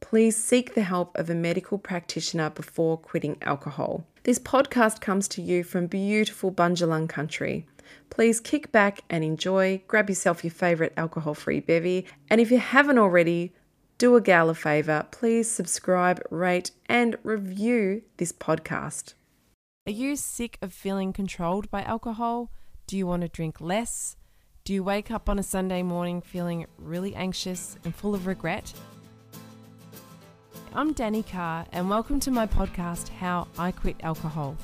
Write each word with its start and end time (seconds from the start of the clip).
please 0.00 0.36
seek 0.36 0.74
the 0.74 0.82
help 0.82 1.16
of 1.16 1.28
a 1.30 1.34
medical 1.34 1.78
practitioner 1.78 2.50
before 2.50 2.96
quitting 2.96 3.36
alcohol. 3.42 4.04
This 4.24 4.38
podcast 4.38 5.00
comes 5.00 5.28
to 5.28 5.42
you 5.42 5.64
from 5.64 5.86
beautiful 5.86 6.52
Bundjalung 6.52 7.08
country. 7.08 7.66
Please 8.10 8.40
kick 8.40 8.70
back 8.72 9.00
and 9.08 9.24
enjoy, 9.24 9.82
grab 9.88 10.08
yourself 10.08 10.44
your 10.44 10.50
favourite 10.50 10.92
alcohol 10.96 11.34
free 11.34 11.60
bevy, 11.60 12.06
and 12.28 12.40
if 12.40 12.50
you 12.50 12.58
haven't 12.58 12.98
already, 12.98 13.52
do 13.96 14.14
a 14.14 14.20
gal 14.20 14.48
a 14.50 14.54
favour, 14.54 15.06
please 15.10 15.50
subscribe, 15.50 16.20
rate, 16.30 16.70
and 16.86 17.16
review 17.22 18.02
this 18.18 18.32
podcast. 18.32 19.14
Are 19.86 19.92
you 19.92 20.16
sick 20.16 20.58
of 20.62 20.72
feeling 20.72 21.12
controlled 21.12 21.70
by 21.70 21.82
alcohol? 21.82 22.52
Do 22.86 22.96
you 22.96 23.06
want 23.06 23.22
to 23.22 23.28
drink 23.28 23.60
less? 23.60 24.16
Do 24.64 24.74
you 24.74 24.84
wake 24.84 25.10
up 25.10 25.28
on 25.28 25.38
a 25.38 25.42
Sunday 25.42 25.82
morning 25.82 26.20
feeling 26.20 26.66
really 26.76 27.14
anxious 27.14 27.78
and 27.84 27.94
full 27.94 28.14
of 28.14 28.26
regret? 28.26 28.72
I'm 30.78 30.94
Danni 30.94 31.28
Carr, 31.28 31.66
and 31.72 31.90
welcome 31.90 32.20
to 32.20 32.30
my 32.30 32.46
podcast, 32.46 33.08
How 33.08 33.48
I 33.58 33.72
Quit 33.72 33.96
Alcohol. 34.04 34.56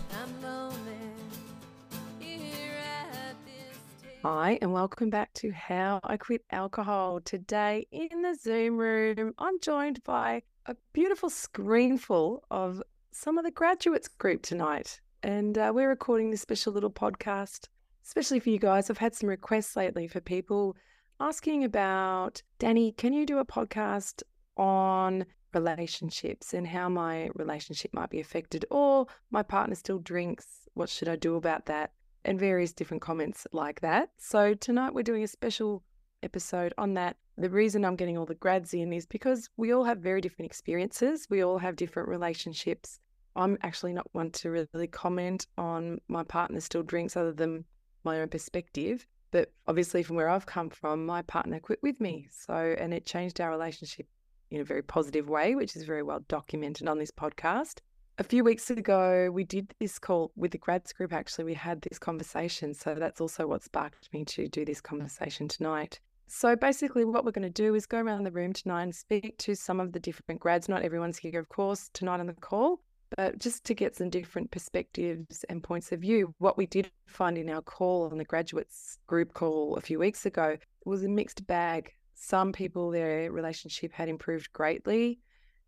Hi, 4.22 4.56
and 4.62 4.72
welcome 4.72 5.10
back 5.10 5.34
to 5.34 5.50
How 5.50 5.98
I 6.04 6.16
Quit 6.16 6.44
Alcohol. 6.52 7.20
Today 7.24 7.88
in 7.90 8.22
the 8.22 8.36
Zoom 8.40 8.76
room, 8.76 9.34
I'm 9.38 9.58
joined 9.58 10.04
by 10.04 10.42
a 10.66 10.76
beautiful 10.92 11.30
screenful 11.30 12.42
of 12.48 12.80
some 13.10 13.36
of 13.36 13.44
the 13.44 13.50
graduates 13.50 14.06
group 14.06 14.42
tonight. 14.42 15.00
And 15.24 15.58
uh, 15.58 15.72
we're 15.74 15.88
recording 15.88 16.30
this 16.30 16.42
special 16.42 16.72
little 16.72 16.92
podcast, 16.92 17.66
especially 18.06 18.38
for 18.38 18.50
you 18.50 18.60
guys. 18.60 18.88
I've 18.88 18.98
had 18.98 19.16
some 19.16 19.28
requests 19.28 19.74
lately 19.74 20.06
for 20.06 20.20
people 20.20 20.76
asking 21.18 21.64
about 21.64 22.40
Danni, 22.60 22.96
can 22.96 23.12
you 23.12 23.26
do 23.26 23.38
a 23.38 23.44
podcast 23.44 24.22
on 24.56 25.24
relationships 25.54 26.54
and 26.54 26.66
how 26.66 26.88
my 26.88 27.30
relationship 27.34 27.92
might 27.94 28.10
be 28.10 28.20
affected, 28.20 28.64
or 28.70 29.06
my 29.30 29.42
partner 29.42 29.74
still 29.74 29.98
drinks? 29.98 30.46
What 30.74 30.88
should 30.88 31.08
I 31.08 31.16
do 31.16 31.36
about 31.36 31.66
that? 31.66 31.92
and 32.24 32.40
various 32.40 32.72
different 32.72 33.02
comments 33.02 33.46
like 33.52 33.80
that. 33.80 34.10
So 34.16 34.54
tonight 34.54 34.94
we're 34.94 35.02
doing 35.02 35.22
a 35.22 35.28
special 35.28 35.82
episode 36.22 36.72
on 36.78 36.94
that. 36.94 37.16
The 37.36 37.50
reason 37.50 37.84
I'm 37.84 37.96
getting 37.96 38.16
all 38.16 38.26
the 38.26 38.34
grads 38.34 38.72
in 38.74 38.92
is 38.92 39.06
because 39.06 39.50
we 39.56 39.72
all 39.72 39.84
have 39.84 39.98
very 39.98 40.20
different 40.20 40.50
experiences. 40.50 41.26
We 41.28 41.42
all 41.42 41.58
have 41.58 41.76
different 41.76 42.08
relationships. 42.08 43.00
I'm 43.36 43.58
actually 43.62 43.92
not 43.92 44.08
one 44.12 44.30
to 44.30 44.50
really 44.50 44.86
comment 44.86 45.46
on 45.58 46.00
my 46.08 46.22
partner 46.22 46.60
still 46.60 46.82
drinks 46.84 47.16
other 47.16 47.32
than 47.32 47.64
my 48.04 48.20
own 48.20 48.28
perspective. 48.28 49.06
But 49.32 49.52
obviously, 49.66 50.04
from 50.04 50.14
where 50.14 50.28
I've 50.28 50.46
come 50.46 50.70
from, 50.70 51.04
my 51.04 51.22
partner 51.22 51.58
quit 51.58 51.80
with 51.82 52.00
me. 52.00 52.28
So, 52.30 52.54
and 52.78 52.94
it 52.94 53.04
changed 53.04 53.40
our 53.40 53.50
relationship 53.50 54.06
in 54.54 54.60
a 54.60 54.64
very 54.64 54.82
positive 54.82 55.28
way, 55.28 55.54
which 55.54 55.76
is 55.76 55.84
very 55.84 56.02
well 56.02 56.20
documented 56.28 56.88
on 56.88 56.98
this 56.98 57.10
podcast 57.10 57.80
a 58.18 58.24
few 58.24 58.44
weeks 58.44 58.70
ago, 58.70 59.30
we 59.32 59.44
did 59.44 59.74
this 59.80 59.98
call 59.98 60.30
with 60.36 60.52
the 60.52 60.58
grads 60.58 60.92
group. 60.92 61.12
Actually, 61.12 61.44
we 61.44 61.54
had 61.54 61.82
this 61.82 61.98
conversation. 61.98 62.74
So 62.74 62.94
that's 62.94 63.20
also 63.20 63.46
what 63.46 63.62
sparked 63.62 64.08
me 64.12 64.24
to 64.26 64.48
do 64.48 64.64
this 64.64 64.80
mm. 64.80 64.84
conversation 64.84 65.48
tonight. 65.48 65.98
So 66.26 66.56
basically, 66.56 67.04
what 67.04 67.24
we're 67.24 67.32
going 67.32 67.42
to 67.42 67.50
do 67.50 67.74
is 67.74 67.86
go 67.86 67.98
around 67.98 68.24
the 68.24 68.30
room 68.30 68.52
tonight 68.52 68.84
and 68.84 68.94
speak 68.94 69.36
to 69.38 69.54
some 69.54 69.80
of 69.80 69.92
the 69.92 70.00
different 70.00 70.40
grads. 70.40 70.68
Not 70.68 70.82
everyone's 70.82 71.18
here, 71.18 71.38
of 71.38 71.48
course, 71.48 71.90
tonight 71.92 72.20
on 72.20 72.26
the 72.26 72.34
call, 72.34 72.80
but 73.16 73.38
just 73.38 73.64
to 73.64 73.74
get 73.74 73.96
some 73.96 74.10
different 74.10 74.50
perspectives 74.50 75.44
and 75.48 75.62
points 75.62 75.92
of 75.92 76.00
view. 76.00 76.34
What 76.38 76.56
we 76.56 76.66
did 76.66 76.90
find 77.06 77.36
in 77.36 77.50
our 77.50 77.62
call 77.62 78.08
on 78.10 78.18
the 78.18 78.24
graduates 78.24 78.98
group 79.06 79.34
call 79.34 79.76
a 79.76 79.80
few 79.80 79.98
weeks 79.98 80.24
ago 80.24 80.56
was 80.84 81.04
a 81.04 81.08
mixed 81.08 81.46
bag. 81.46 81.92
Some 82.14 82.52
people, 82.52 82.90
their 82.90 83.30
relationship 83.30 83.92
had 83.92 84.08
improved 84.08 84.52
greatly 84.52 85.20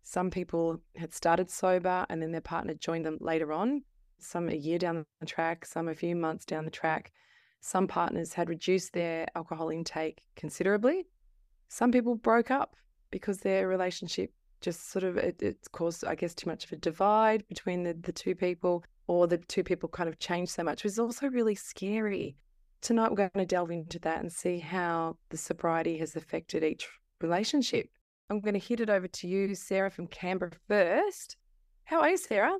some 0.07 0.31
people 0.31 0.79
had 0.95 1.13
started 1.13 1.49
sober 1.49 2.05
and 2.09 2.21
then 2.21 2.31
their 2.31 2.39
partner 2.39 2.73
joined 2.73 3.05
them 3.05 3.17
later 3.19 3.51
on, 3.51 3.83
some 4.19 4.47
a 4.47 4.55
year 4.55 4.79
down 4.79 5.05
the 5.19 5.25
track, 5.25 5.65
some 5.65 5.89
a 5.89 5.93
few 5.93 6.15
months 6.15 6.45
down 6.45 6.63
the 6.63 6.71
track. 6.71 7.11
Some 7.59 7.89
partners 7.89 8.31
had 8.31 8.47
reduced 8.47 8.93
their 8.93 9.27
alcohol 9.35 9.67
intake 9.67 10.21
considerably. 10.37 11.07
Some 11.67 11.91
people 11.91 12.15
broke 12.15 12.51
up 12.51 12.77
because 13.11 13.39
their 13.39 13.67
relationship 13.67 14.31
just 14.61 14.89
sort 14.89 15.03
of 15.03 15.17
it, 15.17 15.41
it 15.41 15.57
caused, 15.73 16.05
I 16.05 16.15
guess, 16.15 16.33
too 16.33 16.49
much 16.49 16.63
of 16.63 16.71
a 16.71 16.77
divide 16.77 17.45
between 17.49 17.83
the, 17.83 17.93
the 17.93 18.13
two 18.13 18.33
people, 18.33 18.85
or 19.07 19.27
the 19.27 19.39
two 19.39 19.61
people 19.61 19.89
kind 19.89 20.07
of 20.07 20.19
changed 20.19 20.53
so 20.53 20.63
much, 20.63 20.85
which 20.85 20.93
is 20.93 20.99
also 20.99 21.27
really 21.27 21.55
scary. 21.55 22.37
Tonight, 22.81 23.09
we're 23.09 23.15
going 23.15 23.31
to 23.35 23.45
delve 23.45 23.71
into 23.71 23.99
that 23.99 24.21
and 24.21 24.31
see 24.31 24.59
how 24.59 25.17
the 25.29 25.37
sobriety 25.37 25.97
has 25.97 26.15
affected 26.15 26.63
each 26.63 26.87
relationship. 27.21 27.89
I'm 28.29 28.39
going 28.39 28.53
to 28.53 28.59
hit 28.59 28.79
it 28.79 28.89
over 28.89 29.07
to 29.07 29.27
you, 29.27 29.55
Sarah 29.55 29.89
from 29.89 30.07
Canberra 30.07 30.51
first. 30.67 31.37
How 31.85 32.01
are 32.01 32.09
you, 32.11 32.17
Sarah? 32.17 32.55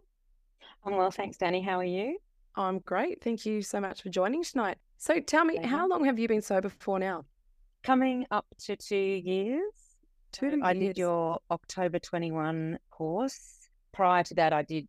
I'm 0.83 0.95
well, 0.95 1.11
thanks, 1.11 1.37
Danni. 1.37 1.63
How 1.63 1.79
are 1.79 1.85
you? 1.85 2.17
I'm 2.55 2.79
great. 2.79 3.21
Thank 3.21 3.45
you 3.45 3.61
so 3.61 3.79
much 3.79 4.01
for 4.01 4.09
joining 4.09 4.43
tonight. 4.43 4.77
So 4.97 5.19
tell 5.19 5.45
me, 5.45 5.57
how 5.63 5.87
long 5.87 6.05
have 6.05 6.17
you 6.17 6.27
been 6.27 6.41
sober 6.41 6.69
for 6.69 6.97
now? 6.97 7.25
Coming 7.83 8.25
up 8.31 8.47
to 8.65 8.75
two 8.75 8.95
years. 8.95 9.73
Two 10.31 10.59
I 10.63 10.71
years. 10.71 10.83
did 10.87 10.97
your 10.97 11.39
October 11.51 11.99
21 11.99 12.79
course. 12.89 13.69
Prior 13.93 14.23
to 14.23 14.33
that, 14.35 14.51
I 14.53 14.63
did 14.63 14.87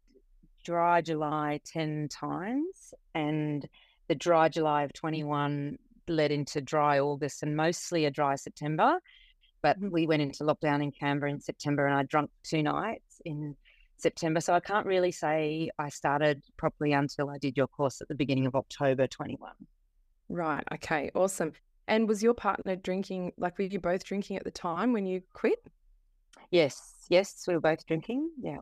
dry 0.65 1.01
July 1.03 1.61
10 1.65 2.09
times, 2.09 2.95
and 3.15 3.69
the 4.09 4.15
dry 4.15 4.49
July 4.49 4.83
of 4.83 4.91
mm. 4.91 4.95
21 4.95 5.79
led 6.09 6.31
into 6.33 6.61
dry 6.61 6.99
August 6.99 7.43
and 7.43 7.57
mostly 7.57 8.07
a 8.07 8.11
dry 8.11 8.35
September. 8.35 8.99
But 9.63 9.81
mm. 9.81 9.91
we 9.91 10.07
went 10.07 10.23
into 10.23 10.45
lockdown 10.45 10.83
in 10.83 10.93
Canberra 10.93 11.31
in 11.31 11.41
September 11.41 11.87
and 11.87 11.95
I 11.95 12.03
drunk 12.03 12.31
two 12.43 12.63
nights 12.63 13.21
in 13.25 13.57
September. 13.97 14.41
So 14.41 14.55
I 14.55 14.61
can't 14.61 14.87
really 14.87 15.13
say 15.13 15.71
I 15.79 15.89
started 15.91 16.43
properly 16.57 16.93
until 16.93 17.31
I 17.31 17.39
did 17.39 17.57
your 17.57 17.67
course 17.67 18.01
at 18.01 18.09
the 18.09 18.15
beginning 18.15 18.47
of 18.47 18.55
October 18.55 19.07
21. 19.07 19.53
Right. 20.29 20.65
Okay. 20.75 21.11
Awesome. 21.15 21.53
And 21.87 22.07
was 22.07 22.23
your 22.23 22.35
partner 22.35 22.77
drinking, 22.77 23.33
like, 23.39 23.59
were 23.59 23.65
you 23.65 23.81
both 23.81 24.05
drinking 24.05 24.37
at 24.37 24.45
the 24.45 24.51
time 24.51 24.93
when 24.93 25.07
you 25.07 25.23
quit? 25.33 25.59
Yes. 26.51 27.07
yes, 27.09 27.45
we 27.49 27.55
were 27.55 27.61
both 27.61 27.87
drinking. 27.87 28.31
Yeah. 28.41 28.59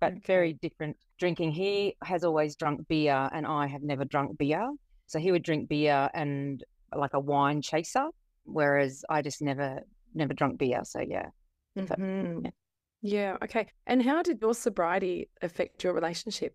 But 0.00 0.12
Okay. 0.12 0.20
very 0.26 0.52
different 0.54 0.96
drinking. 1.18 1.52
He 1.52 1.96
has 2.02 2.24
always 2.24 2.56
drunk 2.56 2.88
beer 2.88 3.28
and 3.32 3.46
I 3.46 3.66
have 3.66 3.82
never 3.82 4.04
drunk 4.04 4.38
beer. 4.38 4.70
So 5.06 5.18
he 5.18 5.30
would 5.32 5.42
drink 5.42 5.68
beer 5.68 6.08
and 6.14 6.64
like 6.94 7.12
a 7.14 7.20
wine 7.20 7.60
chaser, 7.62 8.08
whereas 8.44 9.04
I 9.10 9.22
just 9.22 9.42
never 9.42 9.80
never 10.14 10.32
drunk 10.34 10.58
beer. 10.58 10.80
So 10.84 11.00
yeah. 11.00 11.28
So- 11.76 11.94
Mhm. 11.96 12.44
yeah. 12.44 12.50
Yeah. 13.02 13.36
Okay. 13.42 13.66
And 13.86 14.02
how 14.02 14.22
did 14.22 14.40
your 14.40 14.54
sobriety 14.54 15.28
affect 15.42 15.84
your 15.84 15.92
relationship? 15.94 16.54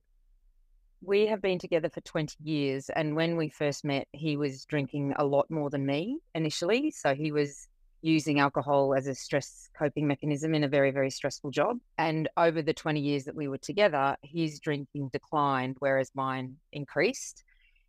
We 1.02 1.28
have 1.28 1.42
been 1.42 1.60
together 1.60 1.90
for 1.90 2.02
20 2.02 2.36
years. 2.44 2.90
And 2.90 3.16
when 3.16 3.38
we 3.38 3.50
first 3.50 3.84
met, 3.86 4.08
he 4.12 4.38
was 4.38 4.66
drinking 4.66 5.14
a 5.18 5.26
lot 5.26 5.50
more 5.52 5.70
than 5.70 5.86
me 5.86 6.20
initially. 6.34 6.92
So 6.92 7.14
he 7.16 7.32
was 7.32 7.68
using 8.06 8.40
alcohol 8.40 8.94
as 8.94 9.08
a 9.08 9.16
stress 9.16 9.68
coping 9.76 10.06
mechanism 10.06 10.54
in 10.54 10.64
a 10.64 10.68
very, 10.68 10.92
very 10.92 11.10
stressful 11.10 11.50
job. 11.50 11.80
And 11.98 12.30
over 12.38 12.62
the 12.62 12.74
20 12.74 13.00
years 13.00 13.24
that 13.24 13.36
we 13.36 13.48
were 13.48 13.58
together, 13.58 14.16
his 14.22 14.60
drinking 14.60 15.10
declined, 15.12 15.78
whereas 15.80 16.12
mine 16.14 16.58
increased. 16.72 17.44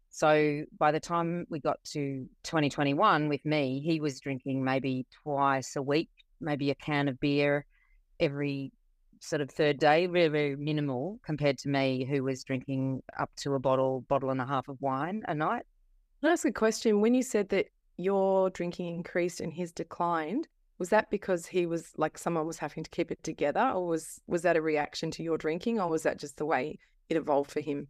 So 0.08 0.64
by 0.78 0.90
the 0.90 1.00
time 1.00 1.46
we 1.50 1.60
got 1.60 1.84
to 1.92 2.26
2021 2.44 3.28
with 3.28 3.44
me, 3.44 3.82
he 3.84 4.00
was 4.00 4.18
drinking 4.18 4.64
maybe 4.64 5.04
twice 5.22 5.76
a 5.76 5.82
week, 5.82 6.08
maybe 6.40 6.70
a 6.70 6.74
can 6.74 7.08
of 7.08 7.20
beer 7.20 7.66
every 8.18 8.72
sort 9.20 9.42
of 9.42 9.50
third 9.50 9.78
day, 9.78 10.06
very, 10.06 10.28
very 10.28 10.56
minimal 10.56 11.20
compared 11.26 11.58
to 11.58 11.68
me, 11.68 12.06
who 12.08 12.24
was 12.24 12.42
drinking 12.42 13.02
up 13.18 13.30
to 13.36 13.52
a 13.52 13.58
bottle, 13.58 14.00
bottle 14.08 14.30
and 14.30 14.40
a 14.40 14.46
half 14.46 14.68
of 14.68 14.80
wine 14.80 15.22
a 15.28 15.34
night. 15.34 15.66
Can 16.22 16.30
I 16.30 16.32
ask 16.32 16.46
a 16.46 16.52
question? 16.52 17.02
When 17.02 17.12
you 17.12 17.22
said 17.22 17.50
that 17.50 17.66
your 17.96 18.50
drinking 18.50 18.94
increased 18.94 19.40
and 19.40 19.52
his 19.52 19.72
declined, 19.72 20.48
was 20.78 20.90
that 20.90 21.10
because 21.10 21.46
he 21.46 21.66
was 21.66 21.92
like 21.96 22.18
someone 22.18 22.46
was 22.46 22.58
having 22.58 22.84
to 22.84 22.90
keep 22.90 23.10
it 23.10 23.22
together, 23.22 23.72
or 23.74 23.86
was 23.86 24.20
was 24.26 24.42
that 24.42 24.56
a 24.56 24.62
reaction 24.62 25.10
to 25.12 25.22
your 25.22 25.38
drinking, 25.38 25.80
or 25.80 25.88
was 25.88 26.02
that 26.02 26.18
just 26.18 26.36
the 26.36 26.46
way 26.46 26.78
it 27.08 27.16
evolved 27.16 27.50
for 27.50 27.60
him? 27.60 27.88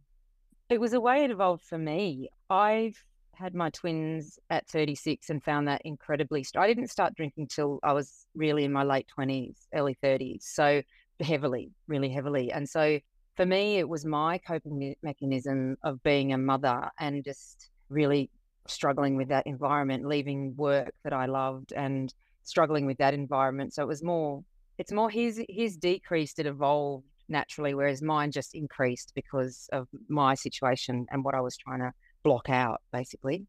It 0.69 0.79
was 0.79 0.93
a 0.93 1.01
way 1.01 1.23
it 1.23 1.31
evolved 1.31 1.63
for 1.63 1.77
me. 1.77 2.29
I've 2.49 2.97
had 3.33 3.53
my 3.53 3.69
twins 3.69 4.39
at 4.49 4.67
36 4.67 5.29
and 5.29 5.43
found 5.43 5.67
that 5.67 5.81
incredibly. 5.85 6.43
St- 6.43 6.61
I 6.61 6.67
didn't 6.67 6.89
start 6.89 7.15
drinking 7.15 7.47
till 7.47 7.79
I 7.83 7.93
was 7.93 8.25
really 8.35 8.63
in 8.63 8.73
my 8.73 8.83
late 8.83 9.07
20s, 9.17 9.67
early 9.73 9.95
30s. 10.03 10.41
So 10.41 10.81
heavily, 11.19 11.71
really 11.87 12.09
heavily. 12.09 12.51
And 12.51 12.67
so 12.67 12.99
for 13.35 13.45
me, 13.45 13.77
it 13.77 13.87
was 13.87 14.05
my 14.05 14.39
coping 14.39 14.77
me- 14.77 14.97
mechanism 15.03 15.77
of 15.83 16.01
being 16.03 16.33
a 16.33 16.37
mother 16.37 16.89
and 16.99 17.23
just 17.23 17.69
really 17.89 18.29
struggling 18.69 19.15
with 19.15 19.29
that 19.29 19.47
environment, 19.47 20.05
leaving 20.05 20.55
work 20.55 20.91
that 21.03 21.13
I 21.13 21.25
loved 21.25 21.73
and 21.73 22.13
struggling 22.43 22.85
with 22.85 22.97
that 22.97 23.13
environment. 23.13 23.73
So 23.73 23.83
it 23.83 23.87
was 23.87 24.03
more, 24.03 24.43
it's 24.77 24.91
more 24.91 25.09
his 25.09 25.43
his 25.49 25.77
decreased, 25.77 26.39
it 26.39 26.45
evolved 26.45 27.05
naturally, 27.29 27.73
whereas 27.73 28.01
mine 28.01 28.31
just 28.31 28.55
increased 28.55 29.11
because 29.15 29.67
of 29.71 29.87
my 30.07 30.33
situation 30.33 31.05
and 31.11 31.23
what 31.23 31.35
I 31.35 31.41
was 31.41 31.57
trying 31.57 31.79
to 31.79 31.91
block 32.23 32.49
out, 32.49 32.81
basically. 32.91 33.45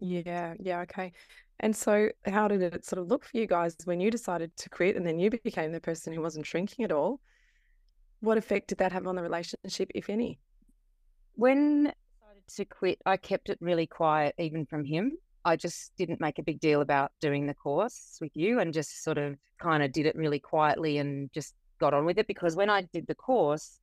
Yeah, 0.00 0.54
yeah, 0.58 0.80
okay. 0.80 1.12
And 1.60 1.74
so, 1.74 2.08
how 2.26 2.48
did 2.48 2.60
it 2.60 2.84
sort 2.84 3.00
of 3.00 3.08
look 3.08 3.24
for 3.24 3.36
you 3.36 3.46
guys 3.46 3.76
when 3.84 4.00
you 4.00 4.10
decided 4.10 4.56
to 4.56 4.68
quit 4.68 4.96
and 4.96 5.06
then 5.06 5.18
you 5.18 5.30
became 5.30 5.72
the 5.72 5.80
person 5.80 6.12
who 6.12 6.20
wasn't 6.20 6.44
drinking 6.44 6.84
at 6.84 6.92
all? 6.92 7.20
What 8.20 8.38
effect 8.38 8.68
did 8.68 8.78
that 8.78 8.92
have 8.92 9.06
on 9.06 9.16
the 9.16 9.22
relationship, 9.22 9.90
if 9.94 10.10
any? 10.10 10.38
When 11.34 11.92
to 12.56 12.64
quit, 12.64 12.98
I 13.06 13.16
kept 13.16 13.48
it 13.48 13.58
really 13.60 13.86
quiet, 13.86 14.34
even 14.38 14.66
from 14.66 14.84
him. 14.84 15.12
I 15.44 15.56
just 15.56 15.92
didn't 15.96 16.20
make 16.20 16.38
a 16.38 16.42
big 16.42 16.60
deal 16.60 16.80
about 16.82 17.12
doing 17.20 17.46
the 17.46 17.54
course 17.54 18.18
with 18.20 18.30
you 18.34 18.60
and 18.60 18.72
just 18.72 19.02
sort 19.02 19.18
of 19.18 19.36
kind 19.60 19.82
of 19.82 19.92
did 19.92 20.06
it 20.06 20.16
really 20.16 20.38
quietly 20.38 20.98
and 20.98 21.32
just 21.32 21.54
got 21.80 21.94
on 21.94 22.04
with 22.04 22.18
it 22.18 22.28
because 22.28 22.54
when 22.54 22.70
I 22.70 22.82
did 22.92 23.06
the 23.08 23.14
course, 23.14 23.80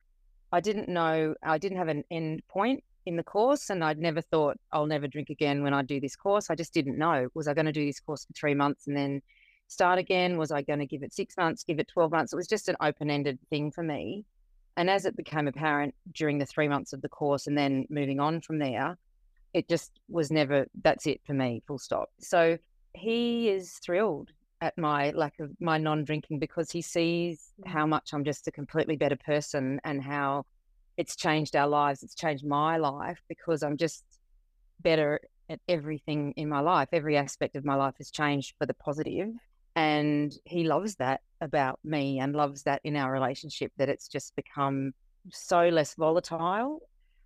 I 0.52 0.60
didn't 0.60 0.88
know, 0.88 1.34
I 1.42 1.58
didn't 1.58 1.78
have 1.78 1.88
an 1.88 2.04
end 2.10 2.42
point 2.48 2.82
in 3.06 3.16
the 3.16 3.22
course 3.22 3.70
and 3.70 3.84
I'd 3.84 3.98
never 3.98 4.20
thought 4.20 4.56
I'll 4.72 4.86
never 4.86 5.06
drink 5.06 5.30
again 5.30 5.62
when 5.62 5.74
I 5.74 5.82
do 5.82 6.00
this 6.00 6.16
course. 6.16 6.48
I 6.50 6.54
just 6.54 6.72
didn't 6.72 6.98
know. 6.98 7.28
Was 7.34 7.46
I 7.46 7.54
going 7.54 7.66
to 7.66 7.72
do 7.72 7.84
this 7.84 8.00
course 8.00 8.24
for 8.24 8.32
three 8.32 8.54
months 8.54 8.86
and 8.86 8.96
then 8.96 9.20
start 9.68 9.98
again? 9.98 10.38
Was 10.38 10.50
I 10.50 10.62
going 10.62 10.78
to 10.78 10.86
give 10.86 11.02
it 11.02 11.12
six 11.12 11.36
months, 11.36 11.62
give 11.64 11.78
it 11.78 11.88
12 11.88 12.10
months? 12.10 12.32
It 12.32 12.36
was 12.36 12.48
just 12.48 12.68
an 12.68 12.76
open 12.80 13.10
ended 13.10 13.38
thing 13.50 13.70
for 13.70 13.82
me. 13.82 14.24
And 14.76 14.88
as 14.88 15.04
it 15.04 15.16
became 15.16 15.48
apparent 15.48 15.94
during 16.12 16.38
the 16.38 16.46
three 16.46 16.68
months 16.68 16.92
of 16.92 17.02
the 17.02 17.08
course 17.08 17.46
and 17.46 17.56
then 17.56 17.86
moving 17.90 18.20
on 18.20 18.40
from 18.40 18.58
there, 18.58 18.96
it 19.52 19.68
just 19.68 19.92
was 20.08 20.30
never, 20.30 20.66
that's 20.82 21.06
it 21.06 21.20
for 21.26 21.34
me, 21.34 21.62
full 21.66 21.78
stop. 21.78 22.08
So 22.20 22.56
he 22.94 23.48
is 23.48 23.72
thrilled 23.84 24.30
at 24.60 24.76
my 24.76 25.10
lack 25.12 25.38
of 25.40 25.50
my 25.60 25.78
non 25.78 26.04
drinking 26.04 26.38
because 26.38 26.70
he 26.70 26.82
sees 26.82 27.52
how 27.66 27.86
mm. 27.86 27.90
much 27.90 28.10
I'm 28.12 28.24
just 28.24 28.46
a 28.46 28.52
completely 28.52 28.96
better 28.96 29.16
person 29.16 29.80
and 29.84 30.02
how 30.02 30.44
it's 30.96 31.16
changed 31.16 31.56
our 31.56 31.68
lives. 31.68 32.02
It's 32.02 32.14
changed 32.14 32.44
my 32.44 32.76
life 32.76 33.22
because 33.28 33.62
I'm 33.62 33.76
just 33.76 34.04
better 34.80 35.20
at 35.48 35.60
everything 35.68 36.32
in 36.36 36.48
my 36.48 36.60
life. 36.60 36.88
Every 36.92 37.16
aspect 37.16 37.56
of 37.56 37.64
my 37.64 37.74
life 37.74 37.94
has 37.98 38.10
changed 38.10 38.54
for 38.58 38.66
the 38.66 38.74
positive, 38.74 39.30
And 39.76 40.34
he 40.44 40.64
loves 40.64 40.96
that 40.96 41.20
about 41.40 41.78
me 41.84 42.18
and 42.18 42.34
loves 42.34 42.64
that 42.64 42.80
in 42.84 42.96
our 42.96 43.10
relationship 43.12 43.72
that 43.78 43.88
it's 43.88 44.08
just 44.08 44.34
become 44.36 44.92
so 45.30 45.68
less 45.68 45.94
volatile, 45.94 46.80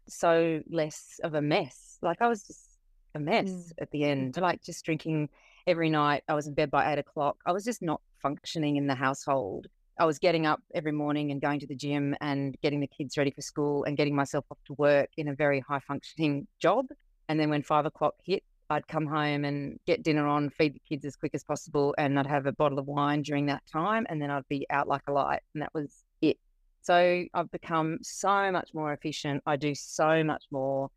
so 0.09 0.61
less 0.71 1.21
of 1.25 1.35
a 1.35 1.43
mess. 1.43 1.99
Like 2.03 2.21
I 2.21 2.29
was 2.29 2.47
just 2.47 2.79
a 3.15 3.21
mess 3.21 3.49
Mm. 3.49 3.73
at 3.81 3.91
the 3.93 4.05
end, 4.05 4.37
like 4.37 4.63
just 4.63 4.85
drinking 4.85 5.29
every 5.67 5.89
night. 5.89 6.23
I 6.29 6.35
was 6.35 6.47
in 6.47 6.55
bed 6.55 6.71
by 6.71 6.93
eight 6.93 6.99
o'clock. 6.99 7.37
I 7.47 7.53
was 7.53 7.65
just 7.65 7.81
not 7.83 8.01
functioning 8.21 8.77
in 8.77 8.87
the 8.87 8.95
household. 8.95 9.67
I 9.99 10.05
was 10.05 10.19
getting 10.19 10.45
up 10.45 10.61
every 10.75 10.91
morning 10.93 11.31
and 11.31 11.41
going 11.41 11.61
to 11.61 11.67
the 11.69 11.77
gym 11.77 12.17
and 12.21 12.57
getting 12.63 12.81
the 12.81 12.89
kids 12.89 13.17
ready 13.17 13.31
for 13.31 13.43
school 13.43 13.85
and 13.85 13.97
getting 13.97 14.17
myself 14.17 14.45
off 14.51 14.59
to 14.67 14.75
work 14.75 15.11
in 15.17 15.29
a 15.29 15.35
very 15.35 15.61
high 15.61 15.79
functioning 15.79 16.49
job. 16.61 16.87
And 17.29 17.39
then 17.39 17.49
when 17.49 17.63
five 17.63 17.87
o'clock 17.87 18.15
hit, 18.25 18.43
I'd 18.71 18.87
come 18.89 19.07
home 19.07 19.45
and 19.45 19.79
get 19.87 20.03
dinner 20.03 20.27
on, 20.27 20.51
feed 20.51 20.75
the 20.75 20.81
kids 20.89 21.05
as 21.05 21.17
quick 21.17 21.33
as 21.35 21.45
possible, 21.45 21.95
and 21.99 22.19
I'd 22.19 22.27
have 22.27 22.47
a 22.47 22.53
bottle 22.53 22.79
of 22.79 22.87
wine 22.87 23.23
during 23.23 23.47
that 23.47 23.63
time, 23.71 24.07
and 24.09 24.21
then 24.21 24.31
I'd 24.31 24.49
be 24.49 24.67
out 24.71 24.89
like 24.89 25.03
a 25.07 25.13
light, 25.13 25.41
and 25.55 25.63
that 25.63 25.73
was 25.75 26.03
it. 26.23 26.39
So 26.83 27.25
I've 27.35 27.51
become 27.51 27.99
so 28.03 28.51
much 28.51 28.71
more 28.75 28.93
efficient. 28.93 29.43
I 29.47 29.57
do 29.57 29.75
so 29.75 30.25
much 30.25 30.45
more. 30.51 30.91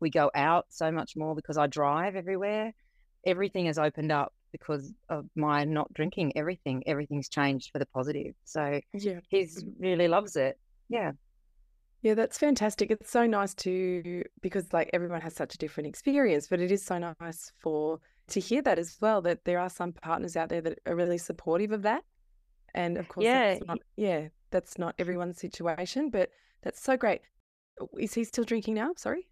We 0.00 0.10
go 0.10 0.30
out 0.34 0.66
so 0.68 0.90
much 0.90 1.16
more 1.16 1.34
because 1.34 1.56
I 1.56 1.66
drive 1.66 2.16
everywhere. 2.16 2.72
Everything 3.26 3.66
has 3.66 3.78
opened 3.78 4.12
up 4.12 4.32
because 4.52 4.92
of 5.08 5.26
my 5.34 5.64
not 5.64 5.92
drinking. 5.94 6.32
Everything, 6.36 6.82
everything's 6.86 7.28
changed 7.28 7.70
for 7.72 7.78
the 7.78 7.86
positive. 7.86 8.34
So 8.44 8.80
Yeah. 8.92 9.20
he's 9.28 9.64
really 9.78 10.08
loves 10.08 10.36
it. 10.36 10.58
Yeah. 10.88 11.12
Yeah, 12.04 12.12
that's 12.14 12.36
fantastic. 12.38 12.90
It's 12.90 13.10
so 13.10 13.26
nice 13.26 13.54
to 13.54 14.22
because 14.42 14.72
like 14.74 14.90
everyone 14.92 15.22
has 15.22 15.34
such 15.34 15.54
a 15.54 15.58
different 15.58 15.86
experience, 15.88 16.48
but 16.48 16.60
it 16.60 16.70
is 16.70 16.84
so 16.84 16.98
nice 16.98 17.50
for 17.58 17.98
to 18.28 18.40
hear 18.40 18.60
that 18.62 18.78
as 18.78 18.98
well 19.00 19.22
that 19.22 19.44
there 19.46 19.58
are 19.58 19.70
some 19.70 19.92
partners 19.92 20.36
out 20.36 20.50
there 20.50 20.60
that 20.60 20.78
are 20.86 20.94
really 20.94 21.16
supportive 21.16 21.72
of 21.72 21.80
that. 21.82 22.04
And 22.74 22.98
of 22.98 23.08
course, 23.08 23.24
Yeah, 23.24 23.54
that's 23.54 23.66
not, 23.66 23.78
yeah, 23.96 24.28
that's 24.50 24.78
not 24.78 24.94
everyone's 24.98 25.38
situation, 25.38 26.10
but 26.10 26.28
that's 26.62 26.82
so 26.82 26.96
great. 26.96 27.22
Is 27.98 28.12
he 28.12 28.24
still 28.24 28.44
drinking 28.44 28.74
now? 28.74 28.90
Sorry. 28.96 29.26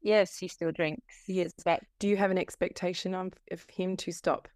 Yes, 0.00 0.38
he 0.38 0.46
still 0.46 0.70
drinks. 0.70 1.16
Yes. 1.26 1.50
But 1.64 1.80
Do 1.98 2.06
you 2.06 2.16
have 2.16 2.30
an 2.30 2.38
expectation 2.38 3.14
of, 3.14 3.32
of 3.50 3.66
him 3.68 3.96
to 3.98 4.12
stop? 4.12 4.46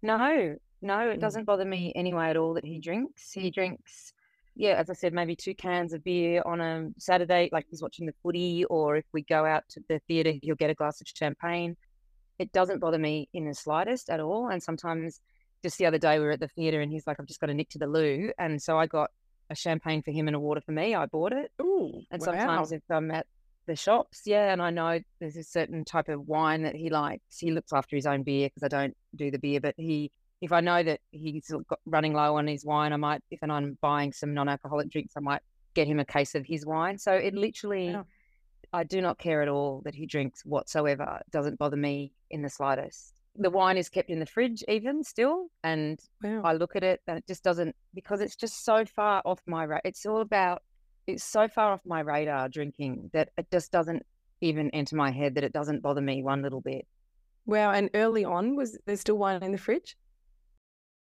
no, 0.00 0.56
no, 0.80 1.10
it 1.10 1.18
Mm. 1.18 1.20
doesn't 1.20 1.44
bother 1.44 1.64
me 1.66 1.92
anyway 1.96 2.30
at 2.30 2.36
all 2.38 2.54
that 2.54 2.64
he 2.64 2.78
drinks. 2.78 3.32
He 3.32 3.50
drinks, 3.50 4.12
yeah, 4.58 4.72
as 4.72 4.90
I 4.90 4.92
said, 4.92 5.14
maybe 5.14 5.36
two 5.36 5.54
cans 5.54 5.92
of 5.92 6.02
beer 6.02 6.42
on 6.44 6.60
a 6.60 6.88
Saturday, 6.98 7.48
like 7.52 7.66
he's 7.70 7.80
watching 7.80 8.06
the 8.06 8.14
footy, 8.24 8.64
or 8.64 8.96
if 8.96 9.04
we 9.12 9.22
go 9.22 9.46
out 9.46 9.62
to 9.70 9.80
the 9.88 10.00
theatre, 10.08 10.34
he'll 10.42 10.56
get 10.56 10.68
a 10.68 10.74
glass 10.74 11.00
of 11.00 11.06
champagne. 11.06 11.76
It 12.40 12.50
doesn't 12.50 12.80
bother 12.80 12.98
me 12.98 13.28
in 13.32 13.46
the 13.46 13.54
slightest 13.54 14.10
at 14.10 14.18
all. 14.18 14.48
And 14.48 14.60
sometimes, 14.60 15.20
just 15.62 15.78
the 15.78 15.86
other 15.86 15.98
day, 15.98 16.18
we 16.18 16.24
were 16.24 16.32
at 16.32 16.40
the 16.40 16.48
theatre 16.48 16.80
and 16.80 16.90
he's 16.90 17.06
like, 17.06 17.20
I've 17.20 17.26
just 17.26 17.40
got 17.40 17.50
a 17.50 17.54
nick 17.54 17.68
to 17.70 17.78
the 17.78 17.86
loo. 17.86 18.32
And 18.36 18.60
so 18.60 18.76
I 18.76 18.86
got 18.86 19.10
a 19.48 19.54
champagne 19.54 20.02
for 20.02 20.10
him 20.10 20.26
and 20.26 20.34
a 20.34 20.40
water 20.40 20.60
for 20.60 20.72
me. 20.72 20.92
I 20.92 21.06
bought 21.06 21.32
it. 21.32 21.52
Oh, 21.60 21.92
And 22.10 22.20
wow. 22.20 22.26
sometimes 22.26 22.72
if 22.72 22.82
I'm 22.90 23.12
at 23.12 23.26
the 23.68 23.76
shops, 23.76 24.22
yeah, 24.26 24.52
and 24.52 24.60
I 24.60 24.70
know 24.70 24.98
there's 25.20 25.36
a 25.36 25.44
certain 25.44 25.84
type 25.84 26.08
of 26.08 26.26
wine 26.26 26.62
that 26.62 26.74
he 26.74 26.90
likes, 26.90 27.38
he 27.38 27.52
looks 27.52 27.72
after 27.72 27.94
his 27.94 28.06
own 28.06 28.24
beer 28.24 28.48
because 28.48 28.64
I 28.64 28.68
don't 28.68 28.96
do 29.14 29.30
the 29.30 29.38
beer. 29.38 29.60
But 29.60 29.74
he, 29.76 30.10
if 30.40 30.52
I 30.52 30.60
know 30.60 30.82
that 30.82 31.00
he's 31.10 31.50
running 31.86 32.12
low 32.12 32.36
on 32.36 32.46
his 32.46 32.64
wine, 32.64 32.92
I 32.92 32.96
might, 32.96 33.22
if 33.30 33.40
I'm 33.42 33.76
buying 33.80 34.12
some 34.12 34.34
non-alcoholic 34.34 34.90
drinks, 34.90 35.14
I 35.16 35.20
might 35.20 35.42
get 35.74 35.86
him 35.86 35.98
a 35.98 36.04
case 36.04 36.34
of 36.34 36.46
his 36.46 36.64
wine. 36.64 36.98
So 36.98 37.12
it 37.12 37.34
literally, 37.34 37.94
Wow. 37.94 38.06
I 38.72 38.84
do 38.84 39.00
not 39.00 39.18
care 39.18 39.40
at 39.42 39.48
all 39.48 39.80
that 39.84 39.94
he 39.94 40.06
drinks 40.06 40.44
whatsoever. 40.44 41.20
It 41.26 41.30
doesn't 41.32 41.58
bother 41.58 41.76
me 41.76 42.12
in 42.30 42.42
the 42.42 42.50
slightest. 42.50 43.14
The 43.34 43.50
wine 43.50 43.76
is 43.78 43.88
kept 43.88 44.10
in 44.10 44.18
the 44.18 44.26
fridge 44.26 44.62
even 44.68 45.02
still, 45.02 45.46
and 45.64 45.98
Wow. 46.22 46.42
I 46.44 46.52
look 46.52 46.76
at 46.76 46.84
it 46.84 47.00
and 47.06 47.18
it 47.18 47.26
just 47.26 47.42
doesn't 47.42 47.74
because 47.94 48.20
it's 48.20 48.36
just 48.36 48.64
so 48.64 48.84
far 48.84 49.22
off 49.24 49.40
my 49.46 49.64
radar. 49.64 49.80
It's 49.84 50.04
all 50.06 50.20
about 50.20 50.62
it's 51.06 51.24
so 51.24 51.48
far 51.48 51.72
off 51.72 51.80
my 51.86 52.00
radar 52.00 52.48
drinking 52.50 53.10
that 53.14 53.30
it 53.38 53.46
just 53.50 53.72
doesn't 53.72 54.04
even 54.42 54.70
enter 54.70 54.94
my 54.94 55.10
head 55.10 55.34
that 55.36 55.44
it 55.44 55.52
doesn't 55.52 55.80
bother 55.82 56.02
me 56.02 56.22
one 56.22 56.42
little 56.42 56.60
bit. 56.60 56.86
Wow. 57.46 57.70
And 57.70 57.88
early 57.94 58.24
on, 58.24 58.56
was 58.56 58.76
there 58.86 58.96
still 58.96 59.16
wine 59.16 59.42
in 59.42 59.52
the 59.52 59.58
fridge? 59.58 59.96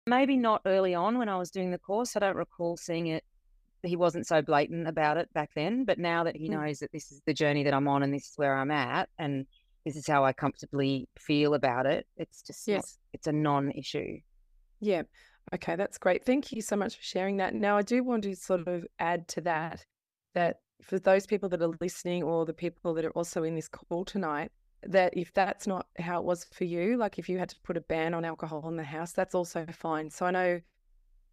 Maybe 0.07 0.35
not 0.37 0.61
early 0.65 0.95
on 0.95 1.17
when 1.17 1.29
I 1.29 1.37
was 1.37 1.51
doing 1.51 1.71
the 1.71 1.77
course. 1.77 2.15
I 2.15 2.19
don't 2.19 2.35
recall 2.35 2.75
seeing 2.77 3.07
it. 3.07 3.23
He 3.83 3.95
wasn't 3.95 4.27
so 4.27 4.41
blatant 4.41 4.87
about 4.87 5.17
it 5.17 5.31
back 5.33 5.51
then. 5.55 5.85
But 5.85 5.99
now 5.99 6.23
that 6.23 6.35
he 6.35 6.47
Mm. 6.49 6.53
knows 6.53 6.79
that 6.79 6.91
this 6.91 7.11
is 7.11 7.21
the 7.25 7.33
journey 7.33 7.63
that 7.63 7.73
I'm 7.73 7.87
on 7.87 8.03
and 8.03 8.13
this 8.13 8.29
is 8.29 8.37
where 8.37 8.55
I'm 8.55 8.71
at 8.71 9.09
and 9.17 9.45
this 9.85 9.95
is 9.95 10.07
how 10.07 10.23
I 10.25 10.33
comfortably 10.33 11.07
feel 11.17 11.53
about 11.53 11.85
it, 11.85 12.07
it's 12.17 12.41
just 12.41 12.67
not, 12.67 12.73
Yes. 12.75 12.97
it's 13.13 13.27
a 13.27 13.31
non 13.31 13.71
issue. 13.71 14.19
Yeah. 14.79 15.03
Okay, 15.53 15.75
that's 15.75 15.97
great. 15.97 16.23
Thank 16.23 16.51
you 16.51 16.61
so 16.61 16.75
much 16.75 16.95
for 16.97 17.03
sharing 17.03 17.37
that. 17.37 17.53
Now, 17.55 17.77
I 17.77 17.81
do 17.81 18.03
want 18.03 18.23
to 18.23 18.35
sort 18.35 18.67
of 18.67 18.85
add 18.99 19.27
to 19.29 19.41
that 19.41 19.85
that 20.33 20.61
for 20.81 20.97
those 20.97 21.25
people 21.27 21.49
that 21.49 21.61
are 21.61 21.73
listening 21.81 22.23
or 22.23 22.45
the 22.45 22.53
people 22.53 22.93
that 22.95 23.05
are 23.05 23.11
also 23.11 23.43
in 23.43 23.53
this 23.55 23.67
call 23.67 24.05
tonight, 24.05 24.51
that 24.83 25.15
if 25.15 25.33
that's 25.33 25.67
not 25.67 25.87
how 25.99 26.19
it 26.19 26.25
was 26.25 26.45
for 26.45 26.63
you, 26.63 26.97
like 26.97 27.19
if 27.19 27.29
you 27.29 27.37
had 27.37 27.49
to 27.49 27.59
put 27.63 27.77
a 27.77 27.81
ban 27.81 28.13
on 28.13 28.25
alcohol 28.25 28.67
in 28.67 28.77
the 28.77 28.83
house, 28.83 29.11
that's 29.11 29.35
also 29.35 29.65
fine. 29.71 30.09
So 30.09 30.25
I 30.25 30.31
know 30.31 30.61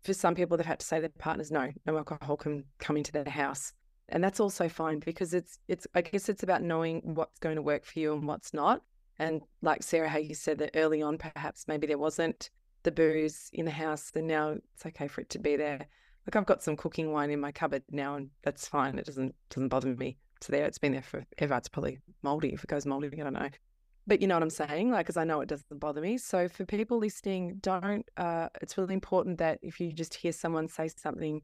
for 0.02 0.14
some 0.14 0.35
people 0.35 0.57
they've 0.57 0.67
had 0.67 0.81
to 0.81 0.87
say 0.87 1.00
their 1.00 1.09
partners, 1.19 1.50
no, 1.50 1.73
no 1.87 1.97
alcohol 1.97 2.37
can 2.37 2.64
come 2.78 2.97
into 2.97 3.12
their 3.12 3.25
house. 3.25 3.73
And 4.11 4.25
that's 4.25 4.40
also 4.40 4.69
fine 4.69 5.00
because 5.00 5.35
it's 5.35 5.59
it's 5.69 5.87
I 5.95 6.00
guess 6.00 6.28
it's 6.31 6.43
about 6.43 6.62
knowing 6.62 7.02
what's 7.05 7.38
going 7.40 7.57
to 7.57 7.62
work 7.62 7.85
for 7.85 7.99
you 7.99 8.14
and 8.14 8.26
what's 8.26 8.55
not. 8.55 8.83
And 9.19 9.43
like 9.61 9.83
Sarah, 9.83 10.09
how 10.09 10.19
you 10.19 10.35
said 10.35 10.59
that 10.59 10.71
early 10.75 11.02
on, 11.02 11.19
perhaps 11.19 11.67
maybe 11.69 11.87
there 11.87 11.99
wasn't 11.99 12.50
the 12.85 12.93
booze 12.93 13.50
in 13.52 13.64
the 13.64 13.71
house, 13.71 14.11
and 14.14 14.26
now 14.26 14.57
it's 14.75 14.87
okay 14.87 15.09
for 15.09 15.21
it 15.21 15.31
to 15.31 15.38
be 15.38 15.57
there. 15.57 15.87
Like 16.26 16.37
I've 16.37 16.47
got 16.47 16.62
some 16.62 16.76
cooking 16.76 17.12
wine 17.12 17.31
in 17.31 17.40
my 17.40 17.52
cupboard 17.52 17.83
now, 17.90 18.14
and 18.14 18.31
that's 18.43 18.67
fine. 18.67 18.99
It 18.99 19.05
doesn't 19.05 19.35
doesn't 19.50 19.69
bother 19.69 19.95
me. 19.95 20.17
It's 20.38 20.47
there. 20.47 20.66
It's 20.66 20.78
been 20.78 20.92
there 20.92 21.02
forever. 21.02 21.57
It's 21.57 21.68
probably 21.68 21.99
moldy. 22.23 22.52
If 22.52 22.64
it 22.64 22.71
goes 22.71 22.87
moldy, 22.87 23.09
I 23.12 23.25
don't 23.25 23.33
know. 23.33 23.49
But 24.07 24.23
you 24.23 24.26
know 24.26 24.37
what 24.37 24.42
I'm 24.42 24.50
saying? 24.50 24.90
Like, 24.90 25.04
because 25.04 25.16
I 25.16 25.25
know 25.25 25.40
it 25.40 25.49
doesn't 25.49 25.78
bother 25.78 26.00
me. 26.00 26.16
So 26.16 26.49
for 26.49 26.64
people 26.64 26.99
listening, 26.99 27.59
don't. 27.61 28.09
Uh, 28.16 28.49
it's 28.62 28.78
really 28.78 28.95
important 28.95 29.38
that 29.38 29.59
if 29.62 29.80
you 29.80 29.92
just 29.92 30.14
hear 30.14 30.33
someone 30.33 30.68
say 30.68 30.88
something, 30.88 31.42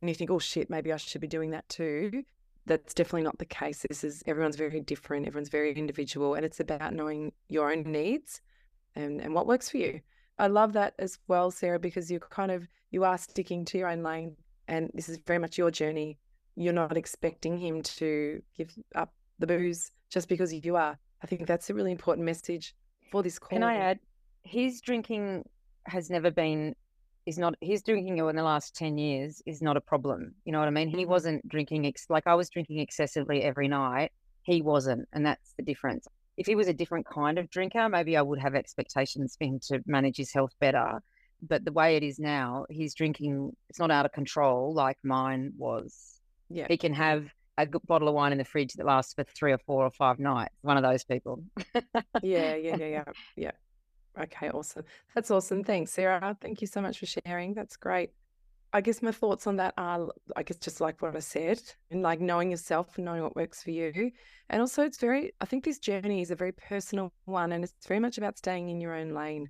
and 0.00 0.08
you 0.08 0.14
think, 0.14 0.30
"Oh 0.30 0.38
shit, 0.38 0.70
maybe 0.70 0.92
I 0.92 0.96
should 0.96 1.20
be 1.20 1.28
doing 1.28 1.50
that 1.50 1.68
too." 1.68 2.24
That's 2.66 2.94
definitely 2.94 3.22
not 3.22 3.38
the 3.38 3.44
case. 3.44 3.84
This 3.88 4.02
is 4.02 4.22
everyone's 4.26 4.56
very 4.56 4.80
different. 4.80 5.26
Everyone's 5.26 5.50
very 5.50 5.72
individual, 5.74 6.34
and 6.34 6.44
it's 6.44 6.60
about 6.60 6.94
knowing 6.94 7.32
your 7.48 7.70
own 7.70 7.82
needs 7.82 8.40
and 8.96 9.20
and 9.20 9.34
what 9.34 9.46
works 9.46 9.68
for 9.68 9.76
you. 9.76 10.00
I 10.38 10.46
love 10.46 10.72
that 10.72 10.94
as 10.98 11.18
well, 11.28 11.50
Sarah, 11.50 11.78
because 11.78 12.10
you're 12.10 12.20
kind 12.20 12.50
of 12.50 12.66
you 12.90 13.04
are 13.04 13.18
sticking 13.18 13.64
to 13.66 13.78
your 13.78 13.88
own 13.88 14.02
lane, 14.02 14.36
and 14.66 14.90
this 14.94 15.08
is 15.08 15.18
very 15.26 15.38
much 15.38 15.58
your 15.58 15.70
journey. 15.70 16.18
You're 16.56 16.72
not 16.72 16.96
expecting 16.96 17.58
him 17.58 17.82
to 17.82 18.42
give 18.56 18.74
up 18.94 19.12
the 19.38 19.46
booze 19.46 19.90
just 20.10 20.28
because 20.28 20.52
you 20.52 20.76
are. 20.76 20.98
I 21.22 21.26
think 21.26 21.46
that's 21.46 21.70
a 21.70 21.74
really 21.74 21.92
important 21.92 22.24
message 22.24 22.74
for 23.10 23.22
this 23.22 23.38
call. 23.38 23.50
Can 23.50 23.62
I 23.62 23.76
add? 23.76 23.98
His 24.42 24.80
drinking 24.80 25.44
has 25.84 26.10
never 26.10 26.30
been 26.30 26.74
is 27.26 27.38
not 27.38 27.54
his 27.60 27.82
drinking 27.82 28.18
in 28.18 28.36
the 28.36 28.42
last 28.42 28.74
10 28.74 28.96
years 28.98 29.42
is 29.46 29.60
not 29.60 29.76
a 29.76 29.80
problem. 29.80 30.34
You 30.44 30.52
know 30.52 30.58
what 30.58 30.68
I 30.68 30.70
mean? 30.70 30.88
He 30.88 31.04
Mhm. 31.04 31.08
wasn't 31.08 31.46
drinking 31.48 31.86
ex- 31.86 32.08
like 32.08 32.26
I 32.26 32.34
was 32.34 32.48
drinking 32.48 32.78
excessively 32.78 33.42
every 33.42 33.68
night. 33.68 34.10
He 34.42 34.62
wasn't, 34.62 35.06
and 35.12 35.24
that's 35.24 35.52
the 35.52 35.62
difference. 35.62 36.08
If 36.38 36.46
he 36.46 36.54
was 36.54 36.66
a 36.66 36.72
different 36.72 37.06
kind 37.06 37.38
of 37.38 37.50
drinker, 37.50 37.88
maybe 37.90 38.16
I 38.16 38.22
would 38.22 38.38
have 38.40 38.54
expectations 38.54 39.36
for 39.36 39.44
him 39.44 39.60
to 39.68 39.82
manage 39.86 40.16
his 40.16 40.32
health 40.32 40.52
better. 40.58 41.02
But 41.42 41.64
the 41.64 41.72
way 41.72 41.96
it 41.96 42.02
is 42.02 42.18
now, 42.18 42.64
he's 42.70 42.94
drinking, 42.94 43.54
it's 43.68 43.78
not 43.78 43.90
out 43.90 44.06
of 44.06 44.12
control 44.12 44.72
like 44.72 44.98
mine 45.04 45.52
was. 45.56 46.19
Yeah. 46.50 46.66
He 46.68 46.76
can 46.76 46.92
have 46.92 47.26
a 47.56 47.66
good 47.66 47.82
bottle 47.86 48.08
of 48.08 48.14
wine 48.14 48.32
in 48.32 48.38
the 48.38 48.44
fridge 48.44 48.74
that 48.74 48.86
lasts 48.86 49.14
for 49.14 49.24
three 49.24 49.52
or 49.52 49.58
four 49.58 49.84
or 49.84 49.90
five 49.90 50.18
nights. 50.18 50.54
One 50.62 50.76
of 50.76 50.82
those 50.82 51.04
people. 51.04 51.44
Yeah, 52.22 52.54
yeah, 52.54 52.76
yeah, 52.76 52.86
yeah, 52.86 53.04
yeah. 53.36 53.50
Okay, 54.20 54.50
awesome. 54.50 54.84
That's 55.14 55.30
awesome. 55.30 55.62
Thanks, 55.62 55.92
Sarah. 55.92 56.36
Thank 56.40 56.60
you 56.60 56.66
so 56.66 56.80
much 56.80 56.98
for 56.98 57.06
sharing. 57.06 57.54
That's 57.54 57.76
great. 57.76 58.10
I 58.72 58.80
guess 58.80 59.02
my 59.02 59.10
thoughts 59.10 59.46
on 59.46 59.56
that 59.56 59.74
are, 59.76 60.08
I 60.36 60.42
guess, 60.42 60.58
just 60.58 60.80
like 60.80 61.02
what 61.02 61.16
I 61.16 61.20
said, 61.20 61.60
and 61.90 62.02
like 62.02 62.20
knowing 62.20 62.50
yourself 62.50 62.96
and 62.96 63.04
knowing 63.04 63.22
what 63.22 63.34
works 63.34 63.62
for 63.62 63.72
you. 63.72 64.12
And 64.48 64.60
also, 64.60 64.84
it's 64.84 64.98
very, 64.98 65.32
I 65.40 65.44
think 65.44 65.64
this 65.64 65.78
journey 65.78 66.22
is 66.22 66.30
a 66.30 66.36
very 66.36 66.52
personal 66.52 67.12
one, 67.24 67.52
and 67.52 67.64
it's 67.64 67.86
very 67.86 68.00
much 68.00 68.16
about 68.16 68.38
staying 68.38 68.68
in 68.68 68.80
your 68.80 68.94
own 68.94 69.12
lane. 69.12 69.48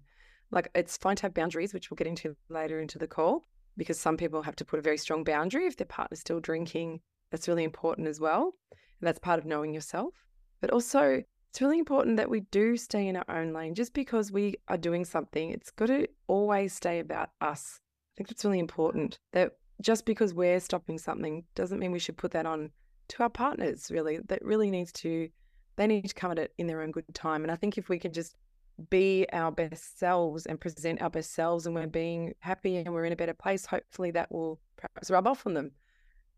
Like, 0.50 0.70
it's 0.74 0.96
fine 0.96 1.16
to 1.16 1.22
have 1.22 1.34
boundaries, 1.34 1.74
which 1.74 1.90
we'll 1.90 1.96
get 1.96 2.06
into 2.06 2.34
later 2.48 2.80
into 2.80 2.98
the 2.98 3.06
call, 3.06 3.46
because 3.76 3.98
some 3.98 4.16
people 4.16 4.42
have 4.42 4.56
to 4.56 4.64
put 4.64 4.78
a 4.78 4.82
very 4.82 4.98
strong 4.98 5.24
boundary 5.24 5.66
if 5.66 5.76
their 5.76 5.86
partner's 5.86 6.20
still 6.20 6.40
drinking. 6.40 7.00
That's 7.30 7.48
really 7.48 7.64
important 7.64 8.08
as 8.08 8.20
well. 8.20 8.54
And 8.70 9.06
that's 9.06 9.18
part 9.18 9.38
of 9.38 9.46
knowing 9.46 9.72
yourself. 9.72 10.14
But 10.60 10.70
also, 10.70 11.22
it's 11.50 11.60
really 11.60 11.78
important 11.78 12.16
that 12.16 12.30
we 12.30 12.40
do 12.40 12.76
stay 12.76 13.08
in 13.08 13.16
our 13.16 13.24
own 13.28 13.52
lane. 13.52 13.74
Just 13.74 13.92
because 13.94 14.30
we 14.30 14.56
are 14.68 14.76
doing 14.76 15.04
something, 15.04 15.50
it's 15.50 15.70
got 15.70 15.86
to 15.86 16.06
always 16.26 16.72
stay 16.72 17.00
about 17.00 17.30
us. 17.40 17.80
I 17.80 18.12
think 18.16 18.28
that's 18.28 18.44
really 18.44 18.58
important 18.58 19.18
that 19.32 19.52
just 19.80 20.04
because 20.04 20.34
we're 20.34 20.60
stopping 20.60 20.98
something 20.98 21.44
doesn't 21.54 21.78
mean 21.78 21.92
we 21.92 21.98
should 21.98 22.18
put 22.18 22.32
that 22.32 22.46
on 22.46 22.70
to 23.08 23.22
our 23.22 23.30
partners, 23.30 23.90
really. 23.90 24.18
That 24.28 24.44
really 24.44 24.70
needs 24.70 24.92
to, 24.92 25.28
they 25.76 25.86
need 25.86 26.06
to 26.08 26.14
come 26.14 26.30
at 26.30 26.38
it 26.38 26.52
in 26.58 26.66
their 26.66 26.82
own 26.82 26.90
good 26.90 27.04
time. 27.14 27.42
And 27.42 27.50
I 27.50 27.56
think 27.56 27.78
if 27.78 27.88
we 27.88 27.98
can 27.98 28.12
just 28.12 28.36
be 28.80 29.26
our 29.32 29.52
best 29.52 29.98
selves 29.98 30.46
and 30.46 30.60
present 30.60 31.02
our 31.02 31.10
best 31.10 31.32
selves 31.32 31.66
and 31.66 31.74
we're 31.74 31.86
being 31.86 32.34
happy 32.40 32.76
and 32.76 32.92
we're 32.92 33.04
in 33.04 33.12
a 33.12 33.16
better 33.16 33.34
place, 33.34 33.66
hopefully 33.66 34.10
that 34.12 34.32
will 34.32 34.60
perhaps 34.76 35.10
rub 35.10 35.26
off 35.26 35.46
on 35.46 35.54
them 35.54 35.72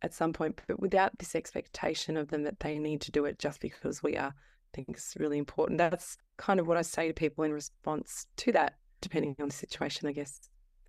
at 0.03 0.15
some 0.15 0.33
point, 0.33 0.61
but 0.67 0.81
without 0.81 1.17
this 1.19 1.35
expectation 1.35 2.17
of 2.17 2.29
them 2.29 2.43
that 2.43 2.61
they 2.61 2.79
need 2.79 3.01
to 3.03 3.13
do 3.13 3.25
it 3.25 3.39
just 3.39 3.61
because 3.61 4.03
we 4.03 4.17
are. 4.17 4.35
I 4.35 4.75
think 4.75 4.89
it's 4.91 5.15
really 5.19 5.39
important. 5.39 5.79
That's 5.79 6.17
kind 6.39 6.59
of 6.59 6.67
what 6.67 6.77
I 6.77 6.83
say 6.83 7.09
to 7.09 7.15
people 7.15 7.45
in 7.45 7.53
response 7.53 8.27
to 8.39 8.53
that, 8.53 8.75
depending 9.01 9.37
on 9.41 9.49
the 9.49 9.55
situation, 9.55 10.09
I 10.09 10.13
guess. 10.13 10.41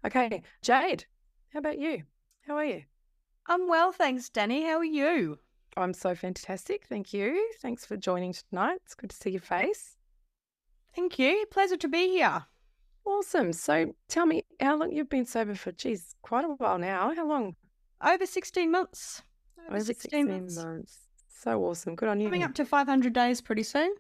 Okay, 0.06 0.42
Jade, 0.62 1.06
how 1.52 1.60
about 1.60 1.80
you? 1.80 2.04
How 2.48 2.58
are 2.58 2.66
you? 2.66 2.84
I'm 3.48 3.68
well, 3.68 3.92
thanks, 3.92 4.30
Danni. 4.30 4.66
How 4.66 4.78
are 4.78 4.86
you? 4.86 5.38
I'm 5.76 5.94
so 5.94 6.16
fantastic. 6.16 6.86
Thank 6.88 7.14
you. 7.14 7.52
Thanks 7.62 7.86
for 7.86 7.98
joining 7.98 8.34
tonight. 8.34 8.80
It's 8.86 8.96
good 8.96 9.10
to 9.10 9.16
see 9.16 9.32
your 9.32 9.42
face. 9.42 9.98
Thank 10.96 11.20
you. 11.20 11.46
Pleasure 11.52 11.78
to 11.78 11.88
be 11.88 12.10
here. 12.10 12.46
Awesome. 13.06 13.52
So 13.54 13.94
tell 14.08 14.26
me 14.26 14.46
how 14.60 14.78
long 14.78 14.92
you've 14.92 15.10
been 15.10 15.26
sober 15.26 15.56
for, 15.56 15.72
geez, 15.72 16.16
quite 16.22 16.46
a 16.46 16.50
while 16.50 16.78
now. 16.78 17.14
How 17.16 17.28
long? 17.28 17.56
Over 18.04 18.26
16 18.26 18.72
months. 18.72 19.22
Over, 19.68 19.76
Over 19.76 19.86
16, 19.86 20.28
months. 20.28 20.98
So 21.28 21.64
awesome. 21.64 21.96
Good 21.96 22.10
on 22.10 22.20
you. 22.20 22.28
Coming 22.28 22.44
up 22.44 22.54
to 22.56 22.66
500 22.66 23.12
days 23.14 23.42
pretty 23.42 23.64
soon. 23.64 23.94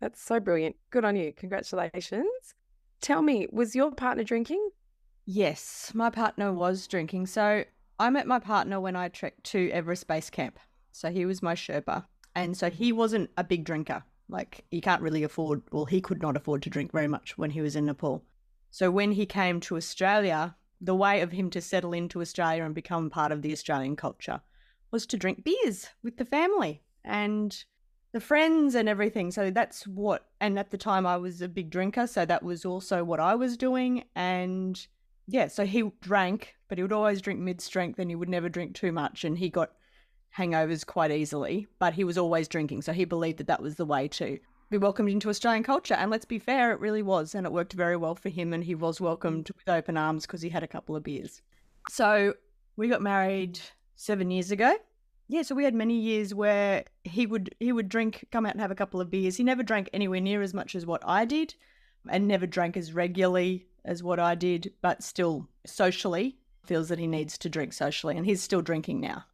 That's 0.00 0.20
so 0.20 0.40
brilliant. 0.40 0.76
Good 0.90 1.04
on 1.04 1.16
you. 1.16 1.32
Congratulations. 1.32 2.54
Tell 3.00 3.22
me, 3.22 3.46
was 3.50 3.74
your 3.74 3.92
partner 3.92 4.24
drinking? 4.24 4.70
Yes, 5.26 5.92
my 5.94 6.10
partner 6.10 6.52
was 6.52 6.86
drinking. 6.86 7.26
So 7.26 7.64
I 7.98 8.10
met 8.10 8.26
my 8.26 8.38
partner 8.38 8.80
when 8.80 8.96
I 8.96 9.08
trekked 9.08 9.44
to 9.44 9.70
Everest 9.70 10.06
Base 10.06 10.28
Camp. 10.28 10.58
So 10.92 11.10
he 11.10 11.24
was 11.24 11.42
my 11.42 11.54
Sherpa. 11.54 12.04
And 12.34 12.56
so 12.56 12.68
he 12.68 12.92
wasn't 12.92 13.30
a 13.38 13.44
big 13.44 13.64
drinker. 13.64 14.02
Like 14.28 14.64
he 14.70 14.80
can't 14.80 15.02
really 15.02 15.22
afford, 15.22 15.62
well, 15.70 15.84
he 15.84 16.00
could 16.00 16.22
not 16.22 16.36
afford 16.36 16.62
to 16.62 16.70
drink 16.70 16.92
very 16.92 17.08
much 17.08 17.36
when 17.36 17.50
he 17.50 17.60
was 17.60 17.76
in 17.76 17.86
Nepal. 17.86 18.24
So 18.70 18.90
when 18.90 19.12
he 19.12 19.26
came 19.26 19.60
to 19.60 19.76
Australia, 19.76 20.56
the 20.80 20.94
way 20.94 21.20
of 21.20 21.32
him 21.32 21.50
to 21.50 21.60
settle 21.60 21.92
into 21.92 22.20
Australia 22.20 22.64
and 22.64 22.74
become 22.74 23.10
part 23.10 23.32
of 23.32 23.42
the 23.42 23.52
Australian 23.52 23.96
culture 23.96 24.40
was 24.90 25.06
to 25.06 25.16
drink 25.16 25.44
beers 25.44 25.88
with 26.02 26.16
the 26.16 26.24
family 26.24 26.82
and 27.04 27.64
the 28.12 28.20
friends 28.20 28.74
and 28.74 28.88
everything. 28.88 29.30
So 29.30 29.50
that's 29.50 29.86
what, 29.86 30.26
and 30.40 30.58
at 30.58 30.70
the 30.70 30.78
time 30.78 31.06
I 31.06 31.16
was 31.16 31.42
a 31.42 31.48
big 31.48 31.70
drinker. 31.70 32.06
So 32.06 32.24
that 32.24 32.42
was 32.42 32.64
also 32.64 33.04
what 33.04 33.20
I 33.20 33.34
was 33.34 33.56
doing. 33.56 34.04
And 34.14 34.86
yeah, 35.26 35.48
so 35.48 35.66
he 35.66 35.90
drank, 36.00 36.54
but 36.68 36.78
he 36.78 36.82
would 36.82 36.92
always 36.92 37.20
drink 37.20 37.40
mid 37.40 37.60
strength 37.60 37.98
and 37.98 38.10
he 38.10 38.16
would 38.16 38.28
never 38.28 38.48
drink 38.48 38.74
too 38.74 38.92
much. 38.92 39.24
And 39.24 39.38
he 39.38 39.48
got 39.50 39.72
hangovers 40.36 40.86
quite 40.86 41.10
easily, 41.10 41.66
but 41.78 41.94
he 41.94 42.04
was 42.04 42.18
always 42.18 42.48
drinking. 42.48 42.82
So 42.82 42.92
he 42.92 43.04
believed 43.04 43.38
that 43.38 43.46
that 43.46 43.62
was 43.62 43.76
the 43.76 43.86
way 43.86 44.08
to 44.08 44.38
be 44.70 44.78
welcomed 44.78 45.10
into 45.10 45.28
Australian 45.28 45.62
culture. 45.62 45.94
And 45.94 46.10
let's 46.10 46.24
be 46.24 46.38
fair, 46.38 46.72
it 46.72 46.80
really 46.80 47.02
was. 47.02 47.34
And 47.34 47.46
it 47.46 47.52
worked 47.52 47.72
very 47.72 47.96
well 47.96 48.14
for 48.14 48.28
him. 48.28 48.52
And 48.52 48.64
he 48.64 48.74
was 48.74 49.00
welcomed 49.00 49.50
with 49.54 49.68
open 49.68 49.96
arms 49.96 50.26
because 50.26 50.42
he 50.42 50.48
had 50.48 50.62
a 50.62 50.68
couple 50.68 50.96
of 50.96 51.04
beers. 51.04 51.42
So 51.88 52.34
we 52.76 52.88
got 52.88 53.02
married 53.02 53.60
seven 53.96 54.30
years 54.30 54.50
ago. 54.50 54.76
Yeah, 55.28 55.42
so 55.42 55.54
we 55.54 55.64
had 55.64 55.74
many 55.74 55.98
years 55.98 56.34
where 56.34 56.84
he 57.04 57.26
would 57.26 57.54
he 57.58 57.72
would 57.72 57.88
drink, 57.88 58.26
come 58.30 58.44
out 58.44 58.52
and 58.52 58.60
have 58.60 58.70
a 58.70 58.74
couple 58.74 59.00
of 59.00 59.10
beers. 59.10 59.36
He 59.36 59.44
never 59.44 59.62
drank 59.62 59.88
anywhere 59.92 60.20
near 60.20 60.42
as 60.42 60.52
much 60.52 60.74
as 60.74 60.84
what 60.84 61.02
I 61.06 61.24
did, 61.24 61.54
and 62.10 62.28
never 62.28 62.46
drank 62.46 62.76
as 62.76 62.92
regularly 62.92 63.66
as 63.86 64.02
what 64.02 64.20
I 64.20 64.34
did, 64.34 64.72
but 64.82 65.02
still 65.02 65.48
socially 65.64 66.36
feels 66.66 66.88
that 66.88 66.98
he 66.98 67.06
needs 67.06 67.38
to 67.38 67.48
drink 67.48 67.72
socially, 67.72 68.18
and 68.18 68.26
he's 68.26 68.42
still 68.42 68.60
drinking 68.60 69.00
now. 69.00 69.24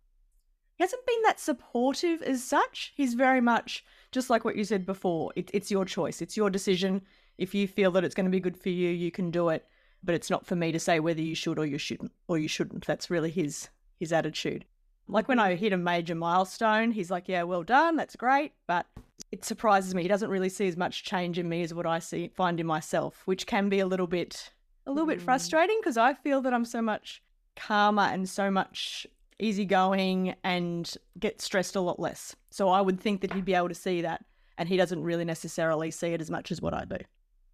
He 0.80 0.84
hasn't 0.84 1.04
been 1.04 1.22
that 1.24 1.38
supportive 1.38 2.22
as 2.22 2.42
such. 2.42 2.94
He's 2.96 3.12
very 3.12 3.42
much 3.42 3.84
just 4.12 4.30
like 4.30 4.46
what 4.46 4.56
you 4.56 4.64
said 4.64 4.86
before. 4.86 5.30
It, 5.36 5.50
it's 5.52 5.70
your 5.70 5.84
choice. 5.84 6.22
It's 6.22 6.38
your 6.38 6.48
decision. 6.48 7.02
If 7.36 7.54
you 7.54 7.68
feel 7.68 7.90
that 7.90 8.02
it's 8.02 8.14
going 8.14 8.24
to 8.24 8.30
be 8.30 8.40
good 8.40 8.56
for 8.56 8.70
you, 8.70 8.88
you 8.88 9.10
can 9.10 9.30
do 9.30 9.50
it. 9.50 9.66
But 10.02 10.14
it's 10.14 10.30
not 10.30 10.46
for 10.46 10.56
me 10.56 10.72
to 10.72 10.78
say 10.78 10.98
whether 10.98 11.20
you 11.20 11.34
should 11.34 11.58
or 11.58 11.66
you 11.66 11.76
shouldn't 11.76 12.12
or 12.28 12.38
you 12.38 12.48
shouldn't. 12.48 12.86
That's 12.86 13.10
really 13.10 13.30
his 13.30 13.68
his 13.98 14.10
attitude. 14.10 14.64
Like 15.06 15.28
when 15.28 15.38
I 15.38 15.54
hit 15.54 15.74
a 15.74 15.76
major 15.76 16.14
milestone, 16.14 16.92
he's 16.92 17.10
like, 17.10 17.28
"Yeah, 17.28 17.42
well 17.42 17.62
done. 17.62 17.96
That's 17.96 18.16
great." 18.16 18.52
But 18.66 18.86
it 19.30 19.44
surprises 19.44 19.94
me. 19.94 20.00
He 20.00 20.08
doesn't 20.08 20.30
really 20.30 20.48
see 20.48 20.66
as 20.66 20.78
much 20.78 21.04
change 21.04 21.38
in 21.38 21.46
me 21.46 21.62
as 21.62 21.74
what 21.74 21.84
I 21.84 21.98
see 21.98 22.28
find 22.28 22.58
in 22.58 22.66
myself, 22.66 23.20
which 23.26 23.46
can 23.46 23.68
be 23.68 23.80
a 23.80 23.86
little 23.86 24.06
bit 24.06 24.50
a 24.86 24.90
little 24.90 25.06
bit 25.06 25.18
Mm. 25.18 25.24
frustrating 25.24 25.76
because 25.78 25.98
I 25.98 26.14
feel 26.14 26.40
that 26.40 26.54
I'm 26.54 26.64
so 26.64 26.80
much 26.80 27.22
calmer 27.54 28.04
and 28.04 28.26
so 28.26 28.50
much 28.50 29.06
easygoing 29.40 30.34
and 30.44 30.94
get 31.18 31.40
stressed 31.40 31.76
a 31.76 31.80
lot 31.80 31.98
less. 31.98 32.36
So 32.50 32.68
I 32.68 32.80
would 32.80 33.00
think 33.00 33.20
that 33.22 33.32
he'd 33.32 33.44
be 33.44 33.54
able 33.54 33.68
to 33.68 33.74
see 33.74 34.02
that, 34.02 34.24
and 34.58 34.68
he 34.68 34.76
doesn't 34.76 35.02
really 35.02 35.24
necessarily 35.24 35.90
see 35.90 36.08
it 36.08 36.20
as 36.20 36.30
much 36.30 36.52
as 36.52 36.60
what 36.60 36.74
I 36.74 36.84
do. 36.84 36.98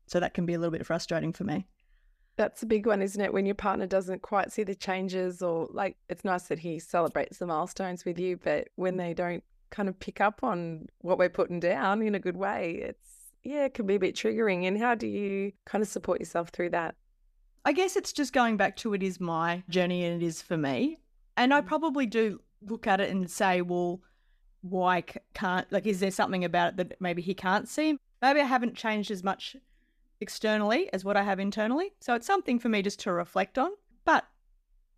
So 0.07 0.21
that 0.21 0.35
can 0.35 0.47
be 0.47 0.55
a 0.55 0.59
little 0.59 0.73
bit 0.73 0.87
frustrating 0.87 1.33
for 1.33 1.45
me. 1.45 1.66
That's 2.37 2.62
a 2.62 2.66
big 2.66 2.87
one, 2.87 3.00
isn't 3.00 3.21
it? 3.21 3.33
When 3.33 3.47
your 3.47 3.55
partner 3.55 3.87
doesn't 3.87 4.23
quite 4.23 4.52
see 4.52 4.62
the 4.62 4.75
changes, 4.75 5.43
or 5.43 5.69
like 5.73 5.97
it's 6.09 6.25
nice 6.25 6.45
that 6.45 6.59
he 6.59 6.78
celebrates 6.78 7.38
the 7.38 7.47
milestones 7.47 8.05
with 8.05 8.19
you, 8.19 8.37
but 8.37 8.69
when 8.76 8.99
they 8.99 9.14
don't 9.14 9.43
kind 9.71 9.88
of 9.88 9.99
pick 9.99 10.21
up 10.21 10.45
on 10.45 10.87
what 11.00 11.19
we're 11.19 11.28
putting 11.28 11.61
down 11.61 12.02
in 12.02 12.14
a 12.14 12.21
good 12.21 12.37
way, 12.37 12.81
it's 12.83 13.11
yeah, 13.43 13.64
it 13.64 13.75
can 13.75 13.87
be 13.87 13.95
a 13.95 14.00
bit 14.00 14.14
triggering. 14.14 14.66
And 14.66 14.78
how 14.78 14.95
do 14.95 15.07
you 15.07 15.52
kind 15.64 15.81
of 15.81 15.88
support 15.88 16.21
yourself 16.21 16.50
through 16.50 16.71
that? 16.71 16.97
I 17.64 17.73
guess 17.73 17.97
it's 17.97 18.12
just 18.12 18.33
going 18.33 18.57
back 18.57 18.76
to 18.76 18.95
it 18.95 19.02
is 19.02 19.19
my 19.19 19.62
journey 19.69 20.05
and 20.05 20.23
it 20.23 20.26
is 20.26 20.43
for 20.43 20.57
me. 20.57 20.99
And 21.37 21.52
I 21.52 21.61
mm. 21.61 21.66
probably 21.66 22.07
do 22.07 22.40
look 22.62 22.87
at 22.87 23.00
it 23.00 23.11
and 23.11 23.31
say, 23.31 23.61
well, 23.61 24.00
why 24.62 25.05
can't, 25.35 25.71
like, 25.71 25.87
is 25.87 26.00
there 26.00 26.11
something 26.11 26.45
about 26.45 26.71
it 26.71 26.76
that 26.76 27.00
maybe 27.00 27.23
he 27.23 27.35
can't 27.35 27.69
see? 27.69 27.99
Maybe 28.23 28.40
I 28.40 28.45
haven't 28.45 28.75
changed 28.75 29.11
as 29.11 29.23
much 29.23 29.57
externally 30.21 30.93
as 30.93 31.05
what 31.05 31.16
I 31.16 31.23
have 31.23 31.38
internally. 31.38 31.93
So 32.00 32.14
it's 32.14 32.26
something 32.26 32.59
for 32.59 32.69
me 32.69 32.83
just 32.83 33.00
to 33.00 33.12
reflect 33.12 33.59
on. 33.59 33.71
But 34.05 34.25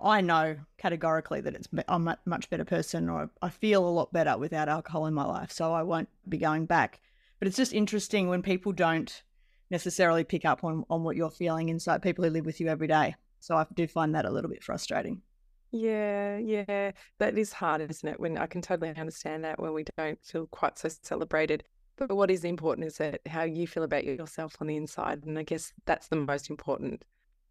I 0.00 0.20
know 0.20 0.56
categorically 0.76 1.40
that 1.40 1.54
it's 1.54 1.68
I'm 1.88 2.06
a 2.06 2.18
much 2.24 2.48
better 2.50 2.64
person 2.64 3.08
or 3.08 3.30
I 3.42 3.48
feel 3.48 3.86
a 3.86 3.90
lot 3.90 4.12
better 4.12 4.38
without 4.38 4.68
alcohol 4.68 5.06
in 5.06 5.14
my 5.14 5.24
life. 5.24 5.50
So 5.50 5.72
I 5.72 5.82
won't 5.82 6.08
be 6.28 6.38
going 6.38 6.66
back. 6.66 7.00
But 7.38 7.48
it's 7.48 7.56
just 7.56 7.72
interesting 7.72 8.28
when 8.28 8.42
people 8.42 8.72
don't 8.72 9.22
necessarily 9.70 10.24
pick 10.24 10.44
up 10.44 10.64
on, 10.64 10.84
on 10.88 11.02
what 11.02 11.16
you're 11.16 11.30
feeling 11.30 11.68
inside 11.68 12.02
people 12.02 12.24
who 12.24 12.30
live 12.30 12.46
with 12.46 12.60
you 12.60 12.68
every 12.68 12.88
day. 12.88 13.16
So 13.40 13.56
I 13.56 13.66
do 13.74 13.86
find 13.86 14.14
that 14.14 14.24
a 14.24 14.30
little 14.30 14.50
bit 14.50 14.64
frustrating. 14.64 15.22
Yeah, 15.70 16.38
yeah, 16.38 16.92
that 17.18 17.36
is 17.36 17.52
hard, 17.52 17.82
isn't 17.82 18.08
it? 18.08 18.18
When 18.18 18.38
I 18.38 18.46
can 18.46 18.62
totally 18.62 18.88
understand 18.96 19.44
that 19.44 19.60
when 19.60 19.74
we 19.74 19.84
don't 19.96 20.18
feel 20.24 20.46
quite 20.46 20.78
so 20.78 20.88
celebrated. 21.02 21.64
But 21.96 22.14
what 22.14 22.30
is 22.30 22.44
important 22.44 22.86
is 22.86 22.96
that 22.98 23.20
how 23.26 23.42
you 23.42 23.66
feel 23.66 23.82
about 23.82 24.04
yourself 24.04 24.56
on 24.60 24.66
the 24.68 24.76
inside. 24.76 25.24
And 25.24 25.38
I 25.38 25.42
guess 25.42 25.72
that's 25.84 26.08
the 26.08 26.16
most 26.16 26.48
important 26.48 27.04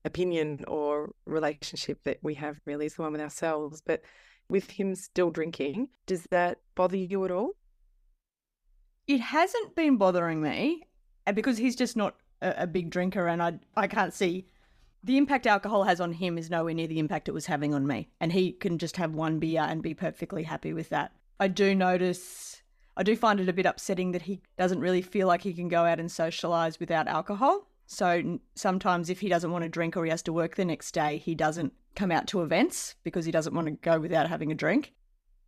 opinion 0.05 0.63
or 0.67 1.11
relationship 1.25 2.03
that 2.05 2.17
we 2.23 2.33
have, 2.35 2.59
really, 2.65 2.87
is 2.87 2.95
the 2.95 3.03
one 3.03 3.11
with 3.11 3.21
ourselves. 3.21 3.81
But 3.85 4.01
with 4.49 4.71
him 4.71 4.95
still 4.95 5.29
drinking, 5.29 5.89
does 6.05 6.23
that 6.31 6.59
bother 6.75 6.97
you 6.97 7.23
at 7.25 7.31
all? 7.31 7.51
It 9.05 9.19
hasn't 9.19 9.75
been 9.75 9.97
bothering 9.97 10.41
me 10.41 10.83
because 11.33 11.57
he's 11.57 11.75
just 11.75 11.95
not 11.95 12.15
a, 12.41 12.63
a 12.63 12.67
big 12.67 12.89
drinker 12.89 13.27
and 13.27 13.43
I, 13.43 13.59
I 13.75 13.87
can't 13.87 14.13
see 14.13 14.47
the 15.07 15.17
impact 15.17 15.47
alcohol 15.47 15.85
has 15.85 16.01
on 16.01 16.11
him 16.11 16.37
is 16.37 16.49
nowhere 16.49 16.73
near 16.73 16.85
the 16.85 16.99
impact 16.99 17.29
it 17.29 17.33
was 17.33 17.45
having 17.45 17.73
on 17.73 17.87
me. 17.87 18.09
And 18.19 18.31
he 18.31 18.51
can 18.51 18.77
just 18.77 18.97
have 18.97 19.13
one 19.13 19.39
beer 19.39 19.61
and 19.61 19.81
be 19.81 19.93
perfectly 19.93 20.43
happy 20.43 20.73
with 20.73 20.89
that. 20.89 21.13
I 21.39 21.47
do 21.47 21.73
notice, 21.73 22.61
I 22.97 23.03
do 23.03 23.15
find 23.15 23.39
it 23.39 23.47
a 23.47 23.53
bit 23.53 23.65
upsetting 23.65 24.11
that 24.11 24.23
he 24.23 24.41
doesn't 24.57 24.81
really 24.81 25.01
feel 25.01 25.27
like 25.27 25.41
he 25.41 25.53
can 25.53 25.69
go 25.69 25.85
out 25.85 26.01
and 26.01 26.11
socialize 26.11 26.79
without 26.79 27.07
alcohol. 27.07 27.69
So 27.85 28.39
sometimes 28.55 29.09
if 29.09 29.21
he 29.21 29.29
doesn't 29.29 29.51
want 29.51 29.63
to 29.63 29.69
drink 29.69 29.95
or 29.95 30.03
he 30.03 30.11
has 30.11 30.23
to 30.23 30.33
work 30.33 30.55
the 30.55 30.65
next 30.65 30.91
day, 30.91 31.19
he 31.19 31.35
doesn't 31.35 31.71
come 31.95 32.11
out 32.11 32.27
to 32.27 32.41
events 32.41 32.95
because 33.03 33.23
he 33.23 33.31
doesn't 33.31 33.55
want 33.55 33.67
to 33.67 33.71
go 33.71 33.99
without 33.99 34.27
having 34.27 34.51
a 34.51 34.55
drink. 34.55 34.93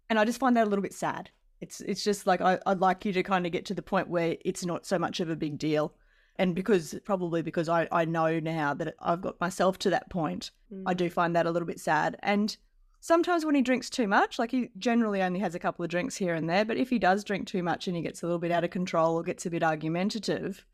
And 0.10 0.18
I 0.18 0.24
just 0.24 0.40
find 0.40 0.56
that 0.56 0.68
a 0.68 0.70
little 0.70 0.82
bit 0.82 0.94
sad. 0.94 1.32
It's 1.60 1.82
it's 1.82 2.06
just 2.06 2.26
like 2.26 2.40
I, 2.40 2.60
I'd 2.66 2.80
like 2.80 3.04
you 3.04 3.12
to 3.12 3.24
kind 3.24 3.46
of 3.46 3.52
get 3.52 3.66
to 3.66 3.74
the 3.74 3.82
point 3.82 4.08
where 4.08 4.38
it's 4.46 4.66
not 4.66 4.86
so 4.86 4.98
much 4.98 5.20
of 5.20 5.30
a 5.30 5.36
big 5.36 5.58
deal. 5.58 5.94
And 6.40 6.56
because 6.56 6.96
probably 7.04 7.42
because 7.42 7.68
I, 7.68 7.90
I 7.92 8.06
know 8.06 8.40
now 8.40 8.74
that 8.74 8.96
I've 9.02 9.22
got 9.22 9.42
myself 9.42 9.78
to 9.80 9.90
that 9.90 10.10
point, 10.10 10.52
I 10.86 10.94
mm. 10.94 10.98
do 10.98 11.10
find 11.10 11.36
that 11.36 11.46
a 11.46 11.52
little 11.52 11.68
bit 11.68 11.82
sad. 11.82 12.16
And 12.24 12.56
sometimes 13.02 13.44
when 13.44 13.56
he 13.56 13.62
drinks 13.62 13.90
too 13.90 14.08
much, 14.08 14.40
like 14.40 14.52
he 14.52 14.70
generally 14.78 15.22
only 15.22 15.42
has 15.42 15.54
a 15.54 15.60
couple 15.60 15.84
of 15.84 15.92
drinks 15.92 16.16
here 16.16 16.34
and 16.34 16.50
there, 16.50 16.64
but 16.64 16.78
if 16.78 16.90
he 16.90 16.98
does 16.98 17.26
drink 17.26 17.46
too 17.46 17.62
much 17.62 17.88
and 17.88 17.96
he 17.96 18.02
gets 18.02 18.24
a 18.24 18.26
little 18.26 18.40
bit 18.40 18.52
out 18.52 18.64
of 18.64 18.70
control 18.70 19.16
or 19.16 19.24
gets 19.24 19.46
a 19.46 19.50
bit 19.50 19.64
argumentative, 19.64 20.66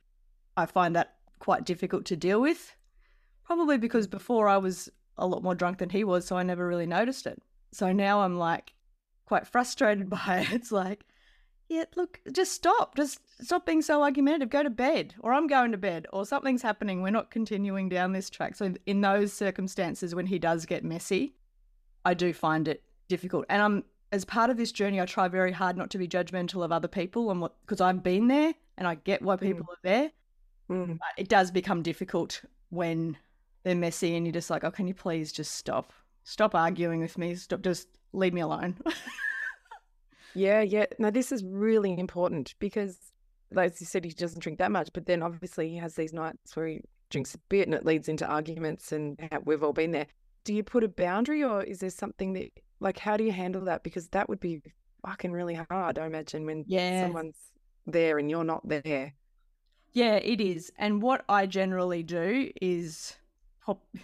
I 0.55 0.67
find 0.67 0.95
that 0.95 1.15
quite 1.39 1.65
difficult 1.65 2.05
to 2.05 2.15
deal 2.15 2.39
with. 2.39 2.75
Probably 3.43 3.79
because 3.79 4.05
before 4.05 4.47
I 4.47 4.57
was 4.57 4.87
a 5.17 5.25
lot 5.25 5.41
more 5.41 5.55
drunk 5.55 5.79
than 5.79 5.89
he 5.89 6.03
was, 6.03 6.25
so 6.25 6.37
I 6.37 6.43
never 6.43 6.67
really 6.67 6.85
noticed 6.85 7.25
it. 7.25 7.41
So 7.71 7.91
now 7.91 8.21
I'm 8.21 8.37
like 8.37 8.73
quite 9.25 9.47
frustrated 9.47 10.09
by 10.11 10.45
it. 10.47 10.51
It's 10.53 10.71
like, 10.71 11.05
yeah, 11.67 11.85
look, 11.95 12.19
just 12.31 12.53
stop. 12.53 12.95
Just 12.95 13.19
stop 13.41 13.65
being 13.65 13.81
so 13.81 14.03
argumentative. 14.03 14.49
Go 14.49 14.63
to 14.63 14.69
bed, 14.69 15.15
or 15.19 15.33
I'm 15.33 15.47
going 15.47 15.71
to 15.71 15.77
bed, 15.77 16.05
or 16.13 16.25
something's 16.25 16.61
happening. 16.61 17.01
We're 17.01 17.09
not 17.09 17.31
continuing 17.31 17.89
down 17.89 18.11
this 18.11 18.29
track. 18.29 18.55
So, 18.55 18.73
in 18.85 19.01
those 19.01 19.33
circumstances, 19.33 20.13
when 20.13 20.27
he 20.27 20.37
does 20.37 20.65
get 20.65 20.83
messy, 20.83 21.35
I 22.03 22.13
do 22.13 22.33
find 22.33 22.67
it 22.67 22.83
difficult. 23.07 23.45
And 23.49 23.61
I'm, 23.61 23.83
as 24.11 24.25
part 24.25 24.51
of 24.51 24.57
this 24.57 24.71
journey, 24.71 25.01
I 25.01 25.05
try 25.05 25.27
very 25.27 25.51
hard 25.51 25.75
not 25.75 25.89
to 25.91 25.97
be 25.97 26.07
judgmental 26.07 26.63
of 26.63 26.71
other 26.71 26.87
people 26.87 27.31
and 27.31 27.41
what, 27.41 27.55
because 27.61 27.81
I've 27.81 28.03
been 28.03 28.27
there 28.27 28.53
and 28.77 28.87
I 28.87 28.95
get 28.95 29.23
why 29.23 29.35
people 29.35 29.65
are 29.69 29.77
there. 29.83 30.11
Mm. 30.69 30.99
But 30.99 31.07
it 31.17 31.29
does 31.29 31.49
become 31.49 31.81
difficult 31.81 32.41
when 32.69 33.17
they're 33.63 33.75
messy 33.75 34.15
and 34.15 34.25
you're 34.25 34.33
just 34.33 34.51
like, 34.51 34.63
oh, 34.63 34.71
can 34.71 34.87
you 34.87 34.93
please 34.93 35.31
just 35.31 35.55
stop? 35.55 35.93
Stop 36.23 36.53
arguing 36.53 37.01
with 37.01 37.17
me. 37.17 37.35
Stop, 37.35 37.61
just 37.61 37.87
leave 38.13 38.33
me 38.33 38.41
alone. 38.41 38.77
Yeah, 40.35 40.61
yeah. 40.61 40.85
Now 40.99 41.09
this 41.09 41.31
is 41.31 41.43
really 41.43 41.97
important 41.97 42.53
because, 42.59 42.97
like 43.51 43.79
you 43.79 43.85
said, 43.85 44.03
he 44.05 44.11
doesn't 44.11 44.41
drink 44.41 44.59
that 44.59 44.71
much, 44.71 44.89
but 44.93 45.05
then 45.05 45.23
obviously 45.23 45.69
he 45.69 45.77
has 45.77 45.95
these 45.95 46.13
nights 46.13 46.55
where 46.55 46.67
he 46.67 46.81
drinks 47.09 47.33
a 47.35 47.37
bit 47.49 47.67
and 47.67 47.73
it 47.73 47.85
leads 47.85 48.09
into 48.09 48.25
arguments, 48.27 48.91
and 48.91 49.17
we've 49.45 49.63
all 49.63 49.73
been 49.73 49.91
there. 49.91 50.07
Do 50.43 50.53
you 50.53 50.63
put 50.63 50.83
a 50.83 50.87
boundary 50.87 51.43
or 51.43 51.63
is 51.63 51.79
there 51.79 51.89
something 51.89 52.33
that, 52.33 52.51
like, 52.79 52.99
how 52.99 53.17
do 53.17 53.23
you 53.23 53.31
handle 53.31 53.63
that? 53.65 53.83
Because 53.83 54.09
that 54.09 54.29
would 54.29 54.39
be 54.39 54.61
fucking 55.05 55.31
really 55.31 55.55
hard, 55.69 55.97
I 55.97 56.05
imagine, 56.05 56.45
when 56.45 56.65
Yeah. 56.67 57.01
someone's 57.01 57.37
there 57.87 58.17
and 58.19 58.29
you're 58.29 58.43
not 58.43 58.67
there. 58.67 59.13
Yeah, 59.93 60.15
it 60.15 60.41
is. 60.41 60.71
And 60.77 61.01
what 61.01 61.23
I 61.29 61.45
generally 61.45 62.03
do 62.03 62.51
is 62.61 63.15
pop. 63.61 63.81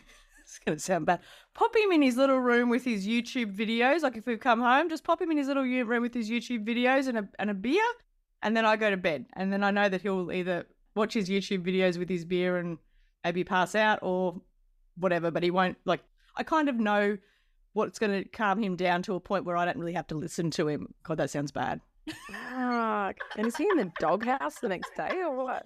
it's 0.52 0.60
going 0.66 0.78
to 0.78 0.84
sound 0.84 1.06
bad. 1.06 1.22
Pop 1.54 1.76
him 1.76 1.92
in 1.92 2.02
his 2.02 2.18
little 2.18 2.40
room 2.40 2.70
with 2.70 2.84
his 2.84 3.08
YouTube 3.08 3.56
videos. 3.56 4.02
Like 4.02 4.18
if 4.18 4.26
we 4.26 4.36
come 4.36 4.60
home, 4.60 4.90
just 4.90 5.04
pop 5.06 5.22
him 5.22 5.32
in 5.32 5.38
his 5.38 5.48
little 5.48 5.64
room 5.64 6.02
with 6.02 6.14
his 6.14 6.30
YouTube 6.30 6.66
videos 6.66 7.08
and 7.08 7.18
a 7.18 7.30
and 7.40 7.50
a 7.50 7.54
beer, 7.54 7.82
and 8.44 8.56
then 8.56 8.66
I 8.66 8.76
go 8.76 8.90
to 8.90 8.98
bed. 8.98 9.28
And 9.34 9.54
then 9.54 9.64
I 9.64 9.72
know 9.72 9.88
that 9.88 10.02
he'll 10.02 10.32
either 10.32 10.66
watch 10.94 11.14
his 11.14 11.30
YouTube 11.30 11.66
videos 11.66 11.98
with 11.98 12.10
his 12.10 12.26
beer 12.26 12.58
and 12.58 12.78
maybe 13.24 13.46
pass 13.46 13.76
out 13.76 14.00
or 14.02 14.42
whatever. 14.98 15.32
But 15.32 15.44
he 15.44 15.52
won't 15.52 15.78
like. 15.86 16.02
I 16.36 16.44
kind 16.44 16.68
of 16.68 16.76
know 16.76 17.18
what's 17.74 18.00
going 18.00 18.24
to 18.24 18.30
calm 18.30 18.62
him 18.62 18.76
down 18.76 19.04
to 19.04 19.16
a 19.16 19.20
point 19.22 19.46
where 19.46 19.56
I 19.56 19.64
don't 19.64 19.78
really 19.78 19.94
have 19.94 20.08
to 20.08 20.16
listen 20.16 20.52
to 20.52 20.68
him. 20.68 20.94
God, 21.04 21.18
that 21.18 21.30
sounds 21.30 21.52
bad. 21.54 21.80
And 22.50 23.48
is 23.48 23.56
he 23.56 23.64
in 23.64 23.78
the 23.78 23.92
doghouse 24.00 24.60
the 24.60 24.68
next 24.68 24.96
day 24.98 25.22
or 25.26 25.34
what? 25.34 25.66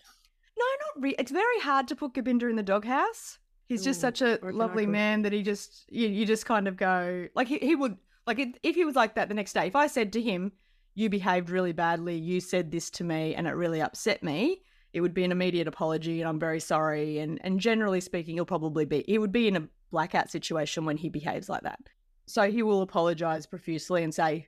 No, 0.57 0.65
not 0.65 1.03
really. 1.03 1.15
It's 1.17 1.31
very 1.31 1.59
hard 1.61 1.87
to 1.87 1.95
put 1.95 2.13
Gobinder 2.13 2.49
in 2.49 2.55
the 2.55 2.63
doghouse. 2.63 3.39
He's 3.67 3.83
just 3.83 3.99
Ooh, 3.99 4.01
such 4.01 4.21
a 4.21 4.39
lovely 4.43 4.85
man 4.85 5.23
that 5.23 5.33
he 5.33 5.41
just 5.41 5.85
you, 5.89 6.07
you 6.07 6.25
just 6.25 6.45
kind 6.45 6.67
of 6.67 6.77
go 6.77 7.27
like 7.35 7.47
he, 7.47 7.57
he 7.57 7.75
would 7.75 7.97
like 8.27 8.39
if 8.63 8.75
he 8.75 8.85
was 8.85 8.95
like 8.95 9.15
that 9.15 9.27
the 9.27 9.35
next 9.35 9.53
day. 9.53 9.67
If 9.67 9.75
I 9.75 9.87
said 9.87 10.13
to 10.13 10.21
him, 10.21 10.51
"You 10.93 11.09
behaved 11.09 11.49
really 11.49 11.73
badly. 11.73 12.15
You 12.15 12.39
said 12.39 12.71
this 12.71 12.89
to 12.91 13.03
me, 13.03 13.33
and 13.33 13.47
it 13.47 13.51
really 13.51 13.81
upset 13.81 14.21
me," 14.23 14.61
it 14.93 15.01
would 15.01 15.13
be 15.13 15.23
an 15.23 15.31
immediate 15.31 15.67
apology, 15.67 16.21
and 16.21 16.29
I'm 16.29 16.39
very 16.39 16.59
sorry. 16.59 17.19
And 17.19 17.39
and 17.43 17.59
generally 17.59 18.01
speaking, 18.01 18.35
he'll 18.35 18.45
probably 18.45 18.85
be 18.85 19.03
he 19.07 19.17
would 19.17 19.31
be 19.31 19.47
in 19.47 19.55
a 19.55 19.67
blackout 19.91 20.29
situation 20.29 20.85
when 20.85 20.97
he 20.97 21.09
behaves 21.09 21.49
like 21.49 21.63
that. 21.63 21.79
So 22.27 22.49
he 22.49 22.63
will 22.63 22.81
apologize 22.81 23.45
profusely 23.45 24.03
and 24.03 24.13
say 24.13 24.47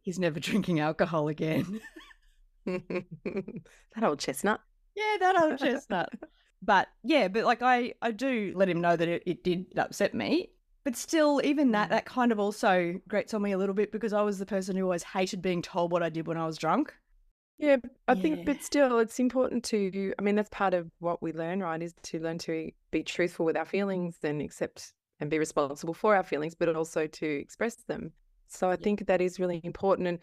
he's 0.00 0.18
never 0.18 0.40
drinking 0.48 0.80
alcohol 0.80 1.28
again. 1.28 1.80
that 2.66 4.02
old 4.02 4.18
chestnut. 4.18 4.60
Yeah, 4.94 5.16
that 5.20 5.40
old 5.40 5.58
chestnut. 5.60 6.10
But 6.62 6.88
yeah, 7.02 7.28
but 7.28 7.44
like 7.44 7.60
I, 7.60 7.94
I 8.00 8.12
do 8.12 8.52
let 8.54 8.68
him 8.68 8.80
know 8.80 8.96
that 8.96 9.08
it, 9.08 9.22
it 9.26 9.44
did 9.44 9.66
upset 9.76 10.14
me. 10.14 10.50
But 10.84 10.96
still, 10.96 11.40
even 11.44 11.72
that, 11.72 11.88
mm. 11.88 11.90
that 11.90 12.06
kind 12.06 12.32
of 12.32 12.40
also 12.40 12.94
grates 13.08 13.34
on 13.34 13.42
me 13.42 13.52
a 13.52 13.58
little 13.58 13.74
bit 13.74 13.92
because 13.92 14.12
I 14.12 14.22
was 14.22 14.38
the 14.38 14.46
person 14.46 14.76
who 14.76 14.84
always 14.84 15.02
hated 15.02 15.42
being 15.42 15.62
told 15.62 15.92
what 15.92 16.02
I 16.02 16.08
did 16.08 16.26
when 16.26 16.36
I 16.36 16.46
was 16.46 16.58
drunk. 16.58 16.94
Yeah, 17.58 17.76
I 18.08 18.16
think, 18.16 18.38
Yeah. 18.38 18.44
but 18.46 18.62
still, 18.62 18.98
it's 18.98 19.20
important 19.20 19.62
to, 19.66 20.12
I 20.18 20.22
mean, 20.22 20.34
that's 20.34 20.48
part 20.50 20.74
of 20.74 20.90
what 20.98 21.22
we 21.22 21.32
learn, 21.32 21.60
right? 21.60 21.80
Is 21.80 21.94
to 22.04 22.18
learn 22.18 22.38
to 22.38 22.72
be 22.90 23.04
truthful 23.04 23.46
with 23.46 23.56
our 23.56 23.64
feelings 23.64 24.16
and 24.24 24.42
accept 24.42 24.92
and 25.20 25.30
be 25.30 25.38
responsible 25.38 25.94
for 25.94 26.16
our 26.16 26.24
feelings, 26.24 26.56
but 26.56 26.74
also 26.74 27.06
to 27.06 27.26
express 27.26 27.76
them. 27.86 28.12
So 28.48 28.68
I 28.68 28.76
think 28.76 29.06
that 29.06 29.20
is 29.20 29.38
really 29.38 29.60
important. 29.62 30.08
And 30.08 30.18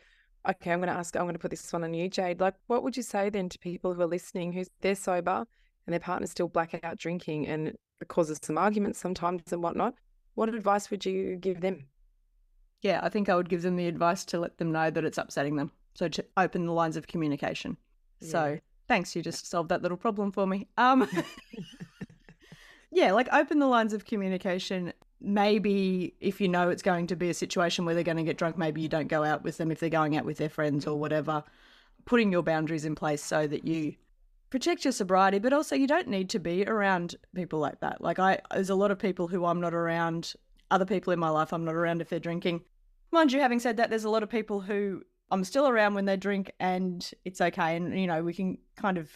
okay, 0.49 0.71
I'm 0.71 0.80
going 0.80 0.89
to 0.89 0.99
ask, 0.99 1.15
I'm 1.15 1.23
going 1.23 1.34
to 1.34 1.39
put 1.39 1.52
this 1.52 1.71
one 1.71 1.86
on 1.86 1.93
you, 1.93 2.10
Jade. 2.10 2.41
Like, 2.41 2.56
what 2.67 2.84
would 2.84 2.97
you 2.97 3.04
say 3.04 3.30
then 3.30 3.47
to 3.47 3.60
people 3.60 3.93
who 3.93 4.02
are 4.02 4.08
listening 4.08 4.52
who's 4.52 4.69
they're 4.82 4.95
sober 4.95 5.45
and 5.86 5.94
their 5.94 6.00
partner's 6.00 6.32
still 6.32 6.48
blackout 6.48 6.98
drinking 6.98 7.48
and 7.48 7.68
it 7.68 8.08
causes 8.08 8.39
some 8.42 8.58
arguments 8.58 9.00
sometimes 9.00 9.52
and 9.52 9.63
whatnot? 9.63 9.96
What 10.36 10.50
advice 10.50 10.89
would 10.89 11.06
you 11.06 11.36
give 11.36 11.62
them? 11.62 11.86
Yeah, 12.82 13.00
I 13.04 13.10
think 13.10 13.28
I 13.28 13.36
would 13.36 13.50
give 13.50 13.62
them 13.62 13.76
the 13.76 13.88
advice 13.88 14.24
to 14.26 14.39
let 14.39 14.58
them 14.58 14.72
know 14.72 14.89
that 14.89 15.04
it's 15.04 15.18
upsetting 15.18 15.58
them. 15.58 15.72
So 15.96 16.08
to 16.08 16.26
open 16.38 16.65
the 16.65 16.72
lines 16.72 16.96
of 16.96 17.08
communication. 17.08 17.78
So 18.22 18.60
thanks, 18.88 19.15
you 19.15 19.22
just 19.22 19.50
solved 19.50 19.70
that 19.70 19.82
little 19.82 19.98
problem 19.98 20.32
for 20.32 20.46
me. 20.46 20.68
Um, 20.78 21.10
yeah, 22.92 23.12
like 23.12 23.28
open 23.34 23.60
the 23.60 23.68
lines 23.68 23.94
of 23.94 24.06
communication. 24.06 24.94
Maybe 25.22 26.15
if 26.20 26.39
you 26.39 26.48
know 26.48 26.70
it's 26.70 26.82
going 26.82 27.08
to 27.08 27.15
be 27.15 27.30
a 27.30 27.34
situation 27.34 27.86
where 27.86 27.96
they're 27.96 28.04
going 28.04 28.18
to 28.18 28.24
get 28.24 28.38
drunk, 28.38 28.58
maybe 28.58 28.82
you 28.82 28.89
don't 28.89 29.08
go 29.08 29.24
out 29.24 29.44
with 29.44 29.58
them 29.58 29.72
if 29.72 29.80
they're 29.80 29.89
going 29.89 30.15
out 30.15 30.26
with 30.26 30.38
their 30.38 30.50
friends 30.50 30.88
or 30.88 30.98
whatever. 30.98 31.44
Putting 32.06 32.32
your 32.32 32.44
boundaries 32.44 32.86
in 32.86 32.96
place 32.96 33.24
so 33.24 33.46
that 33.48 33.65
you 33.65 33.96
protect 34.50 34.86
your 34.86 34.92
sobriety, 34.92 35.40
but 35.40 35.54
also 35.54 35.76
you 35.76 35.88
don't 35.88 36.08
need 36.08 36.30
to 36.32 36.40
be 36.40 36.66
around 36.66 37.16
people 37.36 37.60
like 37.60 37.80
that. 37.82 38.02
Like 38.02 38.20
I, 38.20 38.40
there's 38.52 38.70
a 38.70 38.76
lot 38.76 38.92
of 38.92 39.00
people 39.00 39.28
who 39.28 39.46
I'm 39.46 39.62
not 39.62 39.74
around. 39.74 40.34
Other 40.72 40.86
people 40.86 41.14
in 41.14 41.20
my 41.20 41.30
life 41.30 41.52
I'm 41.52 41.66
not 41.66 41.76
around 41.76 42.02
if 42.02 42.10
they're 42.10 42.20
drinking. 42.20 42.62
Mind 43.12 43.32
you, 43.32 43.40
having 43.40 43.60
said 43.60 43.78
that, 43.78 43.90
there's 43.90 44.04
a 44.04 44.10
lot 44.10 44.24
of 44.24 44.30
people 44.30 44.62
who 44.62 45.02
I'm 45.32 45.44
still 45.44 45.68
around 45.68 45.96
when 45.96 46.06
they 46.06 46.18
drink, 46.18 46.52
and 46.60 47.10
it's 47.26 47.42
okay. 47.42 47.76
And 47.76 48.00
you 48.00 48.08
know, 48.08 48.24
we 48.24 48.34
can 48.34 48.58
kind 48.76 48.98
of 48.98 49.10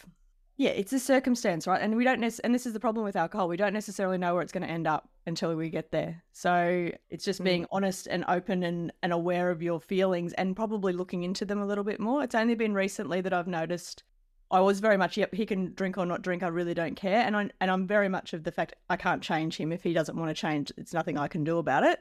yeah, 0.56 0.70
it's 0.70 0.92
a 0.92 1.00
circumstance, 1.00 1.66
right? 1.66 1.80
And 1.82 1.96
we 1.96 2.04
don't, 2.04 2.20
nec- 2.20 2.40
and 2.44 2.54
this 2.54 2.64
is 2.64 2.72
the 2.72 2.80
problem 2.80 3.04
with 3.04 3.16
alcohol. 3.16 3.48
We 3.48 3.56
don't 3.56 3.72
necessarily 3.72 4.18
know 4.18 4.34
where 4.34 4.42
it's 4.42 4.52
going 4.52 4.62
to 4.62 4.70
end 4.70 4.86
up 4.86 5.08
until 5.26 5.54
we 5.56 5.68
get 5.68 5.90
there. 5.90 6.22
So 6.32 6.90
it's 7.10 7.24
just 7.24 7.42
being 7.42 7.62
mm. 7.62 7.68
honest 7.72 8.06
and 8.06 8.24
open 8.28 8.62
and, 8.62 8.92
and 9.02 9.12
aware 9.12 9.50
of 9.50 9.62
your 9.62 9.80
feelings 9.80 10.32
and 10.34 10.54
probably 10.54 10.92
looking 10.92 11.24
into 11.24 11.44
them 11.44 11.60
a 11.60 11.66
little 11.66 11.82
bit 11.82 11.98
more. 11.98 12.22
It's 12.22 12.36
only 12.36 12.54
been 12.54 12.72
recently 12.72 13.20
that 13.22 13.32
I've 13.32 13.48
noticed 13.48 14.04
I 14.50 14.60
was 14.60 14.80
very 14.80 14.96
much, 14.96 15.16
yep, 15.16 15.34
he 15.34 15.46
can 15.46 15.72
drink 15.74 15.98
or 15.98 16.06
not 16.06 16.22
drink. 16.22 16.42
I 16.42 16.48
really 16.48 16.74
don't 16.74 16.94
care. 16.94 17.26
And 17.26 17.36
I 17.36 17.50
and 17.60 17.70
I'm 17.70 17.86
very 17.86 18.08
much 18.08 18.32
of 18.32 18.44
the 18.44 18.52
fact 18.52 18.74
I 18.88 18.96
can't 18.96 19.22
change 19.22 19.56
him 19.56 19.72
if 19.72 19.82
he 19.82 19.92
doesn't 19.92 20.16
want 20.16 20.30
to 20.30 20.40
change. 20.40 20.70
It's 20.76 20.92
nothing 20.92 21.18
I 21.18 21.28
can 21.28 21.44
do 21.44 21.58
about 21.58 21.82
it, 21.82 22.00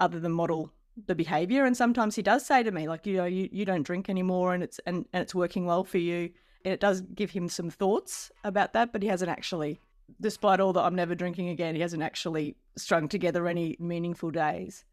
other 0.00 0.18
than 0.18 0.32
model 0.32 0.70
the 1.06 1.14
behavior. 1.14 1.64
And 1.64 1.76
sometimes 1.76 2.16
he 2.16 2.22
does 2.22 2.46
say 2.46 2.62
to 2.62 2.70
me, 2.70 2.88
like, 2.88 3.06
you 3.06 3.16
know, 3.16 3.24
you, 3.26 3.48
you 3.52 3.64
don't 3.64 3.82
drink 3.82 4.08
anymore, 4.08 4.54
and 4.54 4.62
it's 4.62 4.80
and, 4.86 5.06
and 5.12 5.22
it's 5.22 5.34
working 5.34 5.66
well 5.66 5.84
for 5.84 5.98
you 5.98 6.30
And 6.64 6.72
it 6.72 6.80
does 6.80 7.02
give 7.02 7.30
him 7.30 7.48
some 7.48 7.70
thoughts 7.70 8.32
about 8.42 8.72
that, 8.72 8.92
but 8.92 9.02
he 9.02 9.08
hasn't 9.08 9.30
actually, 9.30 9.80
despite 10.20 10.60
all 10.60 10.72
that 10.72 10.82
I'm 10.82 10.94
never 10.94 11.14
drinking 11.14 11.50
again, 11.50 11.74
he 11.74 11.80
hasn't 11.82 12.02
actually 12.02 12.56
strung 12.76 13.06
together 13.08 13.46
any 13.46 13.76
meaningful 13.78 14.30
days. 14.30 14.84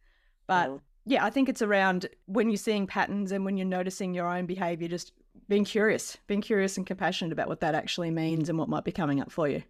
But 0.47 0.69
mm. 0.69 0.81
yeah, 1.05 1.23
I 1.23 1.29
think 1.29 1.47
it's 1.47 1.61
around 1.61 2.07
when 2.25 2.49
you're 2.49 2.57
seeing 2.57 2.87
patterns 2.87 3.31
and 3.31 3.45
when 3.45 3.57
you're 3.57 3.65
noticing 3.65 4.13
your 4.13 4.27
own 4.27 4.45
behavior, 4.45 4.89
just 4.89 5.13
being 5.47 5.65
curious, 5.65 6.17
being 6.27 6.41
curious 6.41 6.77
and 6.77 6.85
compassionate 6.85 7.33
about 7.33 7.47
what 7.47 7.59
that 7.61 7.75
actually 7.75 8.11
means 8.11 8.49
and 8.49 8.57
what 8.57 8.69
might 8.69 8.83
be 8.83 8.91
coming 8.91 9.19
up 9.19 9.31
for 9.31 9.47
you. 9.47 9.63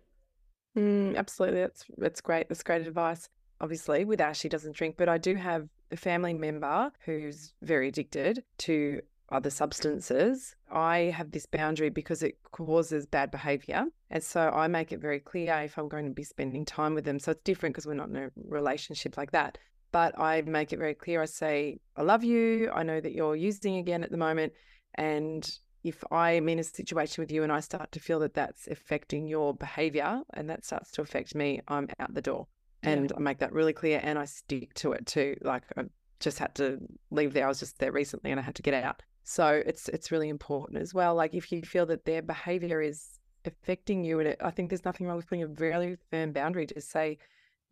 Mm, 0.78 1.18
absolutely. 1.18 1.62
That's, 1.62 1.86
that's 1.98 2.22
great. 2.22 2.50
That's 2.50 2.64
great 2.64 2.88
advice. 2.88 3.30
Obviously, 3.60 4.06
with 4.06 4.22
Ash, 4.22 4.42
doesn't 4.44 4.76
drink, 4.76 4.96
but 4.98 5.10
I 5.10 5.18
do 5.18 5.36
have 5.36 5.68
a 5.92 5.98
family 5.98 6.34
member 6.34 6.92
who's 7.06 7.54
very 7.62 7.90
addicted 7.90 8.44
to 8.60 9.02
other 9.32 9.50
substances, 9.50 10.56
I 10.72 11.14
have 11.16 11.32
this 11.32 11.46
boundary 11.46 11.90
because 11.90 12.22
it 12.22 12.38
causes 12.52 13.06
bad 13.06 13.32
behavior. 13.32 13.86
And 14.10 14.24
so 14.24 14.50
I 14.50 14.68
make 14.68 14.92
it 14.92 15.00
very 15.00 15.20
clear 15.20 15.54
if 15.64 15.78
I'm 15.78 15.88
going 15.88 16.06
to 16.06 16.12
be 16.12 16.24
spending 16.24 16.66
time 16.66 16.94
with 16.94 17.06
them. 17.06 17.18
So 17.18 17.32
it's 17.32 17.44
different 17.44 17.74
because 17.74 17.88
we're 17.88 17.94
not 17.94 18.10
in 18.10 18.18
a 18.18 18.32
relationship 18.36 19.18
like 19.18 19.32
that. 19.32 19.58
But 19.92 20.18
I 20.20 20.42
make 20.42 20.72
it 20.74 20.80
very 20.80 20.94
clear. 20.94 21.22
I 21.22 21.26
say, 21.26 21.80
I 21.96 22.04
love 22.04 22.24
you. 22.24 22.70
I 22.74 22.84
know 22.84 23.02
that 23.02 23.14
you're 23.14 23.36
using 23.36 23.78
again 23.78 24.04
at 24.04 24.12
the 24.12 24.18
moment. 24.18 24.54
And 24.96 25.50
if 25.84 26.04
I'm 26.12 26.48
in 26.50 26.60
a 26.60 26.64
situation 26.64 27.22
with 27.22 27.32
you 27.32 27.44
and 27.44 27.52
I 27.52 27.60
start 27.60 27.92
to 27.94 28.00
feel 28.00 28.20
that 28.20 28.34
that's 28.34 28.68
affecting 28.68 29.28
your 29.28 29.54
behavior 29.54 30.22
and 30.34 30.50
that 30.50 30.66
starts 30.66 30.92
to 30.92 31.02
affect 31.02 31.36
me, 31.36 31.62
I'm 31.68 31.90
out 32.00 32.14
the 32.14 32.22
door. 32.22 32.48
And 32.84 33.10
yeah. 33.10 33.18
I 33.18 33.20
make 33.20 33.40
that 33.40 33.54
really 33.54 33.74
clear 33.74 34.00
and 34.04 34.18
I 34.18 34.26
stick 34.26 34.74
to 34.76 34.92
it 34.94 35.06
too. 35.06 35.36
Like 35.42 35.64
I 35.78 35.84
just 36.20 36.40
had 36.40 36.56
to 36.56 36.80
leave 37.10 37.34
there. 37.34 37.46
I 37.46 37.50
was 37.50 37.60
just 37.60 37.80
there 37.80 37.92
recently 37.92 38.32
and 38.32 38.40
I 38.40 38.44
had 38.44 38.56
to 38.56 38.62
get 38.62 38.74
out. 38.74 39.02
So 39.24 39.62
it's 39.66 39.88
it's 39.90 40.12
really 40.12 40.30
important 40.30 40.82
as 40.82 40.94
well. 40.94 41.16
Like 41.16 41.34
if 41.34 41.52
you 41.52 41.62
feel 41.62 41.86
that 41.88 42.06
their 42.06 42.22
behavior 42.22 42.82
is 42.82 43.20
affecting 43.46 44.04
you, 44.04 44.20
and 44.20 44.30
it, 44.30 44.38
I 44.42 44.52
think 44.52 44.70
there's 44.70 44.86
nothing 44.86 45.08
wrong 45.08 45.18
with 45.18 45.28
putting 45.28 45.44
a 45.44 45.48
very 45.48 45.98
firm 46.10 46.32
boundary 46.32 46.68
to 46.68 46.82
say, 46.82 47.18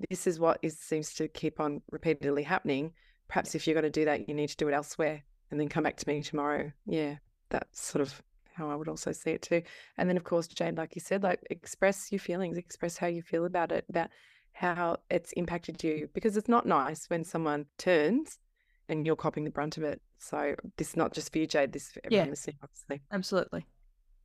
this 0.09 0.27
is 0.27 0.39
what 0.39 0.59
is 0.61 0.79
seems 0.79 1.13
to 1.15 1.27
keep 1.27 1.59
on 1.59 1.81
repeatedly 1.91 2.43
happening. 2.43 2.93
Perhaps 3.27 3.55
if 3.55 3.67
you're 3.67 3.75
going 3.75 3.83
to 3.83 3.89
do 3.89 4.05
that, 4.05 4.27
you 4.27 4.33
need 4.33 4.49
to 4.49 4.57
do 4.57 4.67
it 4.67 4.73
elsewhere, 4.73 5.23
and 5.51 5.59
then 5.59 5.69
come 5.69 5.83
back 5.83 5.97
to 5.97 6.07
me 6.07 6.21
tomorrow. 6.21 6.71
Yeah, 6.85 7.17
that's 7.49 7.81
sort 7.81 8.01
of 8.01 8.21
how 8.53 8.69
I 8.69 8.75
would 8.75 8.89
also 8.89 9.11
see 9.11 9.31
it 9.31 9.41
too. 9.41 9.61
And 9.97 10.09
then 10.09 10.17
of 10.17 10.23
course, 10.23 10.47
Jane, 10.47 10.75
like 10.75 10.95
you 10.95 11.01
said, 11.01 11.23
like 11.23 11.39
express 11.49 12.11
your 12.11 12.19
feelings, 12.19 12.57
express 12.57 12.97
how 12.97 13.07
you 13.07 13.21
feel 13.21 13.45
about 13.45 13.71
it, 13.71 13.85
about 13.89 14.09
how 14.51 14.97
it's 15.09 15.31
impacted 15.33 15.83
you, 15.83 16.09
because 16.13 16.35
it's 16.35 16.49
not 16.49 16.65
nice 16.65 17.09
when 17.09 17.23
someone 17.23 17.65
turns 17.77 18.37
and 18.89 19.05
you're 19.05 19.15
copying 19.15 19.45
the 19.45 19.51
brunt 19.51 19.77
of 19.77 19.83
it. 19.83 20.01
So 20.17 20.55
this 20.77 20.89
is 20.89 20.97
not 20.97 21.13
just 21.13 21.31
for 21.31 21.37
you, 21.37 21.47
Jade. 21.47 21.71
This 21.71 21.85
is 21.85 21.91
for 21.93 22.01
everyone 22.03 22.25
yeah, 22.25 22.31
listening, 22.31 22.57
obviously. 22.61 23.01
Absolutely. 23.11 23.65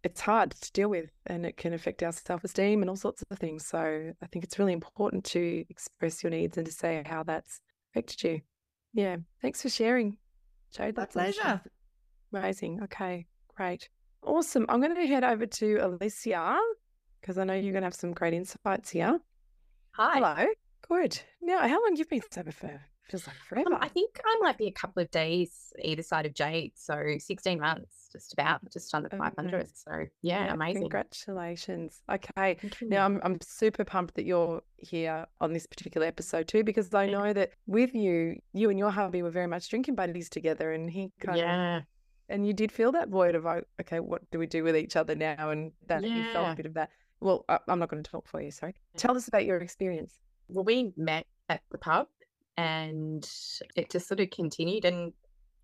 It's 0.03 0.21
hard 0.21 0.51
to 0.51 0.73
deal 0.73 0.89
with, 0.89 1.11
and 1.27 1.47
it 1.47 1.57
can 1.57 1.73
affect 1.73 2.03
our 2.03 2.13
self-esteem 2.13 2.83
and 2.83 2.91
all 2.91 2.97
sorts 2.97 3.23
of 3.31 3.39
things. 3.39 3.65
So 3.65 4.13
I 4.21 4.27
think 4.27 4.45
it's 4.45 4.59
really 4.59 4.73
important 4.73 5.25
to 5.27 5.65
express 5.71 6.23
your 6.23 6.31
needs 6.31 6.59
and 6.59 6.67
to 6.67 6.73
say 6.73 7.03
how 7.07 7.23
that's 7.23 7.61
affected 7.93 8.23
you. 8.23 8.41
Yeah. 8.93 9.17
Thanks 9.41 9.63
for 9.63 9.69
sharing, 9.69 10.19
Jade. 10.75 10.97
That's 10.97 11.15
My 11.15 11.33
pleasure. 11.33 11.61
Amazing. 12.33 12.83
Okay. 12.85 13.27
Great. 13.57 13.89
Awesome. 14.23 14.67
I'm 14.69 14.81
going 14.81 14.95
to 14.95 15.07
head 15.07 15.25
over 15.25 15.47
to 15.47 15.77
Alicia 15.77 16.59
because 17.21 17.39
I 17.39 17.45
know 17.45 17.55
you're 17.55 17.73
going 17.73 17.83
to 17.83 17.87
have 17.87 17.95
some 17.95 18.13
great 18.13 18.35
insights 18.35 18.91
here. 18.91 19.21
Hi. 19.93 20.15
Hello. 20.15 20.47
Good. 20.89 21.21
Now, 21.41 21.61
how 21.61 21.83
long 21.83 21.93
have 21.93 21.99
you 21.99 22.05
been 22.07 22.23
sober 22.31 22.53
for? 22.53 22.81
Feels 23.09 23.27
like 23.27 23.37
forever. 23.49 23.75
Um, 23.75 23.79
I 23.83 23.89
think 23.89 24.19
I 24.25 24.39
might 24.41 24.57
be 24.57 24.67
a 24.67 24.73
couple 24.73 25.03
of 25.03 25.11
days 25.11 25.75
either 25.83 26.03
side 26.03 26.25
of 26.25 26.33
Jade. 26.33 26.73
So 26.75 27.17
16 27.19 27.61
months, 27.61 28.09
just 28.11 28.33
about, 28.33 28.61
just 28.73 28.95
under 28.95 29.11
500. 29.11 29.69
So 29.75 30.07
yeah, 30.23 30.47
yeah, 30.47 30.55
amazing. 30.55 30.83
Congratulations. 30.83 32.01
Okay. 32.11 32.57
Now 32.81 33.05
I'm, 33.05 33.21
I'm 33.23 33.39
super 33.43 33.85
pumped 33.85 34.15
that 34.15 34.25
you're 34.25 34.63
here 34.79 35.27
on 35.41 35.53
this 35.53 35.67
particular 35.67 36.07
episode 36.07 36.49
too, 36.49 36.65
because 36.65 36.95
I 36.95 37.07
know 37.07 37.35
that 37.35 37.51
with 37.67 37.95
you, 37.95 38.41
you 38.55 38.71
and 38.71 38.79
your 38.79 38.91
hubby 38.91 39.23
were 39.23 39.31
very 39.31 39.49
much 39.49 39.69
drinking 39.69 39.97
buddies 39.97 40.31
together 40.31 40.73
and 40.73 40.89
he 40.89 41.13
kind 41.21 41.39
yeah. 41.39 41.77
of, 41.79 41.83
and 42.31 42.47
you 42.47 42.55
did 42.55 42.73
feel 42.73 42.93
that 42.93 43.11
void 43.11 43.35
of, 43.35 43.45
okay, 43.47 44.01
what 44.01 44.23
do 44.31 44.39
we 44.39 44.47
do 44.47 44.65
with 44.65 44.77
each 44.77 44.97
other 44.97 45.15
now? 45.15 45.51
And 45.51 45.73
that 45.89 46.03
yeah. 46.03 46.17
you 46.17 46.33
felt 46.33 46.53
a 46.53 46.57
bit 46.57 46.67
of 46.67 46.75
that. 46.75 46.89
Well, 47.21 47.45
I'm 47.69 47.79
not 47.79 47.91
going 47.91 48.03
to 48.03 48.11
talk 48.11 48.27
for 48.27 48.41
you. 48.41 48.51
Sorry. 48.51 48.75
Tell 48.97 49.15
us 49.15 49.29
about 49.29 49.45
your 49.45 49.59
experience. 49.59 50.15
Well, 50.49 50.65
we 50.65 50.93
met 50.97 51.27
at 51.51 51.61
the 51.71 51.79
pub 51.79 52.07
and 52.57 53.29
it 53.77 53.91
just 53.91 54.09
sort 54.09 54.21
of 54.21 54.31
continued. 54.31 54.85
And 54.85 55.13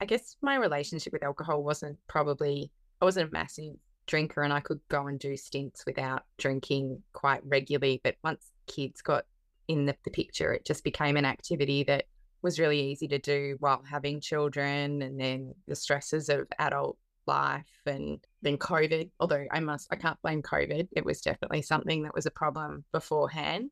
I 0.01 0.07
guess 0.07 0.37
my 0.43 0.57
relationship 0.57 1.13
with 1.13 1.23
alcohol 1.23 1.63
wasn't 1.63 1.99
probably, 2.09 2.71
I 3.01 3.05
wasn't 3.05 3.29
a 3.29 3.33
massive 3.33 3.75
drinker 4.07 4.43
and 4.43 4.53
I 4.53 4.61
could 4.61 4.81
go 4.89 5.07
and 5.07 5.19
do 5.19 5.37
stints 5.37 5.85
without 5.87 6.25
drinking 6.39 7.03
quite 7.13 7.41
regularly. 7.45 8.01
But 8.03 8.17
once 8.25 8.53
kids 8.67 9.03
got 9.03 9.25
in 9.69 9.87
the, 9.87 9.95
the 10.05 10.11
picture, 10.11 10.53
it 10.53 10.65
just 10.65 10.85
became 10.85 11.17
an 11.17 11.25
activity 11.25 11.85
that 11.85 12.05
was 12.43 12.59
really 12.59 12.81
easy 12.81 13.07
to 13.09 13.19
do 13.19 13.57
while 13.61 13.83
having 13.89 14.21
children 14.21 15.03
and 15.03 15.21
then 15.21 15.55
the 15.69 15.77
stresses 15.77 16.29
of 16.29 16.47
adult 16.59 16.97
life 17.27 17.69
and 17.87 18.19
then 18.43 18.57
COVID. 18.59 19.11
Although 19.21 19.45
I 19.51 19.61
must, 19.61 19.89
I 19.91 19.97
can't 19.97 20.21
blame 20.23 20.43
COVID. 20.43 20.89
It 20.93 21.05
was 21.05 21.21
definitely 21.21 21.63
something 21.63 22.03
that 22.03 22.15
was 22.15 22.27
a 22.27 22.31
problem 22.31 22.85
beforehand. 22.93 23.71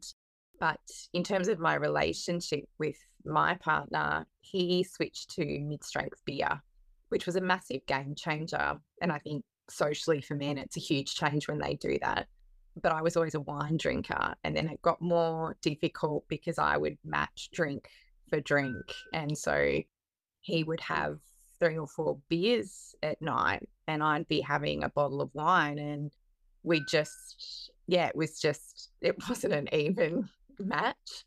But 0.61 0.81
in 1.13 1.23
terms 1.23 1.49
of 1.49 1.59
my 1.59 1.75
relationship 1.75 2.65
with 2.79 2.97
my 3.25 3.55
partner, 3.55 4.27
he 4.41 4.83
switched 4.85 5.31
to 5.31 5.45
mid 5.61 5.85
strength 5.85 6.21
beer, 6.25 6.61
which 7.09 7.27
was 7.27 7.37
a 7.37 7.41
massive 7.41 7.85
game 7.87 8.15
changer. 8.15 8.77
And 9.01 9.13
I 9.13 9.19
think 9.19 9.45
socially 9.71 10.21
for 10.21 10.35
men, 10.35 10.59
it's 10.59 10.77
a 10.77 10.81
huge 10.81 11.15
change 11.15 11.49
when 11.49 11.59
they 11.59 11.75
do 11.75 11.99
that. 12.03 12.27
But 12.81 12.93
I 12.93 13.03
was 13.03 13.17
always 13.17 13.35
a 13.35 13.41
wine 13.41 13.77
drinker. 13.77 14.35
And 14.45 14.57
then 14.57 14.69
it 14.69 14.83
got 14.83 15.01
more 15.01 15.57
difficult 15.63 16.25
because 16.29 16.59
I 16.59 16.77
would 16.77 16.99
match 17.05 17.51
drink 17.53 17.89
for 18.29 18.41
drink. 18.41 18.77
And 19.13 19.37
so 19.37 19.81
he 20.41 20.65
would 20.65 20.81
have 20.81 21.19
three 21.59 21.77
or 21.77 21.89
four 21.89 22.19
beers 22.29 22.95
at 23.03 23.21
night 23.21 23.69
and 23.89 24.03
I'd 24.03 24.29
be 24.29 24.41
having 24.41 24.85
a 24.85 24.89
bottle 24.89 25.21
of 25.21 25.35
wine. 25.35 25.79
And 25.79 26.13
we 26.63 26.85
just, 26.89 27.71
yeah, 27.87 28.07
it 28.07 28.17
was 28.17 28.41
just, 28.41 28.91
it 29.01 29.17
wasn't 29.29 29.55
an 29.55 29.69
even 29.73 30.29
match. 30.59 31.25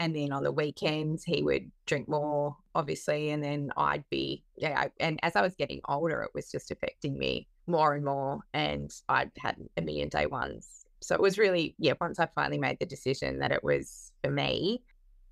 And 0.00 0.14
then 0.14 0.32
on 0.32 0.44
the 0.44 0.52
weekends, 0.52 1.24
he 1.24 1.42
would 1.42 1.70
drink 1.86 2.08
more, 2.08 2.56
obviously. 2.74 3.30
And 3.30 3.42
then 3.42 3.72
I'd 3.76 4.08
be, 4.10 4.44
yeah. 4.56 4.82
I, 4.82 4.90
and 5.00 5.18
as 5.22 5.34
I 5.34 5.42
was 5.42 5.56
getting 5.56 5.80
older, 5.88 6.22
it 6.22 6.30
was 6.34 6.50
just 6.50 6.70
affecting 6.70 7.18
me 7.18 7.48
more 7.66 7.94
and 7.94 8.04
more. 8.04 8.40
And 8.54 8.94
I'd 9.08 9.32
had 9.38 9.56
a 9.76 9.82
million 9.82 10.08
day 10.08 10.26
ones. 10.26 10.84
So 11.00 11.14
it 11.14 11.20
was 11.20 11.38
really, 11.38 11.74
yeah, 11.78 11.94
once 12.00 12.18
I 12.18 12.26
finally 12.26 12.58
made 12.58 12.78
the 12.78 12.86
decision 12.86 13.38
that 13.40 13.52
it 13.52 13.64
was 13.64 14.12
for 14.22 14.30
me, 14.30 14.82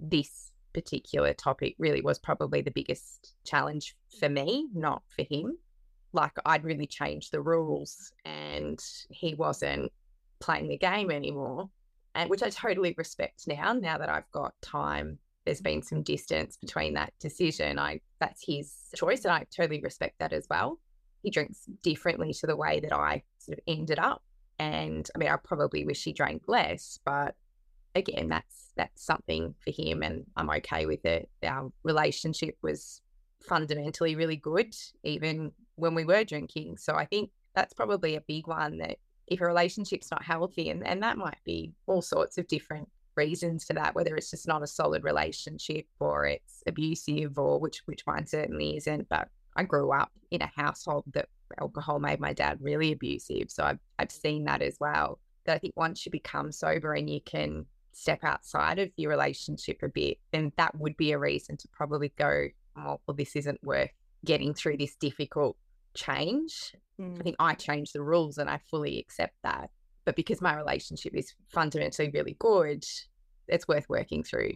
this 0.00 0.52
particular 0.72 1.32
topic 1.32 1.74
really 1.78 2.02
was 2.02 2.18
probably 2.18 2.60
the 2.60 2.70
biggest 2.70 3.34
challenge 3.44 3.96
for 4.20 4.28
me, 4.28 4.68
not 4.74 5.02
for 5.08 5.24
him. 5.28 5.56
Like 6.12 6.32
I'd 6.44 6.64
really 6.64 6.86
changed 6.86 7.32
the 7.32 7.40
rules 7.40 8.12
and 8.24 8.82
he 9.10 9.34
wasn't 9.34 9.92
playing 10.38 10.68
the 10.68 10.76
game 10.76 11.10
anymore 11.10 11.70
and 12.16 12.30
which 12.30 12.42
I 12.42 12.50
totally 12.50 12.94
respect 12.96 13.46
now. 13.46 13.72
Now 13.72 13.98
that 13.98 14.08
I've 14.08 14.30
got 14.32 14.54
time, 14.62 15.18
there's 15.44 15.60
been 15.60 15.82
some 15.82 16.02
distance 16.02 16.56
between 16.56 16.94
that 16.94 17.12
decision. 17.20 17.78
I 17.78 18.00
that's 18.20 18.44
his 18.44 18.72
choice, 18.94 19.24
and 19.24 19.32
I 19.32 19.46
totally 19.54 19.80
respect 19.80 20.18
that 20.18 20.32
as 20.32 20.46
well. 20.50 20.80
He 21.22 21.30
drinks 21.30 21.66
differently 21.82 22.32
to 22.34 22.46
the 22.46 22.56
way 22.56 22.80
that 22.80 22.92
I 22.92 23.22
sort 23.38 23.58
of 23.58 23.64
ended 23.68 23.98
up, 23.98 24.22
and 24.58 25.08
I 25.14 25.18
mean, 25.18 25.28
I 25.28 25.36
probably 25.36 25.84
wish 25.84 26.02
he 26.02 26.12
drank 26.12 26.42
less, 26.48 26.98
but 27.04 27.36
again, 27.94 28.28
that's 28.28 28.72
that's 28.76 29.04
something 29.04 29.54
for 29.64 29.70
him, 29.70 30.02
and 30.02 30.24
I'm 30.36 30.50
okay 30.50 30.86
with 30.86 31.04
it. 31.04 31.28
Our 31.44 31.70
relationship 31.84 32.56
was 32.62 33.00
fundamentally 33.42 34.16
really 34.16 34.36
good, 34.36 34.74
even 35.04 35.52
when 35.76 35.94
we 35.94 36.04
were 36.04 36.24
drinking. 36.24 36.78
So 36.78 36.94
I 36.94 37.04
think 37.04 37.30
that's 37.54 37.74
probably 37.74 38.16
a 38.16 38.20
big 38.20 38.46
one 38.46 38.78
that 38.78 38.98
if 39.26 39.40
a 39.40 39.46
relationship's 39.46 40.10
not 40.10 40.22
healthy, 40.22 40.70
and, 40.70 40.86
and 40.86 41.02
that 41.02 41.18
might 41.18 41.38
be 41.44 41.72
all 41.86 42.02
sorts 42.02 42.38
of 42.38 42.46
different 42.46 42.88
reasons 43.16 43.64
for 43.64 43.72
that, 43.72 43.94
whether 43.94 44.14
it's 44.14 44.30
just 44.30 44.46
not 44.46 44.62
a 44.62 44.66
solid 44.66 45.02
relationship 45.02 45.86
or 46.00 46.26
it's 46.26 46.62
abusive 46.66 47.38
or 47.38 47.58
which 47.58 47.80
which 47.86 48.06
mine 48.06 48.26
certainly 48.26 48.76
isn't. 48.76 49.08
But 49.08 49.28
I 49.56 49.64
grew 49.64 49.92
up 49.92 50.12
in 50.30 50.42
a 50.42 50.52
household 50.54 51.04
that 51.14 51.28
alcohol 51.60 51.98
made 51.98 52.20
my 52.20 52.32
dad 52.32 52.58
really 52.60 52.92
abusive. 52.92 53.50
So 53.50 53.64
I've 53.64 53.78
I've 53.98 54.10
seen 54.10 54.44
that 54.44 54.62
as 54.62 54.76
well. 54.80 55.18
That 55.44 55.54
I 55.54 55.58
think 55.58 55.74
once 55.76 56.04
you 56.04 56.12
become 56.12 56.52
sober 56.52 56.92
and 56.92 57.08
you 57.08 57.20
can 57.20 57.66
step 57.92 58.22
outside 58.24 58.78
of 58.78 58.90
your 58.96 59.10
relationship 59.10 59.82
a 59.82 59.88
bit, 59.88 60.18
then 60.32 60.52
that 60.56 60.78
would 60.78 60.96
be 60.96 61.12
a 61.12 61.18
reason 61.18 61.56
to 61.56 61.68
probably 61.68 62.12
go, 62.16 62.48
oh, 62.76 63.00
well, 63.06 63.16
this 63.16 63.34
isn't 63.34 63.62
worth 63.64 63.90
getting 64.24 64.52
through 64.52 64.76
this 64.76 64.94
difficult 64.96 65.56
change. 65.94 66.74
Mm. 67.00 67.18
I 67.18 67.22
think 67.22 67.36
I 67.38 67.54
changed 67.54 67.94
the 67.94 68.02
rules 68.02 68.38
and 68.38 68.48
I 68.48 68.58
fully 68.70 68.98
accept 68.98 69.34
that. 69.42 69.70
But 70.04 70.16
because 70.16 70.40
my 70.40 70.56
relationship 70.56 71.14
is 71.14 71.34
fundamentally 71.48 72.10
really 72.10 72.36
good, 72.38 72.84
it's 73.48 73.68
worth 73.68 73.88
working 73.88 74.22
through. 74.22 74.52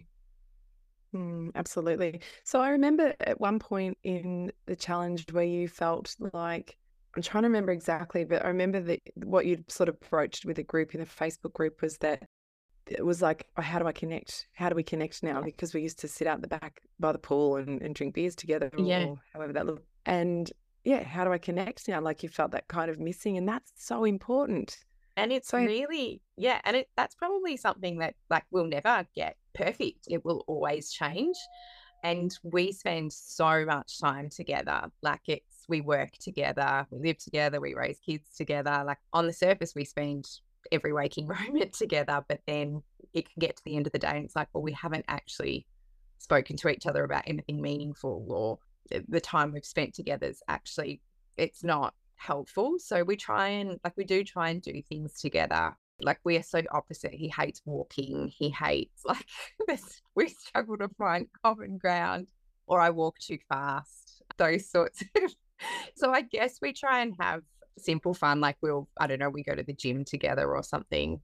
Mm, 1.15 1.51
absolutely. 1.55 2.21
So 2.45 2.61
I 2.61 2.71
remember 2.71 3.15
at 3.21 3.41
one 3.41 3.59
point 3.59 3.99
in 4.05 4.53
the 4.67 4.77
challenge 4.77 5.27
where 5.33 5.45
you 5.45 5.67
felt 5.69 6.15
like 6.33 6.77
I'm 7.17 7.23
trying 7.23 7.43
to 7.43 7.49
remember 7.49 7.73
exactly, 7.73 8.25
but 8.25 8.45
I 8.45 8.49
remember 8.49 8.81
that 8.81 9.01
what 9.17 9.47
you'd 9.47 9.71
sort 9.71 9.89
of 9.89 9.97
approached 9.97 10.45
with 10.45 10.59
a 10.59 10.63
group 10.63 10.95
in 10.95 11.01
the 11.01 11.07
Facebook 11.07 11.53
group 11.53 11.83
was 11.83 11.99
that 11.99 12.23
it 12.87 13.05
was 13.05 13.21
like, 13.21 13.47
oh, 13.57 13.63
how 13.63 13.79
do 13.79 13.87
I 13.87 13.93
connect? 13.93 14.47
How 14.53 14.69
do 14.69 14.75
we 14.75 14.83
connect 14.83 15.23
now? 15.23 15.43
Because 15.43 15.75
we 15.75 15.83
used 15.83 15.99
to 16.01 16.09
sit 16.09 16.27
out 16.27 16.41
the 16.41 16.49
back 16.49 16.81
by 16.99 17.13
the 17.13 17.19
pool 17.19 17.57
and, 17.57 17.83
and 17.83 17.95
drink 17.95 18.15
beers 18.15 18.37
together, 18.37 18.71
yeah. 18.77 19.05
or 19.05 19.21
however 19.33 19.53
that 19.53 19.67
looked. 19.67 19.87
And 20.07 20.51
yeah, 20.85 21.03
how 21.03 21.25
do 21.25 21.33
I 21.33 21.39
connect 21.39 21.89
now? 21.89 22.01
Like 22.01 22.23
you 22.23 22.29
felt 22.29 22.53
that 22.53 22.69
kind 22.69 22.91
of 22.91 22.99
missing, 22.99 23.37
and 23.37 23.49
that's 23.49 23.73
so 23.77 24.05
important. 24.05 24.79
And 25.17 25.33
it's 25.33 25.49
so, 25.49 25.59
really, 25.59 26.23
yeah, 26.37 26.61
and 26.65 26.77
it 26.77 26.89
that's 26.97 27.15
probably 27.15 27.57
something 27.57 27.99
that 27.99 28.15
like 28.31 28.45
we'll 28.51 28.67
never 28.67 29.07
get 29.15 29.37
perfect. 29.55 30.07
It 30.09 30.25
will 30.25 30.45
always 30.47 30.91
change. 30.91 31.37
And 32.03 32.35
we 32.43 32.73
spend 32.73 33.13
so 33.13 33.67
much 33.67 34.01
time 34.01 34.31
together. 34.31 34.91
Like 35.03 35.21
it's 35.27 35.67
we 35.69 35.83
work 35.83 36.13
together, 36.19 36.87
we 36.91 36.99
live 36.99 37.19
together, 37.19 37.61
we 37.61 37.75
raise 37.75 37.99
kids 37.99 38.35
together. 38.35 38.83
Like 38.87 38.99
on 39.13 39.27
the 39.27 39.35
surface, 39.35 39.75
we 39.75 39.85
spend 39.85 40.27
every 40.73 40.93
waking 40.95 41.29
moment 41.51 41.75
together, 41.75 42.25
but 42.27 42.41
then 42.47 42.83
it 43.13 43.27
can 43.27 43.39
get 43.39 43.57
to 43.57 43.65
the 43.65 43.77
end 43.77 43.87
of 43.87 43.93
the 43.93 43.99
day 43.99 44.09
and 44.09 44.25
it's 44.25 44.37
like, 44.37 44.49
well, 44.55 44.63
we 44.63 44.73
haven't 44.73 45.05
actually 45.09 45.67
spoken 46.19 46.57
to 46.57 46.69
each 46.69 46.87
other 46.87 47.05
about 47.05 47.25
anything 47.27 47.61
meaningful 47.61 48.25
or 48.29 48.59
the 49.09 49.21
time 49.21 49.53
we've 49.53 49.65
spent 49.65 49.95
together 49.95 50.27
is 50.27 50.43
actually 50.49 51.01
it's 51.37 51.65
not 51.65 51.95
helpful. 52.17 52.79
So 52.79 53.03
we 53.03 53.17
try 53.17 53.49
and 53.49 53.79
like 53.83 53.97
we 53.97 54.05
do 54.05 54.25
try 54.25 54.51
and 54.51 54.61
do 54.61 54.83
things 54.89 55.21
together. 55.21 55.77
Like 56.03 56.21
we 56.25 56.37
are 56.37 56.43
so 56.43 56.63
opposite. 56.71 57.13
He 57.13 57.29
hates 57.29 57.63
walking. 57.65 58.33
He 58.37 58.51
hates 58.51 59.03
like. 59.05 59.27
We 60.15 60.29
struggle 60.29 60.77
to 60.79 60.89
find 60.99 61.29
common 61.45 61.79
ground, 61.79 62.27
or 62.67 62.81
I 62.81 62.91
walk 62.91 63.19
too 63.19 63.39
fast. 63.49 64.23
Those 64.37 64.69
sorts 64.69 65.03
of. 65.17 65.35
so 65.95 66.13
I 66.13 66.23
guess 66.23 66.59
we 66.61 66.73
try 66.73 67.01
and 67.01 67.15
have 67.21 67.43
simple 67.79 68.15
fun. 68.15 68.41
Like 68.41 68.57
we'll 68.61 68.89
I 68.99 69.07
don't 69.07 69.19
know 69.19 69.31
we 69.31 69.43
go 69.43 69.55
to 69.55 69.63
the 69.63 69.73
gym 69.73 70.05
together 70.05 70.55
or 70.55 70.63
something 70.63 71.21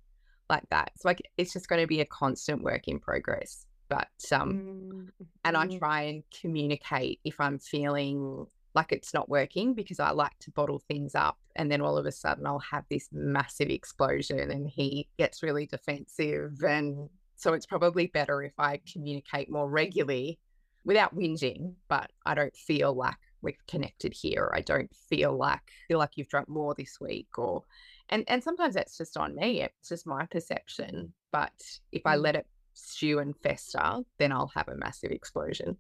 like 0.49 0.69
that. 0.71 0.93
So 0.97 1.09
like 1.09 1.23
it's 1.37 1.53
just 1.53 1.69
going 1.69 1.83
to 1.83 1.87
be 1.87 2.01
a 2.01 2.07
constant 2.07 2.63
work 2.63 2.89
in 2.89 3.01
progress 3.01 3.66
but 3.89 4.09
um 4.33 4.53
mm-hmm. 4.53 5.25
and 5.45 5.57
I 5.57 5.67
try 5.79 6.03
and 6.03 6.23
communicate 6.41 7.21
if 7.25 7.41
I'm 7.41 7.59
feeling 7.59 8.47
like 8.77 8.93
it's 8.93 9.15
not 9.15 9.29
working 9.29 9.75
because 9.75 9.99
I 9.99 10.11
like 10.11 10.39
to 10.41 10.51
bottle 10.51 10.79
things 10.79 11.15
up 11.15 11.39
and 11.57 11.73
then 11.73 11.81
all 11.81 11.97
of 11.97 12.07
a 12.07 12.13
sudden 12.13 12.47
I'll 12.47 12.59
have 12.59 12.85
this 12.91 13.09
massive 13.11 13.71
explosion 13.71 14.51
and 14.51 14.69
he 14.69 15.09
gets 15.19 15.43
really 15.43 15.67
defensive 15.67 16.63
and 16.63 17.09
so 17.37 17.55
it's 17.55 17.67
probably 17.67 18.07
better 18.07 18.43
if 18.43 18.53
I 18.59 18.81
communicate 18.91 19.51
more 19.51 19.69
regularly 19.69 20.39
without 20.85 21.17
whinging 21.17 21.75
but 21.89 22.11
I 22.25 22.35
don't 22.35 22.55
feel 22.55 22.95
like 22.95 23.17
we've 23.41 23.67
connected 23.67 24.13
here 24.13 24.53
I 24.55 24.61
don't 24.61 24.95
feel 24.95 25.37
like 25.37 25.63
feel 25.89 25.99
like 25.99 26.13
you've 26.17 26.29
drunk 26.29 26.49
more 26.49 26.75
this 26.75 26.99
week 27.01 27.39
or 27.39 27.65
and 28.11 28.25
and 28.29 28.43
sometimes 28.45 28.75
that's 28.75 28.99
just 28.99 29.17
on 29.17 29.35
me 29.35 29.63
it's 29.63 29.89
just 29.89 30.07
my 30.07 30.27
perception 30.27 31.13
but 31.33 31.53
if 31.93 32.03
I 32.05 32.17
mm. 32.17 32.23
let 32.23 32.37
it 32.37 32.47
stew 32.77 33.19
and 33.19 33.35
fester, 33.43 34.01
then 34.19 34.33
I'll 34.33 34.53
have 34.55 34.69
a 34.69 34.77
massive 34.77 35.11
explosion. 35.11 35.77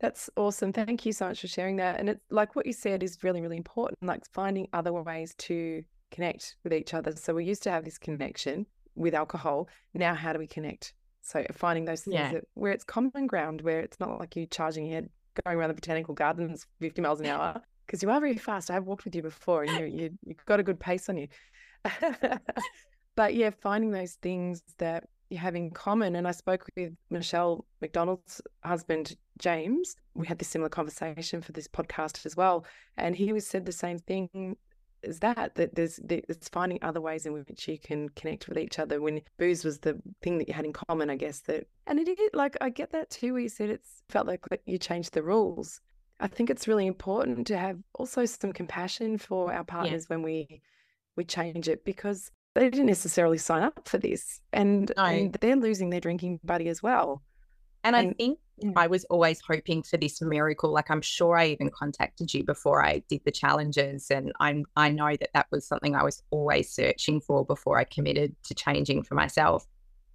That's 0.00 0.30
awesome. 0.36 0.72
Thank 0.72 1.04
you 1.06 1.12
so 1.12 1.26
much 1.26 1.40
for 1.40 1.48
sharing 1.48 1.76
that. 1.76 1.98
And 1.98 2.08
it's 2.10 2.20
like 2.30 2.54
what 2.54 2.66
you 2.66 2.72
said 2.72 3.02
is 3.02 3.18
really, 3.22 3.40
really 3.40 3.56
important, 3.56 3.98
like 4.02 4.22
finding 4.32 4.68
other 4.72 4.92
ways 4.92 5.34
to 5.38 5.82
connect 6.10 6.56
with 6.62 6.72
each 6.72 6.94
other. 6.94 7.12
So 7.16 7.34
we 7.34 7.44
used 7.44 7.62
to 7.64 7.70
have 7.70 7.84
this 7.84 7.98
connection 7.98 8.66
with 8.94 9.14
alcohol. 9.14 9.68
Now, 9.94 10.14
how 10.14 10.32
do 10.32 10.38
we 10.38 10.46
connect? 10.46 10.94
So 11.22 11.44
finding 11.52 11.84
those 11.84 12.02
things 12.02 12.14
yeah. 12.14 12.32
that, 12.32 12.44
where 12.54 12.72
it's 12.72 12.84
common 12.84 13.26
ground, 13.26 13.60
where 13.62 13.80
it's 13.80 13.98
not 13.98 14.18
like 14.18 14.36
you 14.36 14.46
charging 14.46 14.86
your 14.86 14.94
head, 14.94 15.08
going 15.44 15.58
around 15.58 15.68
the 15.68 15.74
botanical 15.74 16.14
gardens 16.14 16.66
50 16.80 17.02
miles 17.02 17.20
an 17.20 17.26
hour, 17.26 17.60
because 17.86 18.02
you 18.02 18.10
are 18.10 18.20
very 18.20 18.36
fast. 18.36 18.70
I've 18.70 18.84
walked 18.84 19.04
with 19.04 19.16
you 19.16 19.22
before 19.22 19.64
and 19.64 19.78
you, 19.80 19.86
you, 20.02 20.10
you've 20.24 20.44
got 20.46 20.60
a 20.60 20.62
good 20.62 20.78
pace 20.78 21.08
on 21.08 21.18
you. 21.18 21.28
but 23.16 23.34
yeah, 23.34 23.50
finding 23.50 23.90
those 23.90 24.14
things 24.14 24.62
that 24.78 25.08
have 25.36 25.54
in 25.54 25.70
common. 25.70 26.16
And 26.16 26.26
I 26.26 26.32
spoke 26.32 26.66
with 26.76 26.94
Michelle 27.10 27.64
McDonald's 27.80 28.40
husband, 28.64 29.16
James. 29.38 29.94
We 30.14 30.26
had 30.26 30.38
this 30.38 30.48
similar 30.48 30.68
conversation 30.68 31.42
for 31.42 31.52
this 31.52 31.68
podcast 31.68 32.24
as 32.26 32.36
well. 32.36 32.64
And 32.96 33.14
he 33.14 33.32
was 33.32 33.46
said 33.46 33.66
the 33.66 33.72
same 33.72 33.98
thing 33.98 34.56
as 35.04 35.20
that, 35.20 35.54
that 35.54 35.74
there's 35.74 36.00
it's 36.08 36.48
finding 36.48 36.78
other 36.82 37.00
ways 37.00 37.24
in 37.26 37.32
which 37.32 37.68
you 37.68 37.78
can 37.78 38.08
connect 38.10 38.48
with 38.48 38.58
each 38.58 38.78
other 38.78 39.00
when 39.00 39.20
booze 39.38 39.64
was 39.64 39.78
the 39.78 40.00
thing 40.22 40.38
that 40.38 40.48
you 40.48 40.54
had 40.54 40.64
in 40.64 40.72
common, 40.72 41.10
I 41.10 41.16
guess 41.16 41.40
that 41.40 41.66
and 41.86 41.98
it 41.98 42.08
is 42.08 42.30
like 42.34 42.56
I 42.60 42.70
get 42.70 42.90
that 42.92 43.10
too 43.10 43.32
where 43.32 43.42
you 43.42 43.48
said 43.48 43.70
it's 43.70 44.02
felt 44.08 44.26
like 44.26 44.40
you 44.66 44.78
changed 44.78 45.14
the 45.14 45.22
rules. 45.22 45.80
I 46.20 46.26
think 46.26 46.50
it's 46.50 46.66
really 46.66 46.86
important 46.86 47.46
to 47.46 47.56
have 47.56 47.78
also 47.94 48.24
some 48.24 48.52
compassion 48.52 49.18
for 49.18 49.52
our 49.52 49.64
partners 49.64 50.06
yeah. 50.08 50.16
when 50.16 50.22
we 50.22 50.62
we 51.16 51.24
change 51.24 51.68
it 51.68 51.84
because 51.84 52.30
they 52.58 52.70
didn't 52.70 52.86
necessarily 52.86 53.38
sign 53.38 53.62
up 53.62 53.88
for 53.88 53.98
this 53.98 54.40
and, 54.52 54.92
no. 54.96 55.04
and 55.04 55.32
they're 55.34 55.56
losing 55.56 55.90
their 55.90 56.00
drinking 56.00 56.40
buddy 56.44 56.68
as 56.68 56.82
well. 56.82 57.22
And, 57.84 57.94
and 57.94 58.10
I 58.10 58.12
think 58.14 58.38
yeah. 58.58 58.72
I 58.76 58.86
was 58.88 59.04
always 59.04 59.40
hoping 59.40 59.82
for 59.82 59.96
this 59.96 60.20
miracle. 60.20 60.70
Like 60.70 60.90
I'm 60.90 61.00
sure 61.00 61.36
I 61.36 61.46
even 61.46 61.70
contacted 61.70 62.34
you 62.34 62.44
before 62.44 62.84
I 62.84 63.02
did 63.08 63.22
the 63.24 63.30
challenges, 63.30 64.10
and 64.10 64.32
I 64.40 64.62
I 64.76 64.90
know 64.90 65.16
that 65.16 65.30
that 65.34 65.46
was 65.50 65.66
something 65.66 65.94
I 65.94 66.02
was 66.02 66.22
always 66.30 66.70
searching 66.70 67.20
for 67.20 67.44
before 67.44 67.78
I 67.78 67.84
committed 67.84 68.34
to 68.44 68.54
changing 68.54 69.04
for 69.04 69.14
myself. 69.14 69.66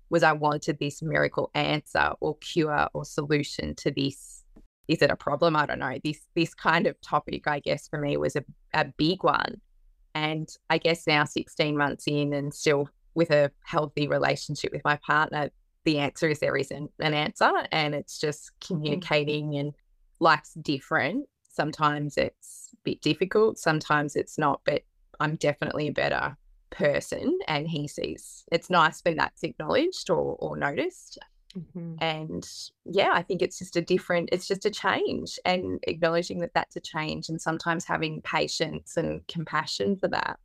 Was 0.09 0.23
I 0.23 0.33
wanted 0.33 0.77
this 0.79 1.01
miracle 1.01 1.49
answer 1.55 2.11
or 2.19 2.37
cure 2.39 2.87
or 2.93 3.05
solution 3.05 3.75
to 3.75 3.91
this? 3.91 4.43
Is 4.87 5.01
it 5.01 5.09
a 5.09 5.15
problem? 5.15 5.55
I 5.55 5.65
don't 5.65 5.79
know. 5.79 5.97
This 6.03 6.19
this 6.35 6.53
kind 6.53 6.85
of 6.85 6.99
topic, 7.01 7.47
I 7.47 7.59
guess, 7.59 7.87
for 7.87 7.99
me 7.99 8.17
was 8.17 8.35
a, 8.35 8.43
a 8.73 8.85
big 8.97 9.23
one. 9.23 9.61
And 10.15 10.49
I 10.69 10.77
guess 10.77 11.07
now, 11.07 11.25
16 11.25 11.77
months 11.77 12.05
in 12.07 12.33
and 12.33 12.53
still 12.53 12.89
with 13.15 13.31
a 13.31 13.51
healthy 13.63 14.07
relationship 14.07 14.71
with 14.71 14.83
my 14.83 14.97
partner, 14.97 15.49
the 15.85 15.99
answer 15.99 16.29
is 16.29 16.39
there 16.39 16.57
isn't 16.57 16.91
an 16.99 17.13
answer. 17.13 17.51
And 17.71 17.93
it's 17.95 18.19
just 18.19 18.51
mm-hmm. 18.51 18.75
communicating 18.75 19.55
and 19.55 19.73
life's 20.19 20.53
different. 20.53 21.27
Sometimes 21.49 22.17
it's 22.17 22.69
a 22.73 22.77
bit 22.83 23.01
difficult, 23.01 23.59
sometimes 23.59 24.15
it's 24.15 24.37
not, 24.37 24.61
but 24.65 24.83
I'm 25.19 25.35
definitely 25.35 25.87
a 25.87 25.93
better 25.93 26.35
person. 26.71 27.37
And 27.47 27.67
he 27.67 27.87
sees 27.87 28.43
it's 28.51 28.69
nice 28.69 29.01
when 29.01 29.17
that's 29.17 29.43
acknowledged 29.43 30.09
or, 30.09 30.35
or 30.39 30.57
noticed. 30.57 31.19
Mm-hmm. 31.57 31.95
And 31.99 32.49
yeah, 32.85 33.11
I 33.13 33.21
think 33.21 33.41
it's 33.41 33.59
just 33.59 33.75
a 33.75 33.81
different, 33.81 34.29
it's 34.31 34.47
just 34.47 34.65
a 34.65 34.71
change 34.71 35.39
and 35.45 35.79
acknowledging 35.83 36.39
that 36.39 36.53
that's 36.53 36.75
a 36.75 36.79
change 36.79 37.29
and 37.29 37.39
sometimes 37.39 37.85
having 37.85 38.21
patience 38.21 38.97
and 38.97 39.25
compassion 39.27 39.97
for 39.97 40.07
that. 40.09 40.39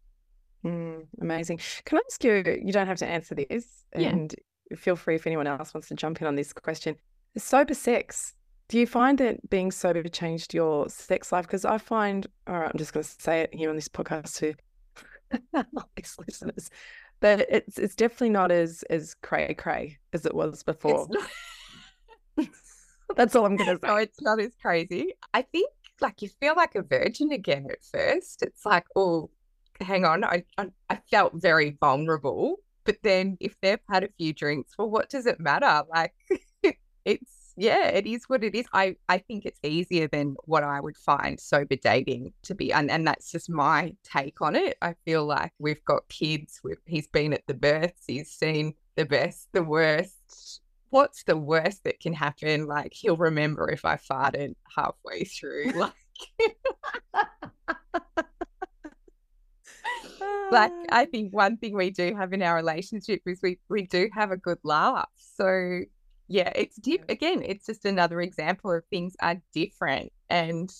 Mm, 0.64 1.06
amazing. 1.20 1.60
Can 1.84 1.98
I 1.98 2.02
ask 2.06 2.22
you, 2.24 2.60
you 2.62 2.72
don't 2.72 2.86
have 2.86 2.98
to 2.98 3.06
answer 3.06 3.34
this, 3.34 3.84
yeah. 3.96 4.08
and 4.08 4.34
feel 4.76 4.96
free 4.96 5.14
if 5.14 5.26
anyone 5.26 5.46
else 5.46 5.72
wants 5.72 5.88
to 5.88 5.94
jump 5.94 6.20
in 6.20 6.26
on 6.26 6.34
this 6.34 6.52
question. 6.52 6.96
Sober 7.36 7.74
sex. 7.74 8.34
Do 8.68 8.78
you 8.78 8.86
find 8.86 9.16
that 9.18 9.48
being 9.48 9.70
sober 9.70 10.02
changed 10.02 10.52
your 10.52 10.90
sex 10.90 11.32
life? 11.32 11.46
Because 11.46 11.64
I 11.64 11.78
find, 11.78 12.26
all 12.46 12.58
right, 12.58 12.70
I'm 12.70 12.78
just 12.78 12.92
going 12.92 13.04
to 13.04 13.10
say 13.18 13.40
it 13.40 13.54
here 13.54 13.70
on 13.70 13.76
this 13.76 13.88
podcast 13.88 14.36
to 14.38 14.54
all 15.54 15.88
these 15.96 16.16
listeners 16.26 16.70
but 17.20 17.46
it's 17.50 17.78
it's 17.78 17.94
definitely 17.94 18.30
not 18.30 18.50
as 18.52 18.82
as 18.90 19.14
cray 19.22 19.54
cray 19.54 19.98
as 20.12 20.26
it 20.26 20.34
was 20.34 20.62
before. 20.62 21.08
That's 23.16 23.34
all 23.34 23.46
I'm 23.46 23.56
gonna 23.56 23.78
say. 23.82 23.88
No, 23.88 23.96
it's 23.96 24.20
not 24.22 24.40
as 24.40 24.54
crazy. 24.60 25.14
I 25.34 25.42
think 25.42 25.70
like 26.00 26.22
you 26.22 26.28
feel 26.40 26.54
like 26.56 26.74
a 26.74 26.82
virgin 26.82 27.32
again 27.32 27.66
at 27.70 27.82
first. 27.84 28.42
It's 28.42 28.64
like, 28.64 28.84
oh, 28.96 29.30
hang 29.80 30.04
on, 30.04 30.24
I 30.24 30.44
I, 30.58 30.68
I 30.90 31.00
felt 31.10 31.34
very 31.34 31.76
vulnerable 31.80 32.56
But 32.84 32.98
then 33.02 33.36
if 33.40 33.56
they've 33.60 33.80
had 33.90 34.04
a 34.04 34.08
few 34.18 34.32
drinks, 34.32 34.74
well, 34.78 34.90
what 34.90 35.10
does 35.10 35.26
it 35.26 35.40
matter? 35.40 35.84
Like 35.90 36.14
it's 37.04 37.37
yeah, 37.58 37.88
it 37.88 38.06
is 38.06 38.28
what 38.28 38.44
it 38.44 38.54
is. 38.54 38.66
I, 38.72 38.94
I 39.08 39.18
think 39.18 39.44
it's 39.44 39.58
easier 39.64 40.06
than 40.06 40.36
what 40.44 40.62
I 40.62 40.80
would 40.80 40.96
find 40.96 41.40
sober 41.40 41.74
dating 41.74 42.32
to 42.44 42.54
be. 42.54 42.72
And, 42.72 42.88
and 42.88 43.04
that's 43.04 43.32
just 43.32 43.50
my 43.50 43.94
take 44.04 44.40
on 44.40 44.54
it. 44.54 44.78
I 44.80 44.94
feel 45.04 45.26
like 45.26 45.52
we've 45.58 45.84
got 45.84 46.08
kids, 46.08 46.60
we've, 46.62 46.78
he's 46.86 47.08
been 47.08 47.32
at 47.32 47.42
the 47.48 47.54
births, 47.54 48.04
he's 48.06 48.30
seen 48.30 48.74
the 48.94 49.04
best, 49.04 49.48
the 49.52 49.64
worst. 49.64 50.60
What's 50.90 51.24
the 51.24 51.36
worst 51.36 51.82
that 51.82 51.98
can 51.98 52.12
happen? 52.12 52.66
Like, 52.66 52.92
he'll 52.94 53.16
remember 53.16 53.68
if 53.68 53.84
I 53.84 53.96
farted 53.96 54.54
halfway 54.74 55.24
through. 55.24 55.72
Like, 56.40 56.52
like 60.50 60.72
ah. 60.72 60.84
I 60.90 61.04
think 61.04 61.32
one 61.32 61.58
thing 61.58 61.76
we 61.76 61.90
do 61.90 62.14
have 62.16 62.32
in 62.32 62.42
our 62.42 62.56
relationship 62.56 63.22
is 63.24 63.38
we, 63.40 63.60
we 63.68 63.82
do 63.82 64.08
have 64.12 64.32
a 64.32 64.36
good 64.36 64.58
laugh. 64.64 65.08
So 65.36 65.82
yeah, 66.28 66.52
it's 66.54 66.76
deep. 66.76 67.04
Again, 67.08 67.42
it's 67.44 67.66
just 67.66 67.84
another 67.84 68.20
example 68.20 68.70
of 68.70 68.84
things 68.86 69.16
are 69.20 69.40
different 69.52 70.12
and 70.28 70.70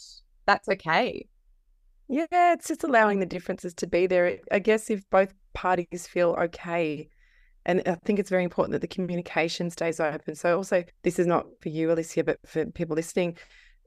that's 0.46 0.68
okay. 0.68 1.26
Yeah, 2.08 2.26
it's 2.30 2.68
just 2.68 2.84
allowing 2.84 3.20
the 3.20 3.26
differences 3.26 3.74
to 3.74 3.87
be 3.87 4.06
there. 4.06 4.38
I 4.50 4.58
guess 4.61 4.90
if 4.90 5.08
both 5.11 5.34
parties 5.54 6.06
feel 6.06 6.37
okay, 6.38 7.08
and 7.66 7.82
I 7.87 7.96
think 7.96 8.18
it's 8.18 8.30
very 8.30 8.44
important 8.44 8.72
that 8.72 8.80
the 8.80 8.87
communication 8.87 9.70
stays 9.70 10.00
open. 10.00 10.34
So, 10.34 10.56
also, 10.56 10.84
this 11.02 11.18
is 11.18 11.26
not 11.26 11.46
for 11.61 11.68
you, 11.68 11.92
Alicia, 11.92 12.24
but 12.24 12.38
for 12.46 12.64
people 12.66 12.96
listening, 12.96 13.37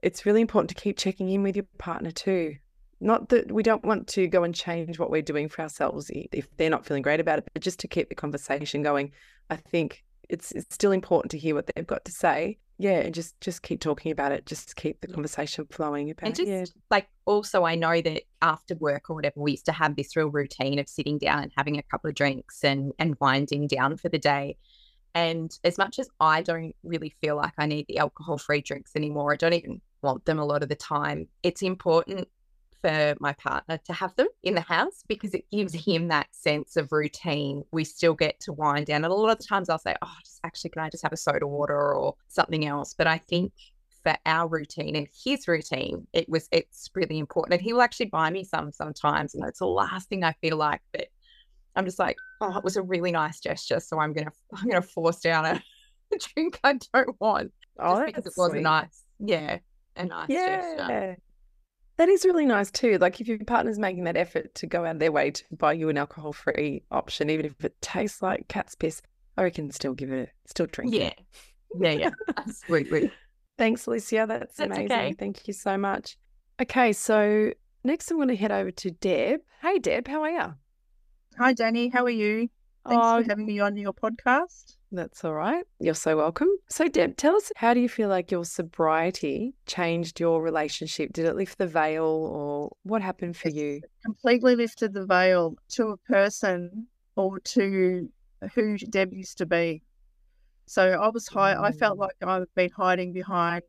it's 0.02 0.24
really 0.24 0.40
important 0.40 0.68
to 0.68 0.80
keep 0.80 0.96
checking 0.96 1.30
in 1.30 1.42
with 1.42 1.56
your 1.56 1.66
partner 1.78 2.12
too. 2.12 2.54
Not 3.00 3.30
that 3.30 3.50
we 3.50 3.64
don't 3.64 3.84
want 3.84 4.06
to 4.08 4.28
go 4.28 4.44
and 4.44 4.54
change 4.54 5.00
what 5.00 5.10
we're 5.10 5.22
doing 5.22 5.48
for 5.48 5.62
ourselves 5.62 6.08
if 6.14 6.46
they're 6.56 6.70
not 6.70 6.86
feeling 6.86 7.02
great 7.02 7.18
about 7.18 7.40
it, 7.40 7.48
but 7.52 7.62
just 7.62 7.80
to 7.80 7.88
keep 7.88 8.08
the 8.08 8.14
conversation 8.14 8.82
going. 8.82 9.10
I 9.50 9.56
think 9.56 10.04
it's 10.28 10.52
it's 10.52 10.74
still 10.74 10.92
important 10.92 11.30
to 11.32 11.38
hear 11.38 11.54
what 11.54 11.70
they've 11.74 11.86
got 11.86 12.04
to 12.04 12.12
say. 12.12 12.58
Yeah, 12.78 12.98
and 12.98 13.14
just 13.14 13.40
just 13.40 13.62
keep 13.62 13.80
talking 13.80 14.10
about 14.10 14.32
it. 14.32 14.46
Just 14.46 14.74
keep 14.76 15.00
the 15.00 15.06
conversation 15.06 15.66
flowing 15.70 16.10
about 16.10 16.26
and 16.26 16.34
just 16.34 16.48
yeah. 16.48 16.64
like 16.90 17.08
also 17.26 17.64
I 17.64 17.74
know 17.74 18.00
that 18.00 18.22
after 18.40 18.74
work 18.74 19.08
or 19.08 19.14
whatever, 19.14 19.40
we 19.40 19.52
used 19.52 19.66
to 19.66 19.72
have 19.72 19.94
this 19.94 20.16
real 20.16 20.28
routine 20.28 20.78
of 20.78 20.88
sitting 20.88 21.18
down 21.18 21.44
and 21.44 21.52
having 21.56 21.78
a 21.78 21.82
couple 21.82 22.08
of 22.08 22.16
drinks 22.16 22.64
and 22.64 22.92
and 22.98 23.16
winding 23.20 23.66
down 23.68 23.96
for 23.96 24.08
the 24.08 24.18
day. 24.18 24.56
And 25.14 25.56
as 25.62 25.76
much 25.78 25.98
as 25.98 26.08
I 26.20 26.42
don't 26.42 26.74
really 26.82 27.14
feel 27.20 27.36
like 27.36 27.52
I 27.58 27.66
need 27.66 27.86
the 27.86 27.98
alcohol 27.98 28.38
free 28.38 28.62
drinks 28.62 28.96
anymore, 28.96 29.32
I 29.32 29.36
don't 29.36 29.52
even 29.52 29.80
want 30.00 30.24
them 30.24 30.38
a 30.38 30.44
lot 30.44 30.62
of 30.62 30.68
the 30.68 30.74
time. 30.74 31.28
It's 31.42 31.62
important 31.62 32.28
for 32.82 33.14
my 33.20 33.32
partner 33.34 33.78
to 33.86 33.92
have 33.92 34.14
them 34.16 34.26
in 34.42 34.54
the 34.54 34.60
house 34.60 35.04
because 35.08 35.32
it 35.32 35.50
gives 35.50 35.72
him 35.72 36.08
that 36.08 36.26
sense 36.32 36.76
of 36.76 36.92
routine. 36.92 37.62
We 37.72 37.84
still 37.84 38.14
get 38.14 38.40
to 38.40 38.52
wind 38.52 38.86
down. 38.86 39.04
And 39.04 39.12
a 39.12 39.14
lot 39.14 39.30
of 39.30 39.38
the 39.38 39.44
times 39.44 39.70
I'll 39.70 39.78
say, 39.78 39.94
oh, 40.02 40.14
just 40.24 40.40
actually, 40.44 40.70
can 40.70 40.82
I 40.82 40.90
just 40.90 41.02
have 41.04 41.12
a 41.12 41.16
soda 41.16 41.46
water 41.46 41.94
or 41.94 42.16
something 42.28 42.66
else? 42.66 42.94
But 42.96 43.06
I 43.06 43.18
think 43.18 43.52
for 44.02 44.16
our 44.26 44.48
routine 44.48 44.96
and 44.96 45.08
his 45.24 45.46
routine, 45.46 46.06
it 46.12 46.28
was, 46.28 46.48
it's 46.50 46.90
really 46.94 47.18
important. 47.18 47.54
And 47.54 47.62
he 47.62 47.72
will 47.72 47.82
actually 47.82 48.06
buy 48.06 48.30
me 48.30 48.44
some 48.44 48.72
sometimes. 48.72 49.34
And 49.34 49.44
it's 49.44 49.60
the 49.60 49.66
last 49.66 50.08
thing 50.08 50.24
I 50.24 50.32
feel 50.32 50.56
like, 50.56 50.80
but 50.92 51.06
I'm 51.76 51.84
just 51.84 52.00
like, 52.00 52.16
oh, 52.40 52.56
it 52.56 52.64
was 52.64 52.76
a 52.76 52.82
really 52.82 53.12
nice 53.12 53.40
gesture. 53.40 53.80
So 53.80 54.00
I'm 54.00 54.12
going 54.12 54.26
to, 54.26 54.32
I'm 54.54 54.68
going 54.68 54.82
to 54.82 54.86
force 54.86 55.20
down 55.20 55.46
a, 55.46 55.62
drink 56.34 56.60
I 56.64 56.78
don't 56.92 57.20
want. 57.20 57.52
Oh, 57.78 58.04
because 58.04 58.26
it 58.26 58.34
was 58.36 58.50
sweet. 58.50 58.62
nice. 58.62 59.04
Yeah. 59.18 59.58
A 59.96 60.04
nice 60.04 60.28
yeah. 60.28 60.76
gesture. 60.76 61.16
That 62.02 62.08
is 62.08 62.24
really 62.24 62.46
nice 62.46 62.68
too. 62.68 62.98
Like 62.98 63.20
if 63.20 63.28
your 63.28 63.38
partner's 63.44 63.78
making 63.78 64.02
that 64.04 64.16
effort 64.16 64.56
to 64.56 64.66
go 64.66 64.84
out 64.84 64.96
of 64.96 64.98
their 64.98 65.12
way 65.12 65.30
to 65.30 65.44
buy 65.52 65.72
you 65.72 65.88
an 65.88 65.96
alcohol 65.96 66.32
free 66.32 66.82
option, 66.90 67.30
even 67.30 67.46
if 67.46 67.64
it 67.64 67.80
tastes 67.80 68.20
like 68.20 68.48
cat's 68.48 68.74
piss, 68.74 69.02
I 69.36 69.44
reckon 69.44 69.70
still 69.70 69.94
give 69.94 70.10
it, 70.10 70.30
still 70.46 70.66
drink 70.66 70.92
yeah. 70.92 71.02
it. 71.02 71.20
Yeah, 71.78 71.92
yeah, 71.92 72.10
absolutely. 72.36 73.12
Thanks, 73.56 73.86
Alicia. 73.86 74.24
That's, 74.26 74.56
That's 74.56 74.66
amazing. 74.66 74.90
Okay. 74.90 75.12
Thank 75.12 75.46
you 75.46 75.54
so 75.54 75.78
much. 75.78 76.16
Okay, 76.60 76.92
so 76.92 77.52
next 77.84 78.10
I'm 78.10 78.16
going 78.16 78.26
to 78.26 78.34
head 78.34 78.50
over 78.50 78.72
to 78.72 78.90
Deb. 78.90 79.42
Hey, 79.60 79.78
Deb, 79.78 80.08
how 80.08 80.22
are 80.24 80.30
you? 80.30 80.54
Hi, 81.38 81.54
Danni. 81.54 81.92
How 81.92 82.02
are 82.02 82.10
you? 82.10 82.48
Thanks 82.88 83.04
oh, 83.04 83.22
for 83.22 83.28
having 83.28 83.46
me 83.46 83.60
on 83.60 83.76
your 83.76 83.92
podcast. 83.92 84.76
That's 84.90 85.24
all 85.24 85.34
right. 85.34 85.64
You're 85.78 85.94
so 85.94 86.16
welcome. 86.16 86.48
So, 86.68 86.88
Deb, 86.88 87.16
tell 87.16 87.36
us 87.36 87.52
how 87.56 87.74
do 87.74 87.80
you 87.80 87.88
feel 87.88 88.08
like 88.08 88.30
your 88.30 88.44
sobriety 88.44 89.54
changed 89.66 90.20
your 90.20 90.42
relationship? 90.42 91.12
Did 91.12 91.26
it 91.26 91.36
lift 91.36 91.58
the 91.58 91.66
veil 91.66 92.04
or 92.04 92.76
what 92.82 93.00
happened 93.00 93.36
for 93.36 93.48
you? 93.48 93.80
Completely 94.04 94.56
lifted 94.56 94.92
the 94.92 95.06
veil 95.06 95.54
to 95.70 95.88
a 95.88 95.96
person 95.96 96.86
or 97.16 97.38
to 97.40 98.08
who 98.54 98.76
Deb 98.78 99.12
used 99.12 99.38
to 99.38 99.46
be. 99.46 99.82
So 100.66 100.90
I 100.90 101.08
was 101.08 101.28
high, 101.28 101.54
I 101.60 101.72
felt 101.72 101.98
mm. 101.98 102.00
like 102.00 102.16
I've 102.22 102.54
been 102.54 102.70
hiding 102.70 103.12
behind 103.12 103.62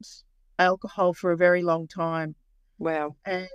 alcohol 0.59 1.13
for 1.13 1.31
a 1.31 1.37
very 1.37 1.63
long 1.63 1.87
time. 1.87 2.35
Wow. 2.79 3.15
And 3.25 3.47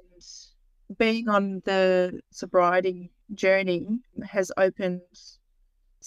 being 0.97 1.29
on 1.29 1.63
the 1.65 2.21
sobriety 2.31 3.11
journey 3.35 3.87
has 4.27 4.51
opened 4.57 5.03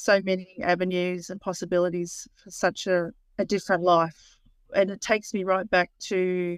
so 0.01 0.21
many 0.23 0.57
avenues 0.61 1.29
and 1.29 1.39
possibilities 1.39 2.27
for 2.43 2.51
such 2.51 2.87
a, 2.87 3.11
a 3.37 3.45
different 3.45 3.83
life. 3.83 4.37
And 4.75 4.89
it 4.89 5.01
takes 5.01 5.33
me 5.33 5.43
right 5.43 5.69
back 5.69 5.91
to 6.07 6.57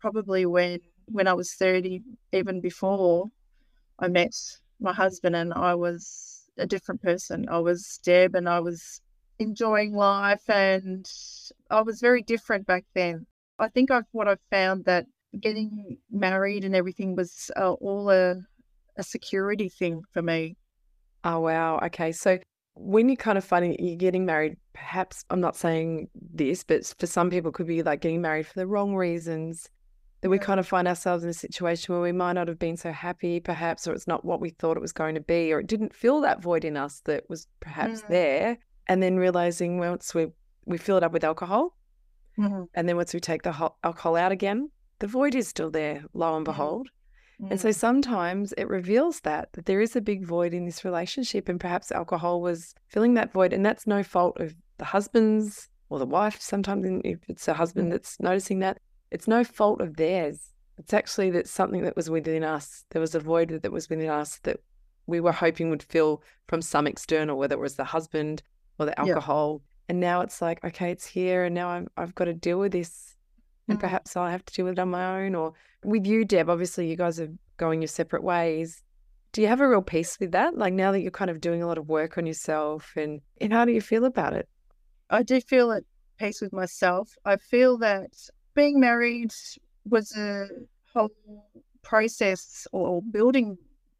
probably 0.00 0.46
when 0.46 0.80
when 1.06 1.26
I 1.26 1.32
was 1.32 1.54
30, 1.54 2.02
even 2.32 2.60
before 2.60 3.28
I 3.98 4.08
met 4.08 4.34
my 4.80 4.92
husband 4.92 5.34
and 5.34 5.52
I 5.54 5.74
was 5.74 6.44
a 6.58 6.66
different 6.66 7.02
person. 7.02 7.46
I 7.48 7.58
was 7.58 7.98
Deb 8.04 8.34
and 8.34 8.48
I 8.48 8.60
was 8.60 9.00
enjoying 9.38 9.94
life 9.94 10.48
and 10.48 11.08
I 11.70 11.82
was 11.82 12.00
very 12.00 12.22
different 12.22 12.66
back 12.66 12.84
then. 12.94 13.26
I 13.58 13.68
think 13.68 13.90
I've 13.90 14.04
what 14.12 14.28
I've 14.28 14.44
found 14.50 14.84
that 14.84 15.06
getting 15.40 15.98
married 16.10 16.64
and 16.64 16.74
everything 16.74 17.16
was 17.16 17.50
uh, 17.56 17.72
all 17.72 18.10
a, 18.10 18.36
a 18.96 19.02
security 19.02 19.68
thing 19.68 20.02
for 20.12 20.22
me. 20.22 20.56
Oh 21.24 21.40
wow. 21.40 21.78
Okay. 21.84 22.12
So 22.12 22.38
when 22.78 23.08
you're 23.08 23.16
kind 23.16 23.38
of 23.38 23.44
finding 23.44 23.76
you're 23.78 23.96
getting 23.96 24.24
married, 24.24 24.56
perhaps 24.72 25.24
I'm 25.30 25.40
not 25.40 25.56
saying 25.56 26.08
this, 26.14 26.62
but 26.62 26.94
for 26.98 27.06
some 27.06 27.30
people, 27.30 27.52
could 27.52 27.66
be 27.66 27.82
like 27.82 28.00
getting 28.00 28.22
married 28.22 28.46
for 28.46 28.54
the 28.54 28.66
wrong 28.66 28.94
reasons. 28.94 29.68
That 30.20 30.30
we 30.30 30.38
kind 30.40 30.58
of 30.58 30.66
find 30.66 30.88
ourselves 30.88 31.22
in 31.22 31.30
a 31.30 31.34
situation 31.34 31.94
where 31.94 32.02
we 32.02 32.10
might 32.10 32.32
not 32.32 32.48
have 32.48 32.58
been 32.58 32.76
so 32.76 32.90
happy, 32.90 33.38
perhaps, 33.38 33.86
or 33.86 33.92
it's 33.92 34.08
not 34.08 34.24
what 34.24 34.40
we 34.40 34.50
thought 34.50 34.76
it 34.76 34.80
was 34.80 34.92
going 34.92 35.14
to 35.14 35.20
be, 35.20 35.52
or 35.52 35.60
it 35.60 35.68
didn't 35.68 35.94
fill 35.94 36.20
that 36.22 36.42
void 36.42 36.64
in 36.64 36.76
us 36.76 37.02
that 37.04 37.22
was 37.28 37.46
perhaps 37.60 38.02
mm. 38.02 38.08
there. 38.08 38.58
And 38.88 39.00
then 39.00 39.16
realizing 39.16 39.78
once 39.78 40.14
we 40.14 40.28
we 40.64 40.76
fill 40.76 40.96
it 40.96 41.04
up 41.04 41.12
with 41.12 41.22
alcohol, 41.22 41.76
mm-hmm. 42.36 42.64
and 42.74 42.88
then 42.88 42.96
once 42.96 43.14
we 43.14 43.20
take 43.20 43.42
the 43.42 43.52
ho- 43.52 43.76
alcohol 43.84 44.16
out 44.16 44.32
again, 44.32 44.70
the 44.98 45.06
void 45.06 45.34
is 45.34 45.46
still 45.46 45.70
there. 45.70 46.04
Lo 46.14 46.36
and 46.36 46.44
mm-hmm. 46.46 46.56
Behold, 47.38 47.52
and 47.52 47.60
so 47.60 47.68
mm. 47.68 47.74
sometimes 47.74 48.52
it 48.58 48.68
reveals 48.68 49.20
that 49.20 49.52
that 49.52 49.66
there 49.66 49.80
is 49.80 49.96
a 49.96 50.00
big 50.00 50.24
void 50.24 50.52
in 50.52 50.64
this 50.64 50.84
relationship 50.84 51.48
and 51.48 51.60
perhaps 51.60 51.92
alcohol 51.92 52.40
was 52.40 52.74
filling 52.88 53.14
that 53.14 53.32
void 53.32 53.52
and 53.52 53.64
that's 53.64 53.86
no 53.86 54.02
fault 54.02 54.38
of 54.40 54.54
the 54.78 54.84
husband's 54.84 55.68
or 55.90 55.98
the 55.98 56.06
wife 56.06 56.40
sometimes 56.40 57.00
if 57.04 57.18
it's 57.28 57.48
a 57.48 57.54
husband 57.54 57.88
mm. 57.88 57.92
that's 57.92 58.20
noticing 58.20 58.58
that 58.58 58.78
it's 59.10 59.28
no 59.28 59.44
fault 59.44 59.80
of 59.80 59.96
theirs. 59.96 60.52
It's 60.76 60.92
actually 60.92 61.30
that 61.30 61.48
something 61.48 61.82
that 61.82 61.96
was 61.96 62.10
within 62.10 62.44
us. 62.44 62.84
There 62.90 63.00
was 63.00 63.14
a 63.14 63.20
void 63.20 63.48
that 63.62 63.72
was 63.72 63.88
within 63.88 64.10
us 64.10 64.38
that 64.44 64.60
we 65.06 65.20
were 65.20 65.32
hoping 65.32 65.70
would 65.70 65.82
fill 65.82 66.22
from 66.46 66.62
some 66.62 66.86
external, 66.86 67.38
whether 67.38 67.56
it 67.56 67.60
was 67.60 67.76
the 67.76 67.84
husband 67.84 68.42
or 68.78 68.86
the 68.86 68.98
alcohol. 68.98 69.62
Yeah. 69.62 69.74
And 69.90 70.00
now 70.00 70.20
it's 70.20 70.42
like, 70.42 70.62
okay, 70.62 70.90
it's 70.90 71.06
here, 71.06 71.44
and 71.44 71.54
now 71.54 71.70
I'm, 71.70 71.88
I've 71.96 72.14
got 72.14 72.26
to 72.26 72.34
deal 72.34 72.58
with 72.58 72.72
this 72.72 73.16
and 73.68 73.78
mm. 73.78 73.80
perhaps 73.80 74.16
I'll 74.16 74.28
have 74.28 74.44
to 74.46 74.54
deal 74.54 74.64
with 74.64 74.74
it 74.74 74.78
on 74.78 74.90
my 74.90 75.22
own. 75.22 75.34
Or 75.34 75.52
with 75.84 76.06
you, 76.06 76.24
Deb, 76.24 76.48
obviously 76.48 76.88
you 76.88 76.96
guys 76.96 77.20
are 77.20 77.28
going 77.56 77.82
your 77.82 77.88
separate 77.88 78.24
ways. 78.24 78.82
Do 79.32 79.42
you 79.42 79.48
have 79.48 79.60
a 79.60 79.68
real 79.68 79.82
peace 79.82 80.18
with 80.18 80.32
that? 80.32 80.56
Like 80.56 80.72
now 80.72 80.92
that 80.92 81.00
you're 81.00 81.10
kind 81.10 81.30
of 81.30 81.40
doing 81.40 81.62
a 81.62 81.66
lot 81.66 81.78
of 81.78 81.88
work 81.88 82.16
on 82.16 82.26
yourself, 82.26 82.92
and, 82.96 83.20
and 83.40 83.52
how 83.52 83.64
do 83.64 83.72
you 83.72 83.80
feel 83.80 84.04
about 84.04 84.32
it? 84.32 84.48
I 85.10 85.22
do 85.22 85.40
feel 85.40 85.70
at 85.72 85.84
peace 86.18 86.40
with 86.40 86.52
myself. 86.52 87.10
I 87.24 87.36
feel 87.36 87.78
that 87.78 88.10
being 88.54 88.80
married 88.80 89.32
was 89.84 90.16
a 90.16 90.46
whole 90.92 91.10
process 91.82 92.66
or 92.72 93.02
building 93.02 93.56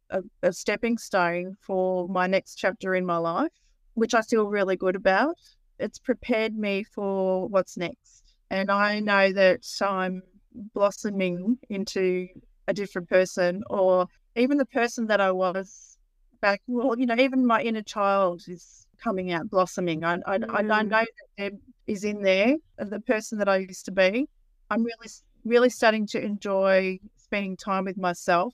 a, 0.09 0.21
a 0.41 0.51
stepping 0.51 0.97
stone 0.97 1.55
for 1.61 2.07
my 2.07 2.27
next 2.27 2.55
chapter 2.55 2.95
in 2.95 3.05
my 3.05 3.17
life, 3.17 3.51
which 3.93 4.13
I 4.13 4.21
feel 4.21 4.47
really 4.47 4.75
good 4.75 4.95
about. 4.95 5.35
It's 5.77 5.99
prepared 5.99 6.55
me 6.55 6.83
for 6.83 7.47
what's 7.47 7.77
next 7.77 8.28
and 8.49 8.71
I 8.71 8.99
know 8.99 9.31
that 9.33 9.65
I'm 9.81 10.21
blossoming 10.73 11.57
into 11.69 12.27
a 12.67 12.73
different 12.73 13.09
person, 13.09 13.63
or 13.69 14.07
even 14.35 14.57
the 14.57 14.65
person 14.65 15.07
that 15.07 15.21
I 15.21 15.31
was 15.31 15.97
back. 16.41 16.61
Well, 16.67 16.97
you 16.97 17.05
know, 17.05 17.15
even 17.17 17.45
my 17.45 17.61
inner 17.61 17.81
child 17.81 18.43
is 18.47 18.87
coming 19.01 19.31
out, 19.31 19.49
blossoming. 19.49 20.03
I, 20.03 20.19
I, 20.25 20.37
mm. 20.37 20.71
I 20.71 20.81
know 20.81 20.99
that 20.99 21.07
Deb 21.37 21.59
is 21.87 22.03
in 22.03 22.21
there, 22.21 22.55
the 22.77 22.99
person 22.99 23.37
that 23.39 23.49
I 23.49 23.57
used 23.57 23.85
to 23.85 23.91
be. 23.91 24.27
I'm 24.69 24.83
really, 24.83 25.09
really 25.45 25.69
starting 25.69 26.05
to 26.07 26.21
enjoy 26.21 26.99
spending 27.17 27.57
time 27.57 27.85
with 27.85 27.97
myself 27.97 28.53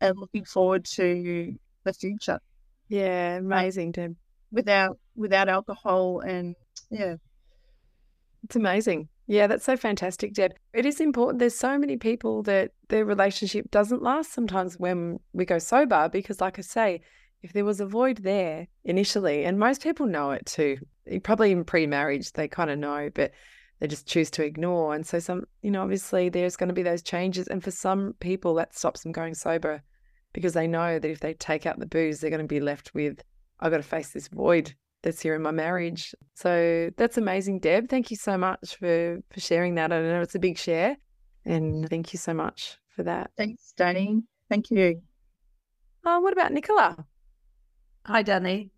and 0.00 0.18
looking 0.18 0.44
forward 0.44 0.84
to 0.84 1.54
the 1.84 1.92
future. 1.92 2.40
Yeah, 2.88 3.36
amazing, 3.36 3.92
Deb. 3.92 4.16
without 4.50 4.98
without 5.16 5.48
alcohol 5.48 6.20
and 6.20 6.54
yeah. 6.90 7.16
It's 8.44 8.56
amazing. 8.56 9.08
Yeah, 9.26 9.46
that's 9.46 9.64
so 9.64 9.76
fantastic, 9.76 10.34
Deb. 10.34 10.52
It 10.72 10.84
is 10.84 11.00
important. 11.00 11.38
There's 11.38 11.56
so 11.56 11.78
many 11.78 11.96
people 11.96 12.42
that 12.44 12.72
their 12.88 13.04
relationship 13.04 13.70
doesn't 13.70 14.02
last 14.02 14.32
sometimes 14.32 14.78
when 14.78 15.20
we 15.32 15.44
go 15.44 15.58
sober 15.58 16.08
because, 16.08 16.40
like 16.40 16.58
I 16.58 16.62
say, 16.62 17.02
if 17.42 17.52
there 17.52 17.64
was 17.64 17.80
a 17.80 17.86
void 17.86 18.18
there 18.18 18.68
initially, 18.84 19.44
and 19.44 19.58
most 19.58 19.82
people 19.82 20.06
know 20.06 20.32
it 20.32 20.46
too, 20.46 20.78
probably 21.22 21.52
in 21.52 21.64
pre 21.64 21.86
marriage, 21.86 22.32
they 22.32 22.48
kind 22.48 22.70
of 22.70 22.78
know, 22.78 23.10
but 23.14 23.32
they 23.78 23.86
just 23.86 24.06
choose 24.06 24.30
to 24.32 24.44
ignore. 24.44 24.94
And 24.94 25.06
so, 25.06 25.18
some, 25.18 25.44
you 25.62 25.70
know, 25.70 25.82
obviously 25.82 26.28
there's 26.28 26.56
going 26.56 26.68
to 26.68 26.74
be 26.74 26.82
those 26.82 27.02
changes. 27.02 27.46
And 27.46 27.62
for 27.62 27.70
some 27.70 28.14
people, 28.20 28.54
that 28.54 28.76
stops 28.76 29.02
them 29.02 29.12
going 29.12 29.34
sober 29.34 29.82
because 30.32 30.52
they 30.52 30.66
know 30.66 30.98
that 30.98 31.10
if 31.10 31.20
they 31.20 31.34
take 31.34 31.66
out 31.66 31.78
the 31.78 31.86
booze, 31.86 32.20
they're 32.20 32.30
going 32.30 32.40
to 32.40 32.46
be 32.46 32.60
left 32.60 32.94
with, 32.94 33.22
I've 33.60 33.70
got 33.70 33.78
to 33.78 33.82
face 33.82 34.10
this 34.10 34.28
void 34.28 34.74
that's 35.02 35.20
here 35.20 35.34
in 35.34 35.42
my 35.42 35.50
marriage. 35.50 36.14
So 36.34 36.90
that's 36.96 37.18
amazing, 37.18 37.60
Deb. 37.60 37.88
Thank 37.88 38.10
you 38.10 38.16
so 38.16 38.38
much 38.38 38.76
for 38.76 39.20
for 39.32 39.40
sharing 39.40 39.74
that. 39.76 39.92
I 39.92 40.00
know 40.00 40.20
it's 40.20 40.34
a 40.34 40.38
big 40.38 40.58
share, 40.58 40.96
and 41.44 41.88
thank 41.88 42.12
you 42.12 42.18
so 42.18 42.34
much 42.34 42.78
for 42.94 43.02
that. 43.02 43.30
Thanks, 43.36 43.72
Danni. 43.78 44.22
Thank 44.48 44.70
you. 44.70 45.02
Oh, 46.04 46.20
what 46.20 46.32
about 46.32 46.52
Nicola? 46.52 47.04
Hi, 48.06 48.22
Danni. 48.22 48.70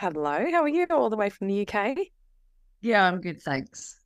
Hello. 0.00 0.44
How 0.50 0.62
are 0.62 0.68
you? 0.68 0.86
All 0.90 1.08
the 1.08 1.16
way 1.16 1.30
from 1.30 1.46
the 1.46 1.66
UK. 1.66 1.96
Yeah, 2.80 3.06
I'm 3.06 3.20
good, 3.20 3.40
thanks. 3.40 3.96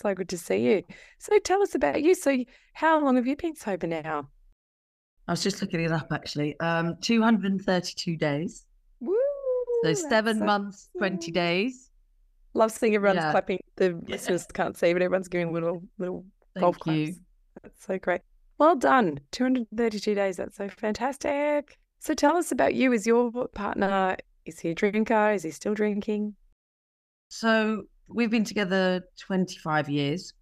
So 0.00 0.14
good 0.14 0.28
to 0.28 0.38
see 0.38 0.58
you. 0.58 0.82
So 1.18 1.38
tell 1.38 1.62
us 1.62 1.74
about 1.74 2.02
you. 2.02 2.14
So 2.14 2.44
how 2.74 3.02
long 3.02 3.16
have 3.16 3.26
you 3.26 3.36
been 3.36 3.56
sober 3.56 3.86
now? 3.86 4.28
I 5.26 5.32
was 5.32 5.42
just 5.42 5.60
looking 5.60 5.80
it 5.80 5.92
up 5.92 6.08
actually. 6.12 6.58
Um, 6.60 6.96
232 7.00 8.16
days. 8.16 8.66
Woo! 9.82 9.94
So 9.94 10.06
oh, 10.06 10.08
seven 10.08 10.38
so 10.38 10.44
months, 10.44 10.88
cool. 10.92 11.08
20 11.08 11.30
days. 11.32 11.90
Love 12.54 12.72
seeing 12.72 12.94
everyone's 12.94 13.18
yeah. 13.18 13.30
clapping. 13.30 13.60
The 13.76 13.90
yeah. 13.90 14.14
listeners 14.14 14.46
can't 14.52 14.76
see, 14.76 14.92
but 14.92 15.02
everyone's 15.02 15.28
giving 15.28 15.52
little 15.52 15.82
little 15.98 16.24
Thank 16.54 16.62
golf 16.62 16.76
you. 16.86 17.06
claps. 17.06 17.20
That's 17.62 17.86
so 17.86 17.98
great. 17.98 18.20
Well 18.58 18.76
done. 18.76 19.20
232 19.32 20.14
days. 20.14 20.36
That's 20.36 20.56
so 20.56 20.68
fantastic. 20.68 21.78
So 22.00 22.14
tell 22.14 22.36
us 22.36 22.52
about 22.52 22.74
you. 22.74 22.92
Is 22.92 23.06
your 23.06 23.30
partner, 23.48 24.16
is 24.46 24.58
he 24.58 24.70
a 24.70 24.74
drinker? 24.74 25.32
Is 25.32 25.44
he 25.44 25.50
still 25.50 25.74
drinking? 25.74 26.34
So 27.28 27.84
we've 28.08 28.30
been 28.30 28.44
together 28.44 29.02
25 29.20 29.88
years. 29.88 30.32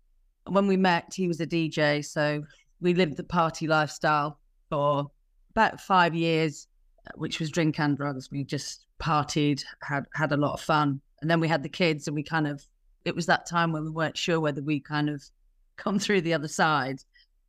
When 0.46 0.66
we 0.66 0.76
met, 0.76 1.12
he 1.14 1.28
was 1.28 1.40
a 1.40 1.46
DJ. 1.46 2.04
So 2.04 2.42
we 2.80 2.94
lived 2.94 3.16
the 3.16 3.24
party 3.24 3.66
lifestyle 3.66 4.38
for 4.70 5.06
about 5.50 5.80
five 5.80 6.14
years, 6.14 6.68
which 7.16 7.40
was 7.40 7.50
drink 7.50 7.78
and 7.80 7.96
drugs. 7.96 8.30
We 8.30 8.44
just 8.44 8.85
partied, 8.98 9.62
had 9.82 10.06
had 10.14 10.32
a 10.32 10.36
lot 10.36 10.54
of 10.54 10.60
fun, 10.60 11.00
and 11.20 11.30
then 11.30 11.40
we 11.40 11.48
had 11.48 11.62
the 11.62 11.68
kids, 11.68 12.06
and 12.06 12.14
we 12.14 12.22
kind 12.22 12.46
of 12.46 12.64
it 13.04 13.14
was 13.14 13.26
that 13.26 13.46
time 13.46 13.72
when 13.72 13.84
we 13.84 13.90
weren't 13.90 14.16
sure 14.16 14.40
whether 14.40 14.62
we 14.62 14.80
kind 14.80 15.08
of 15.08 15.22
come 15.76 15.98
through 15.98 16.22
the 16.22 16.34
other 16.34 16.48
side, 16.48 16.98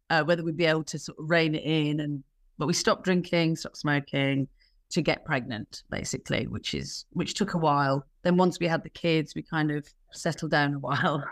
uh, 0.10 0.24
whether 0.24 0.44
we'd 0.44 0.58
be 0.58 0.66
able 0.66 0.84
to 0.84 1.00
sort 1.00 1.18
of 1.18 1.30
rein 1.30 1.56
it 1.56 1.64
in, 1.64 2.00
and 2.00 2.24
but 2.58 2.68
we 2.68 2.74
stopped 2.74 3.04
drinking, 3.04 3.56
stopped 3.56 3.78
smoking 3.78 4.48
to 4.90 5.02
get 5.02 5.26
pregnant, 5.26 5.84
basically, 5.90 6.48
which 6.48 6.74
is 6.74 7.06
which 7.12 7.34
took 7.34 7.54
a 7.54 7.58
while. 7.58 8.06
Then 8.24 8.38
once 8.38 8.60
we 8.60 8.68
had 8.68 8.84
the 8.84 8.90
kids, 8.90 9.36
we 9.36 9.42
kind 9.42 9.72
of 9.72 9.88
settled 10.12 10.52
down 10.52 10.74
a 10.74 10.80
while. 10.88 11.24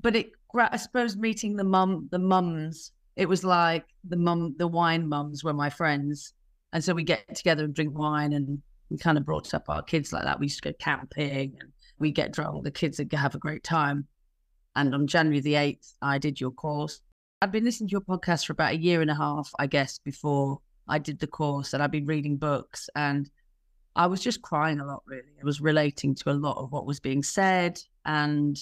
But 0.00 0.16
it, 0.16 0.32
I 0.56 0.76
suppose, 0.76 1.16
meeting 1.16 1.56
the 1.56 1.64
mum, 1.64 2.08
the 2.10 2.18
mums, 2.18 2.92
it 3.16 3.28
was 3.28 3.44
like 3.44 3.84
the 4.08 4.16
mum, 4.16 4.54
the 4.58 4.66
wine 4.66 5.08
mums 5.08 5.44
were 5.44 5.52
my 5.52 5.70
friends, 5.70 6.34
and 6.72 6.82
so 6.82 6.94
we 6.94 7.04
get 7.04 7.34
together 7.34 7.64
and 7.64 7.74
drink 7.74 7.96
wine 7.96 8.32
and 8.32 8.60
we 8.90 8.98
kind 8.98 9.18
of 9.18 9.24
brought 9.24 9.54
up 9.54 9.68
our 9.68 9.82
kids 9.82 10.12
like 10.12 10.24
that. 10.24 10.38
We 10.38 10.46
used 10.46 10.62
to 10.62 10.70
go 10.70 10.76
camping 10.78 11.56
and 11.60 11.72
we 11.98 12.10
get 12.10 12.32
drunk. 12.32 12.64
The 12.64 12.70
kids 12.70 12.98
would 12.98 13.12
have 13.12 13.34
a 13.34 13.38
great 13.38 13.64
time. 13.64 14.06
And 14.76 14.94
on 14.94 15.06
January 15.06 15.40
the 15.40 15.54
8th, 15.54 15.94
I 16.02 16.18
did 16.18 16.40
your 16.40 16.50
course. 16.50 17.00
I'd 17.40 17.52
been 17.52 17.64
listening 17.64 17.88
to 17.88 17.92
your 17.92 18.00
podcast 18.00 18.46
for 18.46 18.52
about 18.52 18.72
a 18.72 18.78
year 18.78 19.00
and 19.00 19.10
a 19.10 19.14
half, 19.14 19.50
I 19.58 19.66
guess, 19.66 19.98
before 19.98 20.60
I 20.88 20.98
did 20.98 21.18
the 21.18 21.26
course. 21.26 21.72
And 21.72 21.82
I'd 21.82 21.90
been 21.90 22.06
reading 22.06 22.36
books 22.36 22.88
and 22.94 23.30
I 23.96 24.06
was 24.06 24.20
just 24.20 24.42
crying 24.42 24.80
a 24.80 24.86
lot, 24.86 25.02
really. 25.06 25.22
I 25.40 25.44
was 25.44 25.60
relating 25.60 26.14
to 26.16 26.30
a 26.30 26.32
lot 26.32 26.58
of 26.58 26.72
what 26.72 26.86
was 26.86 27.00
being 27.00 27.22
said. 27.22 27.80
And 28.04 28.58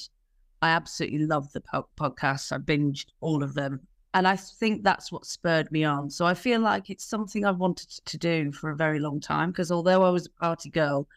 I 0.60 0.70
absolutely 0.70 1.26
loved 1.26 1.52
the 1.52 1.60
po-. 1.60 1.88
I 1.98 2.04
binged 2.12 3.06
all 3.20 3.42
of 3.42 3.54
them 3.54 3.80
and 4.14 4.28
I 4.28 4.36
think 4.36 4.82
that's 4.82 5.10
what 5.10 5.24
spurred 5.24 5.72
me 5.72 5.84
on. 5.84 6.10
So 6.10 6.26
I 6.26 6.34
feel 6.34 6.60
like 6.60 6.90
it's 6.90 7.04
something 7.04 7.44
I've 7.44 7.58
wanted 7.58 7.88
to 7.88 8.18
do 8.18 8.52
for 8.52 8.70
a 8.70 8.76
very 8.76 8.98
long 8.98 9.20
time 9.20 9.50
because 9.50 9.72
although 9.72 10.04
I 10.04 10.10
was 10.10 10.26
a 10.26 10.40
party 10.40 10.68
girl, 10.68 11.08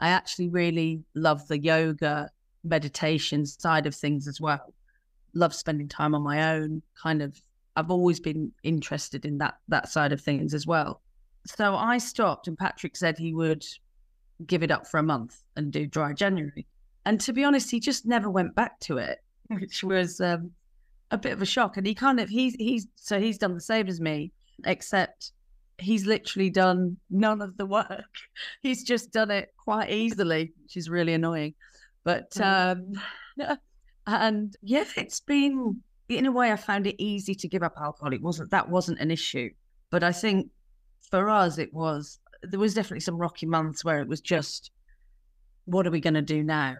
I 0.00 0.08
actually 0.08 0.48
really 0.48 1.04
love 1.14 1.46
the 1.46 1.58
yoga 1.58 2.30
meditation 2.64 3.46
side 3.46 3.86
of 3.86 3.94
things 3.94 4.26
as 4.26 4.40
well. 4.40 4.74
Love 5.34 5.54
spending 5.54 5.88
time 5.88 6.14
on 6.14 6.22
my 6.22 6.54
own, 6.54 6.82
kind 7.00 7.22
of 7.22 7.40
I've 7.76 7.90
always 7.90 8.18
been 8.18 8.50
interested 8.64 9.24
in 9.24 9.38
that 9.38 9.54
that 9.68 9.88
side 9.88 10.12
of 10.12 10.20
things 10.20 10.52
as 10.52 10.66
well. 10.66 11.00
So 11.46 11.76
I 11.76 11.98
stopped 11.98 12.48
and 12.48 12.58
Patrick 12.58 12.96
said 12.96 13.16
he 13.16 13.32
would 13.32 13.64
give 14.46 14.62
it 14.64 14.72
up 14.72 14.86
for 14.88 14.98
a 14.98 15.04
month 15.04 15.42
and 15.56 15.72
do 15.72 15.86
dry 15.86 16.12
January. 16.14 16.66
And 17.04 17.20
to 17.20 17.32
be 17.32 17.44
honest, 17.44 17.70
he 17.70 17.78
just 17.78 18.06
never 18.06 18.28
went 18.28 18.54
back 18.54 18.80
to 18.80 18.98
it, 18.98 19.22
which 19.48 19.84
was 19.84 20.20
um, 20.20 20.50
a 21.10 21.18
bit 21.18 21.32
of 21.32 21.42
a 21.42 21.46
shock. 21.46 21.76
And 21.76 21.86
he 21.86 21.94
kind 21.94 22.20
of 22.20 22.28
he's 22.28 22.54
he's 22.54 22.86
so 22.96 23.20
he's 23.20 23.38
done 23.38 23.54
the 23.54 23.60
same 23.60 23.88
as 23.88 24.00
me, 24.00 24.32
except 24.64 25.32
he's 25.78 26.06
literally 26.06 26.50
done 26.50 26.96
none 27.10 27.40
of 27.40 27.56
the 27.56 27.66
work. 27.66 28.14
He's 28.62 28.84
just 28.84 29.12
done 29.12 29.30
it 29.30 29.54
quite 29.56 29.90
easily, 29.90 30.52
which 30.62 30.76
is 30.76 30.90
really 30.90 31.14
annoying. 31.14 31.54
But 32.04 32.30
mm. 32.32 33.00
um 33.38 33.58
and 34.06 34.56
yeah, 34.62 34.84
it's 34.96 35.20
been 35.20 35.82
in 36.08 36.26
a 36.26 36.32
way 36.32 36.52
I 36.52 36.56
found 36.56 36.86
it 36.86 37.02
easy 37.02 37.34
to 37.36 37.48
give 37.48 37.62
up 37.62 37.74
alcohol. 37.80 38.12
It 38.12 38.22
wasn't 38.22 38.50
that 38.50 38.68
wasn't 38.68 39.00
an 39.00 39.10
issue. 39.10 39.50
But 39.90 40.04
I 40.04 40.12
think 40.12 40.50
for 41.10 41.28
us 41.30 41.58
it 41.58 41.72
was 41.72 42.18
there 42.42 42.60
was 42.60 42.74
definitely 42.74 43.00
some 43.00 43.18
rocky 43.18 43.46
months 43.46 43.84
where 43.84 44.00
it 44.00 44.08
was 44.08 44.20
just 44.20 44.70
what 45.64 45.86
are 45.86 45.90
we 45.90 46.00
going 46.00 46.14
to 46.14 46.22
do 46.22 46.42
now? 46.42 46.76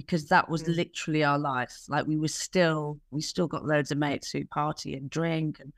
Because 0.00 0.26
that 0.26 0.48
was 0.48 0.62
mm. 0.62 0.76
literally 0.76 1.24
our 1.24 1.38
life. 1.38 1.76
Like 1.88 2.06
we 2.06 2.16
were 2.16 2.28
still, 2.28 2.98
we 3.10 3.20
still 3.20 3.46
got 3.46 3.64
loads 3.64 3.90
of 3.90 3.98
mates 3.98 4.30
who 4.30 4.44
party 4.46 4.94
and 4.94 5.10
drink, 5.10 5.60
and 5.60 5.72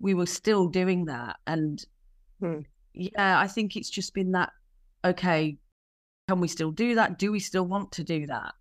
we 0.00 0.14
were 0.14 0.26
still 0.26 0.68
doing 0.68 1.06
that. 1.06 1.36
And 1.46 1.84
mm. 2.42 2.64
yeah, 2.92 3.38
I 3.38 3.46
think 3.46 3.76
it's 3.76 3.90
just 3.90 4.14
been 4.14 4.32
that. 4.32 4.50
Okay, 5.04 5.56
can 6.28 6.40
we 6.40 6.48
still 6.48 6.70
do 6.70 6.94
that? 6.94 7.18
Do 7.18 7.32
we 7.32 7.40
still 7.40 7.64
want 7.64 7.92
to 7.92 8.04
do 8.04 8.26
that? 8.26 8.52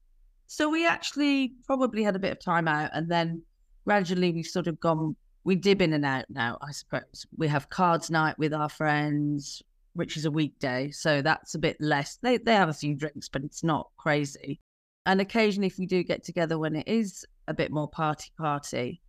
So 0.47 0.69
we 0.69 0.85
actually 0.85 1.53
probably 1.65 2.03
had 2.03 2.15
a 2.15 2.19
bit 2.19 2.31
of 2.31 2.39
time 2.39 2.67
out, 2.67 2.91
and 2.93 3.09
then 3.09 3.41
gradually 3.85 4.31
we've 4.31 4.45
sort 4.45 4.67
of 4.67 4.79
gone. 4.79 5.15
We 5.45 5.55
dip 5.55 5.81
in 5.81 5.91
and 5.91 6.05
out 6.05 6.25
now, 6.29 6.57
I 6.61 6.71
suppose. 6.71 7.25
We 7.37 7.49
have 7.49 7.69
cards 7.69 8.09
night 8.09 8.39
with 8.39 8.53
our 8.53 8.69
friends, 8.69 9.61
which 9.93 10.15
is 10.15 10.23
a 10.25 10.31
weekday, 10.31 10.91
so 10.91 11.21
that's 11.21 11.55
a 11.55 11.59
bit 11.59 11.77
less. 11.79 12.17
They 12.21 12.37
they 12.37 12.55
have 12.55 12.69
a 12.69 12.73
few 12.73 12.95
drinks, 12.95 13.27
but 13.27 13.43
it's 13.43 13.63
not 13.63 13.89
crazy. 13.97 14.59
And 15.05 15.19
occasionally, 15.19 15.67
if 15.67 15.77
we 15.77 15.85
do 15.85 16.03
get 16.03 16.23
together 16.23 16.57
when 16.57 16.75
it 16.75 16.87
is 16.87 17.25
a 17.47 17.53
bit 17.53 17.71
more 17.71 17.89
party 17.89 18.31
party, 18.37 19.01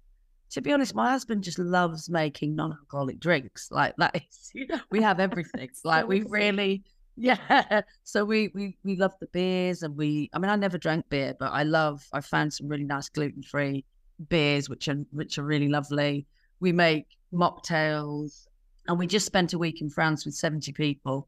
to 0.51 0.61
be 0.61 0.73
honest, 0.73 0.95
my 0.95 1.11
husband 1.11 1.43
just 1.43 1.59
loves 1.59 2.09
making 2.09 2.55
non-alcoholic 2.55 3.19
drinks. 3.21 3.69
Like 3.71 3.95
that 3.99 4.15
is, 4.17 4.53
we 4.91 5.03
have 5.03 5.21
everything. 5.21 5.69
like 5.85 6.07
we 6.07 6.23
really, 6.23 6.85
yeah. 7.17 7.83
So 8.05 8.25
we 8.25 8.51
we 8.55 8.77
we 8.85 8.97
love 8.97 9.13
the 9.21 9.27
beers, 9.29 9.83
and 9.83 9.97
we. 9.97 10.31
I 10.33 10.39
mean, 10.39 10.51
I 10.51 10.57
never 10.57 10.79
drank 10.79 11.09
beer, 11.09 11.35
but 11.39 11.53
I 11.53 11.63
love. 11.63 12.07
I 12.13 12.21
found 12.21 12.53
some 12.53 12.69
really 12.69 12.85
nice 12.85 13.09
gluten-free 13.09 13.85
beers, 14.29 14.69
which 14.69 14.89
are 14.89 14.97
which 15.11 15.39
are 15.39 15.45
really 15.45 15.69
lovely. 15.69 16.27
We 16.61 16.73
make 16.73 17.07
mocktails, 17.33 18.47
and 18.87 18.99
we 18.99 19.07
just 19.07 19.27
spent 19.27 19.53
a 19.53 19.59
week 19.59 19.81
in 19.81 19.91
France 19.91 20.25
with 20.25 20.35
seventy 20.35 20.73
people. 20.73 21.27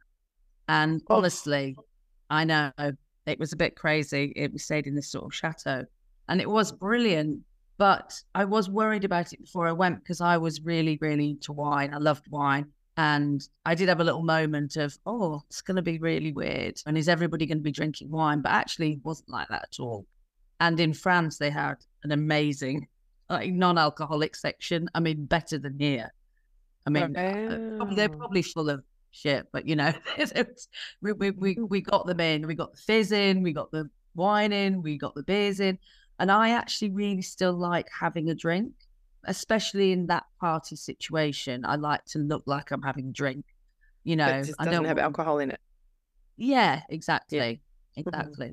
And 0.69 1.03
oh. 1.09 1.17
honestly, 1.17 1.77
I 2.31 2.45
know 2.45 2.73
it 3.27 3.39
was 3.39 3.53
a 3.53 3.57
bit 3.57 3.77
crazy. 3.77 4.33
It 4.37 4.53
we 4.53 4.59
stayed 4.59 4.87
in 4.87 4.95
this 4.95 5.11
sort 5.11 5.25
of 5.25 5.35
chateau, 5.35 5.85
and 6.29 6.41
it 6.41 6.49
was 6.49 6.73
brilliant. 6.73 7.41
But 7.79 8.23
I 8.35 8.47
was 8.47 8.71
worried 8.71 9.05
about 9.05 9.33
it 9.33 9.43
before 9.43 9.67
I 9.67 9.73
went 9.73 10.03
because 10.03 10.23
I 10.23 10.39
was 10.39 10.63
really, 10.63 10.99
really 11.01 11.31
into 11.31 11.53
wine. 11.53 11.93
I 11.93 11.99
loved 11.99 12.27
wine. 12.31 12.73
And 12.97 13.47
I 13.67 13.75
did 13.75 13.91
have 13.91 14.01
a 14.01 14.05
little 14.05 14.23
moment 14.23 14.77
of, 14.77 14.97
oh, 15.05 15.43
it's 15.51 15.61
going 15.61 15.77
to 15.77 15.83
be 15.83 15.99
really 15.99 16.33
weird. 16.33 16.81
And 16.87 16.97
is 16.97 17.09
everybody 17.09 17.45
going 17.45 17.59
to 17.59 17.63
be 17.63 17.73
drinking 17.73 18.11
wine? 18.11 18.41
But 18.41 18.53
actually, 18.53 18.93
it 18.93 19.05
wasn't 19.05 19.29
like 19.29 19.49
that 19.49 19.65
at 19.65 19.81
all. 19.81 20.07
And 20.61 20.81
in 20.81 20.95
France, 20.95 21.37
they 21.37 21.51
had 21.51 21.77
an 22.05 22.13
amazing 22.13 22.89
like, 23.29 23.53
non 23.53 23.77
alcoholic 23.77 24.35
section. 24.35 24.89
I 24.95 25.01
mean, 25.01 25.27
better 25.27 25.59
than 25.59 25.79
here. 25.79 26.11
I 26.87 26.91
mean, 26.91 27.17
uh, 27.17 27.77
probably, 27.77 27.97
they're 27.97 28.09
probably 28.09 28.43
full 28.43 28.71
of 28.71 28.83
shit, 29.17 29.47
but 29.53 29.67
you 29.67 29.77
know, 29.77 29.93
we, 31.01 31.13
we, 31.13 31.31
we, 31.31 31.55
we 31.55 31.81
got 31.81 32.07
them 32.07 32.21
in. 32.21 32.47
We 32.47 32.55
got 32.55 32.73
the 32.73 32.79
fizz 32.79 33.13
in, 33.13 33.43
we 33.43 33.53
got 33.53 33.71
the 33.71 33.89
wine 34.15 34.53
in, 34.53 34.83
we 34.83 34.99
got 34.99 35.15
the 35.15 35.23
beers 35.23 35.61
in. 35.61 35.79
And 36.19 36.31
I 36.31 36.51
actually 36.51 36.91
really 36.91 37.23
still 37.23 37.53
like 37.53 37.89
having 37.91 38.31
a 38.31 38.35
drink, 38.35 38.73
especially 39.25 39.93
in 39.93 40.07
that 40.07 40.25
party 40.41 40.77
situation. 40.77 41.65
I 41.65 41.77
like 41.77 42.05
to 42.07 42.19
look 42.19 42.43
like 42.47 42.71
I'm 42.71 42.83
having 42.83 43.09
a 43.09 43.13
drink. 43.13 43.45
You 44.05 44.17
know, 44.17 44.43
I 44.59 44.65
don't 44.65 44.85
have 44.85 44.99
alcohol 44.99 45.41
in 45.41 45.51
it. 45.51 45.61
Yeah, 46.37 46.83
exactly. 46.89 47.61
Mm-hmm. 47.99 48.09
Exactly. 48.09 48.53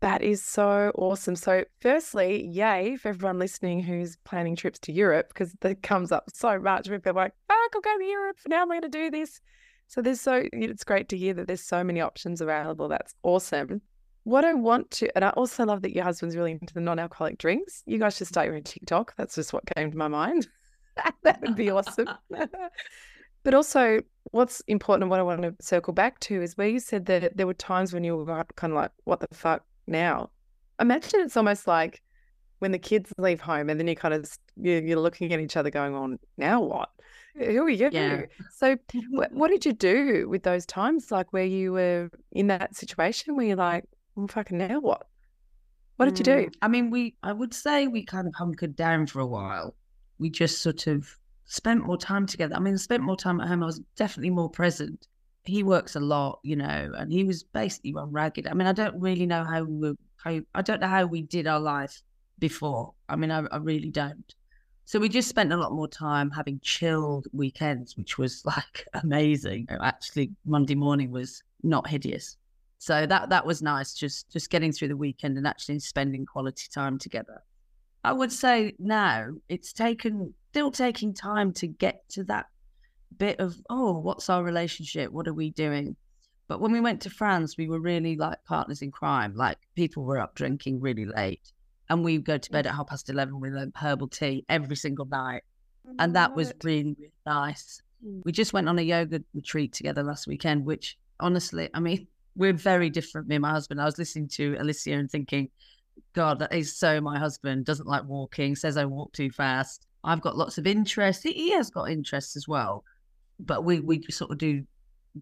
That 0.00 0.22
is 0.22 0.42
so 0.42 0.92
awesome. 0.94 1.34
So, 1.34 1.64
firstly, 1.80 2.46
yay 2.46 2.96
for 2.96 3.08
everyone 3.08 3.40
listening 3.40 3.82
who's 3.82 4.16
planning 4.24 4.54
trips 4.54 4.78
to 4.80 4.92
Europe 4.92 5.28
because 5.28 5.52
that 5.60 5.82
comes 5.82 6.12
up 6.12 6.30
so 6.32 6.58
much. 6.60 6.88
People 6.88 7.10
are 7.10 7.14
like, 7.14 7.32
"Fuck, 7.48 7.74
I'll 7.74 7.80
go 7.80 7.98
to 7.98 8.04
Europe. 8.04 8.36
Now 8.46 8.62
I'm 8.62 8.68
going 8.68 8.82
to 8.82 8.88
do 8.88 9.10
this." 9.10 9.40
So, 9.88 10.02
there's 10.02 10.20
so 10.20 10.44
it's 10.52 10.84
great 10.84 11.08
to 11.10 11.16
hear 11.16 11.34
that 11.34 11.46
there's 11.46 11.64
so 11.64 11.82
many 11.82 12.00
options 12.00 12.40
available. 12.40 12.88
That's 12.88 13.14
awesome. 13.22 13.82
What 14.24 14.44
I 14.44 14.54
want 14.54 14.90
to, 14.92 15.14
and 15.16 15.24
I 15.24 15.30
also 15.30 15.64
love 15.64 15.82
that 15.82 15.94
your 15.94 16.04
husband's 16.04 16.36
really 16.36 16.52
into 16.52 16.74
the 16.74 16.80
non-alcoholic 16.80 17.38
drinks. 17.38 17.82
You 17.86 17.98
guys 17.98 18.16
should 18.16 18.26
start 18.26 18.46
your 18.46 18.56
own 18.56 18.62
TikTok. 18.62 19.14
That's 19.16 19.34
just 19.34 19.52
what 19.52 19.64
came 19.74 19.90
to 19.90 19.96
my 19.96 20.08
mind. 20.08 20.46
that 21.22 21.40
would 21.40 21.56
be 21.56 21.70
awesome. 21.70 22.08
but 23.42 23.54
also, 23.54 24.00
what's 24.30 24.60
important 24.68 25.04
and 25.04 25.10
what 25.10 25.20
I 25.20 25.22
want 25.22 25.42
to 25.42 25.54
circle 25.60 25.94
back 25.94 26.20
to 26.20 26.42
is 26.42 26.56
where 26.56 26.68
you 26.68 26.80
said 26.80 27.06
that 27.06 27.36
there 27.36 27.46
were 27.46 27.54
times 27.54 27.92
when 27.92 28.04
you 28.04 28.16
were 28.16 28.44
kind 28.56 28.72
of 28.72 28.76
like, 28.76 28.90
"What 29.04 29.20
the 29.20 29.28
fuck." 29.34 29.64
now. 29.88 30.30
Imagine 30.80 31.20
it's 31.20 31.36
almost 31.36 31.66
like 31.66 32.02
when 32.60 32.72
the 32.72 32.78
kids 32.78 33.12
leave 33.18 33.40
home 33.40 33.70
and 33.70 33.80
then 33.80 33.88
you 33.88 33.96
kind 33.96 34.14
of 34.14 34.30
you're 34.56 34.98
looking 34.98 35.32
at 35.32 35.40
each 35.40 35.56
other 35.56 35.70
going 35.70 35.94
on 35.94 36.18
now 36.36 36.60
what 36.60 36.90
who 37.38 37.62
are 37.62 37.70
you 37.70 37.88
yeah. 37.92 38.22
so 38.52 38.76
what, 39.10 39.32
what 39.32 39.50
did 39.50 39.64
you 39.64 39.72
do 39.72 40.28
with 40.28 40.42
those 40.42 40.66
times 40.66 41.10
like 41.10 41.32
where 41.32 41.44
you 41.44 41.72
were 41.72 42.10
in 42.32 42.46
that 42.48 42.74
situation 42.76 43.36
where 43.36 43.46
you're 43.46 43.56
like 43.56 43.84
well, 44.16 44.26
fucking 44.26 44.58
now 44.58 44.80
what 44.80 45.06
what 45.98 46.06
did 46.06 46.18
you 46.18 46.24
do 46.24 46.46
Mm, 46.46 46.54
I 46.62 46.68
mean, 46.68 46.90
we, 46.90 47.16
I 47.24 47.32
would 47.32 47.52
say 47.52 47.88
we 47.88 48.04
kind 48.04 48.28
of 48.28 48.34
hunkered 48.34 48.76
down 48.76 49.06
for 49.06 49.20
a 49.20 49.26
while. 49.26 49.74
We 50.18 50.30
just 50.30 50.62
sort 50.62 50.86
of 50.86 51.08
spent 51.46 51.84
more 51.84 51.96
time 51.96 52.26
together. 52.26 52.54
I 52.54 52.60
mean, 52.60 52.74
I 52.74 52.76
spent 52.76 53.02
more 53.02 53.16
time 53.16 53.40
at 53.40 53.48
home. 53.48 53.64
I 53.64 53.66
was 53.66 53.80
definitely 53.96 54.30
more 54.30 54.48
present. 54.48 55.08
He 55.44 55.64
works 55.64 55.96
a 55.96 56.00
lot, 56.00 56.38
you 56.44 56.54
know, 56.54 56.92
and 56.96 57.12
he 57.12 57.24
was 57.24 57.42
basically 57.42 57.94
run 57.94 58.12
ragged. 58.12 58.46
I 58.46 58.54
mean, 58.54 58.68
I 58.68 58.72
don't 58.72 59.00
really 59.00 59.26
know 59.26 59.42
how 59.42 59.64
we, 59.64 59.94
how, 60.16 60.40
I 60.54 60.62
don't 60.62 60.80
know 60.80 60.86
how 60.86 61.06
we 61.06 61.22
did 61.22 61.48
our 61.48 61.60
life 61.60 62.02
before. 62.38 62.94
I 63.08 63.16
mean, 63.16 63.32
I, 63.32 63.44
I 63.50 63.56
really 63.56 63.90
don't. 63.90 64.34
So 64.88 64.98
we 64.98 65.10
just 65.10 65.28
spent 65.28 65.52
a 65.52 65.56
lot 65.58 65.72
more 65.72 65.86
time 65.86 66.30
having 66.30 66.60
chilled 66.62 67.26
weekends, 67.34 67.94
which 67.94 68.16
was 68.16 68.42
like 68.46 68.88
amazing. 68.94 69.66
Oh, 69.70 69.76
actually, 69.82 70.30
Monday 70.46 70.74
morning 70.74 71.10
was 71.10 71.42
not 71.62 71.86
hideous. 71.86 72.38
So 72.78 73.04
that 73.04 73.28
that 73.28 73.44
was 73.44 73.60
nice, 73.60 73.92
just 73.92 74.30
just 74.30 74.48
getting 74.48 74.72
through 74.72 74.88
the 74.88 74.96
weekend 74.96 75.36
and 75.36 75.46
actually 75.46 75.80
spending 75.80 76.24
quality 76.24 76.68
time 76.72 76.98
together. 76.98 77.42
I 78.02 78.14
would 78.14 78.32
say 78.32 78.76
now 78.78 79.34
it's 79.50 79.74
taken 79.74 80.32
still 80.52 80.70
taking 80.70 81.12
time 81.12 81.52
to 81.60 81.66
get 81.66 82.08
to 82.12 82.24
that 82.24 82.46
bit 83.18 83.38
of 83.40 83.60
oh, 83.68 83.92
what's 83.92 84.30
our 84.30 84.42
relationship? 84.42 85.12
What 85.12 85.28
are 85.28 85.34
we 85.34 85.50
doing? 85.50 85.96
But 86.46 86.62
when 86.62 86.72
we 86.72 86.80
went 86.80 87.02
to 87.02 87.10
France, 87.10 87.58
we 87.58 87.68
were 87.68 87.78
really 87.78 88.16
like 88.16 88.42
partners 88.46 88.80
in 88.80 88.90
crime. 88.90 89.34
Like 89.36 89.58
people 89.74 90.04
were 90.04 90.18
up 90.18 90.34
drinking 90.34 90.80
really 90.80 91.04
late, 91.04 91.52
and 91.90 92.04
we 92.04 92.18
go 92.18 92.38
to 92.38 92.50
bed 92.50 92.66
at 92.66 92.74
half 92.74 92.88
past 92.88 93.08
eleven 93.08 93.40
with 93.40 93.56
um, 93.56 93.72
herbal 93.74 94.08
tea 94.08 94.44
every 94.48 94.76
single 94.76 95.06
night, 95.06 95.42
and 95.98 96.14
that 96.16 96.34
was 96.34 96.52
really, 96.62 96.94
really 96.98 97.12
nice. 97.26 97.82
We 98.24 98.32
just 98.32 98.52
went 98.52 98.68
on 98.68 98.78
a 98.78 98.82
yoga 98.82 99.22
retreat 99.34 99.72
together 99.72 100.02
last 100.02 100.26
weekend, 100.26 100.64
which 100.64 100.96
honestly, 101.20 101.68
I 101.74 101.80
mean, 101.80 102.06
we're 102.36 102.52
very 102.52 102.90
different. 102.90 103.28
Me 103.28 103.36
and 103.36 103.42
my 103.42 103.50
husband. 103.50 103.80
I 103.80 103.84
was 103.84 103.98
listening 103.98 104.28
to 104.28 104.56
Alicia 104.58 104.92
and 104.92 105.10
thinking, 105.10 105.50
God, 106.12 106.38
that 106.38 106.54
is 106.54 106.76
so 106.76 107.00
my 107.00 107.18
husband. 107.18 107.64
Doesn't 107.64 107.88
like 107.88 108.04
walking. 108.04 108.54
Says 108.54 108.76
I 108.76 108.84
walk 108.84 109.12
too 109.12 109.30
fast. 109.30 109.86
I've 110.04 110.20
got 110.20 110.36
lots 110.36 110.58
of 110.58 110.66
interests. 110.66 111.22
He, 111.22 111.32
he 111.32 111.50
has 111.52 111.70
got 111.70 111.90
interests 111.90 112.36
as 112.36 112.46
well, 112.46 112.84
but 113.40 113.64
we 113.64 113.80
we 113.80 114.02
sort 114.10 114.30
of 114.30 114.38
do 114.38 114.64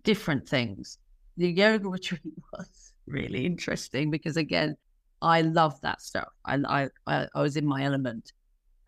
different 0.02 0.48
things. 0.48 0.98
The 1.36 1.50
yoga 1.50 1.88
retreat 1.88 2.20
was 2.52 2.92
really 3.06 3.46
interesting 3.46 4.10
because 4.10 4.36
again, 4.36 4.76
I 5.22 5.40
love 5.42 5.80
that 5.82 6.00
stuff. 6.02 6.28
I 6.44 6.56
I 6.66 6.88
I, 7.06 7.28
I 7.34 7.42
was 7.42 7.56
in 7.56 7.66
my 7.66 7.84
element. 7.84 8.32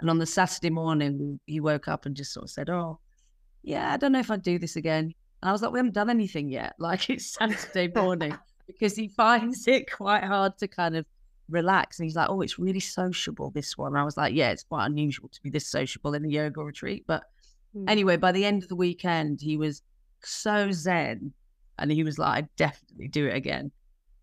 And 0.01 0.09
on 0.09 0.19
the 0.19 0.27
Saturday 0.27 0.71
morning, 0.71 1.41
he 1.47 1.59
woke 1.61 1.89
up 1.89 2.07
and 2.07 2.15
just 2.15 2.33
sort 2.33 2.45
of 2.45 2.51
said, 2.51 2.71
"Oh, 2.71 3.01
yeah, 3.63 3.93
I 3.93 3.97
don't 3.97 4.13
know 4.13 4.21
if 4.21 4.31
I'd 4.31 4.43
do 4.43 4.59
this 4.59 4.77
again." 4.77 5.13
And 5.43 5.49
I 5.49 5.53
was 5.53 5.63
like, 5.63 5.73
"We 5.73 5.79
haven't 5.79 5.95
done 5.95 6.11
anything 6.11 6.51
yet. 6.51 6.75
Like 6.79 7.11
it's 7.11 7.35
Saturday 7.35 7.91
morning." 7.95 8.37
because 8.67 8.95
he 8.95 9.09
finds 9.09 9.67
it 9.67 9.91
quite 9.91 10.23
hard 10.23 10.59
to 10.59 10.69
kind 10.69 10.95
of 10.95 11.07
relax. 11.49 11.99
And 11.99 12.05
he's 12.05 12.17
like, 12.17 12.29
oh, 12.29 12.43
it's 12.43 12.59
really 12.59 12.81
sociable, 12.81 13.51
this 13.51 13.79
one. 13.79 13.93
And 13.93 13.99
I 13.99 14.05
was 14.05 14.19
like, 14.19 14.35
yeah, 14.35 14.51
it's 14.51 14.63
quite 14.65 14.85
unusual 14.85 15.31
to 15.31 15.43
be 15.43 15.49
this 15.49 15.67
sociable 15.67 16.13
in 16.13 16.23
a 16.27 16.29
yoga 16.29 16.63
retreat. 16.63 17.05
But 17.07 17.25
Hmm. 17.73 17.89
anyway, 17.89 18.19
by 18.19 18.33
the 18.33 18.45
end 18.45 18.63
of 18.63 18.69
the 18.69 18.77
weekend, 18.77 19.41
he 19.41 19.57
was 19.57 19.81
so 20.23 20.71
zen. 20.71 21.33
And 21.79 21.91
he 21.91 22.05
was 22.05 22.19
like, 22.19 22.37
I'd 22.37 22.57
definitely 22.57 23.09
do 23.09 23.27
it 23.27 23.35
again. 23.35 23.73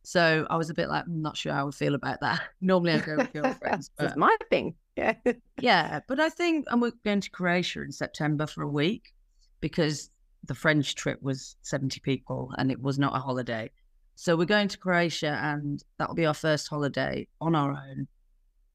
So 0.06 0.45
I 0.49 0.56
was 0.56 0.70
a 0.70 0.74
bit 0.74 0.88
like, 0.89 1.06
I'm 1.06 1.22
not 1.22 1.36
sure 1.36 1.53
how 1.53 1.62
I 1.62 1.64
would 1.64 1.76
feel 1.76 1.95
about 1.95 2.22
that. 2.22 2.41
Normally 2.62 2.93
I 2.93 2.99
go 2.99 3.18
with 3.18 3.34
girlfriends. 3.34 3.89
But 3.97 4.18
my 4.18 4.36
thing. 4.49 4.76
Yeah. 4.95 5.16
yeah, 5.60 5.99
but 6.08 6.20
I 6.20 6.30
think 6.30 6.66
and 6.70 6.82
we're 6.82 6.93
going 7.03 7.22
to 7.22 7.30
Croatia 7.30 7.82
in 7.82 7.91
September 7.91 8.47
for 8.47 8.62
a 8.62 8.68
week 8.68 9.14
because 9.60 10.10
the 10.45 10.56
French 10.56 10.95
trip 10.95 11.22
was 11.22 11.58
70 11.64 11.99
people 12.01 12.53
and 12.58 12.72
it 12.72 12.82
was 12.82 12.97
not 12.99 13.16
a 13.16 13.20
holiday. 13.20 13.72
So 14.16 14.38
we're 14.38 14.45
going 14.45 14.70
to 14.70 14.78
Croatia 14.78 15.39
and 15.41 15.84
that'll 15.97 16.16
be 16.16 16.26
our 16.26 16.34
first 16.34 16.70
holiday 16.70 17.28
on 17.41 17.56
our 17.56 17.72
own 17.72 18.08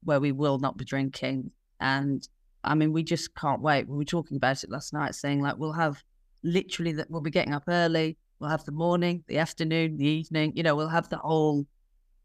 where 0.03 0.19
we 0.19 0.31
will 0.31 0.59
not 0.59 0.77
be 0.77 0.85
drinking. 0.85 1.51
And 1.79 2.27
I 2.63 2.75
mean, 2.75 2.93
we 2.93 3.03
just 3.03 3.33
can't 3.35 3.61
wait. 3.61 3.87
We 3.87 3.97
were 3.97 4.05
talking 4.05 4.37
about 4.37 4.63
it 4.63 4.69
last 4.69 4.93
night, 4.93 5.15
saying 5.15 5.41
like 5.41 5.57
we'll 5.57 5.71
have 5.71 6.03
literally 6.43 6.91
that 6.93 7.09
we'll 7.09 7.21
be 7.21 7.31
getting 7.31 7.53
up 7.53 7.63
early, 7.67 8.17
we'll 8.41 8.49
have 8.49 8.65
the 8.65 8.71
morning, 8.71 9.23
the 9.27 9.37
afternoon, 9.37 9.97
the 9.97 10.07
evening, 10.07 10.53
you 10.55 10.63
know, 10.63 10.75
we'll 10.75 10.89
have 10.89 11.07
the 11.09 11.17
whole 11.17 11.65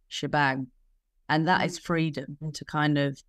shebang. 0.08 0.66
And 1.28 1.46
that 1.46 1.64
is 1.66 1.78
freedom 1.78 2.38
to 2.54 2.64
kind 2.64 2.96
of 2.96 3.22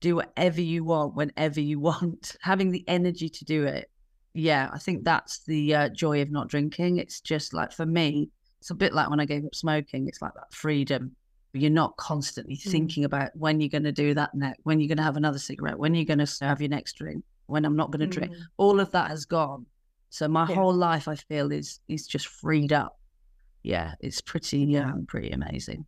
do 0.00 0.16
whatever 0.16 0.60
you 0.60 0.84
want 0.84 1.14
whenever 1.14 1.60
you 1.60 1.78
want, 1.88 2.36
having 2.42 2.72
the 2.72 2.84
energy 2.88 3.28
to 3.28 3.44
do 3.44 3.64
it. 3.64 3.88
Yeah, 4.34 4.68
I 4.72 4.78
think 4.78 5.04
that's 5.04 5.44
the 5.44 5.74
uh, 5.74 5.88
joy 5.90 6.20
of 6.20 6.30
not 6.30 6.48
drinking. 6.48 6.98
It's 6.98 7.20
just 7.20 7.54
like 7.54 7.72
for 7.72 7.86
me, 7.86 8.28
it's 8.60 8.70
a 8.70 8.74
bit 8.74 8.92
like 8.92 9.08
when 9.08 9.20
I 9.20 9.24
gave 9.24 9.44
up 9.44 9.54
smoking. 9.54 10.08
It's 10.08 10.20
like 10.20 10.34
that 10.34 10.52
freedom. 10.52 11.14
You're 11.52 11.70
not 11.70 11.96
constantly 11.96 12.56
thinking 12.56 13.04
about 13.04 13.30
when 13.34 13.60
you're 13.60 13.70
going 13.70 13.84
to 13.84 13.92
do 13.92 14.12
that 14.14 14.34
next, 14.34 14.60
when 14.64 14.80
you're 14.80 14.88
going 14.88 14.98
to 14.98 15.04
have 15.04 15.16
another 15.16 15.38
cigarette, 15.38 15.78
when 15.78 15.94
you're 15.94 16.04
going 16.04 16.18
to 16.18 16.44
have 16.44 16.60
your 16.60 16.68
next 16.68 16.94
drink, 16.94 17.24
when 17.46 17.64
I'm 17.64 17.76
not 17.76 17.92
going 17.92 18.00
to 18.00 18.06
drink. 18.06 18.32
Mm. 18.32 18.40
All 18.58 18.80
of 18.80 18.90
that 18.90 19.08
has 19.08 19.24
gone. 19.24 19.64
So 20.16 20.28
my 20.28 20.48
Yeah. 20.48 20.54
whole 20.54 20.72
life, 20.72 21.08
I 21.08 21.14
feel, 21.14 21.52
is 21.52 21.78
is 21.88 22.06
just 22.06 22.26
freed 22.26 22.72
up. 22.72 22.98
Yeah, 23.62 23.96
it's 24.00 24.22
pretty 24.22 24.74
um, 24.78 25.04
pretty 25.04 25.28
amazing. 25.30 25.84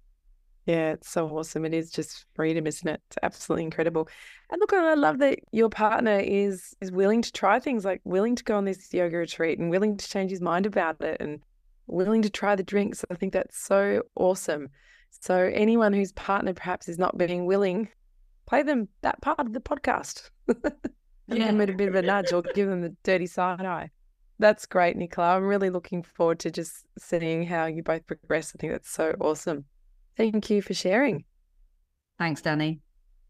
Yeah, 0.66 0.91
it's 0.91 1.09
so 1.09 1.26
awesome. 1.31 1.64
It 1.64 1.72
is 1.72 1.91
just 1.91 2.26
freedom, 2.35 2.66
isn't 2.66 2.87
it? 2.87 3.01
It's 3.07 3.16
absolutely 3.22 3.64
incredible. 3.64 4.07
And 4.51 4.61
look, 4.61 4.74
I 4.74 4.93
love 4.93 5.16
that 5.20 5.39
your 5.51 5.70
partner 5.70 6.20
is 6.20 6.76
is 6.83 6.93
willing 6.93 7.22
to 7.22 7.33
try 7.33 7.59
things 7.59 7.87
like 7.87 8.03
willing 8.05 8.37
to 8.37 8.45
go 8.45 8.59
on 8.59 8.66
this 8.66 8.93
yoga 8.93 9.16
retreat 9.16 9.59
and 9.59 9.70
willing 9.70 9.97
to 9.97 10.07
change 10.07 10.31
his 10.31 10.43
mind 10.43 10.66
about 10.66 11.01
it 11.01 11.22
and 11.22 11.41
willing 11.87 12.20
to 12.20 12.29
try 12.29 12.55
the 12.55 12.62
drinks. 12.62 13.07
I 13.11 13.14
think 13.14 13.33
that's 13.33 13.57
so 13.59 14.03
awesome. 14.14 14.68
So 15.09 15.51
anyone 15.55 15.95
whose 15.95 16.12
partner 16.12 16.53
perhaps 16.53 16.87
is 16.87 16.99
not 16.99 17.16
being 17.16 17.47
willing, 17.47 17.89
play 18.45 18.62
them 18.62 18.89
that 19.01 19.22
part 19.22 19.39
of 19.41 19.55
the 19.55 19.61
podcast. 19.61 20.29
and 21.29 21.39
give 21.39 21.47
them 21.47 21.61
a 21.62 21.66
bit 21.72 21.89
of 21.89 21.95
a 21.95 22.03
nudge 22.03 22.31
or 22.31 22.43
give 22.43 22.68
them 22.68 22.83
the 22.83 22.95
dirty 23.05 23.26
side 23.26 23.64
eye. 23.64 23.91
That's 24.39 24.66
great, 24.66 24.97
Nicola. 24.97 25.36
I'm 25.36 25.45
really 25.45 25.70
looking 25.70 26.03
forward 26.03 26.39
to 26.41 26.51
just 26.51 26.84
seeing 26.99 27.45
how 27.47 27.66
you 27.66 27.82
both 27.82 28.07
progress. 28.07 28.53
I 28.55 28.59
think 28.61 28.72
that's 28.72 28.91
so 28.91 29.14
awesome. 29.20 29.64
Thank 30.16 30.49
you 30.51 30.62
for 30.62 30.74
sharing. 30.74 31.24
Thanks, 32.18 32.41
Danni. 32.41 32.80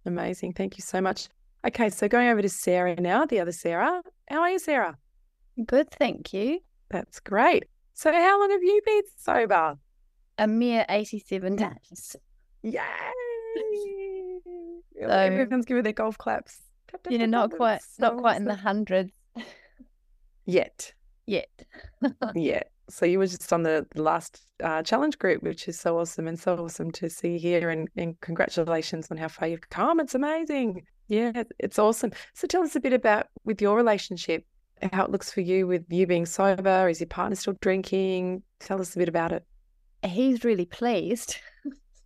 Amazing. 0.05 0.53
Thank 0.55 0.77
you 0.77 0.83
so 0.83 1.01
much. 1.01 1.29
Okay, 1.67 1.91
so 1.91 2.09
going 2.09 2.29
over 2.29 2.43
to 2.43 2.49
Sarah 2.49 2.95
now, 3.01 3.25
the 3.27 3.41
other 3.41 3.53
Sarah. 3.53 4.03
How 4.29 4.41
are 4.41 4.51
you, 4.51 4.59
Sarah? 4.59 4.97
Good, 5.67 5.91
thank 5.91 6.33
you. 6.33 6.61
That's 6.91 7.21
great. 7.21 7.65
So, 7.95 8.13
how 8.13 8.39
long 8.41 8.51
have 8.51 8.63
you 8.63 8.81
been 8.85 9.03
sober? 9.19 9.77
A 10.39 10.47
mere 10.47 10.85
87 10.89 11.57
days. 11.57 12.17
Yay! 12.63 12.81
So- 15.01 15.07
Everyone's 15.09 15.65
giving 15.65 15.83
their 15.83 15.93
golf 15.93 16.17
claps. 16.19 16.61
Tap, 16.91 17.03
tap, 17.03 17.13
Yeah, 17.13 17.27
not 17.27 17.51
quite, 17.51 17.81
not 17.99 18.19
quite 18.19 18.37
in 18.37 18.45
the 18.45 18.55
hundreds 18.55 19.11
Yet. 20.47 20.93
Yet. 21.29 21.49
Yeah. 22.35 22.63
So 22.91 23.05
you 23.05 23.19
were 23.19 23.27
just 23.27 23.53
on 23.53 23.65
the 23.65 23.87
last 23.97 24.41
uh, 24.65 24.83
challenge 24.83 25.19
group, 25.19 25.43
which 25.43 25.69
is 25.69 25.79
so 25.79 25.99
awesome 25.99 26.27
and 26.27 26.41
so 26.41 26.57
awesome 26.57 26.91
to 26.93 27.11
see 27.11 27.37
here. 27.37 27.69
And, 27.69 27.87
and 27.97 28.19
congratulations 28.21 29.09
on 29.11 29.19
how 29.19 29.29
far 29.29 29.47
you've 29.47 29.69
come. 29.69 30.01
It's 30.01 30.15
amazing. 30.15 30.87
Yeah, 31.09 31.43
it's 31.59 31.79
awesome. 31.79 32.13
So 32.35 32.47
tell 32.47 32.63
us 32.63 32.77
a 32.77 32.81
bit 32.81 32.95
about 32.95 33.27
with 33.45 33.61
your 33.61 33.77
relationship, 33.77 34.45
how 34.93 35.05
it 35.05 35.11
looks 35.11 35.31
for 35.31 35.43
you 35.43 35.67
with 35.67 35.85
you 35.91 36.07
being 36.07 36.25
sober. 36.25 36.89
Is 36.89 37.01
your 37.01 37.09
partner 37.09 37.37
still 37.37 37.57
drinking? 37.61 38.43
Tell 38.59 38.81
us 38.81 38.95
a 38.95 38.99
bit 38.99 39.09
about 39.09 39.33
it. 39.33 39.45
He's 40.03 40.45
really 40.45 40.67
pleased 40.67 41.37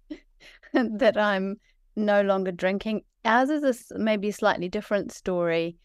that 0.73 1.17
I'm 1.17 1.57
no 1.95 2.23
longer 2.23 2.51
drinking. 2.51 3.03
Ours 3.25 3.51
is 3.51 3.91
a, 3.93 3.99
maybe 3.99 4.31
a 4.31 4.33
slightly 4.33 4.69
different 4.69 5.13
story. 5.13 5.77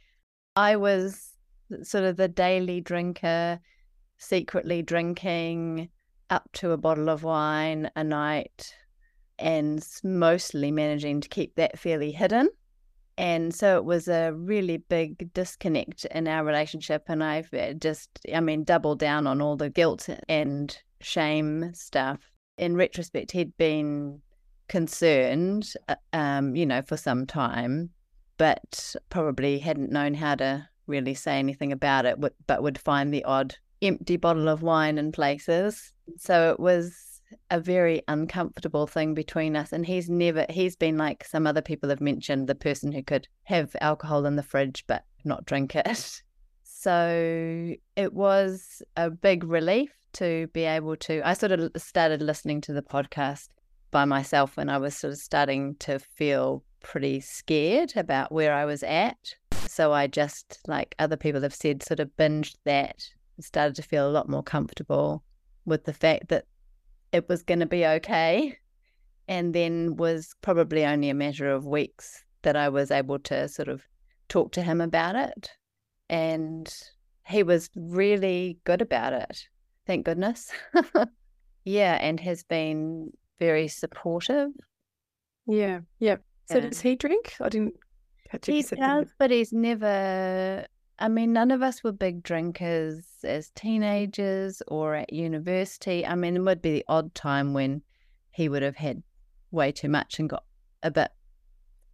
I 0.56 0.78
was 0.78 1.34
sort 1.84 2.04
of 2.04 2.18
the 2.18 2.28
daily 2.28 2.82
drinker, 2.82 3.60
secretly 4.18 4.82
drinking, 4.82 5.90
up 6.30 6.50
to 6.54 6.72
a 6.72 6.78
bottle 6.78 7.10
of 7.10 7.24
wine 7.24 7.90
a 7.96 8.04
night 8.04 8.74
and 9.40 9.86
mostly 10.04 10.72
managing 10.72 11.22
to 11.22 11.30
keep 11.30 11.56
that 11.56 11.78
fairly 11.78 12.12
hidden. 12.12 12.50
And 13.18 13.54
so 13.54 13.78
it 13.78 13.86
was 13.86 14.08
a 14.08 14.32
really 14.34 14.78
big 14.78 15.34
disconnect 15.34 16.06
in 16.06 16.28
our 16.28 16.44
relationship. 16.44 17.04
And 17.08 17.24
I've 17.24 17.52
uh, 17.54 17.74
just, 17.74 18.10
I 18.34 18.40
mean, 18.40 18.64
doubled 18.64 19.00
down 19.00 19.26
on 19.26 19.42
all 19.42 19.56
the 19.56 19.70
guilt 19.70 20.08
and 20.30 20.78
shame 21.02 21.74
stuff. 21.74 22.20
In 22.58 22.76
retrospect, 22.76 23.32
he'd 23.32 23.58
been 23.58 24.22
concerned, 24.68 25.74
uh, 25.88 25.96
um, 26.14 26.56
you 26.56 26.66
know, 26.66 26.82
for 26.82 26.98
some 26.98 27.26
time, 27.26 27.90
but 28.38 28.96
probably 29.10 29.60
hadn't 29.60 29.92
known 29.92 30.14
how 30.14 30.36
to 30.36 30.68
really 30.88 31.14
say 31.14 31.40
anything 31.40 31.72
about 31.72 32.06
it, 32.06 32.18
but 32.20 32.64
would 32.64 32.80
find 32.80 33.14
the 33.14 33.24
odd 33.24 33.56
empty 33.82 34.18
bottle 34.18 34.48
of 34.48 34.62
wine 34.62 34.98
in 34.98 35.12
places. 35.12 35.94
So 36.18 36.52
it 36.52 36.60
was 36.60 37.22
a 37.52 37.60
very 37.60 38.02
uncomfortable 38.08 38.88
thing 38.88 39.14
between 39.14 39.56
us. 39.56 39.74
And 39.74 39.86
he's 39.86 40.10
never, 40.10 40.46
he's 40.50 40.76
been 40.76 40.98
like 40.98 41.26
some 41.26 41.46
other 41.46 41.62
people 41.62 41.90
have 41.90 42.02
mentioned, 42.02 42.48
the 42.48 42.56
person 42.56 42.92
who 42.92 43.04
could 43.04 43.28
have 43.44 43.76
alcohol 43.82 44.26
in 44.26 44.36
the 44.36 44.44
fridge 44.44 44.86
but 44.88 45.04
not 45.24 45.46
drink 45.46 45.76
it. 45.76 46.22
So 46.80 47.74
it 47.96 48.14
was 48.14 48.84
a 48.96 49.10
big 49.10 49.44
relief 49.44 49.92
to 50.14 50.48
be 50.54 50.64
able 50.64 50.96
to. 50.98 51.28
I 51.28 51.34
sort 51.34 51.52
of 51.52 51.72
started 51.76 52.22
listening 52.22 52.62
to 52.62 52.74
the 52.74 52.84
podcast 52.84 53.48
by 53.90 54.06
myself 54.06 54.56
when 54.56 54.70
I 54.70 54.78
was 54.78 54.96
sort 54.96 55.14
of 55.14 55.20
starting 55.20 55.76
to 55.80 55.98
feel 55.98 56.64
pretty 56.82 57.20
scared 57.20 57.94
about 57.96 58.32
where 58.32 58.54
I 58.54 58.66
was 58.66 58.84
at. 58.84 59.36
So 59.68 59.94
I 59.94 60.08
just, 60.08 60.60
like 60.68 60.96
other 61.00 61.18
people 61.18 61.42
have 61.42 61.56
said, 61.56 61.84
sort 61.84 62.00
of 62.00 62.10
binged 62.18 62.56
that 62.66 63.04
started 63.40 63.76
to 63.76 63.82
feel 63.82 64.08
a 64.08 64.12
lot 64.12 64.30
more 64.30 64.44
comfortable 64.44 65.24
with 65.66 65.84
the 65.84 65.94
fact 65.94 66.30
that 66.30 66.46
it 67.12 67.28
was 67.30 67.44
going 67.44 67.60
to 67.60 67.66
be 67.66 67.86
okay. 67.86 68.58
And 69.28 69.54
then 69.54 69.98
was 69.98 70.34
probably 70.42 70.86
only 70.86 71.10
a 71.10 71.14
matter 71.14 71.52
of 71.52 71.66
weeks 71.66 72.24
that 72.44 72.56
I 72.56 72.70
was 72.70 72.92
able 72.92 73.20
to 73.20 73.48
sort 73.50 73.68
of 73.68 73.84
talk 74.30 74.54
to 74.54 74.62
him 74.62 74.80
about 74.80 75.16
it. 75.16 75.52
And 76.10 76.74
he 77.28 77.44
was 77.44 77.70
really 77.76 78.58
good 78.64 78.82
about 78.82 79.14
it. 79.14 79.48
Thank 79.86 80.06
goodness. 80.06 80.52
yeah. 81.66 81.98
And 82.00 82.20
has 82.22 82.44
been 82.44 83.12
very 83.40 83.68
supportive. 83.68 84.50
Yeah. 85.46 85.82
Yeah. 86.00 86.18
So 86.46 86.62
does 86.62 86.80
he 86.80 86.96
drink? 86.96 87.36
I 87.42 87.50
didn't 87.50 87.76
He 88.44 88.62
does, 88.64 89.14
but 89.18 89.32
he's 89.32 89.54
never 89.54 90.68
I 91.00 91.10
mean, 91.10 91.32
none 91.32 91.52
of 91.52 91.62
us 91.62 91.84
were 91.84 91.92
big 91.92 92.24
drinkers 92.24 93.06
as 93.24 93.52
teenagers 93.52 94.64
or 94.68 94.96
at 94.96 95.14
university. 95.14 96.06
I 96.06 96.16
mean, 96.16 96.36
it 96.36 96.40
would 96.40 96.62
be 96.62 96.72
the 96.72 96.86
odd 96.88 97.14
time 97.14 97.54
when 97.54 97.84
he 98.32 98.50
would 98.50 98.64
have 98.64 98.78
had 98.78 99.04
way 99.52 99.72
too 99.72 99.90
much 99.90 100.20
and 100.20 100.30
got 100.30 100.44
a 100.82 100.90
bit 100.90 101.12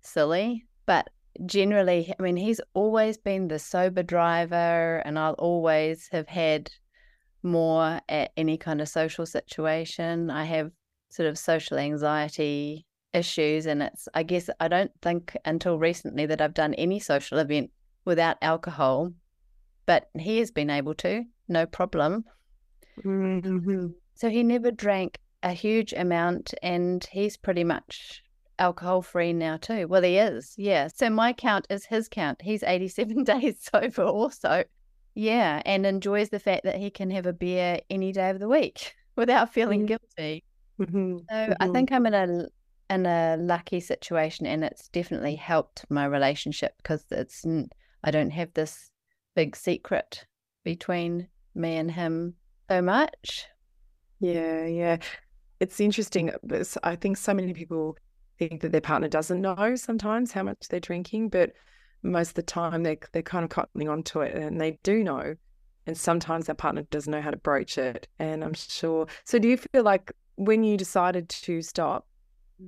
silly. 0.01 0.65
But 0.86 1.09
generally, 1.45 2.13
I 2.17 2.23
mean, 2.23 2.38
he's 2.38 2.61
always 2.73 3.17
been 3.17 3.49
the 3.49 3.59
sober 3.59 4.03
driver, 4.03 5.01
and 5.05 5.19
I'll 5.19 5.34
always 5.34 6.07
have 6.13 6.29
had 6.29 6.71
more 7.41 7.99
at 8.07 8.31
any 8.38 8.57
kind 8.57 8.79
of 8.79 8.88
social 8.88 9.25
situation. 9.25 10.29
I 10.29 10.45
have 10.45 10.71
sort 11.09 11.27
of 11.27 11.38
social 11.38 11.77
anxiety 11.77 12.86
issues, 13.14 13.66
and 13.66 13.84
it's, 13.84 14.07
I 14.14 14.24
guess, 14.24 14.49
I 14.59 14.68
don't 14.68 14.91
think 15.01 15.38
until 15.45 15.78
recently 15.78 16.26
that 16.26 16.41
I've 16.41 16.53
done 16.53 16.74
any 16.76 16.99
social 16.99 17.39
event 17.39 17.72
without 18.05 18.38
alcohol, 18.41 19.11
but 19.86 20.09
he 20.18 20.39
has 20.39 20.51
been 20.51 20.70
able 20.70 20.93
to, 20.95 21.24
no 21.47 21.66
problem. 21.66 22.26
Mm-hmm. 23.03 23.88
So 24.16 24.30
he 24.30 24.43
never 24.43 24.72
drank 24.72 25.20
a 25.41 25.51
huge 25.51 25.93
amount 25.93 26.53
and 26.61 27.03
he's 27.11 27.38
pretty 27.38 27.64
much 27.64 28.24
alcohol 28.59 29.01
free 29.01 29.34
now 29.34 29.57
too. 29.57 29.88
Well, 29.88 30.03
he 30.03 30.18
is, 30.18 30.53
yeah. 30.57 30.88
So 30.88 31.09
my 31.09 31.34
count 31.34 31.68
is 31.70 31.86
his 31.86 32.07
count. 32.07 32.41
He's 32.41 32.64
87 32.64 33.24
days 33.24 33.57
sober 33.59 34.03
also. 34.03 34.64
Yeah, 35.16 35.61
and 35.66 35.86
enjoys 35.86 36.30
the 36.30 36.39
fact 36.39 36.64
that 36.64 36.78
he 36.78 36.89
can 36.89 37.11
have 37.11 37.28
a 37.28 37.34
beer 37.34 37.80
any 37.89 38.11
day 38.11 38.30
of 38.30 38.39
the 38.39 38.47
week 38.47 38.95
without 39.16 39.53
feeling 39.53 39.82
mm-hmm. 39.82 39.95
guilty. 40.18 40.43
Mm-hmm. 40.80 41.18
So 41.30 41.55
I 41.59 41.68
think 41.70 41.91
I'm 41.91 42.05
in 42.07 42.14
a 42.14 42.47
in 42.93 43.05
a 43.05 43.37
lucky 43.39 43.79
situation, 43.79 44.45
and 44.45 44.63
it's 44.63 44.87
definitely 44.89 45.35
helped 45.35 45.85
my 45.89 46.05
relationship 46.05 46.73
because 46.77 47.05
it's 47.11 47.45
I 48.03 48.11
don't 48.11 48.31
have 48.31 48.53
this 48.53 48.91
big 49.35 49.55
secret 49.55 50.25
between 50.63 51.27
me 51.55 51.77
and 51.77 51.91
him 51.91 52.35
so 52.69 52.81
much. 52.81 53.45
Yeah, 54.19 54.65
yeah. 54.65 54.97
It's 55.59 55.79
interesting. 55.79 56.31
Uh, 56.31 56.63
I 56.83 56.95
think 56.95 57.17
so 57.17 57.33
many 57.33 57.53
people 57.53 57.97
think 58.39 58.61
that 58.61 58.71
their 58.71 58.81
partner 58.81 59.07
doesn't 59.07 59.41
know 59.41 59.75
sometimes 59.75 60.31
how 60.31 60.43
much 60.43 60.67
they're 60.69 60.79
drinking, 60.79 61.29
but 61.29 61.51
most 62.01 62.29
of 62.29 62.35
the 62.35 62.43
time 62.43 62.83
they 62.83 62.97
they're 63.11 63.21
kind 63.21 63.43
of 63.45 63.49
cottoning 63.49 63.91
onto 63.91 64.21
it 64.21 64.35
and 64.35 64.59
they 64.59 64.79
do 64.83 65.03
know. 65.03 65.35
And 65.85 65.97
sometimes 65.97 66.45
their 66.45 66.55
partner 66.55 66.83
doesn't 66.83 67.11
know 67.11 67.21
how 67.21 67.31
to 67.31 67.37
broach 67.37 67.77
it. 67.77 68.07
And 68.17 68.41
I'm 68.43 68.53
sure. 68.53 69.07
So, 69.25 69.37
do 69.37 69.49
you 69.49 69.57
feel 69.57 69.83
like 69.83 70.13
when 70.35 70.63
you 70.63 70.77
decided 70.77 71.29
to 71.29 71.61
stop. 71.61 72.07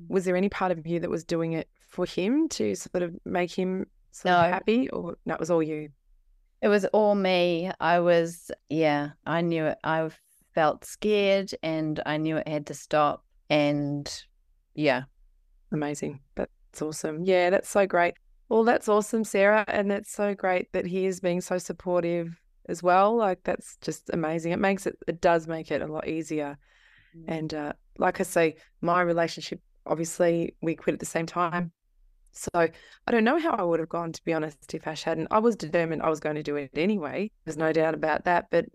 Was 0.08 0.26
there 0.26 0.36
any 0.36 0.50
part 0.50 0.72
of 0.72 0.86
you 0.86 1.00
that 1.00 1.10
was 1.10 1.24
doing 1.24 1.54
it 1.54 1.70
for 1.88 2.06
him 2.06 2.50
to 2.50 2.76
sort 2.76 3.04
of 3.04 3.16
make 3.26 3.52
him 3.52 3.86
so 4.12 4.30
no. 4.30 4.38
happy 4.38 4.89
or 4.89 5.16
that 5.26 5.39
was 5.39 5.50
all 5.50 5.64
you? 5.64 5.89
It 6.62 6.68
was 6.68 6.86
all 6.86 7.16
me. 7.16 7.72
I 7.80 8.00
was, 8.00 8.52
yeah, 8.70 9.12
I 9.26 9.41
knew 9.41 9.66
it. 9.66 9.78
I 9.84 10.10
felt 10.54 10.86
scared 10.86 11.52
and 11.62 12.02
I 12.06 12.18
knew 12.18 12.38
it 12.38 12.48
had 12.48 12.68
to 12.68 12.74
stop. 12.74 13.24
And 13.50 14.12
yeah. 14.74 15.04
Amazing. 15.72 16.22
That's 16.36 16.82
awesome. 16.82 17.24
Yeah, 17.24 17.50
that's 17.50 17.70
so 17.70 17.86
great. 17.86 18.16
Well, 18.50 18.64
that's 18.64 18.88
awesome, 18.88 19.24
Sarah. 19.24 19.66
And 19.68 19.91
that's 19.91 20.12
so 20.12 20.34
great 20.34 20.72
that 20.72 20.86
he 20.86 21.06
is 21.06 21.20
being 21.20 21.41
so 21.41 21.58
supportive 21.58 22.39
as 22.70 22.82
well. 22.82 23.16
Like, 23.16 23.43
that's 23.43 23.78
just 23.82 24.10
amazing. 24.12 24.52
It 24.52 24.60
makes 24.60 24.86
it, 24.88 24.98
it 25.08 25.22
does 25.22 25.48
make 25.48 25.72
it 25.72 25.82
a 25.82 25.88
lot 25.88 26.08
easier. 26.08 26.58
Mm. 27.18 27.24
And 27.28 27.54
uh, 27.54 27.74
like 27.98 28.20
I 28.20 28.24
say, 28.24 28.56
my 28.82 29.02
relationship, 29.02 29.60
obviously, 29.86 30.56
we 30.62 30.76
quit 30.76 30.94
at 30.94 31.00
the 31.00 31.06
same 31.06 31.26
time. 31.26 31.72
So 32.32 32.50
I 32.54 33.12
don't 33.12 33.24
know 33.24 33.40
how 33.40 33.52
I 33.52 33.64
would 33.64 33.80
have 33.80 33.90
gone, 33.90 34.12
to 34.12 34.24
be 34.26 34.34
honest, 34.34 34.74
if 34.74 34.86
Ash 34.88 35.04
hadn't. 35.04 35.30
I 35.32 35.40
was 35.40 35.56
determined 35.56 36.02
I 36.02 36.10
was 36.10 36.20
going 36.20 36.36
to 36.36 36.44
do 36.44 36.58
it 36.58 36.72
anyway. 36.76 37.32
There's 37.46 37.58
no 37.58 37.72
doubt 37.72 37.94
about 37.94 38.26
that. 38.26 38.48
But 38.52 38.66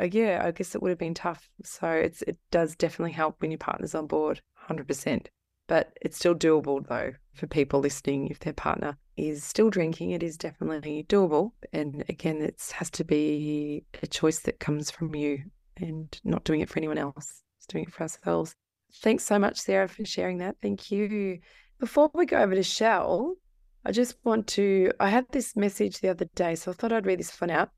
uh, 0.00 0.04
yeah, 0.04 0.42
I 0.44 0.52
guess 0.52 0.74
it 0.74 0.82
would 0.82 0.90
have 0.90 0.98
been 0.98 1.14
tough. 1.14 1.50
So 1.64 1.90
it's 1.90 2.22
it 2.22 2.38
does 2.50 2.76
definitely 2.76 3.12
help 3.12 3.40
when 3.40 3.50
your 3.50 3.58
partner's 3.58 3.94
on 3.94 4.06
board, 4.06 4.40
100%. 4.68 5.26
But 5.66 5.92
it's 6.00 6.16
still 6.16 6.34
doable, 6.34 6.86
though, 6.86 7.12
for 7.34 7.46
people 7.46 7.80
listening. 7.80 8.28
If 8.28 8.38
their 8.38 8.54
partner 8.54 8.96
is 9.16 9.44
still 9.44 9.68
drinking, 9.68 10.12
it 10.12 10.22
is 10.22 10.38
definitely 10.38 11.04
doable. 11.08 11.52
And 11.72 12.04
again, 12.08 12.40
it 12.40 12.72
has 12.76 12.90
to 12.92 13.04
be 13.04 13.84
a 14.02 14.06
choice 14.06 14.38
that 14.40 14.60
comes 14.60 14.90
from 14.90 15.14
you 15.14 15.42
and 15.76 16.18
not 16.24 16.44
doing 16.44 16.60
it 16.60 16.70
for 16.70 16.78
anyone 16.78 16.98
else. 16.98 17.42
It's 17.58 17.66
doing 17.66 17.84
it 17.84 17.92
for 17.92 18.02
ourselves. 18.02 18.54
Thanks 18.94 19.24
so 19.24 19.38
much, 19.38 19.58
Sarah, 19.58 19.88
for 19.88 20.04
sharing 20.04 20.38
that. 20.38 20.56
Thank 20.60 20.90
you. 20.90 21.38
Before 21.78 22.10
we 22.14 22.26
go 22.26 22.38
over 22.38 22.54
to 22.54 22.62
Shell, 22.62 23.34
I 23.84 23.92
just 23.92 24.16
want 24.24 24.46
to. 24.48 24.90
I 24.98 25.08
had 25.08 25.26
this 25.30 25.56
message 25.56 26.00
the 26.00 26.08
other 26.08 26.26
day, 26.34 26.54
so 26.54 26.70
I 26.70 26.74
thought 26.74 26.92
I'd 26.92 27.06
read 27.06 27.20
this 27.20 27.40
one 27.40 27.50
out. 27.50 27.70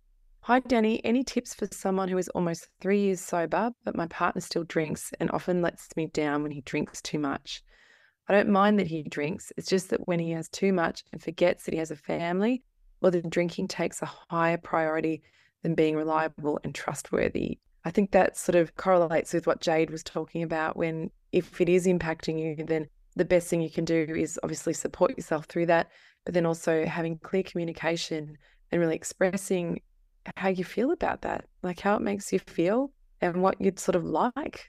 Hi, 0.42 0.60
Danni. 0.60 1.00
Any 1.04 1.22
tips 1.22 1.54
for 1.54 1.68
someone 1.70 2.08
who 2.08 2.16
is 2.16 2.30
almost 2.30 2.68
three 2.80 3.00
years 3.00 3.20
sober, 3.20 3.72
but 3.84 3.94
my 3.94 4.06
partner 4.06 4.40
still 4.40 4.64
drinks 4.64 5.12
and 5.20 5.30
often 5.32 5.60
lets 5.60 5.94
me 5.96 6.06
down 6.06 6.42
when 6.42 6.52
he 6.52 6.62
drinks 6.62 7.02
too 7.02 7.18
much? 7.18 7.62
I 8.26 8.32
don't 8.32 8.48
mind 8.48 8.78
that 8.78 8.86
he 8.86 9.02
drinks. 9.02 9.52
It's 9.56 9.68
just 9.68 9.90
that 9.90 10.06
when 10.06 10.18
he 10.18 10.30
has 10.30 10.48
too 10.48 10.72
much 10.72 11.04
and 11.12 11.22
forgets 11.22 11.64
that 11.64 11.74
he 11.74 11.78
has 11.78 11.90
a 11.90 11.96
family, 11.96 12.62
well, 13.00 13.10
then 13.12 13.28
drinking 13.28 13.68
takes 13.68 14.00
a 14.00 14.10
higher 14.30 14.56
priority 14.56 15.22
than 15.62 15.74
being 15.74 15.96
reliable 15.96 16.58
and 16.64 16.74
trustworthy. 16.74 17.58
I 17.84 17.90
think 17.90 18.10
that 18.10 18.36
sort 18.36 18.56
of 18.56 18.76
correlates 18.76 19.32
with 19.32 19.46
what 19.46 19.60
Jade 19.60 19.90
was 19.90 20.02
talking 20.02 20.42
about 20.42 20.76
when 20.76 21.10
if 21.32 21.60
it 21.60 21.68
is 21.68 21.86
impacting 21.86 22.38
you, 22.38 22.64
then 22.64 22.88
the 23.16 23.24
best 23.24 23.48
thing 23.48 23.60
you 23.60 23.70
can 23.70 23.84
do 23.84 24.06
is 24.16 24.38
obviously 24.42 24.72
support 24.72 25.16
yourself 25.16 25.46
through 25.46 25.66
that, 25.66 25.90
but 26.24 26.34
then 26.34 26.46
also 26.46 26.84
having 26.84 27.18
clear 27.18 27.42
communication 27.42 28.36
and 28.70 28.80
really 28.80 28.96
expressing 28.96 29.80
how 30.36 30.48
you 30.48 30.64
feel 30.64 30.90
about 30.90 31.22
that, 31.22 31.44
like 31.62 31.80
how 31.80 31.96
it 31.96 32.02
makes 32.02 32.32
you 32.32 32.38
feel 32.38 32.92
and 33.20 33.42
what 33.42 33.60
you'd 33.60 33.78
sort 33.78 33.96
of 33.96 34.04
like 34.04 34.68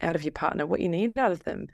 out 0.00 0.16
of 0.16 0.22
your 0.22 0.32
partner, 0.32 0.66
what 0.66 0.80
you 0.80 0.88
need 0.88 1.16
out 1.18 1.32
of 1.32 1.44
them. 1.44 1.66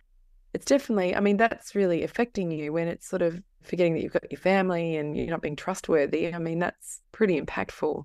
It's 0.52 0.66
definitely, 0.66 1.14
I 1.14 1.20
mean, 1.20 1.36
that's 1.36 1.74
really 1.74 2.04
affecting 2.04 2.50
you 2.50 2.72
when 2.72 2.88
it's 2.88 3.08
sort 3.08 3.22
of 3.22 3.40
forgetting 3.62 3.94
that 3.94 4.02
you've 4.02 4.12
got 4.12 4.30
your 4.30 4.40
family 4.40 4.96
and 4.96 5.16
you're 5.16 5.26
not 5.26 5.42
being 5.42 5.56
trustworthy. 5.56 6.32
I 6.32 6.38
mean, 6.38 6.58
that's 6.58 7.00
pretty 7.12 7.40
impactful 7.40 8.04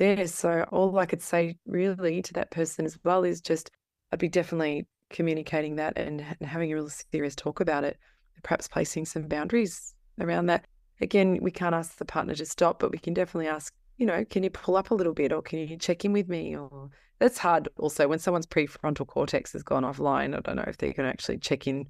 there. 0.00 0.26
So, 0.26 0.64
all 0.72 0.98
I 0.98 1.06
could 1.06 1.22
say 1.22 1.56
really 1.66 2.22
to 2.22 2.32
that 2.34 2.50
person 2.50 2.84
as 2.84 2.98
well 3.04 3.22
is 3.22 3.40
just, 3.40 3.70
I'd 4.10 4.18
be 4.18 4.28
definitely 4.28 4.88
communicating 5.10 5.76
that 5.76 5.96
and, 5.96 6.24
and 6.40 6.48
having 6.48 6.72
a 6.72 6.74
real 6.74 6.88
serious 6.88 7.36
talk 7.36 7.60
about 7.60 7.84
it, 7.84 7.96
perhaps 8.42 8.66
placing 8.66 9.04
some 9.04 9.28
boundaries 9.28 9.94
around 10.18 10.46
that. 10.46 10.66
Again, 11.00 11.38
we 11.40 11.52
can't 11.52 11.74
ask 11.74 11.96
the 11.96 12.04
partner 12.04 12.34
to 12.34 12.44
stop, 12.44 12.80
but 12.80 12.90
we 12.90 12.98
can 12.98 13.14
definitely 13.14 13.46
ask 13.46 13.72
you 14.00 14.06
know, 14.06 14.24
can 14.24 14.42
you 14.42 14.48
pull 14.48 14.76
up 14.76 14.90
a 14.90 14.94
little 14.94 15.12
bit 15.12 15.30
or 15.30 15.42
can 15.42 15.58
you 15.58 15.76
check 15.76 16.06
in 16.06 16.12
with 16.14 16.26
me? 16.26 16.56
Or 16.56 16.88
that's 17.18 17.36
hard 17.36 17.68
also 17.76 18.08
when 18.08 18.18
someone's 18.18 18.46
prefrontal 18.46 19.06
cortex 19.06 19.52
has 19.52 19.62
gone 19.62 19.84
offline. 19.84 20.34
I 20.34 20.40
don't 20.40 20.56
know 20.56 20.64
if 20.66 20.78
they 20.78 20.94
can 20.94 21.04
actually 21.04 21.36
check 21.36 21.66
in. 21.66 21.86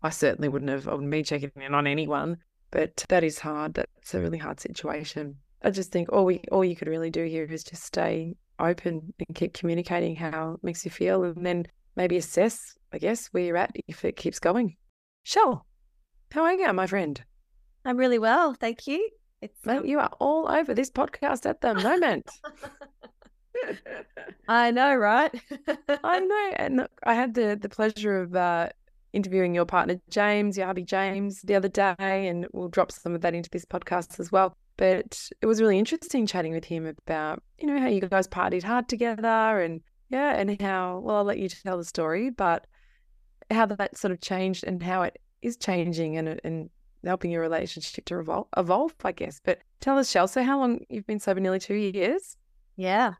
I 0.00 0.10
certainly 0.10 0.48
wouldn't 0.48 0.70
have, 0.70 1.10
be 1.10 1.24
checking 1.24 1.50
in 1.56 1.74
on 1.74 1.88
anyone, 1.88 2.36
but 2.70 3.04
that 3.08 3.24
is 3.24 3.40
hard. 3.40 3.74
That's 3.74 4.14
a 4.14 4.20
really 4.20 4.38
hard 4.38 4.60
situation. 4.60 5.38
I 5.62 5.70
just 5.70 5.92
think 5.92 6.12
all 6.12 6.24
we 6.24 6.40
all 6.50 6.64
you 6.64 6.76
could 6.76 6.88
really 6.88 7.10
do 7.10 7.24
here 7.24 7.44
is 7.44 7.64
just 7.64 7.84
stay 7.84 8.36
open 8.58 9.12
and 9.18 9.36
keep 9.36 9.52
communicating 9.52 10.16
how 10.16 10.54
it 10.54 10.64
makes 10.64 10.84
you 10.84 10.90
feel 10.90 11.24
and 11.24 11.44
then 11.44 11.66
maybe 11.96 12.16
assess, 12.16 12.76
I 12.92 12.98
guess, 12.98 13.26
where 13.28 13.42
you're 13.42 13.56
at 13.56 13.74
if 13.88 14.04
it 14.04 14.16
keeps 14.16 14.38
going. 14.38 14.76
Shell, 15.22 15.66
how 16.32 16.44
are 16.44 16.54
you, 16.54 16.72
my 16.72 16.86
friend? 16.86 17.22
I'm 17.84 17.96
really 17.96 18.18
well, 18.18 18.54
thank 18.54 18.86
you. 18.86 19.10
It's 19.42 19.64
Mate, 19.64 19.86
you 19.86 19.98
are 19.98 20.10
all 20.18 20.50
over 20.50 20.74
this 20.74 20.90
podcast 20.90 21.46
at 21.46 21.62
the 21.62 21.74
moment. 21.74 22.28
I 24.48 24.70
know, 24.70 24.94
right? 24.94 25.32
I 26.04 26.20
know. 26.20 26.52
And 26.56 26.86
I 27.04 27.14
had 27.14 27.34
the, 27.34 27.58
the 27.60 27.68
pleasure 27.68 28.20
of 28.20 28.36
uh, 28.36 28.68
interviewing 29.12 29.54
your 29.54 29.64
partner, 29.64 30.00
James, 30.10 30.56
your 30.56 30.66
hubby, 30.66 30.84
James, 30.84 31.40
the 31.42 31.54
other 31.54 31.68
day, 31.68 31.94
and 31.98 32.46
we'll 32.52 32.68
drop 32.68 32.92
some 32.92 33.14
of 33.14 33.22
that 33.22 33.34
into 33.34 33.50
this 33.50 33.64
podcast 33.64 34.20
as 34.20 34.30
well. 34.30 34.54
But 34.80 35.28
it 35.42 35.44
was 35.44 35.60
really 35.60 35.78
interesting 35.78 36.26
chatting 36.26 36.54
with 36.54 36.64
him 36.64 36.86
about, 36.86 37.42
you 37.58 37.66
know, 37.66 37.78
how 37.78 37.88
you 37.88 38.00
guys 38.00 38.26
partied 38.26 38.62
hard 38.62 38.88
together 38.88 39.60
and, 39.60 39.82
yeah, 40.08 40.34
and 40.34 40.58
how, 40.58 41.00
well, 41.04 41.16
I'll 41.16 41.24
let 41.24 41.38
you 41.38 41.50
tell 41.50 41.76
the 41.76 41.84
story, 41.84 42.30
but 42.30 42.66
how 43.50 43.66
that 43.66 43.98
sort 43.98 44.10
of 44.10 44.22
changed 44.22 44.64
and 44.64 44.82
how 44.82 45.02
it 45.02 45.18
is 45.42 45.58
changing 45.58 46.16
and, 46.16 46.40
and 46.44 46.70
helping 47.04 47.30
your 47.30 47.42
relationship 47.42 48.06
to 48.06 48.20
evolve, 48.20 48.46
evolve, 48.56 48.94
I 49.04 49.12
guess. 49.12 49.38
But 49.44 49.58
tell 49.80 49.98
us, 49.98 50.10
Shell, 50.10 50.28
so 50.28 50.42
how 50.42 50.58
long 50.58 50.80
you've 50.88 51.06
been 51.06 51.20
sober? 51.20 51.40
Nearly 51.40 51.58
two 51.58 51.74
years? 51.74 52.38
Yeah. 52.76 53.16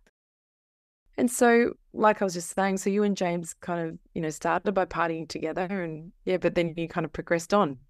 And 1.18 1.30
so, 1.30 1.74
like 1.92 2.22
I 2.22 2.24
was 2.24 2.32
just 2.32 2.54
saying, 2.54 2.78
so 2.78 2.88
you 2.88 3.02
and 3.02 3.18
James 3.18 3.52
kind 3.52 3.86
of, 3.86 3.98
you 4.14 4.22
know, 4.22 4.30
started 4.30 4.72
by 4.72 4.86
partying 4.86 5.28
together 5.28 5.66
and 5.82 6.12
yeah, 6.24 6.38
but 6.38 6.54
then 6.54 6.72
you 6.78 6.88
kind 6.88 7.04
of 7.04 7.12
progressed 7.12 7.52
on. 7.52 7.80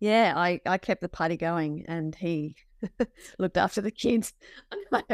Yeah, 0.00 0.34
I, 0.36 0.60
I 0.64 0.78
kept 0.78 1.00
the 1.00 1.08
party 1.08 1.36
going 1.36 1.84
and 1.88 2.14
he 2.14 2.56
looked 3.38 3.56
after 3.56 3.80
the 3.80 3.90
kids. 3.90 4.32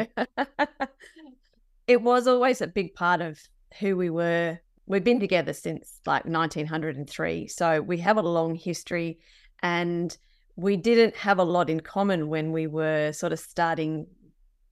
it 1.87 2.01
was 2.01 2.27
always 2.27 2.61
a 2.61 2.67
big 2.67 2.93
part 2.93 3.21
of 3.21 3.39
who 3.79 3.97
we 3.97 4.09
were. 4.09 4.59
We've 4.85 5.03
been 5.03 5.19
together 5.19 5.53
since 5.53 5.99
like 6.05 6.25
1903. 6.25 7.47
So 7.47 7.81
we 7.81 7.97
have 7.97 8.17
a 8.17 8.21
long 8.21 8.55
history 8.55 9.19
and 9.63 10.15
we 10.55 10.77
didn't 10.77 11.15
have 11.15 11.39
a 11.39 11.43
lot 11.43 11.69
in 11.69 11.79
common 11.79 12.29
when 12.29 12.51
we 12.51 12.67
were 12.67 13.11
sort 13.11 13.33
of 13.33 13.39
starting 13.39 14.07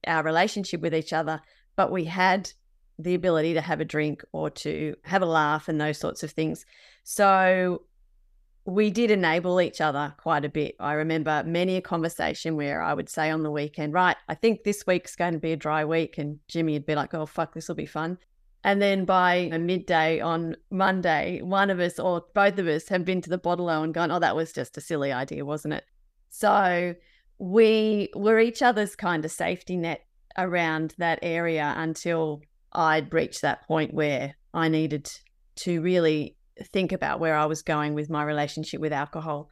our 0.06 0.22
relationship 0.22 0.80
with 0.80 0.94
each 0.94 1.12
other, 1.12 1.40
but 1.76 1.90
we 1.90 2.04
had 2.04 2.50
the 2.98 3.14
ability 3.14 3.54
to 3.54 3.60
have 3.60 3.80
a 3.80 3.84
drink 3.84 4.22
or 4.32 4.50
to 4.50 4.94
have 5.02 5.22
a 5.22 5.26
laugh 5.26 5.68
and 5.68 5.80
those 5.80 5.98
sorts 5.98 6.22
of 6.22 6.30
things. 6.30 6.64
So 7.02 7.82
we 8.66 8.90
did 8.90 9.10
enable 9.10 9.60
each 9.60 9.80
other 9.80 10.14
quite 10.16 10.44
a 10.44 10.48
bit. 10.48 10.74
I 10.80 10.94
remember 10.94 11.42
many 11.44 11.76
a 11.76 11.82
conversation 11.82 12.56
where 12.56 12.80
I 12.80 12.94
would 12.94 13.10
say 13.10 13.30
on 13.30 13.42
the 13.42 13.50
weekend, 13.50 13.92
right, 13.92 14.16
I 14.28 14.34
think 14.34 14.64
this 14.64 14.86
week's 14.86 15.16
going 15.16 15.34
to 15.34 15.38
be 15.38 15.52
a 15.52 15.56
dry 15.56 15.84
week. 15.84 16.16
And 16.16 16.38
Jimmy 16.48 16.72
would 16.72 16.86
be 16.86 16.94
like, 16.94 17.12
oh, 17.12 17.26
fuck, 17.26 17.52
this 17.52 17.68
will 17.68 17.74
be 17.74 17.86
fun. 17.86 18.18
And 18.62 18.80
then 18.80 19.04
by 19.04 19.50
midday 19.50 20.20
on 20.20 20.56
Monday, 20.70 21.42
one 21.42 21.68
of 21.68 21.78
us 21.78 21.98
or 21.98 22.24
both 22.34 22.58
of 22.58 22.66
us 22.66 22.88
have 22.88 23.04
been 23.04 23.20
to 23.20 23.30
the 23.30 23.36
bottle 23.36 23.68
and 23.68 23.92
gone, 23.92 24.10
oh, 24.10 24.18
that 24.18 24.34
was 24.34 24.52
just 24.52 24.78
a 24.78 24.80
silly 24.80 25.12
idea, 25.12 25.44
wasn't 25.44 25.74
it? 25.74 25.84
So 26.30 26.94
we 27.38 28.08
were 28.14 28.40
each 28.40 28.62
other's 28.62 28.96
kind 28.96 29.24
of 29.26 29.30
safety 29.30 29.76
net 29.76 30.06
around 30.38 30.94
that 30.96 31.18
area 31.20 31.74
until 31.76 32.40
I'd 32.72 33.12
reached 33.12 33.42
that 33.42 33.66
point 33.66 33.92
where 33.92 34.34
I 34.54 34.68
needed 34.68 35.12
to 35.56 35.82
really 35.82 36.36
think 36.62 36.92
about 36.92 37.20
where 37.20 37.36
I 37.36 37.46
was 37.46 37.62
going 37.62 37.94
with 37.94 38.10
my 38.10 38.22
relationship 38.22 38.80
with 38.80 38.92
alcohol. 38.92 39.50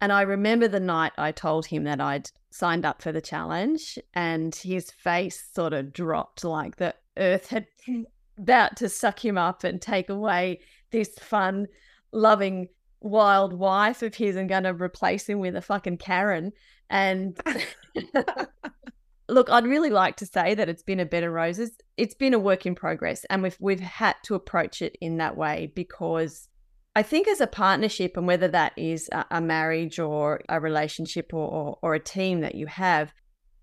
And 0.00 0.12
I 0.12 0.22
remember 0.22 0.68
the 0.68 0.80
night 0.80 1.12
I 1.16 1.32
told 1.32 1.66
him 1.66 1.84
that 1.84 2.00
I'd 2.00 2.30
signed 2.50 2.84
up 2.84 3.00
for 3.00 3.12
the 3.12 3.20
challenge, 3.20 3.98
and 4.12 4.54
his 4.54 4.90
face 4.90 5.48
sort 5.54 5.72
of 5.72 5.92
dropped 5.92 6.44
like 6.44 6.76
the 6.76 6.94
earth 7.16 7.48
had 7.48 7.66
about 8.38 8.76
to 8.76 8.88
suck 8.88 9.24
him 9.24 9.38
up 9.38 9.64
and 9.64 9.80
take 9.80 10.08
away 10.08 10.60
this 10.90 11.10
fun, 11.18 11.66
loving, 12.12 12.68
wild 13.00 13.52
wife 13.52 14.02
of 14.02 14.14
his 14.14 14.36
and 14.36 14.48
going 14.48 14.64
to 14.64 14.74
replace 14.74 15.28
him 15.28 15.38
with 15.38 15.56
a 15.56 15.62
fucking 15.62 15.98
Karen. 15.98 16.52
And 16.90 17.38
look, 19.28 19.50
I'd 19.50 19.66
really 19.66 19.90
like 19.90 20.16
to 20.16 20.26
say 20.26 20.54
that 20.54 20.68
it's 20.68 20.82
been 20.82 21.00
a 21.00 21.06
bed 21.06 21.24
of 21.24 21.32
roses. 21.32 21.72
It's 21.96 22.14
been 22.14 22.34
a 22.34 22.38
work 22.38 22.66
in 22.66 22.74
progress, 22.74 23.24
and 23.30 23.42
we've 23.42 23.56
we've 23.60 23.80
had 23.80 24.16
to 24.24 24.34
approach 24.34 24.82
it 24.82 24.96
in 25.00 25.18
that 25.18 25.36
way 25.36 25.72
because 25.74 26.48
I 26.94 27.02
think 27.02 27.26
as 27.28 27.40
a 27.40 27.46
partnership, 27.46 28.16
and 28.16 28.26
whether 28.26 28.48
that 28.48 28.72
is 28.76 29.08
a, 29.30 29.40
marriage 29.40 29.98
or 29.98 30.42
a 30.48 30.60
relationship 30.60 31.32
or, 31.32 31.48
or 31.48 31.78
or 31.82 31.94
a 31.94 32.00
team 32.00 32.40
that 32.40 32.54
you 32.54 32.66
have, 32.66 33.12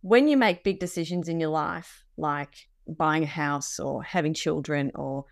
when 0.02 0.28
you 0.28 0.38
make 0.38 0.64
big 0.64 0.80
decisions 0.80 1.28
in 1.28 1.40
your 1.40 1.50
life, 1.50 2.04
like 2.18 2.68
buying 2.88 3.24
a 3.24 3.28
house 3.28 3.80
or 3.80 4.04
having 4.04 4.34
children 4.34 4.92
or 4.96 5.26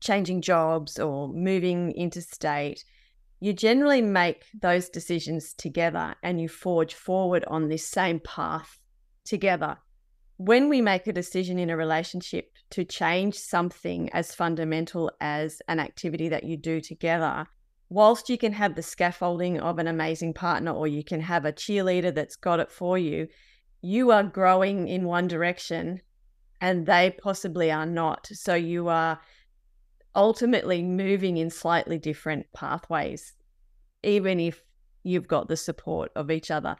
changing 0.00 0.42
jobs 0.42 0.98
or 0.98 1.28
moving 1.28 1.92
interstate, 1.92 2.84
you 3.40 3.52
generally 3.52 4.02
make 4.02 4.44
those 4.60 4.88
decisions 4.88 5.54
together 5.54 6.14
and 6.22 6.40
you 6.40 6.48
forge 6.48 6.94
forward 6.94 7.44
on 7.46 7.68
this 7.68 7.86
same 7.86 8.20
path 8.20 8.77
together. 9.28 9.76
When 10.36 10.68
we 10.68 10.80
make 10.80 11.06
a 11.06 11.12
decision 11.12 11.58
in 11.58 11.70
a 11.70 11.76
relationship 11.76 12.52
to 12.70 12.84
change 12.84 13.34
something 13.34 14.08
as 14.10 14.34
fundamental 14.34 15.10
as 15.20 15.60
an 15.68 15.80
activity 15.80 16.28
that 16.28 16.44
you 16.44 16.56
do 16.56 16.80
together, 16.80 17.46
whilst 17.88 18.28
you 18.28 18.38
can 18.38 18.52
have 18.52 18.74
the 18.74 18.82
scaffolding 18.82 19.58
of 19.58 19.78
an 19.78 19.88
amazing 19.88 20.34
partner 20.34 20.72
or 20.72 20.86
you 20.86 21.02
can 21.02 21.20
have 21.20 21.44
a 21.44 21.52
cheerleader 21.52 22.14
that's 22.14 22.36
got 22.36 22.60
it 22.60 22.70
for 22.70 22.96
you, 22.98 23.26
you 23.82 24.10
are 24.10 24.22
growing 24.22 24.88
in 24.88 25.04
one 25.04 25.26
direction 25.26 26.00
and 26.60 26.86
they 26.86 27.14
possibly 27.22 27.70
are 27.70 27.86
not. 27.86 28.28
So 28.32 28.54
you 28.54 28.88
are 28.88 29.20
ultimately 30.14 30.82
moving 30.82 31.36
in 31.36 31.50
slightly 31.50 31.98
different 31.98 32.46
pathways, 32.54 33.34
even 34.02 34.40
if 34.40 34.62
you've 35.02 35.28
got 35.28 35.48
the 35.48 35.56
support 35.56 36.10
of 36.14 36.30
each 36.30 36.50
other. 36.50 36.76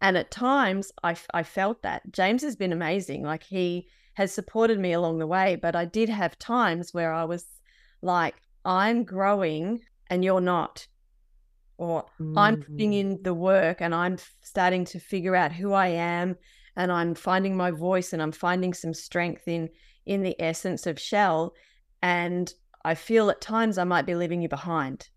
And 0.00 0.16
at 0.16 0.30
times, 0.30 0.92
I, 1.02 1.16
I 1.34 1.42
felt 1.42 1.82
that 1.82 2.02
James 2.12 2.42
has 2.42 2.56
been 2.56 2.72
amazing. 2.72 3.22
Like 3.22 3.42
he 3.42 3.88
has 4.14 4.32
supported 4.32 4.78
me 4.78 4.92
along 4.92 5.18
the 5.18 5.26
way, 5.26 5.56
but 5.56 5.74
I 5.74 5.84
did 5.84 6.08
have 6.08 6.38
times 6.38 6.94
where 6.94 7.12
I 7.12 7.24
was 7.24 7.44
like, 8.02 8.36
I'm 8.64 9.04
growing 9.04 9.80
and 10.08 10.24
you're 10.24 10.40
not. 10.40 10.86
Or 11.76 12.02
mm-hmm. 12.20 12.36
I'm 12.36 12.62
putting 12.62 12.92
mm. 12.92 13.00
in 13.00 13.22
the 13.22 13.34
work 13.34 13.80
and 13.80 13.94
I'm 13.94 14.18
starting 14.42 14.84
to 14.86 14.98
figure 14.98 15.36
out 15.36 15.52
who 15.52 15.72
I 15.72 15.88
am 15.88 16.36
and 16.76 16.90
I'm 16.90 17.14
finding 17.14 17.56
my 17.56 17.70
voice 17.70 18.12
and 18.12 18.22
I'm 18.22 18.32
finding 18.32 18.74
some 18.74 18.94
strength 18.94 19.46
in 19.46 19.68
in 20.06 20.22
the 20.22 20.40
essence 20.40 20.86
of 20.86 20.98
shell 20.98 21.54
and 22.02 22.52
I 22.84 22.94
feel 22.94 23.28
at 23.28 23.40
times 23.40 23.76
I 23.76 23.84
might 23.84 24.06
be 24.06 24.14
leaving 24.14 24.40
you 24.40 24.48
behind. 24.48 25.08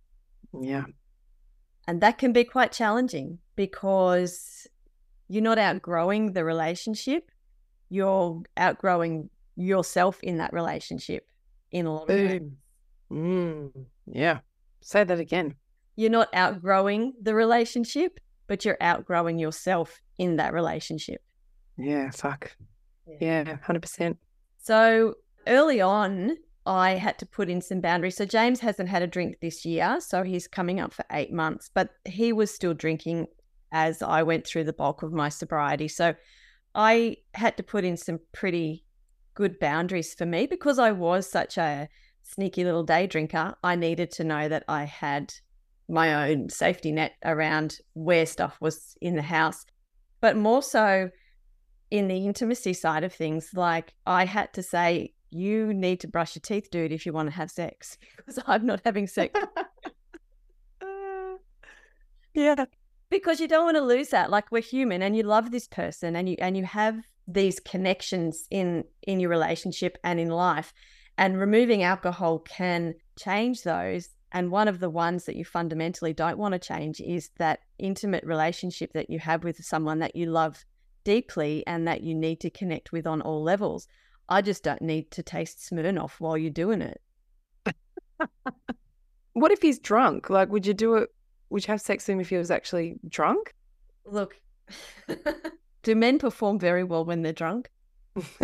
Yeah. 0.60 0.84
And 1.88 2.02
that 2.02 2.18
can 2.18 2.34
be 2.34 2.44
quite 2.44 2.72
challenging 2.72 3.40
because 3.56 4.68
you're 5.32 5.42
not 5.42 5.58
outgrowing 5.58 6.34
the 6.34 6.44
relationship, 6.44 7.32
you're 7.88 8.44
outgrowing 8.58 9.30
yourself 9.56 10.20
in 10.22 10.38
that 10.38 10.52
relationship 10.52 11.26
in 11.72 11.86
a 11.86 11.94
lot 11.94 12.10
of 12.10 12.20
ways. 12.20 12.42
Mm, 13.10 13.72
yeah. 14.08 14.40
Say 14.82 15.06
that 15.06 15.20
again. 15.22 15.56
You're 15.96 16.10
not 16.10 16.28
outgrowing 16.34 17.14
the 17.22 17.34
relationship, 17.34 18.20
but 18.48 18.66
you're 18.66 18.78
outgrowing 18.82 19.40
yourself 19.40 20.02
in 20.18 20.36
that 20.36 20.52
relationship. 20.54 21.22
Yeah, 21.78 22.10
fuck. 22.10 22.54
Yeah, 23.22 23.58
100%. 23.66 24.18
So 24.58 25.16
early 25.48 25.80
on, 25.80 26.36
I 26.66 26.92
had 26.92 27.18
to 27.20 27.26
put 27.26 27.50
in 27.50 27.62
some 27.62 27.80
boundaries. 27.80 28.18
So 28.18 28.26
James 28.26 28.60
hasn't 28.60 28.90
had 28.90 29.02
a 29.02 29.08
drink 29.08 29.38
this 29.42 29.66
year, 29.66 30.02
so 30.02 30.24
he's 30.24 30.48
coming 30.48 30.82
up 30.82 30.94
for 30.94 31.06
eight 31.14 31.32
months, 31.32 31.70
but 31.74 31.92
he 32.06 32.34
was 32.34 32.54
still 32.54 32.74
drinking 32.74 33.28
as 33.72 34.02
I 34.02 34.24
went 34.24 34.46
through 34.46 34.66
the 34.66 34.74
bulk 34.74 35.04
of 35.04 35.14
my 35.14 35.30
sobriety. 35.30 35.88
So 35.88 36.16
I 36.76 37.18
had 37.34 37.58
to 37.58 37.64
put 37.64 37.84
in 37.84 37.98
some 37.98 38.20
pretty 38.32 38.86
good 39.34 39.60
boundaries 39.60 40.14
for 40.14 40.26
me 40.26 40.46
because 40.46 40.80
I 40.80 40.92
was 40.92 41.30
such 41.30 41.58
a 41.58 41.90
sneaky 42.24 42.64
little 42.64 42.84
day 42.84 43.08
drinker. 43.08 43.56
I 43.64 43.76
needed 43.76 44.12
to 44.12 44.24
know 44.24 44.48
that 44.50 44.64
I 44.68 44.84
had 44.84 45.34
my 45.90 46.30
own 46.30 46.50
safety 46.50 46.92
net 46.92 47.14
around 47.26 47.80
where 47.94 48.26
stuff 48.26 48.58
was 48.62 48.96
in 49.02 49.16
the 49.16 49.22
house, 49.22 49.66
but 50.22 50.38
more 50.38 50.64
so 50.64 51.10
in 51.90 52.08
the 52.08 52.26
intimacy 52.26 52.74
side 52.74 53.04
of 53.04 53.14
things, 53.14 53.50
like 53.54 53.94
I 54.06 54.26
had 54.26 54.54
to 54.54 54.64
say, 54.64 55.14
you 55.30 55.74
need 55.74 56.00
to 56.02 56.08
brush 56.08 56.36
your 56.36 56.42
teeth, 56.42 56.70
dude, 56.72 56.92
if 56.92 57.06
you 57.06 57.14
want 57.14 57.30
to 57.30 57.36
have 57.36 57.52
sex, 57.52 57.98
because 58.18 58.40
I'm 58.48 58.66
not 58.66 58.82
having 58.86 59.08
sex. 59.08 59.40
uh, 60.82 60.84
yeah. 62.34 62.66
Because 63.12 63.40
you 63.40 63.48
don't 63.48 63.66
want 63.66 63.78
to 63.78 63.84
lose 63.84 64.10
that. 64.10 64.32
Like 64.32 64.52
we're 64.52 64.62
human 64.64 65.04
and 65.04 65.16
you 65.16 65.22
love 65.22 65.52
this 65.52 65.68
person 65.68 66.16
and 66.16 66.28
you 66.28 66.38
and 66.40 66.58
you 66.58 66.66
have 66.66 66.98
these 67.28 67.60
connections 67.60 68.48
in 68.50 68.86
in 69.04 69.20
your 69.20 69.30
relationship 69.30 70.00
and 70.04 70.20
in 70.20 70.30
life 70.30 70.74
and 71.18 71.40
removing 71.40 71.84
alcohol 71.84 72.40
can 72.40 72.96
change 73.16 73.62
those 73.62 74.10
and 74.32 74.50
one 74.50 74.68
of 74.68 74.80
the 74.80 74.90
ones 74.90 75.26
that 75.26 75.36
you 75.36 75.44
fundamentally 75.44 76.14
don't 76.14 76.38
want 76.38 76.54
to 76.54 76.60
change 76.60 77.02
is 77.02 77.30
that 77.38 77.60
intimate 77.78 78.24
relationship 78.24 78.94
that 78.94 79.10
you 79.10 79.20
have 79.20 79.44
with 79.44 79.64
someone 79.64 80.00
that 80.00 80.16
you 80.16 80.28
love 80.28 80.66
deeply 81.04 81.66
and 81.68 81.88
that 81.88 82.02
you 82.02 82.16
need 82.16 82.40
to 82.40 82.50
connect 82.50 82.92
with 82.92 83.06
on 83.06 83.22
all 83.22 83.44
levels. 83.44 83.88
I 84.30 84.42
just 84.42 84.64
don't 84.64 84.82
need 84.82 85.12
to 85.12 85.24
taste 85.24 85.60
Smirnoff 85.60 86.14
while 86.20 86.38
you're 86.38 86.50
doing 86.50 86.82
it. 86.82 87.02
what 89.34 89.52
if 89.52 89.62
he's 89.62 89.80
drunk? 89.80 90.30
Like, 90.30 90.50
would 90.50 90.66
you 90.66 90.74
do 90.74 90.96
it? 90.96 91.10
Would 91.52 91.68
you 91.68 91.72
have 91.74 91.82
sex 91.82 92.08
with 92.08 92.14
him 92.14 92.22
if 92.22 92.30
he 92.30 92.38
was 92.38 92.50
actually 92.50 92.96
drunk? 93.08 93.54
Look, 94.06 94.40
do 95.84 95.96
men 95.96 96.18
perform 96.18 96.58
very 96.60 96.86
well 96.86 97.04
when 97.04 97.22
they're 97.22 97.34
drunk? 97.34 97.70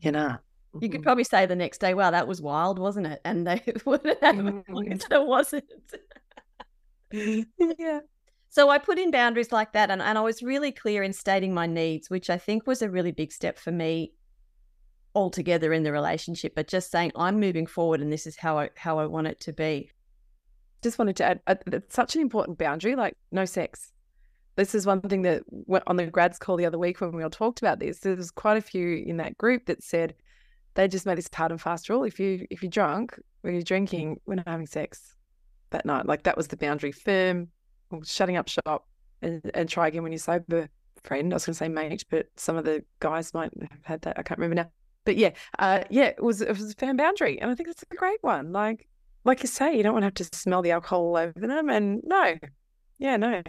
you 0.00 0.10
know. 0.10 0.38
You 0.80 0.90
could 0.90 1.00
mm-hmm. 1.00 1.02
probably 1.02 1.24
say 1.24 1.46
the 1.46 1.56
next 1.56 1.78
day, 1.78 1.94
"Wow, 1.94 2.10
that 2.10 2.28
was 2.28 2.42
wild, 2.42 2.78
wasn't 2.78 3.06
it?" 3.06 3.20
And 3.24 3.46
they 3.46 3.62
wouldn't 3.84 4.22
have 4.22 4.36
mm-hmm. 4.36 5.12
it 5.12 5.26
wasn't. 5.26 5.64
yeah. 7.78 8.00
So 8.48 8.70
I 8.70 8.78
put 8.78 8.98
in 8.98 9.10
boundaries 9.10 9.52
like 9.52 9.72
that, 9.72 9.90
and, 9.90 10.00
and 10.02 10.16
I 10.16 10.20
was 10.22 10.42
really 10.42 10.72
clear 10.72 11.02
in 11.02 11.12
stating 11.12 11.52
my 11.52 11.66
needs, 11.66 12.08
which 12.08 12.30
I 12.30 12.38
think 12.38 12.66
was 12.66 12.82
a 12.82 12.90
really 12.90 13.12
big 13.12 13.32
step 13.32 13.58
for 13.58 13.70
me 13.70 14.12
altogether 15.14 15.72
in 15.72 15.82
the 15.82 15.92
relationship. 15.92 16.54
But 16.54 16.68
just 16.68 16.90
saying, 16.90 17.12
I'm 17.16 17.40
moving 17.40 17.66
forward, 17.66 18.00
and 18.00 18.12
this 18.12 18.26
is 18.26 18.36
how 18.36 18.58
I 18.58 18.70
how 18.76 18.98
I 18.98 19.06
want 19.06 19.26
it 19.26 19.40
to 19.40 19.52
be. 19.52 19.90
Just 20.86 21.00
wanted 21.00 21.16
to 21.16 21.24
add, 21.24 21.40
uh, 21.48 21.56
that's 21.66 21.96
such 21.96 22.14
an 22.14 22.22
important 22.22 22.58
boundary, 22.58 22.94
like 22.94 23.16
no 23.32 23.44
sex. 23.44 23.90
This 24.54 24.72
is 24.72 24.86
one 24.86 25.00
thing 25.00 25.22
that 25.22 25.42
went 25.48 25.82
on 25.88 25.96
the 25.96 26.06
grads 26.06 26.38
call 26.38 26.56
the 26.56 26.64
other 26.64 26.78
week 26.78 27.00
when 27.00 27.10
we 27.10 27.24
all 27.24 27.28
talked 27.28 27.58
about 27.58 27.80
this. 27.80 27.98
There 27.98 28.14
was 28.14 28.30
quite 28.30 28.56
a 28.56 28.60
few 28.60 29.02
in 29.04 29.16
that 29.16 29.36
group 29.36 29.66
that 29.66 29.82
said 29.82 30.14
they 30.74 30.86
just 30.86 31.04
made 31.04 31.18
this 31.18 31.28
hard 31.34 31.50
and 31.50 31.60
fast 31.60 31.88
rule. 31.88 32.04
If 32.04 32.20
you 32.20 32.46
if 32.50 32.62
you're 32.62 32.70
drunk 32.70 33.18
or 33.42 33.50
you're 33.50 33.62
drinking, 33.62 34.20
we're 34.26 34.36
not 34.36 34.46
having 34.46 34.68
sex 34.68 35.16
that 35.70 35.86
night. 35.86 36.06
Like 36.06 36.22
that 36.22 36.36
was 36.36 36.46
the 36.46 36.56
boundary. 36.56 36.92
Firm, 36.92 37.48
shutting 38.04 38.36
up 38.36 38.46
shop, 38.48 38.86
and, 39.22 39.42
and 39.54 39.68
try 39.68 39.88
again 39.88 40.04
when 40.04 40.12
you're 40.12 40.20
sober. 40.20 40.68
Friend, 41.02 41.32
I 41.32 41.34
was 41.34 41.46
going 41.46 41.54
to 41.54 41.58
say 41.58 41.68
mate, 41.68 42.04
but 42.10 42.26
some 42.36 42.56
of 42.56 42.64
the 42.64 42.84
guys 43.00 43.34
might 43.34 43.50
have 43.60 43.84
had 43.84 44.02
that. 44.02 44.20
I 44.20 44.22
can't 44.22 44.38
remember 44.38 44.62
now. 44.62 44.70
But 45.04 45.16
yeah, 45.16 45.30
uh, 45.58 45.82
yeah, 45.90 46.06
it 46.06 46.22
was 46.22 46.42
it 46.42 46.48
was 46.48 46.70
a 46.70 46.74
firm 46.76 46.96
boundary, 46.96 47.40
and 47.40 47.50
I 47.50 47.56
think 47.56 47.70
that's 47.70 47.82
a 47.90 47.96
great 47.96 48.22
one. 48.22 48.52
Like 48.52 48.86
like 49.26 49.42
you 49.42 49.48
say, 49.48 49.76
you 49.76 49.82
don't 49.82 49.92
want 49.92 50.02
to 50.02 50.06
have 50.06 50.30
to 50.30 50.36
smell 50.36 50.62
the 50.62 50.70
alcohol 50.70 51.00
all 51.00 51.16
over 51.16 51.46
them, 51.46 51.68
and 51.68 52.00
no, 52.04 52.34
yeah, 52.98 53.16
no. 53.16 53.42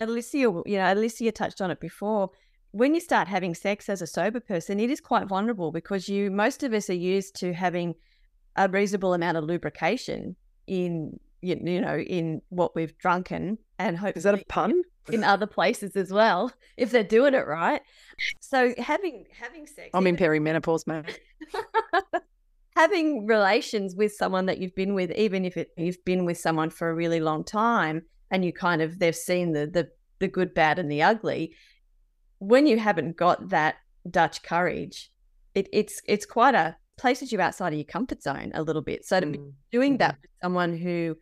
Alicia, 0.00 0.38
you 0.38 0.62
know, 0.66 0.92
Alicia 0.92 1.32
touched 1.32 1.60
on 1.60 1.70
it 1.70 1.80
before 1.80 2.30
when 2.72 2.94
you 2.94 3.00
start 3.00 3.28
having 3.28 3.54
sex 3.54 3.88
as 3.88 4.02
a 4.02 4.06
sober 4.06 4.40
person, 4.40 4.80
it 4.80 4.90
is 4.90 5.00
quite 5.00 5.28
vulnerable 5.28 5.70
because 5.70 6.08
you 6.08 6.30
most 6.30 6.62
of 6.62 6.72
us 6.72 6.90
are 6.90 6.94
used 6.94 7.36
to 7.36 7.52
having 7.52 7.94
a 8.56 8.68
reasonable 8.68 9.14
amount 9.14 9.36
of 9.36 9.44
lubrication 9.44 10.34
in 10.66 11.18
you, 11.42 11.58
you 11.62 11.80
know 11.80 11.98
in 11.98 12.40
what 12.48 12.74
we've 12.74 12.96
drunken 12.98 13.58
and 13.78 13.98
hope 13.98 14.16
is 14.16 14.22
that 14.22 14.34
a 14.34 14.44
pun 14.48 14.82
in 15.10 15.24
other 15.24 15.46
places 15.46 15.96
as 15.96 16.12
well 16.12 16.52
if 16.76 16.90
they're 16.90 17.04
doing 17.04 17.34
it 17.34 17.46
right. 17.46 17.82
So 18.40 18.74
having 18.78 19.26
having 19.38 19.66
sex. 19.66 19.90
I'm 19.92 20.06
in 20.06 20.16
perimenopause, 20.16 20.86
mate. 20.86 21.20
having 22.76 23.26
relations 23.26 23.94
with 23.94 24.12
someone 24.12 24.46
that 24.46 24.58
you've 24.58 24.74
been 24.74 24.94
with, 24.94 25.10
even 25.12 25.44
if 25.44 25.56
it, 25.56 25.70
you've 25.76 26.04
been 26.04 26.24
with 26.24 26.38
someone 26.38 26.70
for 26.70 26.90
a 26.90 26.94
really 26.94 27.20
long 27.20 27.44
time, 27.44 28.02
and 28.30 28.44
you 28.44 28.52
kind 28.52 28.82
of 28.82 28.98
they've 28.98 29.14
seen 29.16 29.52
the 29.52 29.66
the 29.66 29.88
the 30.18 30.28
good, 30.28 30.54
bad, 30.54 30.78
and 30.78 30.90
the 30.90 31.02
ugly 31.02 31.54
when 32.42 32.66
you 32.66 32.76
haven't 32.76 33.16
got 33.16 33.50
that 33.50 33.76
Dutch 34.10 34.42
courage, 34.42 35.12
it, 35.54 35.68
it's 35.72 36.02
it's 36.06 36.26
quite 36.26 36.56
a 36.56 36.76
places 36.98 37.30
you 37.30 37.40
outside 37.40 37.72
of 37.72 37.78
your 37.78 37.84
comfort 37.84 38.20
zone 38.20 38.50
a 38.54 38.62
little 38.62 38.82
bit. 38.82 39.04
So 39.04 39.20
to 39.20 39.26
be 39.26 39.38
mm. 39.38 39.52
doing 39.70 39.98
that 39.98 40.14
mm-hmm. 40.14 40.20
with 40.22 40.30
someone 40.42 40.76
who 40.76 41.16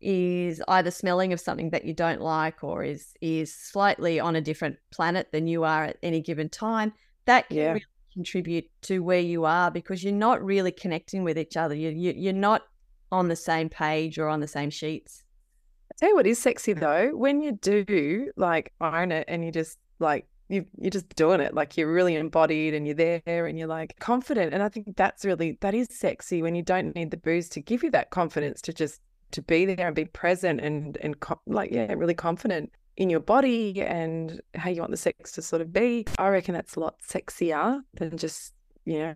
is 0.00 0.62
either 0.68 0.90
smelling 0.90 1.32
of 1.32 1.40
something 1.40 1.70
that 1.70 1.84
you 1.84 1.94
don't 1.94 2.20
like 2.20 2.62
or 2.62 2.84
is 2.84 3.14
is 3.22 3.54
slightly 3.54 4.20
on 4.20 4.36
a 4.36 4.42
different 4.42 4.76
planet 4.90 5.28
than 5.32 5.46
you 5.46 5.64
are 5.64 5.84
at 5.84 5.96
any 6.02 6.20
given 6.20 6.50
time, 6.50 6.92
that 7.24 7.48
can 7.48 7.56
yeah. 7.56 7.68
really 7.68 7.84
contribute 8.12 8.68
to 8.82 9.00
where 9.00 9.20
you 9.20 9.44
are 9.44 9.70
because 9.70 10.04
you're 10.04 10.12
not 10.12 10.44
really 10.44 10.72
connecting 10.72 11.24
with 11.24 11.38
each 11.38 11.56
other. 11.56 11.74
You, 11.74 11.90
you 11.90 12.12
you're 12.16 12.32
not 12.32 12.62
on 13.10 13.28
the 13.28 13.36
same 13.36 13.68
page 13.68 14.18
or 14.18 14.28
on 14.28 14.40
the 14.40 14.48
same 14.48 14.70
sheets. 14.70 15.24
I 15.90 15.94
tell 15.98 16.08
you 16.10 16.14
what 16.14 16.26
is 16.26 16.38
sexy 16.38 16.72
though, 16.72 17.10
when 17.14 17.42
you 17.42 17.52
do 17.52 18.30
like 18.36 18.72
own 18.80 19.12
it 19.12 19.26
and 19.28 19.44
you 19.44 19.52
just 19.52 19.78
like 19.98 20.26
you 20.48 20.66
you're 20.78 20.90
just 20.90 21.08
doing 21.16 21.40
it 21.40 21.54
like 21.54 21.76
you're 21.76 21.92
really 21.92 22.14
embodied 22.14 22.74
and 22.74 22.86
you're 22.86 22.94
there 22.94 23.46
and 23.46 23.58
you're 23.58 23.68
like 23.68 23.98
confident 23.98 24.52
and 24.52 24.62
i 24.62 24.68
think 24.68 24.96
that's 24.96 25.24
really 25.24 25.56
that 25.60 25.74
is 25.74 25.88
sexy 25.90 26.42
when 26.42 26.54
you 26.54 26.62
don't 26.62 26.94
need 26.94 27.10
the 27.10 27.16
booze 27.16 27.48
to 27.48 27.60
give 27.60 27.82
you 27.82 27.90
that 27.90 28.10
confidence 28.10 28.60
to 28.60 28.72
just 28.72 29.00
to 29.30 29.40
be 29.40 29.64
there 29.64 29.86
and 29.86 29.96
be 29.96 30.04
present 30.04 30.60
and 30.60 30.98
and 30.98 31.16
like 31.46 31.70
yeah 31.70 31.92
really 31.94 32.14
confident 32.14 32.70
in 32.96 33.10
your 33.10 33.20
body 33.20 33.80
and 33.80 34.40
how 34.54 34.70
you 34.70 34.80
want 34.80 34.90
the 34.90 34.96
sex 34.96 35.32
to 35.32 35.42
sort 35.42 35.62
of 35.62 35.72
be. 35.72 36.06
I 36.18 36.28
reckon 36.28 36.54
that's 36.54 36.76
a 36.76 36.80
lot 36.80 36.96
sexier 37.02 37.80
than 37.94 38.16
just 38.16 38.52
you 38.84 38.98
know 38.98 39.14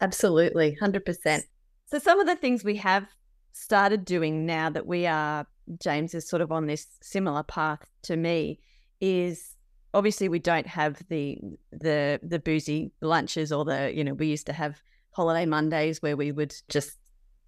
absolutely 0.00 0.76
100% 0.82 1.42
so 1.86 1.98
some 1.98 2.20
of 2.20 2.26
the 2.26 2.36
things 2.36 2.64
we 2.64 2.76
have 2.76 3.06
started 3.52 4.04
doing 4.04 4.44
now 4.44 4.68
that 4.68 4.86
we 4.86 5.06
are 5.06 5.46
james 5.80 6.14
is 6.14 6.28
sort 6.28 6.42
of 6.42 6.50
on 6.52 6.66
this 6.66 6.86
similar 7.00 7.42
path 7.42 7.86
to 8.02 8.16
me 8.16 8.58
is 9.00 9.56
obviously 9.94 10.28
we 10.28 10.38
don't 10.38 10.66
have 10.66 11.02
the 11.08 11.38
the 11.70 12.18
the 12.22 12.38
boozy 12.38 12.92
lunches 13.00 13.52
or 13.52 13.64
the 13.64 13.92
you 13.94 14.04
know 14.04 14.14
we 14.14 14.26
used 14.26 14.46
to 14.46 14.52
have 14.52 14.80
holiday 15.12 15.46
Mondays 15.46 16.02
where 16.02 16.16
we 16.16 16.32
would 16.32 16.54
just 16.68 16.98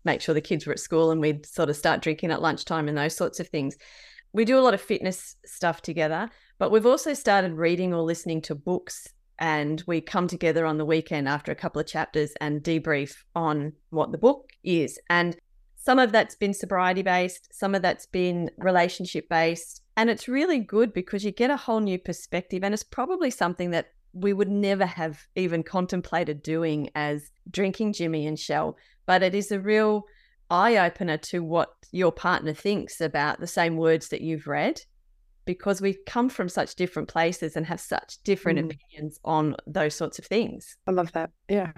make 0.05 0.20
sure 0.20 0.35
the 0.35 0.41
kids 0.41 0.66
were 0.66 0.72
at 0.72 0.79
school 0.79 1.11
and 1.11 1.20
we'd 1.20 1.47
sort 1.47 1.70
of 1.70 1.77
start 1.77 2.03
drinking 2.03 2.31
at 2.31 2.43
lunchtime 2.43 2.89
and 2.89 2.99
those 2.99 3.16
sorts 3.16 3.41
of 3.41 3.49
things. 3.49 3.77
We 4.35 4.45
do 4.45 4.59
a 4.59 4.61
lot 4.61 4.74
of 4.74 4.80
fitness 4.80 5.37
stuff 5.47 5.80
together, 5.80 6.28
but 6.59 6.72
we've 6.72 6.85
also 6.85 7.14
started 7.14 7.53
reading 7.53 7.95
or 7.95 8.03
listening 8.03 8.43
to 8.43 8.57
books 8.57 9.09
and 9.39 9.82
we 9.87 10.01
come 10.01 10.26
together 10.26 10.66
on 10.66 10.76
the 10.76 10.85
weekend 10.85 11.28
after 11.28 11.53
a 11.53 11.57
couple 11.57 11.80
of 11.80 11.87
chapters 11.87 12.32
and 12.41 12.62
debrief 12.62 13.22
on 13.37 13.72
what 13.91 14.11
the 14.11 14.18
book 14.18 14.51
is. 14.64 14.99
And 15.09 15.37
some 15.76 16.01
of 16.01 16.11
that's 16.11 16.35
been 16.35 16.53
sobriety 16.53 17.03
based, 17.03 17.49
some 17.53 17.76
of 17.76 17.82
that's 17.82 18.07
been 18.07 18.51
relationship 18.59 19.28
based. 19.28 19.82
And 19.97 20.11
it's 20.11 20.26
really 20.26 20.59
good 20.59 20.93
because 20.93 21.24
you 21.24 21.30
get 21.30 21.51
a 21.51 21.57
whole 21.57 21.80
new 21.80 21.99
perspective. 21.99 22.64
And 22.64 22.74
it's 22.74 22.82
probably 22.82 23.30
something 23.30 23.70
that 23.70 23.93
we 24.12 24.32
would 24.32 24.49
never 24.49 24.87
have 24.87 25.26
even 25.37 25.62
contemplated 25.62 26.43
doing 26.43 26.91
as 26.97 27.30
drinking 27.51 27.93
Jimmy 27.93 28.26
and 28.26 28.39
Shell. 28.39 28.76
But 29.07 29.22
it 29.22 29.35
is 29.35 29.53
a 29.53 29.61
real 29.61 30.07
eye 30.51 30.77
opener 30.77 31.17
to 31.17 31.43
what 31.43 31.71
your 31.91 32.13
partner 32.13 32.53
thinks 32.53 33.01
about 33.01 33.41
the 33.41 33.47
same 33.47 33.77
words 33.77 34.09
that 34.09 34.21
you've 34.21 34.47
read 34.47 34.81
because 35.45 35.81
we 35.81 35.97
come 36.07 36.29
from 36.29 36.49
such 36.49 36.75
different 36.75 37.09
places 37.09 37.57
and 37.57 37.67
have 37.67 37.81
such 37.81 38.23
different 38.25 38.59
mm. 38.59 38.65
opinions 38.65 39.19
on 39.25 39.57
those 39.67 39.95
sorts 39.95 40.19
of 40.19 40.25
things. 40.25 40.77
I 40.87 40.93
love 40.93 41.13
that. 41.13 41.31
Yeah. 41.49 41.73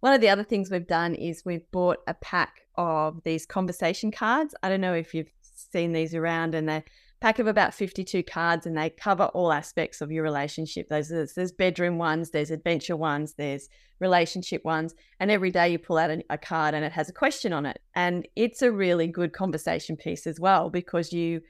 One 0.00 0.12
of 0.12 0.20
the 0.20 0.28
other 0.28 0.44
things 0.44 0.70
we've 0.70 0.86
done 0.86 1.14
is 1.14 1.44
we've 1.44 1.70
bought 1.70 1.98
a 2.06 2.14
pack 2.14 2.60
of 2.76 3.22
these 3.24 3.46
conversation 3.46 4.10
cards. 4.10 4.54
I 4.62 4.68
don't 4.68 4.80
know 4.80 4.94
if 4.94 5.14
you've 5.14 5.30
seen 5.72 5.92
these 5.92 6.14
around, 6.14 6.54
and 6.54 6.68
they're 6.68 6.84
pack 7.20 7.38
of 7.38 7.46
about 7.46 7.74
52 7.74 8.22
cards 8.22 8.66
and 8.66 8.76
they 8.76 8.90
cover 8.90 9.24
all 9.26 9.52
aspects 9.52 10.00
of 10.00 10.12
your 10.12 10.22
relationship. 10.22 10.88
There's, 10.88 11.08
there's 11.08 11.52
bedroom 11.52 11.98
ones, 11.98 12.30
there's 12.30 12.50
adventure 12.50 12.96
ones, 12.96 13.34
there's 13.34 13.68
relationship 13.98 14.64
ones. 14.64 14.94
And 15.20 15.30
every 15.30 15.50
day 15.50 15.70
you 15.70 15.78
pull 15.78 15.98
out 15.98 16.10
a, 16.10 16.22
a, 16.30 16.38
card 16.38 16.74
and 16.74 16.84
it 16.84 16.92
has 16.92 17.08
a 17.08 17.12
question 17.14 17.52
on 17.52 17.66
it. 17.66 17.80
And 17.94 18.28
it's 18.36 18.62
a 18.62 18.70
really 18.70 19.06
good 19.06 19.32
conversation 19.32 19.96
piece 19.96 20.26
as 20.26 20.38
well 20.38 20.70
because 20.70 21.12
you 21.12 21.40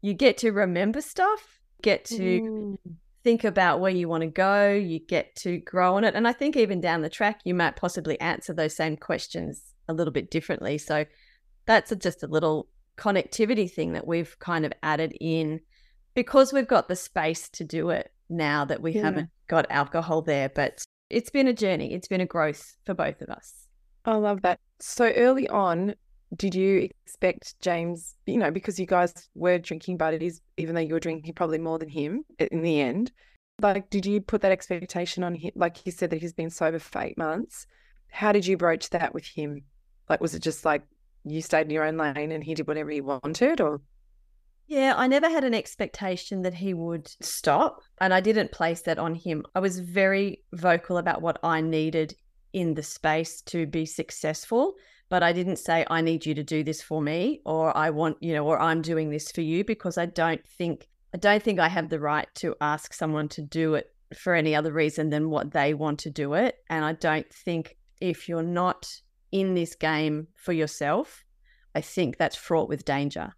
you 0.00 0.14
get 0.14 0.38
to 0.38 0.52
remember 0.52 1.00
stuff, 1.00 1.60
get 1.82 2.04
to 2.04 2.40
mm 2.40 2.78
think 3.24 3.44
about 3.44 3.80
where 3.80 3.90
you 3.90 4.08
want 4.08 4.22
to 4.22 4.26
go, 4.28 4.70
you 4.72 4.98
get 4.98 5.34
to 5.36 5.58
grow 5.58 5.96
on 5.96 6.04
it. 6.04 6.14
And 6.14 6.26
I 6.26 6.32
think 6.32 6.56
even 6.56 6.80
down 6.80 7.02
the 7.02 7.10
track, 7.10 7.40
you 7.44 7.54
might 7.54 7.76
possibly 7.76 8.18
answer 8.20 8.54
those 8.54 8.76
same 8.76 8.96
questions 8.96 9.62
a 9.88 9.92
little 9.92 10.12
bit 10.12 10.30
differently. 10.30 10.78
So 10.78 11.04
that's 11.66 11.92
a, 11.92 11.96
just 11.96 12.22
a 12.22 12.26
little 12.26 12.68
connectivity 12.98 13.70
thing 13.70 13.92
that 13.92 14.06
we've 14.06 14.38
kind 14.38 14.66
of 14.66 14.72
added 14.82 15.16
in 15.20 15.60
because 16.14 16.52
we've 16.52 16.68
got 16.68 16.88
the 16.88 16.96
space 16.96 17.48
to 17.50 17.64
do 17.64 17.90
it 17.90 18.12
now 18.28 18.64
that 18.64 18.82
we 18.82 18.92
yeah. 18.92 19.02
haven't 19.02 19.30
got 19.46 19.66
alcohol 19.70 20.20
there. 20.22 20.48
But 20.48 20.84
it's 21.08 21.30
been 21.30 21.48
a 21.48 21.52
journey, 21.52 21.94
it's 21.94 22.08
been 22.08 22.20
a 22.20 22.26
growth 22.26 22.76
for 22.84 22.94
both 22.94 23.22
of 23.22 23.28
us. 23.28 23.68
I 24.04 24.14
love 24.14 24.42
that. 24.42 24.58
So 24.80 25.10
early 25.12 25.48
on, 25.48 25.94
did 26.36 26.54
you 26.54 26.88
expect 27.04 27.60
James, 27.60 28.16
you 28.26 28.36
know, 28.36 28.50
because 28.50 28.78
you 28.78 28.86
guys 28.86 29.28
were 29.34 29.58
drinking 29.58 29.96
buddies, 29.96 30.40
even 30.56 30.74
though 30.74 30.80
you 30.80 30.94
were 30.94 31.00
drinking 31.00 31.34
probably 31.34 31.58
more 31.58 31.78
than 31.78 31.88
him 31.88 32.24
in 32.38 32.62
the 32.62 32.80
end? 32.80 33.12
Like, 33.60 33.90
did 33.90 34.06
you 34.06 34.20
put 34.20 34.42
that 34.42 34.52
expectation 34.52 35.24
on 35.24 35.34
him? 35.34 35.52
Like 35.54 35.76
he 35.76 35.90
said 35.90 36.10
that 36.10 36.20
he's 36.20 36.32
been 36.32 36.50
sober 36.50 36.78
for 36.78 37.00
eight 37.00 37.18
months. 37.18 37.66
How 38.10 38.32
did 38.32 38.46
you 38.46 38.56
broach 38.56 38.90
that 38.90 39.14
with 39.14 39.26
him? 39.26 39.62
Like, 40.08 40.20
was 40.20 40.34
it 40.34 40.42
just 40.42 40.64
like 40.64 40.82
you 41.24 41.42
stayed 41.42 41.66
in 41.66 41.70
your 41.70 41.84
own 41.84 41.96
lane 41.96 42.32
and 42.32 42.44
he 42.44 42.54
did 42.54 42.66
whatever 42.66 42.90
he 42.90 43.00
wanted, 43.00 43.60
or? 43.60 43.80
Yeah, 44.66 44.94
I 44.96 45.06
never 45.06 45.30
had 45.30 45.44
an 45.44 45.54
expectation 45.54 46.42
that 46.42 46.54
he 46.54 46.74
would 46.74 47.10
stop, 47.22 47.80
and 48.00 48.12
I 48.12 48.20
didn't 48.20 48.52
place 48.52 48.82
that 48.82 48.98
on 48.98 49.14
him. 49.14 49.44
I 49.54 49.60
was 49.60 49.80
very 49.80 50.42
vocal 50.52 50.98
about 50.98 51.22
what 51.22 51.38
I 51.42 51.62
needed 51.62 52.14
in 52.52 52.74
the 52.74 52.82
space 52.82 53.40
to 53.42 53.66
be 53.66 53.86
successful, 53.86 54.74
but 55.08 55.22
I 55.22 55.32
didn't 55.32 55.56
say, 55.56 55.86
I 55.88 56.02
need 56.02 56.26
you 56.26 56.34
to 56.34 56.42
do 56.42 56.62
this 56.62 56.82
for 56.82 57.00
me, 57.00 57.40
or 57.46 57.74
I 57.74 57.88
want, 57.88 58.18
you 58.20 58.34
know, 58.34 58.46
or 58.46 58.60
I'm 58.60 58.82
doing 58.82 59.08
this 59.08 59.32
for 59.32 59.40
you, 59.40 59.64
because 59.64 59.96
I 59.96 60.04
don't 60.04 60.46
think, 60.46 60.86
I 61.14 61.16
don't 61.16 61.42
think 61.42 61.58
I 61.58 61.68
have 61.68 61.88
the 61.88 62.00
right 62.00 62.28
to 62.36 62.54
ask 62.60 62.92
someone 62.92 63.28
to 63.30 63.42
do 63.42 63.74
it 63.74 63.90
for 64.14 64.34
any 64.34 64.54
other 64.54 64.72
reason 64.72 65.08
than 65.08 65.30
what 65.30 65.52
they 65.52 65.72
want 65.72 66.00
to 66.00 66.10
do 66.10 66.34
it. 66.34 66.56
And 66.68 66.84
I 66.84 66.92
don't 66.92 67.30
think 67.32 67.78
if 68.02 68.28
you're 68.28 68.42
not 68.42 68.86
in 69.32 69.54
this 69.54 69.74
game 69.74 70.28
for 70.34 70.52
yourself, 70.52 71.24
I 71.74 71.80
think 71.80 72.16
that's 72.16 72.36
fraught 72.36 72.68
with 72.68 72.84
danger. 72.84 73.34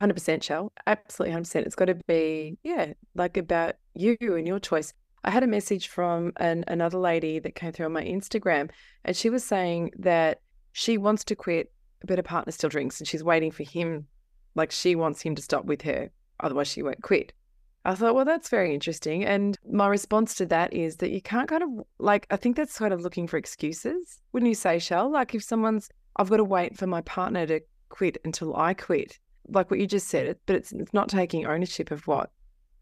100% 0.00 0.42
Shell. 0.42 0.72
Absolutely 0.86 1.36
100%. 1.36 1.66
It's 1.66 1.74
got 1.74 1.86
to 1.86 1.94
be, 2.06 2.58
yeah, 2.62 2.92
like 3.14 3.36
about 3.36 3.76
you 3.94 4.16
and 4.20 4.46
your 4.46 4.58
choice. 4.58 4.92
I 5.24 5.30
had 5.30 5.42
a 5.42 5.48
message 5.48 5.88
from 5.88 6.32
an, 6.36 6.64
another 6.68 6.98
lady 6.98 7.38
that 7.40 7.54
came 7.54 7.72
through 7.72 7.86
on 7.86 7.92
my 7.92 8.04
Instagram, 8.04 8.70
and 9.04 9.16
she 9.16 9.30
was 9.30 9.44
saying 9.44 9.90
that 9.98 10.40
she 10.72 10.98
wants 10.98 11.24
to 11.24 11.34
quit, 11.34 11.72
but 12.04 12.18
her 12.18 12.22
partner 12.22 12.52
still 12.52 12.70
drinks, 12.70 13.00
and 13.00 13.08
she's 13.08 13.24
waiting 13.24 13.50
for 13.50 13.64
him, 13.64 14.06
like 14.54 14.70
she 14.70 14.94
wants 14.94 15.22
him 15.22 15.34
to 15.34 15.42
stop 15.42 15.64
with 15.64 15.82
her, 15.82 16.10
otherwise 16.40 16.68
she 16.68 16.82
won't 16.82 17.02
quit. 17.02 17.32
I 17.86 17.94
thought, 17.94 18.14
well, 18.14 18.24
that's 18.24 18.48
very 18.48 18.74
interesting. 18.74 19.24
And 19.24 19.56
my 19.70 19.86
response 19.86 20.34
to 20.34 20.46
that 20.46 20.72
is 20.72 20.96
that 20.96 21.10
you 21.10 21.22
can't 21.22 21.48
kind 21.48 21.62
of 21.62 21.70
like, 21.98 22.26
I 22.30 22.36
think 22.36 22.56
that's 22.56 22.78
kind 22.78 22.92
of 22.92 23.00
looking 23.00 23.26
for 23.26 23.36
excuses. 23.36 24.20
Wouldn't 24.32 24.48
you 24.48 24.54
say, 24.54 24.78
Shell? 24.78 25.10
Like, 25.10 25.34
if 25.34 25.42
someone's, 25.42 25.88
I've 26.16 26.28
got 26.28 26.38
to 26.38 26.44
wait 26.44 26.76
for 26.76 26.86
my 26.86 27.00
partner 27.02 27.46
to 27.46 27.60
quit 27.88 28.18
until 28.24 28.56
I 28.56 28.74
quit 28.74 29.18
like 29.48 29.70
what 29.70 29.80
you 29.80 29.86
just 29.86 30.08
said, 30.08 30.36
but 30.46 30.56
it's 30.56 30.72
it's 30.72 30.92
not 30.92 31.08
taking 31.08 31.46
ownership 31.46 31.90
of 31.90 32.06
what 32.06 32.30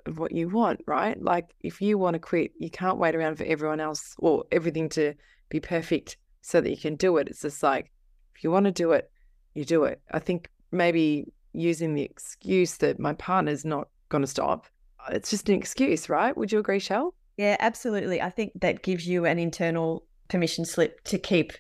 of 0.07 0.19
what 0.19 0.33
you 0.33 0.49
want, 0.49 0.81
right? 0.87 1.21
Like 1.21 1.55
if 1.61 1.81
you 1.81 1.99
want 1.99 2.15
to 2.15 2.21
quit, 2.21 2.53
you 2.59 2.71
can't 2.71 2.99
wait 2.99 3.15
around 3.15 3.37
for 3.37 3.45
everyone 3.45 3.81
else 3.81 4.15
or 4.19 4.45
everything 4.53 4.89
to 4.91 5.15
be 5.49 5.61
perfect 5.61 6.17
so 6.43 6.61
that 6.61 6.71
you 6.71 6.77
can 6.77 6.97
do 6.97 7.17
it. 7.17 7.29
It's 7.29 7.43
just 7.43 7.63
like 7.63 7.91
if 8.35 8.45
you 8.45 8.51
want 8.51 8.67
to 8.67 8.73
do 8.73 8.93
it, 8.93 9.11
you 9.55 9.65
do 9.65 9.85
it. 9.85 10.01
I 10.11 10.19
think 10.19 10.51
maybe 10.73 11.33
using 11.53 11.95
the 11.95 12.03
excuse 12.03 12.77
that 12.79 12.99
my 12.99 13.15
partner's 13.15 13.65
not 13.65 13.89
going 14.09 14.23
to 14.23 14.29
stop, 14.29 14.67
it's 15.11 15.31
just 15.31 15.49
an 15.49 15.55
excuse, 15.55 16.09
right? 16.09 16.37
Would 16.37 16.53
you 16.53 16.59
agree, 16.59 16.79
Shell? 16.79 17.15
Yeah, 17.37 17.57
absolutely. 17.59 18.21
I 18.23 18.31
think 18.31 18.53
that 18.61 18.83
gives 18.83 19.07
you 19.07 19.25
an 19.27 19.39
internal 19.39 20.07
permission 20.29 20.65
slip 20.65 21.03
to 21.05 21.19
keep 21.19 21.53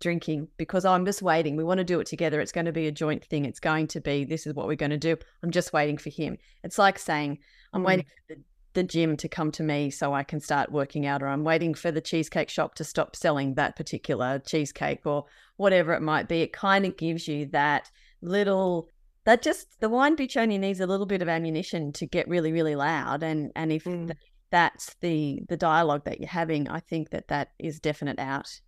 drinking 0.00 0.48
because 0.56 0.84
I'm 0.84 1.06
just 1.06 1.22
waiting. 1.22 1.56
We 1.56 1.64
want 1.64 1.78
to 1.78 1.84
do 1.84 2.00
it 2.00 2.06
together. 2.06 2.40
It's 2.40 2.52
going 2.52 2.66
to 2.66 2.72
be 2.72 2.86
a 2.86 2.92
joint 2.92 3.24
thing. 3.24 3.44
It's 3.44 3.60
going 3.60 3.86
to 3.88 4.00
be, 4.00 4.24
this 4.24 4.46
is 4.46 4.54
what 4.54 4.66
we're 4.66 4.76
going 4.76 4.90
to 4.90 4.98
do. 4.98 5.16
I'm 5.42 5.50
just 5.50 5.72
waiting 5.72 5.96
for 5.96 6.10
him. 6.10 6.38
It's 6.64 6.78
like 6.78 6.98
saying, 6.98 7.38
I'm 7.72 7.82
mm. 7.82 7.86
waiting 7.86 8.04
for 8.06 8.34
the, 8.34 8.42
the 8.74 8.82
gym 8.82 9.16
to 9.18 9.28
come 9.28 9.52
to 9.52 9.62
me 9.62 9.90
so 9.90 10.12
I 10.12 10.22
can 10.22 10.40
start 10.40 10.72
working 10.72 11.06
out, 11.06 11.22
or 11.22 11.28
I'm 11.28 11.44
waiting 11.44 11.74
for 11.74 11.90
the 11.90 12.00
cheesecake 12.00 12.48
shop 12.48 12.74
to 12.76 12.84
stop 12.84 13.16
selling 13.16 13.54
that 13.54 13.76
particular 13.76 14.40
cheesecake, 14.40 15.06
or 15.06 15.26
whatever 15.56 15.92
it 15.92 16.02
might 16.02 16.28
be. 16.28 16.42
It 16.42 16.52
kind 16.52 16.84
of 16.84 16.96
gives 16.96 17.28
you 17.28 17.46
that 17.46 17.90
little 18.22 18.88
that 19.24 19.42
just 19.42 19.80
the 19.80 19.88
wine 19.88 20.16
bitch 20.16 20.36
only 20.36 20.58
needs 20.58 20.80
a 20.80 20.86
little 20.86 21.06
bit 21.06 21.22
of 21.22 21.28
ammunition 21.28 21.92
to 21.92 22.06
get 22.06 22.28
really 22.28 22.52
really 22.52 22.74
loud 22.74 23.22
and 23.22 23.50
and 23.54 23.72
if 23.72 23.84
mm. 23.84 24.06
th- 24.06 24.18
that's 24.50 24.94
the 25.00 25.40
the 25.48 25.56
dialogue 25.56 26.04
that 26.04 26.20
you're 26.20 26.28
having 26.28 26.68
i 26.68 26.80
think 26.80 27.10
that 27.10 27.28
that 27.28 27.48
is 27.58 27.80
definite 27.80 28.18
out 28.18 28.60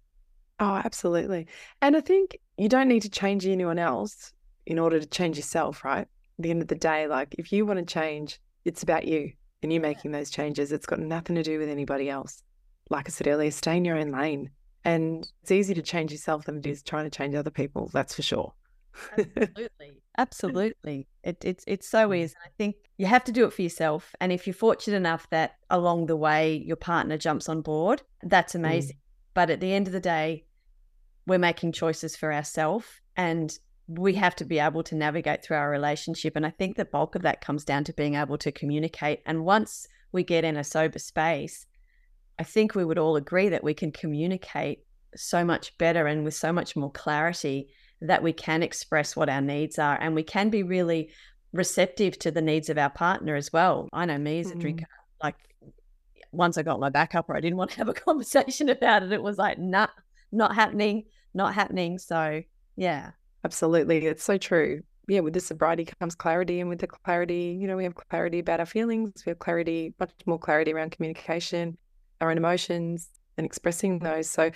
Oh, 0.61 0.81
absolutely. 0.85 1.47
And 1.83 1.97
I 1.97 2.01
think 2.01 2.39
you 2.57 2.69
don't 2.69 2.89
need 2.89 3.03
to 3.03 3.11
change 3.11 3.47
anyone 3.47 3.79
else 3.79 4.33
in 4.67 4.79
order 4.79 5.01
to 5.01 5.07
change 5.07 5.37
yourself, 5.37 5.85
right? 5.85 6.03
At 6.03 6.09
the 6.39 6.51
end 6.51 6.63
of 6.63 6.69
the 6.69 6.75
day, 6.75 7.07
like 7.07 7.35
if 7.39 7.53
you 7.53 7.67
want 7.67 7.81
to 7.81 7.85
change, 7.85 8.41
it's 8.65 8.83
about 8.83 9.07
you 9.07 9.33
and 9.63 9.73
you 9.73 9.81
making 9.81 10.13
those 10.13 10.31
changes. 10.31 10.73
It's 10.73 10.87
got 10.87 11.01
nothing 11.01 11.37
to 11.37 11.43
do 11.43 11.59
with 11.59 11.69
anybody 11.69 12.09
else. 12.09 12.43
Like 12.89 13.09
I 13.09 13.11
said 13.11 13.27
earlier, 13.27 13.51
stay 13.51 13.77
in 13.77 13.85
your 13.85 13.99
own 13.99 14.13
lane. 14.13 14.51
And 14.85 15.27
it's 15.43 15.51
easier 15.51 15.75
to 15.75 15.83
change 15.83 16.13
yourself 16.13 16.45
than 16.45 16.59
it 16.59 16.67
is 16.67 16.83
trying 16.83 17.05
to 17.05 17.17
change 17.17 17.35
other 17.35 17.51
people. 17.51 17.91
That's 17.93 18.15
for 18.15 18.23
sure. 18.23 18.53
Absolutely. 19.18 20.03
Absolutely. 20.18 21.07
It, 21.22 21.45
it's 21.45 21.64
it's 21.66 21.88
so 21.88 22.11
mm. 22.11 22.20
is. 22.20 22.34
I 22.45 22.49
think 22.57 22.76
you 22.97 23.07
have 23.07 23.24
to 23.24 23.32
do 23.32 23.45
it 23.45 23.53
for 23.53 23.62
yourself. 23.62 24.14
And 24.20 24.32
if 24.32 24.47
you're 24.47 24.55
fortunate 24.55 24.97
enough 24.97 25.28
that 25.30 25.57
along 25.70 26.07
the 26.07 26.16
way 26.16 26.57
your 26.57 26.76
partner 26.76 27.18
jumps 27.18 27.49
on 27.49 27.62
board, 27.62 28.03
that's 28.22 28.53
mm. 28.53 28.61
amazing. 28.61 28.97
Mm. 28.97 29.01
But 29.34 29.51
at 29.51 29.61
the 29.61 29.72
end 29.72 29.86
of 29.86 29.92
the 29.92 30.01
day, 30.01 30.45
we're 31.26 31.38
making 31.38 31.72
choices 31.72 32.16
for 32.16 32.32
ourselves 32.32 32.86
and 33.16 33.57
we 33.86 34.14
have 34.14 34.36
to 34.36 34.45
be 34.45 34.59
able 34.59 34.82
to 34.84 34.95
navigate 34.95 35.42
through 35.42 35.57
our 35.57 35.70
relationship. 35.70 36.36
And 36.36 36.47
I 36.47 36.51
think 36.51 36.76
the 36.76 36.84
bulk 36.84 37.14
of 37.14 37.22
that 37.22 37.40
comes 37.40 37.64
down 37.64 37.84
to 37.84 37.92
being 37.92 38.14
able 38.14 38.38
to 38.38 38.53
communicate. 38.53 39.20
And 39.26 39.45
once 39.45 39.86
we 40.12 40.22
get 40.22 40.45
in 40.45 40.57
a 40.57 40.64
sober 40.64 40.99
space, 40.99 41.66
I 42.38 42.45
think 42.45 42.74
we 42.74 42.84
would 42.84 42.99
all 42.99 43.16
agree 43.16 43.49
that 43.51 43.64
we 43.64 43.74
can 43.74 43.92
communicate 43.92 44.84
so 45.16 45.45
much 45.45 45.76
better 45.78 46.07
and 46.07 46.24
with 46.24 46.34
so 46.34 46.53
much 46.53 46.76
more 46.76 46.90
clarity 46.90 47.68
that 48.01 48.22
we 48.22 48.32
can 48.32 48.62
express 48.62 49.16
what 49.16 49.28
our 49.28 49.40
needs 49.40 49.78
are 49.78 49.97
and 50.01 50.14
we 50.14 50.22
can 50.22 50.51
be 50.51 50.62
really 50.62 51.11
receptive 51.53 52.18
to 52.18 52.30
the 52.30 52.42
needs 52.42 52.68
of 52.68 52.76
our 52.76 52.90
partner 52.90 53.36
as 53.36 53.53
well. 53.53 53.88
I 53.92 54.05
know 54.07 54.18
me 54.18 54.40
as 54.40 54.51
a 54.51 54.55
mm. 54.55 54.61
drinker, 54.61 54.86
like 55.22 55.36
once 56.32 56.59
I 56.59 56.62
got 56.62 56.80
my 56.80 56.90
back 56.90 57.14
up 57.14 57.28
or 57.28 57.36
I 57.36 57.40
didn't 57.40 57.57
want 57.57 57.70
to 57.72 57.78
have 57.78 57.88
a 57.88 57.95
conversation 57.95 58.68
about 58.68 59.03
it, 59.03 59.12
it 59.12 59.22
was 59.22 59.38
like, 59.38 59.59
nah, 59.59 59.86
not 60.32 60.55
happening, 60.55 61.05
not 61.32 61.55
happening. 61.55 61.99
So, 61.99 62.42
yeah. 62.76 63.12
Absolutely. 63.45 64.07
It's 64.07 64.24
so 64.24 64.36
true. 64.38 64.82
Yeah, 65.07 65.20
with 65.20 65.34
the 65.34 65.40
sobriety 65.40 65.84
comes 65.84 66.14
clarity, 66.14 66.61
and 66.61 66.70
with 66.70 66.78
the 66.78 66.86
clarity, 66.86 67.57
you 67.61 67.68
know, 67.68 67.76
we 67.76 67.84
have 67.84 67.95
clarity 67.95 68.38
about 68.38 68.59
our 68.59 68.66
feelings, 68.66 69.22
we 69.26 69.30
have 69.30 69.38
clarity, 69.38 69.92
much 70.01 70.12
more 70.24 70.38
clarity 70.38 70.72
around 70.72 70.92
communication, 70.92 71.76
our 72.22 72.30
own 72.30 72.38
emotions, 72.38 73.11
and 73.36 73.45
expressing 73.45 73.99
those. 73.99 74.30
So, 74.30 74.51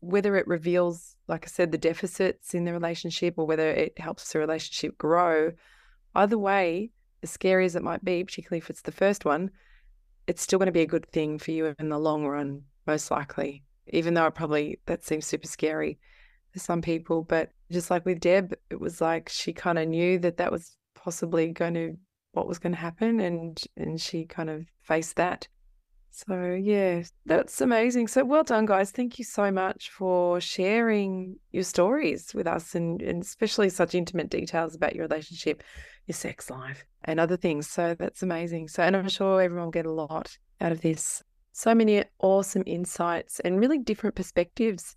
whether 0.00 0.36
it 0.36 0.46
reveals, 0.46 1.16
like 1.30 1.46
I 1.46 1.48
said, 1.48 1.70
the 1.70 1.78
deficits 1.78 2.54
in 2.54 2.64
the 2.64 2.72
relationship 2.72 3.34
or 3.38 3.46
whether 3.46 3.70
it 3.70 3.98
helps 3.98 4.32
the 4.32 4.40
relationship 4.40 4.98
grow, 4.98 5.52
either 6.14 6.36
way, 6.36 6.90
as 7.22 7.30
scary 7.30 7.64
as 7.64 7.76
it 7.76 7.84
might 7.84 8.04
be, 8.04 8.24
particularly 8.24 8.58
if 8.58 8.68
it's 8.68 8.82
the 8.82 8.92
first 8.92 9.24
one, 9.24 9.50
it's 10.26 10.42
still 10.42 10.58
going 10.58 10.66
to 10.66 10.72
be 10.72 10.82
a 10.82 10.86
good 10.86 11.06
thing 11.06 11.38
for 11.38 11.52
you 11.52 11.74
in 11.78 11.88
the 11.88 11.98
long 11.98 12.26
run, 12.26 12.62
most 12.86 13.10
likely, 13.10 13.62
even 13.86 14.14
though 14.14 14.26
it 14.26 14.34
probably 14.34 14.80
that 14.86 15.04
seems 15.04 15.24
super 15.24 15.46
scary 15.46 15.98
for 16.52 16.58
some 16.58 16.82
people. 16.82 17.22
But 17.22 17.50
just 17.70 17.90
like 17.90 18.04
with 18.04 18.20
Deb, 18.20 18.54
it 18.68 18.80
was 18.80 19.00
like 19.00 19.28
she 19.28 19.52
kind 19.52 19.78
of 19.78 19.88
knew 19.88 20.18
that 20.18 20.36
that 20.38 20.50
was 20.50 20.76
possibly 20.94 21.48
going 21.48 21.74
to 21.74 21.96
what 22.32 22.48
was 22.48 22.58
going 22.58 22.72
to 22.72 22.78
happen, 22.78 23.20
and 23.20 23.60
and 23.76 24.00
she 24.00 24.24
kind 24.24 24.50
of 24.50 24.66
faced 24.82 25.16
that. 25.16 25.46
So 26.10 26.58
yeah, 26.60 27.02
that's 27.24 27.60
amazing. 27.60 28.08
So 28.08 28.24
well 28.24 28.42
done, 28.42 28.66
guys. 28.66 28.90
Thank 28.90 29.18
you 29.18 29.24
so 29.24 29.50
much 29.50 29.90
for 29.90 30.40
sharing 30.40 31.36
your 31.52 31.62
stories 31.62 32.34
with 32.34 32.46
us, 32.46 32.74
and, 32.74 33.00
and 33.00 33.22
especially 33.22 33.70
such 33.70 33.94
intimate 33.94 34.28
details 34.28 34.74
about 34.74 34.94
your 34.94 35.06
relationship 35.06 35.62
your 36.10 36.14
sex 36.14 36.50
life 36.50 36.84
and 37.04 37.20
other 37.20 37.36
things. 37.36 37.68
So 37.68 37.94
that's 37.94 38.22
amazing. 38.22 38.68
So, 38.68 38.82
and 38.82 38.96
I'm 38.96 39.08
sure 39.08 39.40
everyone 39.40 39.66
will 39.66 39.70
get 39.70 39.86
a 39.86 39.92
lot 39.92 40.36
out 40.60 40.72
of 40.72 40.80
this. 40.80 41.22
So 41.52 41.74
many 41.74 42.04
awesome 42.20 42.64
insights 42.66 43.40
and 43.40 43.60
really 43.60 43.78
different 43.78 44.16
perspectives 44.16 44.96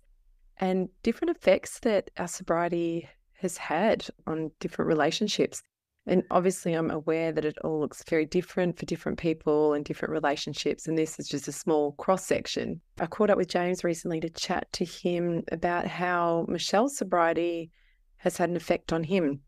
and 0.58 0.88
different 1.02 1.36
effects 1.36 1.78
that 1.80 2.10
our 2.16 2.28
sobriety 2.28 3.08
has 3.34 3.56
had 3.56 4.06
on 4.26 4.50
different 4.58 4.88
relationships. 4.88 5.62
And 6.06 6.22
obviously, 6.30 6.74
I'm 6.74 6.90
aware 6.90 7.32
that 7.32 7.46
it 7.46 7.56
all 7.64 7.80
looks 7.80 8.04
very 8.08 8.26
different 8.26 8.78
for 8.78 8.84
different 8.84 9.18
people 9.18 9.72
and 9.72 9.84
different 9.84 10.12
relationships. 10.12 10.86
And 10.86 10.98
this 10.98 11.18
is 11.18 11.28
just 11.28 11.48
a 11.48 11.52
small 11.52 11.92
cross 11.92 12.26
section. 12.26 12.80
I 13.00 13.06
caught 13.06 13.30
up 13.30 13.38
with 13.38 13.48
James 13.48 13.84
recently 13.84 14.20
to 14.20 14.28
chat 14.28 14.70
to 14.74 14.84
him 14.84 15.44
about 15.50 15.86
how 15.86 16.44
Michelle's 16.46 16.98
sobriety 16.98 17.70
has 18.18 18.36
had 18.36 18.50
an 18.50 18.56
effect 18.56 18.92
on 18.92 19.04
him 19.04 19.40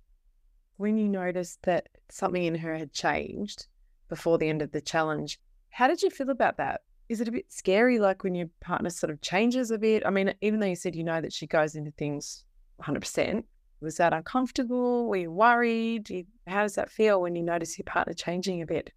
when 0.76 0.96
you 0.96 1.08
noticed 1.08 1.62
that 1.62 1.88
something 2.10 2.44
in 2.44 2.54
her 2.54 2.76
had 2.76 2.92
changed 2.92 3.66
before 4.08 4.38
the 4.38 4.48
end 4.48 4.62
of 4.62 4.72
the 4.72 4.80
challenge, 4.80 5.40
how 5.70 5.88
did 5.88 6.02
you 6.02 6.10
feel 6.10 6.30
about 6.30 6.56
that? 6.58 6.82
Is 7.08 7.20
it 7.20 7.28
a 7.28 7.32
bit 7.32 7.52
scary, 7.52 7.98
like 7.98 8.24
when 8.24 8.34
your 8.34 8.48
partner 8.60 8.90
sort 8.90 9.10
of 9.10 9.20
changes 9.20 9.70
a 9.70 9.78
bit? 9.78 10.04
I 10.04 10.10
mean, 10.10 10.34
even 10.40 10.60
though 10.60 10.66
you 10.66 10.76
said 10.76 10.96
you 10.96 11.04
know 11.04 11.20
that 11.20 11.32
she 11.32 11.46
goes 11.46 11.74
into 11.74 11.92
things 11.92 12.44
100%, 12.82 13.44
was 13.86 13.96
that 13.96 14.12
uncomfortable? 14.12 15.06
Were 15.06 15.16
you 15.16 15.30
worried? 15.30 16.26
How 16.46 16.62
does 16.62 16.74
that 16.74 16.90
feel 16.90 17.22
when 17.22 17.36
you 17.36 17.42
notice 17.42 17.78
your 17.78 17.84
partner 17.84 18.12
changing 18.12 18.60
a 18.60 18.66
bit? 18.66 18.90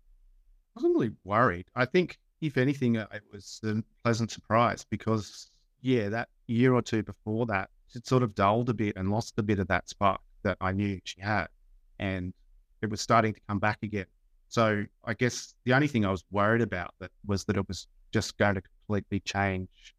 I 0.75 0.79
wasn't 0.79 0.95
really 0.95 1.13
worried. 1.23 1.67
I 1.75 1.85
think, 1.85 2.17
if 2.41 2.57
anything, 2.57 2.97
uh, 2.97 3.05
it 3.13 3.21
was 3.31 3.61
a 3.63 3.83
pleasant 4.03 4.31
surprise 4.31 4.85
because, 4.89 5.51
yeah, 5.81 6.09
that 6.09 6.29
year 6.47 6.73
or 6.73 6.81
two 6.81 7.03
before 7.03 7.45
that, 7.45 7.69
it 7.95 8.07
sort 8.07 8.23
of 8.23 8.33
dulled 8.33 8.69
a 8.69 8.73
bit 8.73 8.97
and 8.97 9.11
lost 9.11 9.35
a 9.37 9.43
bit 9.43 9.59
of 9.59 9.67
that 9.67 9.87
spark 9.87 10.21
that 10.43 10.57
I 10.59 10.71
knew 10.71 10.99
she 11.03 11.21
had 11.21 11.47
and 11.99 12.33
it 12.81 12.89
was 12.89 13.01
starting 13.01 13.33
to 13.33 13.39
come 13.47 13.59
back 13.59 13.79
again. 13.83 14.05
So 14.47 14.85
I 15.05 15.13
guess 15.13 15.53
the 15.65 15.73
only 15.73 15.87
thing 15.87 16.05
I 16.05 16.11
was 16.11 16.23
worried 16.31 16.61
about 16.61 16.95
that 16.99 17.11
was 17.25 17.43
that 17.45 17.57
it 17.57 17.67
was 17.67 17.87
just 18.11 18.37
going 18.37 18.55
to 18.55 18.61
completely 18.61 19.19
change 19.19 19.95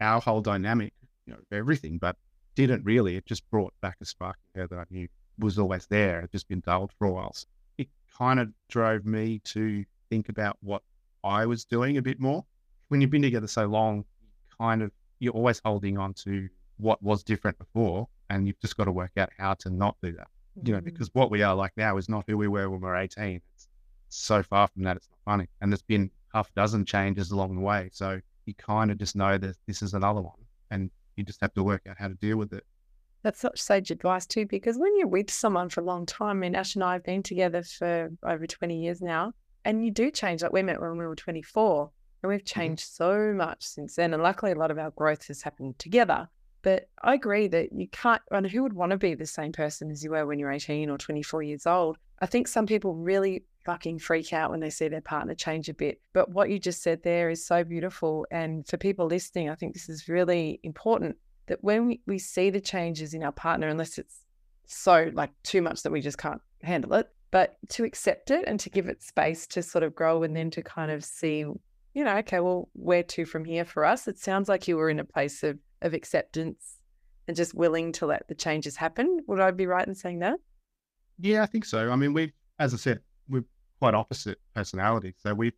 our 0.00 0.20
whole 0.20 0.40
dynamic, 0.40 0.92
you 1.26 1.32
know, 1.32 1.40
everything, 1.50 1.98
but 1.98 2.16
didn't 2.54 2.84
really. 2.84 3.16
It 3.16 3.26
just 3.26 3.48
brought 3.50 3.72
back 3.80 3.96
a 4.00 4.04
spark 4.04 4.36
in 4.54 4.60
her 4.60 4.66
that 4.68 4.78
I 4.78 4.84
knew 4.90 5.08
was 5.38 5.58
always 5.58 5.86
there. 5.86 6.20
It 6.20 6.32
just 6.32 6.48
been 6.48 6.60
dulled 6.60 6.92
for 6.98 7.06
a 7.06 7.10
while. 7.10 7.32
So 7.32 7.46
it 7.78 7.88
kind 8.16 8.40
of 8.40 8.48
drove 8.68 9.04
me 9.04 9.40
to 9.44 9.84
think 10.10 10.28
about 10.28 10.56
what 10.60 10.82
I 11.24 11.46
was 11.46 11.64
doing 11.64 11.96
a 11.96 12.02
bit 12.02 12.20
more. 12.20 12.44
When 12.88 13.00
you've 13.00 13.10
been 13.10 13.22
together 13.22 13.46
so 13.46 13.66
long, 13.66 14.04
kind 14.58 14.82
of 14.82 14.90
you're 15.18 15.32
always 15.32 15.60
holding 15.64 15.98
on 15.98 16.14
to 16.14 16.48
what 16.78 17.02
was 17.02 17.22
different 17.22 17.58
before, 17.58 18.08
and 18.30 18.46
you've 18.46 18.60
just 18.60 18.76
got 18.76 18.84
to 18.84 18.92
work 18.92 19.12
out 19.16 19.30
how 19.38 19.54
to 19.54 19.70
not 19.70 19.96
do 20.02 20.12
that. 20.12 20.28
Mm-hmm. 20.58 20.66
You 20.66 20.74
know, 20.74 20.80
because 20.80 21.10
what 21.12 21.30
we 21.30 21.42
are 21.42 21.54
like 21.54 21.72
now 21.76 21.96
is 21.96 22.08
not 22.08 22.24
who 22.26 22.36
we 22.36 22.48
were 22.48 22.68
when 22.68 22.80
we 22.80 22.86
were 22.86 22.96
18. 22.96 23.40
It's 23.54 23.68
so 24.08 24.42
far 24.42 24.68
from 24.68 24.82
that, 24.84 24.96
it's 24.96 25.08
not 25.10 25.32
funny. 25.32 25.48
And 25.60 25.70
there's 25.70 25.82
been 25.82 26.10
half 26.34 26.48
a 26.48 26.52
dozen 26.54 26.84
changes 26.84 27.30
along 27.30 27.54
the 27.54 27.60
way. 27.60 27.90
So 27.92 28.20
you 28.46 28.54
kind 28.54 28.90
of 28.90 28.98
just 28.98 29.14
know 29.14 29.38
that 29.38 29.56
this 29.66 29.82
is 29.82 29.94
another 29.94 30.20
one, 30.20 30.38
and 30.70 30.90
you 31.16 31.24
just 31.24 31.40
have 31.40 31.54
to 31.54 31.62
work 31.62 31.86
out 31.88 31.96
how 31.98 32.08
to 32.08 32.14
deal 32.14 32.36
with 32.36 32.52
it. 32.52 32.64
That's 33.22 33.40
such 33.40 33.60
sage 33.60 33.90
advice 33.90 34.26
too, 34.26 34.46
because 34.46 34.78
when 34.78 34.96
you're 34.96 35.06
with 35.06 35.30
someone 35.30 35.68
for 35.68 35.82
a 35.82 35.84
long 35.84 36.06
time, 36.06 36.38
I 36.38 36.40
mean, 36.40 36.54
Ash 36.54 36.74
and 36.74 36.84
I 36.84 36.94
have 36.94 37.04
been 37.04 37.22
together 37.22 37.62
for 37.62 38.10
over 38.22 38.46
20 38.46 38.82
years 38.82 39.02
now, 39.02 39.32
and 39.64 39.84
you 39.84 39.90
do 39.90 40.10
change. 40.10 40.42
Like 40.42 40.52
we 40.52 40.62
met 40.62 40.80
when 40.80 40.96
we 40.96 41.06
were 41.06 41.14
24, 41.14 41.90
and 42.22 42.30
we've 42.30 42.40
mm-hmm. 42.40 42.60
changed 42.60 42.84
so 42.88 43.32
much 43.34 43.62
since 43.62 43.96
then. 43.96 44.14
And 44.14 44.22
luckily, 44.22 44.52
a 44.52 44.58
lot 44.58 44.70
of 44.70 44.78
our 44.78 44.90
growth 44.92 45.26
has 45.28 45.42
happened 45.42 45.78
together. 45.78 46.28
But 46.62 46.88
I 47.02 47.14
agree 47.14 47.48
that 47.48 47.72
you 47.72 47.88
can't, 47.88 48.22
and 48.30 48.46
who 48.46 48.62
would 48.62 48.74
want 48.74 48.90
to 48.90 48.98
be 48.98 49.14
the 49.14 49.26
same 49.26 49.52
person 49.52 49.90
as 49.90 50.04
you 50.04 50.10
were 50.10 50.26
when 50.26 50.38
you're 50.38 50.50
18 50.50 50.90
or 50.90 50.98
24 50.98 51.42
years 51.42 51.66
old? 51.66 51.96
I 52.20 52.26
think 52.26 52.48
some 52.48 52.66
people 52.66 52.94
really 52.94 53.44
fucking 53.64 53.98
freak 53.98 54.32
out 54.32 54.50
when 54.50 54.60
they 54.60 54.70
see 54.70 54.88
their 54.88 55.00
partner 55.00 55.34
change 55.34 55.68
a 55.68 55.74
bit. 55.74 56.00
But 56.12 56.30
what 56.30 56.50
you 56.50 56.58
just 56.58 56.82
said 56.82 57.02
there 57.02 57.30
is 57.30 57.46
so 57.46 57.64
beautiful. 57.64 58.26
And 58.30 58.66
for 58.66 58.76
people 58.76 59.06
listening, 59.06 59.50
I 59.50 59.54
think 59.54 59.74
this 59.74 59.88
is 59.88 60.08
really 60.08 60.60
important 60.62 61.16
that 61.46 61.62
when 61.62 61.86
we, 61.86 62.00
we 62.06 62.18
see 62.18 62.50
the 62.50 62.60
changes 62.60 63.14
in 63.14 63.22
our 63.22 63.32
partner, 63.32 63.68
unless 63.68 63.98
it's 63.98 64.20
so 64.66 65.10
like 65.14 65.30
too 65.42 65.62
much 65.62 65.82
that 65.82 65.92
we 65.92 66.00
just 66.00 66.18
can't 66.18 66.40
handle 66.62 66.94
it, 66.94 67.08
but 67.30 67.56
to 67.70 67.84
accept 67.84 68.30
it 68.30 68.44
and 68.46 68.58
to 68.60 68.70
give 68.70 68.88
it 68.88 69.02
space 69.02 69.46
to 69.48 69.62
sort 69.62 69.84
of 69.84 69.94
grow 69.94 70.22
and 70.22 70.36
then 70.36 70.50
to 70.50 70.62
kind 70.62 70.90
of 70.90 71.04
see, 71.04 71.38
you 71.38 72.04
know, 72.04 72.16
okay, 72.18 72.40
well, 72.40 72.68
where 72.72 73.02
to 73.02 73.24
from 73.24 73.44
here 73.44 73.64
for 73.64 73.84
us? 73.84 74.08
It 74.08 74.18
sounds 74.18 74.48
like 74.48 74.68
you 74.68 74.76
were 74.76 74.90
in 74.90 75.00
a 75.00 75.04
place 75.04 75.42
of 75.42 75.58
of 75.82 75.94
acceptance 75.94 76.76
and 77.26 77.36
just 77.36 77.54
willing 77.54 77.92
to 77.92 78.06
let 78.06 78.28
the 78.28 78.34
changes 78.34 78.76
happen. 78.76 79.20
Would 79.26 79.40
I 79.40 79.50
be 79.50 79.66
right 79.66 79.86
in 79.86 79.94
saying 79.94 80.20
that? 80.20 80.38
Yeah, 81.18 81.42
I 81.42 81.46
think 81.46 81.64
so. 81.64 81.90
I 81.90 81.96
mean, 81.96 82.12
we, 82.12 82.32
as 82.58 82.74
I 82.74 82.76
said, 82.76 83.00
quite 83.80 83.94
opposite 83.94 84.38
personalities, 84.54 85.14
so 85.18 85.34
we've 85.34 85.56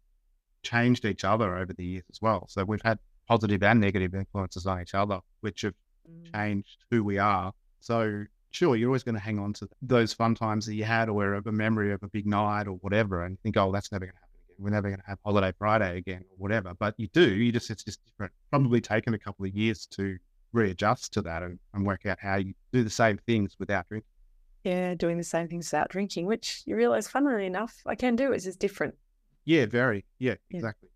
changed 0.63 1.05
each 1.05 1.25
other 1.25 1.57
over 1.57 1.73
the 1.73 1.85
years 1.85 2.05
as 2.11 2.23
well. 2.23 2.47
So 2.49 2.65
we've 2.65 2.83
had 2.83 2.99
positive 3.29 3.63
and 3.63 3.81
negative 3.81 4.15
influences 4.15 4.67
on 4.67 4.81
each 4.81 4.95
other, 4.95 5.21
which 5.41 5.63
have 5.63 5.75
mm. 6.11 6.33
changed 6.35 6.85
who 6.91 7.05
we 7.05 7.19
are. 7.19 7.53
So 7.81 8.25
sure, 8.53 8.77
you're 8.77 8.89
always 8.89 9.03
going 9.03 9.15
to 9.15 9.21
hang 9.21 9.39
on 9.39 9.53
to 9.55 9.69
those 9.81 10.13
fun 10.13 10.35
times 10.35 10.67
that 10.67 10.75
you 10.75 10.85
had, 10.85 11.09
or 11.09 11.35
a 11.35 11.53
memory 11.53 11.93
of 11.93 12.03
a 12.03 12.09
big 12.09 12.27
night 12.27 12.69
or 12.69 12.75
whatever, 12.75 13.25
and 13.25 13.41
think, 13.41 13.57
oh, 13.57 13.73
that's 13.73 13.91
never 13.91 14.05
going 14.05 14.15
to 14.15 14.21
happen 14.21 14.41
again. 14.45 14.65
we're 14.65 14.71
never 14.71 14.89
going 14.89 15.01
to 15.01 15.07
have 15.07 15.19
holiday 15.25 15.53
Friday 15.59 15.99
again 15.99 16.23
or 16.31 16.37
whatever. 16.37 16.75
But 16.79 16.95
you 16.99 17.09
do, 17.09 17.29
you 17.29 17.51
just, 17.51 17.71
it's 17.71 17.85
just 17.85 18.01
different. 18.05 18.33
Probably 18.51 18.81
taken 18.81 19.15
a 19.15 19.19
couple 19.19 19.45
of 19.45 19.55
years 19.55 19.87
to 19.93 20.17
readjust 20.53 21.13
to 21.15 21.23
that 21.23 21.43
and, 21.43 21.59
and 21.75 21.85
work 21.85 22.07
out 22.07 22.19
how 22.21 22.37
you 22.37 22.55
do 22.73 22.85
the 22.85 22.91
same 22.91 23.19
things 23.27 23.57
without 23.59 23.89
drinking. 23.89 24.07
Yeah, 24.65 24.95
doing 24.95 25.19
the 25.19 25.25
same 25.25 25.49
things 25.49 25.67
without 25.73 25.89
drinking, 25.89 26.27
which 26.27 26.63
you 26.67 26.77
realize, 26.77 27.09
funnily 27.09 27.47
enough, 27.47 27.83
I 27.85 27.95
can 27.97 28.15
do. 28.15 28.33
It's 28.33 28.45
just 28.45 28.61
different. 28.61 28.95
Yeah, 29.45 29.67
very. 29.67 30.05
Yeah, 30.19 30.35
yeah. 30.51 30.57
exactly. 30.57 30.89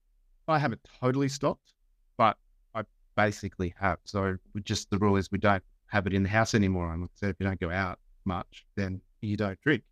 I 0.47 0.59
haven't 0.59 0.81
totally 1.01 1.29
stopped, 1.29 1.73
but 2.17 2.37
I 2.75 2.83
basically 3.17 3.75
have. 3.81 3.99
So 4.05 4.37
just 4.63 4.91
the 4.91 4.99
rule 4.99 5.17
is 5.17 5.33
we 5.33 5.39
don't 5.39 5.65
have 5.89 6.07
it 6.07 6.15
in 6.15 6.23
the 6.23 6.29
house 6.29 6.55
anymore. 6.55 6.93
And 6.93 7.09
so 7.15 7.27
if 7.27 7.37
you 7.41 7.47
don't 7.47 7.61
go 7.61 7.71
out 7.71 7.99
much, 8.25 8.65
then 8.77 9.01
you 9.21 9.37
don't 9.37 9.61
drink. 9.61 9.83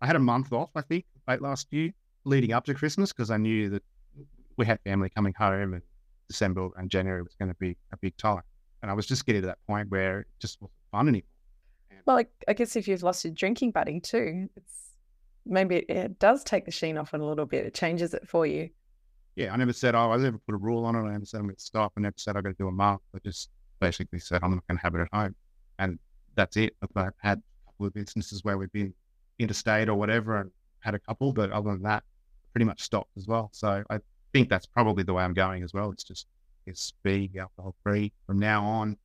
I 0.00 0.06
had 0.06 0.16
a 0.16 0.20
month 0.20 0.52
off, 0.52 0.70
I 0.76 0.82
think, 0.82 1.04
late 1.26 1.42
last 1.42 1.66
year, 1.70 1.92
leading 2.24 2.52
up 2.52 2.64
to 2.66 2.74
Christmas 2.74 3.12
because 3.12 3.30
I 3.30 3.36
knew 3.36 3.70
that 3.70 3.82
we 4.56 4.66
had 4.66 4.78
family 4.84 5.08
coming 5.08 5.34
home 5.36 5.74
and 5.74 5.82
December 6.28 6.68
and 6.76 6.90
January 6.90 7.22
was 7.22 7.34
going 7.34 7.48
to 7.48 7.56
be 7.58 7.76
a 7.92 7.96
big 7.96 8.16
time. 8.16 8.42
And 8.82 8.90
I 8.90 8.94
was 8.94 9.06
just 9.06 9.26
getting 9.26 9.42
to 9.42 9.46
that 9.48 9.58
point 9.66 9.90
where 9.90 10.20
it 10.20 10.26
just 10.38 10.60
wasn't 10.60 10.76
fun 10.92 11.08
anymore. 11.08 11.22
Well, 12.06 12.18
I, 12.18 12.26
I 12.46 12.52
guess 12.52 12.76
if 12.76 12.86
you've 12.86 13.02
lost 13.02 13.24
your 13.24 13.32
drinking 13.32 13.70
buddy 13.70 14.00
too, 14.00 14.48
it's 14.56 14.90
maybe 15.46 15.76
it, 15.76 15.90
it, 15.90 16.18
does 16.18 16.44
take 16.44 16.64
the 16.64 16.70
sheen 16.70 16.98
off 16.98 17.14
it 17.14 17.20
a 17.20 17.24
little 17.24 17.46
bit. 17.46 17.66
It 17.66 17.74
changes 17.74 18.14
it 18.14 18.28
for 18.28 18.46
you. 18.46 18.70
Yeah, 19.36 19.52
I 19.52 19.56
never 19.56 19.72
said, 19.72 19.94
oh, 19.94 20.12
I 20.12 20.16
never 20.16 20.38
put 20.38 20.54
a 20.54 20.58
rule 20.58 20.84
on 20.84 20.94
it. 20.94 21.00
I 21.00 21.12
never 21.12 21.24
said 21.24 21.38
I'm 21.38 21.46
going 21.46 21.56
to 21.56 21.60
stop. 21.62 21.92
I 21.96 22.00
never 22.00 22.14
said 22.16 22.36
I 22.36 22.40
got 22.40 22.50
to 22.50 22.54
do 22.54 22.68
a 22.68 22.72
month. 22.72 23.00
I 23.14 23.18
just 23.24 23.50
basically 23.80 24.20
said 24.20 24.40
I'm 24.42 24.52
not 24.52 24.66
going 24.68 24.78
to 24.78 24.82
have 24.82 24.94
it 24.94 25.00
at 25.00 25.08
home. 25.12 25.34
And 25.78 25.98
that's 26.36 26.56
it. 26.56 26.76
I've 26.82 27.12
had 27.18 27.38
a 27.38 27.70
couple 27.70 27.86
of 27.86 27.96
instances 27.96 28.44
where 28.44 28.58
we've 28.58 28.72
been 28.72 28.94
interstate 29.38 29.88
or 29.88 29.94
whatever 29.94 30.40
and 30.40 30.50
had 30.80 30.94
a 30.94 30.98
couple, 30.98 31.32
but 31.32 31.50
other 31.50 31.72
than 31.72 31.82
that, 31.82 32.04
pretty 32.52 32.64
much 32.64 32.82
stopped 32.82 33.10
as 33.16 33.26
well. 33.26 33.50
So 33.52 33.82
I 33.90 33.98
think 34.32 34.48
that's 34.48 34.66
probably 34.66 35.02
the 35.02 35.12
way 35.12 35.24
I'm 35.24 35.34
going 35.34 35.62
as 35.62 35.72
well. 35.72 35.90
It's 35.90 36.04
just 36.04 36.26
it's 36.66 36.92
being 37.02 37.30
alcohol 37.38 37.74
free 37.82 38.12
from 38.26 38.38
now 38.38 38.64
on. 38.64 38.96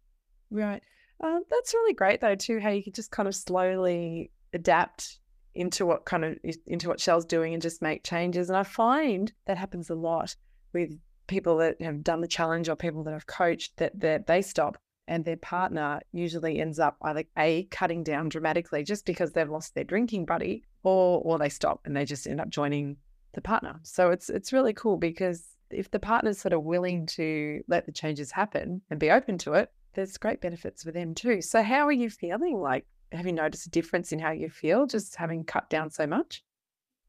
Right. 0.52 0.84
Uh, 1.22 1.40
that's 1.50 1.74
really 1.74 1.94
great 1.94 2.22
though 2.22 2.36
too. 2.36 2.60
How 2.60 2.70
you 2.70 2.84
can 2.84 2.94
just 2.94 3.12
kind 3.12 3.28
of 3.28 3.36
slowly 3.36 4.32
adapt 4.54 5.20
into 5.56 5.86
what 5.86 6.06
kind 6.06 6.24
of 6.24 6.38
into 6.68 6.88
what 6.88 7.00
Shell's 7.00 7.26
doing 7.26 7.54
and 7.54 7.62
just 7.62 7.82
make 7.82 8.04
changes. 8.04 8.50
And 8.50 8.58
I 8.58 8.64
find 8.64 9.32
that 9.46 9.58
happens 9.58 9.90
a 9.90 9.96
lot 9.96 10.36
with 10.74 10.98
people 11.28 11.58
that 11.58 11.82
have 11.82 12.04
done 12.04 12.22
the 12.22 12.28
challenge 12.28 12.70
or 12.70 12.76
people 12.76 13.04
that 13.04 13.14
have 13.14 13.28
coached 13.28 13.78
that 13.78 14.00
that 14.00 14.28
they 14.28 14.42
stop 14.42 14.78
and 15.08 15.26
their 15.26 15.38
partner 15.38 16.00
usually 16.12 16.60
ends 16.60 16.80
up 16.80 16.96
either 17.02 17.24
a 17.38 17.64
cutting 17.66 18.04
down 18.04 18.30
dramatically 18.30 18.84
just 18.84 19.06
because 19.06 19.32
they've 19.32 19.50
lost 19.50 19.76
their 19.76 19.84
drinking 19.84 20.26
buddy 20.26 20.64
or 20.84 21.22
or 21.24 21.38
they 21.38 21.50
stop 21.50 21.82
and 21.86 21.96
they 21.96 22.06
just 22.06 22.28
end 22.28 22.40
up 22.40 22.50
joining 22.50 22.96
the 23.34 23.42
partner. 23.42 23.80
So 23.84 24.12
it's 24.12 24.30
it's 24.30 24.54
really 24.54 24.74
cool 24.74 24.98
because 24.98 25.46
if 25.72 25.92
the 25.92 26.00
partner's 26.00 26.40
sort 26.40 26.54
of 26.54 26.64
willing 26.64 27.06
to 27.06 27.62
let 27.68 27.86
the 27.86 27.92
changes 27.92 28.32
happen 28.32 28.82
and 28.90 29.00
be 29.00 29.12
open 29.12 29.38
to 29.40 29.54
it, 29.54 29.72
there's 30.00 30.18
great 30.18 30.40
benefits 30.40 30.84
for 30.84 30.92
them 30.92 31.14
too. 31.14 31.42
So 31.42 31.62
how 31.62 31.86
are 31.86 31.92
you 31.92 32.10
feeling? 32.10 32.58
Like 32.60 32.86
have 33.12 33.26
you 33.26 33.34
noticed 33.34 33.68
a 33.68 33.70
difference 33.70 34.12
in 34.12 34.20
how 34.20 34.32
you 34.32 34.50
feel 34.50 34.86
just 34.86 35.16
having 35.16 35.44
cut 35.44 35.70
down 35.70 35.90
so 35.90 36.08
much? 36.08 36.44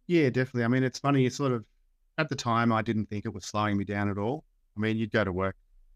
Yeah, 0.08 0.28
definitely. 0.30 0.64
I 0.64 0.68
mean, 0.68 0.82
it's 0.82 0.98
funny, 0.98 1.24
it's 1.24 1.36
sort 1.36 1.52
of 1.52 1.64
at 2.18 2.28
the 2.28 2.34
time 2.34 2.72
I 2.72 2.82
didn't 2.82 3.06
think 3.06 3.26
it 3.26 3.32
was 3.32 3.44
slowing 3.44 3.76
me 3.76 3.84
down 3.84 4.10
at 4.10 4.18
all. 4.18 4.44
I 4.76 4.80
mean, 4.80 4.96
you'd 4.96 5.12
go 5.12 5.22
to 5.22 5.30
work 5.30 5.54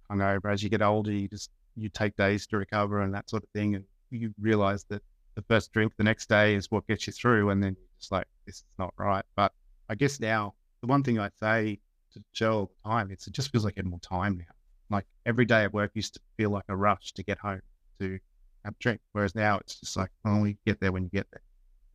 hungover 0.08 0.52
as 0.52 0.62
you 0.62 0.68
get 0.68 0.82
older, 0.82 1.10
you 1.10 1.26
just 1.26 1.50
you 1.76 1.88
take 1.88 2.14
days 2.16 2.46
to 2.46 2.58
recover 2.58 3.02
and 3.02 3.12
that 3.12 3.28
sort 3.28 3.42
of 3.42 3.48
thing 3.50 3.74
and 3.74 3.84
you 4.10 4.32
realize 4.40 4.84
that 4.84 5.02
the 5.34 5.42
first 5.42 5.72
drink 5.72 5.92
the 5.96 6.04
next 6.04 6.28
day 6.28 6.54
is 6.54 6.70
what 6.70 6.86
gets 6.86 7.08
you 7.08 7.12
through 7.12 7.50
and 7.50 7.60
then 7.60 7.74
you're 7.76 7.98
just 7.98 8.12
like 8.12 8.26
this 8.46 8.56
is 8.56 8.64
not 8.78 8.94
right. 8.96 9.24
But 9.34 9.50
I 9.88 9.96
guess 9.96 10.20
now 10.20 10.54
the 10.80 10.86
one 10.86 11.02
thing 11.02 11.18
I 11.18 11.30
say 11.40 11.80
to 12.12 12.22
Joe 12.32 12.70
all 12.84 12.92
the 12.92 13.00
time 13.02 13.10
it 13.10 13.24
just 13.32 13.50
feels 13.50 13.64
like 13.64 13.74
I 13.76 13.80
have 13.80 13.86
more 13.86 13.98
time 13.98 14.38
now. 14.38 14.53
Like 14.94 15.06
every 15.26 15.44
day 15.44 15.64
at 15.64 15.72
work 15.74 15.90
used 15.94 16.14
to 16.14 16.20
feel 16.36 16.50
like 16.50 16.64
a 16.68 16.76
rush 16.76 17.12
to 17.14 17.22
get 17.24 17.38
home 17.38 17.60
to 17.98 18.18
have 18.64 18.74
a 18.74 18.76
drink, 18.78 19.00
whereas 19.12 19.34
now 19.34 19.58
it's 19.58 19.80
just 19.80 19.96
like, 19.96 20.10
oh, 20.24 20.40
we 20.40 20.56
get 20.64 20.80
there 20.80 20.92
when 20.92 21.02
you 21.02 21.10
get 21.10 21.26
there. 21.32 21.42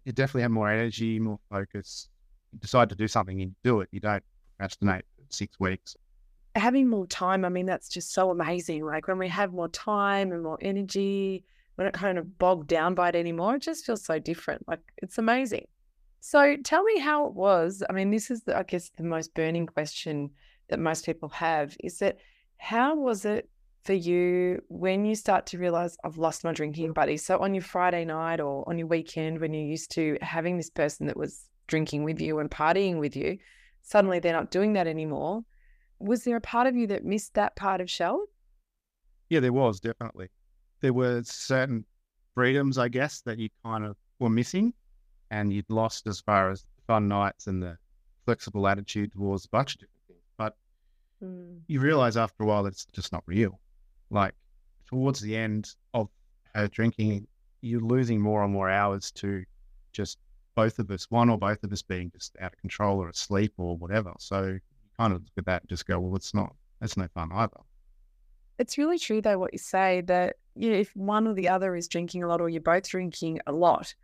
You 0.04 0.12
definitely 0.12 0.42
have 0.42 0.52
more 0.52 0.70
energy, 0.70 1.18
more 1.18 1.40
focus. 1.50 2.10
You 2.52 2.60
decide 2.60 2.90
to 2.90 2.96
do 2.96 3.08
something 3.08 3.42
and 3.42 3.56
do 3.64 3.80
it. 3.80 3.88
You 3.92 4.02
don't 4.02 4.24
procrastinate 4.58 5.06
six 5.30 5.60
weeks. 5.60 5.96
Having 6.56 6.90
more 6.90 7.08
time, 7.08 7.46
I 7.46 7.50
mean, 7.50 7.66
that's 7.66 7.88
just 7.88 8.14
so 8.14 8.32
amazing. 8.32 8.86
Like 8.86 9.08
when 9.08 9.18
we 9.18 9.30
have 9.30 9.54
more 9.54 9.70
time 9.70 10.34
and 10.34 10.44
more 10.44 10.58
energy, 10.62 11.46
we're 11.78 11.86
not 11.86 11.94
kind 11.94 12.18
of 12.18 12.38
bogged 12.38 12.68
down 12.68 12.96
by 12.96 13.10
it 13.10 13.16
anymore. 13.16 13.56
It 13.56 13.62
just 13.62 13.86
feels 13.86 14.04
so 14.04 14.20
different. 14.20 14.68
Like 14.68 14.82
it's 14.98 15.18
amazing. 15.18 15.68
So 16.20 16.58
tell 16.64 16.84
me 16.84 17.00
how 17.00 17.28
it 17.28 17.34
was. 17.34 17.82
I 17.90 17.94
mean, 17.94 18.12
this 18.12 18.30
is, 18.30 18.44
the, 18.44 18.58
I 18.58 18.64
guess, 18.64 18.92
the 18.98 19.04
most 19.04 19.34
burning 19.34 19.68
question 19.68 20.32
that 20.68 20.80
most 20.80 21.06
people 21.06 21.30
have 21.30 21.78
is 21.80 22.00
that 22.00 22.18
how 22.60 22.96
was 22.96 23.26
it 23.26 23.50
for 23.84 23.94
you 23.94 24.62
when 24.68 25.06
you 25.06 25.16
start 25.16 25.48
to 25.48 25.58
realize 25.58 25.98
I've 26.04 26.18
lost 26.18 26.44
my 26.44 26.52
drinking 26.52 26.94
buddy? 26.94 27.18
So 27.18 27.40
on 27.40 27.54
your 27.56 27.64
Friday 27.64 28.06
night 28.06 28.40
or 28.40 28.68
on 28.70 28.78
your 28.78 28.88
weekend, 28.88 29.40
when 29.40 29.54
you're 29.54 29.66
used 29.66 29.92
to 29.92 30.18
having 30.22 30.58
this 30.58 30.70
person 30.70 31.08
that 31.08 31.18
was 31.18 31.50
drinking 31.68 32.04
with 32.04 32.22
you 32.22 32.38
and 32.40 32.52
partying 32.52 33.00
with 33.00 33.16
you, 33.16 33.38
suddenly 33.82 34.20
they're 34.20 34.34
not 34.34 34.52
doing 34.52 34.74
that 34.74 34.88
anymore. 34.88 35.42
Was 36.00 36.26
there 36.26 36.36
a 36.36 36.42
part 36.42 36.68
of 36.68 36.76
you 36.76 36.86
that 36.88 37.06
missed 37.06 37.34
that 37.34 37.56
part 37.56 37.82
of 37.82 37.90
Shell? 37.90 38.26
Yeah, 39.30 39.40
there 39.40 39.54
was 39.54 39.80
definitely. 39.80 40.28
There 40.82 40.94
were 40.94 41.24
certain 41.24 41.86
freedoms, 42.36 42.78
I 42.78 42.90
guess, 42.90 43.22
that 43.22 43.40
you 43.40 43.50
kind 43.64 43.86
of 43.86 43.96
were 44.20 44.30
missing 44.30 44.74
and 45.32 45.54
you'd 45.54 45.70
lost 45.70 46.08
as 46.08 46.20
far 46.20 46.52
as 46.52 46.66
fun 46.88 47.08
nights 47.08 47.48
and 47.48 47.64
the 47.64 47.78
flexible 48.26 48.68
attitude 48.68 49.14
towards 49.14 49.46
a 49.46 49.50
bunch 49.50 49.76
of 49.76 49.80
different 49.80 49.99
mm. 51.24 51.60
you 51.68 51.80
realize 51.80 52.18
after 52.18 52.44
a 52.44 52.46
while 52.46 52.66
it's 52.66 52.86
just 52.86 53.12
not 53.12 53.24
real. 53.26 53.60
Like 54.10 54.34
towards 54.88 55.20
the 55.22 55.36
end 55.36 55.70
of 55.94 56.10
her 56.56 56.68
drinking, 56.68 57.28
you're 57.62 57.82
losing 57.82 58.20
more 58.20 58.44
and 58.44 58.54
more 58.54 58.70
hours 58.70 59.12
to 59.12 59.44
just 59.92 60.18
both 60.56 60.80
of 60.80 60.90
us, 60.92 61.10
one 61.10 61.30
or 61.30 61.38
both 61.38 61.64
of 61.64 61.72
us 61.72 61.82
being 61.82 62.12
just 62.12 62.36
out 62.42 62.54
of 62.54 62.60
control 62.60 63.02
or 63.02 63.10
asleep 63.10 63.54
or 63.58 63.78
whatever. 63.78 64.14
So 64.20 64.46
you 64.46 64.60
kind 64.98 65.14
of 65.14 65.22
look 65.22 65.32
at 65.38 65.46
that 65.46 65.62
and 65.64 65.70
just 65.70 65.86
go, 65.86 66.00
well, 66.00 66.16
it's 66.16 66.34
not, 66.34 66.56
that's 66.80 66.98
no 66.98 67.08
fun 67.14 67.30
either. 67.34 67.58
It's 68.58 68.78
really 68.78 69.00
true 69.00 69.22
though 69.22 69.40
what 69.40 69.54
you 69.54 69.60
say 69.60 70.02
that 70.02 70.36
you 70.60 70.72
know, 70.72 70.78
if 70.78 70.94
one 70.96 71.26
or 71.26 71.34
the 71.34 71.48
other 71.48 71.76
is 71.76 71.88
drinking 71.88 72.22
a 72.22 72.28
lot 72.28 72.42
or 72.42 72.50
you're 72.50 72.62
both 72.62 72.88
drinking 72.88 73.40
a 73.48 73.52
lot, 73.54 73.96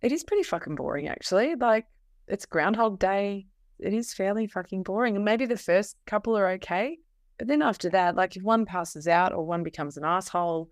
it 0.00 0.10
is 0.10 0.24
pretty 0.24 0.42
fucking 0.42 0.74
boring, 0.74 1.06
actually. 1.06 1.54
Like, 1.54 1.86
it's 2.26 2.44
Groundhog 2.44 2.98
Day. 2.98 3.46
It 3.82 3.92
is 3.92 4.14
fairly 4.14 4.46
fucking 4.46 4.82
boring. 4.82 5.16
And 5.16 5.24
maybe 5.24 5.46
the 5.46 5.56
first 5.56 5.96
couple 6.06 6.36
are 6.36 6.48
okay. 6.52 6.98
But 7.38 7.48
then 7.48 7.62
after 7.62 7.90
that, 7.90 8.14
like 8.14 8.36
if 8.36 8.42
one 8.42 8.64
passes 8.64 9.08
out 9.08 9.32
or 9.32 9.44
one 9.44 9.62
becomes 9.62 9.96
an 9.96 10.04
asshole 10.04 10.70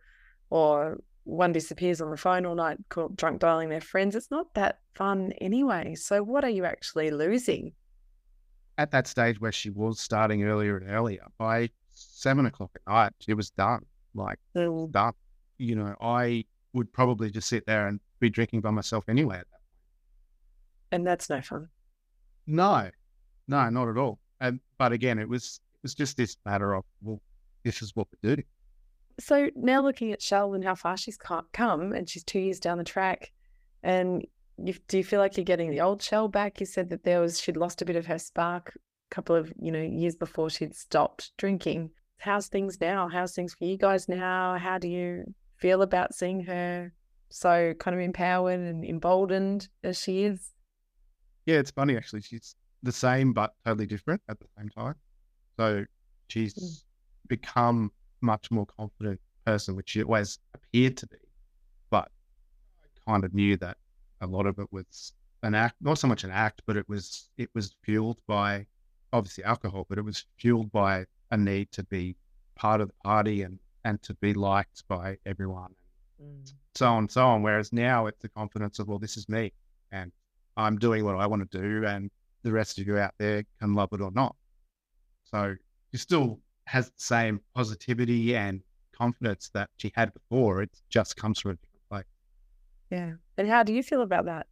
or 0.50 0.98
one 1.24 1.52
disappears 1.52 2.00
on 2.00 2.10
the 2.10 2.16
phone 2.16 2.46
all 2.46 2.54
night, 2.54 2.78
drunk 3.16 3.40
dialing 3.40 3.68
their 3.68 3.80
friends, 3.80 4.14
it's 4.14 4.30
not 4.30 4.52
that 4.54 4.78
fun 4.94 5.32
anyway. 5.40 5.94
So 5.94 6.22
what 6.22 6.44
are 6.44 6.50
you 6.50 6.64
actually 6.64 7.10
losing? 7.10 7.72
At 8.78 8.90
that 8.92 9.06
stage 9.06 9.40
where 9.40 9.52
she 9.52 9.70
was 9.70 10.00
starting 10.00 10.44
earlier 10.44 10.76
and 10.78 10.90
earlier, 10.90 11.26
by 11.38 11.70
seven 11.90 12.46
o'clock 12.46 12.70
at 12.76 12.92
night, 12.92 13.12
it 13.26 13.34
was 13.34 13.50
done. 13.50 13.84
Like 14.14 14.38
mm. 14.56 14.90
done. 14.90 15.12
You 15.58 15.74
know, 15.76 15.94
I 16.00 16.44
would 16.72 16.92
probably 16.92 17.30
just 17.30 17.48
sit 17.48 17.66
there 17.66 17.88
and 17.88 18.00
be 18.20 18.30
drinking 18.30 18.60
by 18.60 18.70
myself 18.70 19.08
anyway 19.08 19.36
at 19.36 19.46
that 19.50 19.60
point. 19.60 20.92
And 20.92 21.06
that's 21.06 21.28
no 21.28 21.40
fun. 21.42 21.68
No, 22.46 22.90
no, 23.50 23.68
not 23.68 23.88
at 23.88 23.98
all. 23.98 24.18
And 24.40 24.60
but 24.78 24.92
again, 24.92 25.18
it 25.18 25.28
was 25.28 25.60
it 25.74 25.82
was 25.82 25.94
just 25.94 26.16
this 26.16 26.36
matter 26.46 26.72
of 26.74 26.84
well, 27.02 27.20
this 27.64 27.82
is 27.82 27.94
what 27.94 28.06
we 28.22 28.36
do. 28.36 28.42
So 29.18 29.50
now 29.54 29.82
looking 29.82 30.12
at 30.12 30.22
Shell 30.22 30.54
and 30.54 30.64
how 30.64 30.74
far 30.74 30.96
she's 30.96 31.18
come, 31.18 31.92
and 31.92 32.08
she's 32.08 32.24
two 32.24 32.38
years 32.38 32.60
down 32.60 32.78
the 32.78 32.84
track, 32.84 33.32
and 33.82 34.24
you, 34.56 34.74
do 34.88 34.96
you 34.96 35.04
feel 35.04 35.20
like 35.20 35.36
you're 35.36 35.44
getting 35.44 35.70
the 35.70 35.80
old 35.80 36.00
Shell 36.00 36.28
back? 36.28 36.60
You 36.60 36.66
said 36.66 36.88
that 36.90 37.04
there 37.04 37.20
was 37.20 37.40
she'd 37.40 37.56
lost 37.56 37.82
a 37.82 37.84
bit 37.84 37.96
of 37.96 38.06
her 38.06 38.18
spark 38.18 38.72
a 39.10 39.14
couple 39.14 39.36
of 39.36 39.52
you 39.60 39.72
know 39.72 39.82
years 39.82 40.14
before 40.14 40.48
she'd 40.48 40.74
stopped 40.74 41.32
drinking. 41.36 41.90
How's 42.18 42.46
things 42.46 42.80
now? 42.80 43.08
How's 43.08 43.34
things 43.34 43.54
for 43.54 43.64
you 43.64 43.76
guys 43.76 44.08
now? 44.08 44.58
How 44.58 44.78
do 44.78 44.88
you 44.88 45.34
feel 45.56 45.82
about 45.82 46.14
seeing 46.14 46.44
her 46.44 46.92
so 47.30 47.74
kind 47.78 47.94
of 47.94 48.00
empowered 48.00 48.60
and 48.60 48.84
emboldened 48.84 49.68
as 49.82 50.00
she 50.00 50.24
is? 50.24 50.52
Yeah, 51.46 51.56
it's 51.56 51.72
funny 51.72 51.96
actually. 51.96 52.22
She's 52.22 52.54
the 52.82 52.92
same 52.92 53.32
but 53.32 53.54
totally 53.64 53.86
different 53.86 54.22
at 54.28 54.38
the 54.40 54.46
same 54.58 54.68
time. 54.70 54.94
So 55.58 55.84
she's 56.28 56.54
mm. 56.54 56.82
become 57.28 57.92
much 58.20 58.50
more 58.50 58.66
confident 58.66 59.20
person, 59.44 59.76
which 59.76 59.90
she 59.90 60.02
always 60.02 60.38
appeared 60.54 60.96
to 60.98 61.06
be. 61.06 61.18
But 61.90 62.10
I 62.82 63.10
kind 63.10 63.24
of 63.24 63.34
knew 63.34 63.56
that 63.58 63.76
a 64.20 64.26
lot 64.26 64.46
of 64.46 64.58
it 64.58 64.68
was 64.70 65.12
an 65.42 65.54
act, 65.54 65.76
not 65.80 65.98
so 65.98 66.08
much 66.08 66.24
an 66.24 66.30
act, 66.30 66.62
but 66.66 66.76
it 66.76 66.88
was 66.88 67.28
it 67.36 67.50
was 67.54 67.74
fueled 67.82 68.20
by 68.26 68.66
obviously 69.12 69.44
alcohol, 69.44 69.86
but 69.88 69.98
it 69.98 70.04
was 70.04 70.24
fueled 70.38 70.70
by 70.72 71.06
a 71.30 71.36
need 71.36 71.70
to 71.72 71.82
be 71.84 72.16
part 72.54 72.80
of 72.80 72.88
the 72.88 72.94
party 73.04 73.42
and 73.42 73.58
and 73.84 74.02
to 74.02 74.14
be 74.14 74.34
liked 74.34 74.86
by 74.88 75.16
everyone, 75.24 75.74
mm. 76.22 76.52
so 76.74 76.86
on 76.86 76.98
and 76.98 77.10
so 77.10 77.26
on. 77.26 77.42
Whereas 77.42 77.72
now 77.72 78.06
it's 78.06 78.20
the 78.20 78.28
confidence 78.28 78.78
of 78.78 78.88
well, 78.88 78.98
this 78.98 79.16
is 79.16 79.28
me, 79.28 79.52
and 79.90 80.12
I'm 80.56 80.78
doing 80.78 81.04
what 81.04 81.16
I 81.16 81.26
want 81.26 81.50
to 81.50 81.58
do, 81.58 81.86
and 81.86 82.10
the 82.42 82.52
rest 82.52 82.78
of 82.78 82.86
you 82.86 82.98
out 82.98 83.14
there 83.18 83.44
can 83.60 83.74
love 83.74 83.90
it 83.92 84.00
or 84.00 84.10
not. 84.12 84.36
So 85.24 85.54
she 85.90 85.98
still 85.98 86.40
has 86.64 86.86
the 86.86 86.92
same 86.96 87.40
positivity 87.54 88.36
and 88.36 88.62
confidence 88.92 89.50
that 89.54 89.70
she 89.76 89.92
had 89.94 90.12
before. 90.12 90.62
It 90.62 90.70
just 90.88 91.16
comes 91.16 91.40
from 91.40 91.52
a 91.52 91.54
different 91.54 91.88
place. 91.90 92.04
Yeah. 92.90 93.12
And 93.38 93.48
how 93.48 93.62
do 93.62 93.72
you 93.72 93.82
feel 93.82 94.02
about 94.02 94.26
that? 94.26 94.46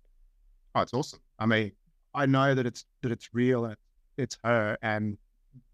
Oh, 0.74 0.80
it's 0.80 0.94
awesome. 0.94 1.20
I 1.38 1.46
mean, 1.46 1.72
I 2.14 2.26
know 2.26 2.54
that 2.54 2.66
it's 2.66 2.84
that 3.02 3.12
it's 3.12 3.30
real 3.32 3.66
and 3.66 3.76
it's 4.16 4.38
her 4.44 4.76
and 4.82 5.18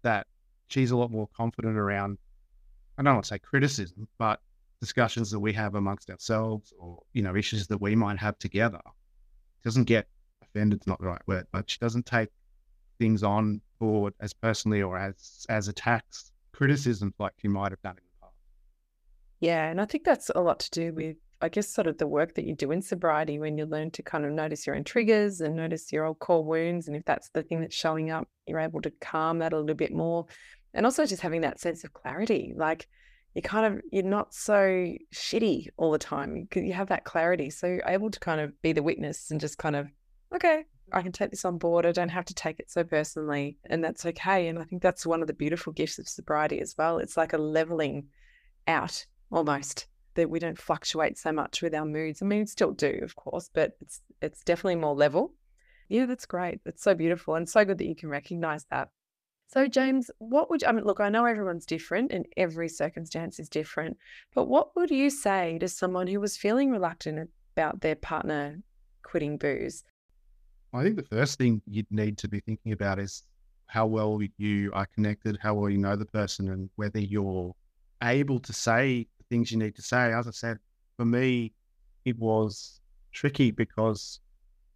that 0.03 0.27
she's 0.67 0.91
a 0.91 0.97
lot 0.97 1.11
more 1.11 1.27
confident 1.35 1.77
around 1.77 2.17
I 2.97 3.03
don't 3.03 3.13
want 3.15 3.25
to 3.25 3.29
say 3.29 3.39
criticism, 3.39 4.07
but 4.17 4.39
discussions 4.79 5.31
that 5.31 5.39
we 5.39 5.51
have 5.53 5.75
amongst 5.75 6.09
ourselves 6.09 6.73
or, 6.77 7.01
you 7.13 7.21
know, 7.21 7.35
issues 7.35 7.67
that 7.67 7.81
we 7.81 7.95
might 7.95 8.17
have 8.19 8.37
together. 8.39 8.79
Doesn't 9.63 9.85
get 9.85 10.07
offended, 10.55 10.77
it's 10.77 10.87
not 10.87 10.99
the 10.99 11.07
right 11.07 11.21
word, 11.27 11.45
but 11.51 11.69
she 11.69 11.77
doesn't 11.79 12.05
take 12.05 12.29
things 12.99 13.23
on 13.23 13.61
board 13.79 14.13
as 14.19 14.33
personally 14.33 14.81
or 14.81 14.97
as 14.97 15.45
as 15.49 15.67
attacks, 15.67 16.31
criticisms 16.53 17.13
like 17.19 17.33
she 17.41 17.47
might 17.47 17.71
have 17.71 17.81
done 17.81 17.91
in 17.97 18.03
the 18.03 18.21
past. 18.21 18.35
Yeah, 19.41 19.69
and 19.69 19.81
I 19.81 19.85
think 19.85 20.05
that's 20.05 20.31
a 20.33 20.39
lot 20.39 20.59
to 20.59 20.71
do 20.71 20.93
with 20.93 21.17
I 21.41 21.49
guess 21.49 21.67
sort 21.67 21.87
of 21.87 21.97
the 21.97 22.07
work 22.07 22.35
that 22.35 22.45
you 22.45 22.55
do 22.55 22.71
in 22.71 22.81
sobriety 22.81 23.37
when 23.39 23.57
you 23.57 23.65
learn 23.65 23.91
to 23.91 24.01
kind 24.01 24.25
of 24.25 24.31
notice 24.31 24.65
your 24.65 24.75
own 24.75 24.85
triggers 24.85 25.41
and 25.41 25.55
notice 25.55 25.91
your 25.91 26.05
old 26.05 26.19
core 26.19 26.43
wounds. 26.43 26.87
And 26.87 26.95
if 26.95 27.03
that's 27.03 27.29
the 27.29 27.43
thing 27.43 27.59
that's 27.59 27.75
showing 27.75 28.09
up, 28.09 28.27
you're 28.47 28.59
able 28.59 28.81
to 28.81 28.91
calm 29.01 29.39
that 29.39 29.51
a 29.51 29.59
little 29.59 29.75
bit 29.75 29.93
more. 29.93 30.25
And 30.73 30.85
also 30.85 31.05
just 31.05 31.21
having 31.21 31.41
that 31.41 31.59
sense 31.59 31.83
of 31.83 31.93
clarity. 31.93 32.53
Like 32.55 32.87
you 33.33 33.41
kind 33.41 33.65
of 33.75 33.81
you're 33.91 34.03
not 34.03 34.33
so 34.33 34.93
shitty 35.13 35.67
all 35.75 35.91
the 35.91 35.99
time. 35.99 36.47
You 36.55 36.73
have 36.73 36.87
that 36.87 37.03
clarity. 37.03 37.49
So 37.49 37.67
you're 37.67 37.83
able 37.85 38.09
to 38.09 38.19
kind 38.19 38.39
of 38.39 38.59
be 38.61 38.71
the 38.71 38.81
witness 38.81 39.29
and 39.29 39.39
just 39.39 39.57
kind 39.57 39.75
of, 39.75 39.87
okay, 40.35 40.65
I 40.91 41.01
can 41.01 41.11
take 41.11 41.31
this 41.31 41.45
on 41.45 41.57
board. 41.57 41.85
I 41.85 41.91
don't 41.91 42.09
have 42.09 42.25
to 42.25 42.33
take 42.33 42.59
it 42.59 42.69
so 42.69 42.83
personally, 42.83 43.57
and 43.65 43.83
that's 43.83 44.05
okay. 44.05 44.47
And 44.47 44.59
I 44.59 44.63
think 44.63 44.81
that's 44.81 45.05
one 45.05 45.21
of 45.21 45.27
the 45.27 45.33
beautiful 45.33 45.73
gifts 45.73 45.99
of 45.99 46.07
sobriety 46.07 46.59
as 46.61 46.75
well. 46.77 46.99
It's 46.99 47.17
like 47.17 47.33
a 47.33 47.37
leveling 47.37 48.07
out 48.67 49.05
almost 49.31 49.87
that 50.15 50.29
we 50.29 50.39
don't 50.39 50.59
fluctuate 50.59 51.17
so 51.17 51.31
much 51.31 51.61
with 51.61 51.73
our 51.73 51.85
moods. 51.85 52.21
I 52.21 52.25
mean, 52.25 52.39
we 52.39 52.45
still 52.45 52.71
do, 52.71 52.99
of 53.01 53.15
course, 53.15 53.49
but 53.53 53.73
it's 53.81 54.01
it's 54.21 54.43
definitely 54.43 54.75
more 54.75 54.95
level. 54.95 55.33
Yeah, 55.89 56.05
that's 56.05 56.25
great. 56.25 56.61
It's 56.65 56.83
so 56.83 56.95
beautiful 56.95 57.35
and 57.35 57.47
so 57.47 57.63
good 57.63 57.77
that 57.77 57.87
you 57.87 57.95
can 57.95 58.09
recognize 58.09 58.65
that. 58.71 58.89
So, 59.47 59.67
James, 59.67 60.09
what 60.17 60.49
would 60.49 60.63
I 60.63 60.71
mean? 60.71 60.83
Look, 60.83 60.99
I 60.99 61.09
know 61.09 61.25
everyone's 61.25 61.65
different 61.65 62.11
and 62.11 62.25
every 62.35 62.67
circumstance 62.67 63.39
is 63.39 63.49
different, 63.49 63.97
but 64.33 64.45
what 64.45 64.75
would 64.75 64.89
you 64.89 65.09
say 65.09 65.59
to 65.59 65.67
someone 65.67 66.07
who 66.07 66.19
was 66.19 66.37
feeling 66.37 66.71
reluctant 66.71 67.29
about 67.55 67.81
their 67.81 67.95
partner 67.95 68.61
quitting 69.03 69.37
booze? 69.37 69.83
I 70.73 70.83
think 70.83 70.97
the 70.97 71.03
first 71.03 71.37
thing 71.37 71.61
you'd 71.67 71.89
need 71.89 72.17
to 72.19 72.27
be 72.27 72.41
thinking 72.41 72.71
about 72.73 72.99
is 72.99 73.23
how 73.67 73.85
well 73.85 74.19
you 74.37 74.71
are 74.73 74.85
connected, 74.87 75.37
how 75.41 75.53
well 75.53 75.69
you 75.69 75.77
know 75.77 75.95
the 75.95 76.05
person, 76.05 76.49
and 76.49 76.69
whether 76.75 76.99
you're 76.99 77.55
able 78.03 78.39
to 78.39 78.53
say 78.53 79.07
the 79.17 79.23
things 79.29 79.51
you 79.51 79.57
need 79.57 79.75
to 79.75 79.81
say. 79.81 80.13
As 80.13 80.27
I 80.27 80.31
said, 80.31 80.59
for 80.97 81.05
me, 81.05 81.53
it 82.03 82.17
was 82.19 82.81
tricky 83.11 83.51
because 83.51 84.19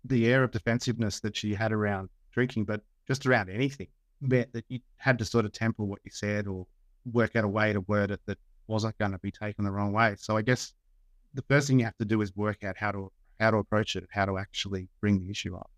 the 0.06 0.28
air 0.28 0.44
of 0.44 0.52
defensiveness 0.52 1.20
that 1.20 1.36
she 1.36 1.54
had 1.54 1.72
around 1.72 2.10
drinking, 2.32 2.66
but 2.66 2.82
just 3.08 3.26
around 3.26 3.50
anything, 3.50 3.88
mm. 4.24 4.32
meant 4.32 4.54
that 4.54 4.66
you 4.70 4.80
had 4.98 5.18
to 5.20 5.26
sort 5.26 5.46
of 5.46 5.52
temper 5.52 5.84
what 5.84 6.00
you 6.04 6.12
said 6.12 6.48
or 6.48 6.66
work 7.12 7.36
out 7.36 7.44
a 7.44 7.48
way 7.48 7.74
to 7.74 7.82
word 7.82 8.12
it 8.12 8.22
that 8.26 8.38
wasn't 8.68 8.98
going 8.98 9.12
to 9.12 9.18
be 9.20 9.32
taken 9.32 9.66
the 9.66 9.72
wrong 9.72 9.92
way. 9.92 10.16
So 10.18 10.38
I 10.38 10.42
guess 10.42 10.74
the 11.34 11.42
first 11.44 11.68
thing 11.68 11.80
you 11.80 11.86
have 11.86 11.98
to 11.98 12.06
do 12.06 12.22
is 12.22 12.36
work 12.36 12.64
out 12.64 12.78
how 12.78 12.92
to 12.92 13.12
how 13.40 13.52
to 13.52 13.58
approach 13.58 13.96
it, 13.96 14.06
how 14.12 14.26
to 14.26 14.38
actually 14.38 14.90
bring 15.00 15.20
the 15.20 15.30
issue 15.30 15.56
up. 15.56 15.70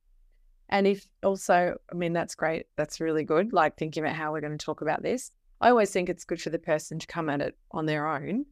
And 0.71 0.87
if 0.87 1.05
also, 1.21 1.77
I 1.91 1.95
mean, 1.95 2.13
that's 2.13 2.33
great. 2.33 2.65
That's 2.77 3.01
really 3.01 3.23
good. 3.23 3.51
Like 3.51 3.77
thinking 3.77 4.03
about 4.03 4.15
how 4.15 4.31
we're 4.31 4.41
going 4.41 4.57
to 4.57 4.65
talk 4.65 4.81
about 4.81 5.03
this. 5.03 5.31
I 5.59 5.69
always 5.69 5.91
think 5.91 6.09
it's 6.09 6.23
good 6.23 6.41
for 6.41 6.49
the 6.49 6.57
person 6.57 6.97
to 6.97 7.07
come 7.07 7.29
at 7.29 7.41
it 7.41 7.57
on 7.71 7.85
their 7.85 8.07
own. 8.07 8.45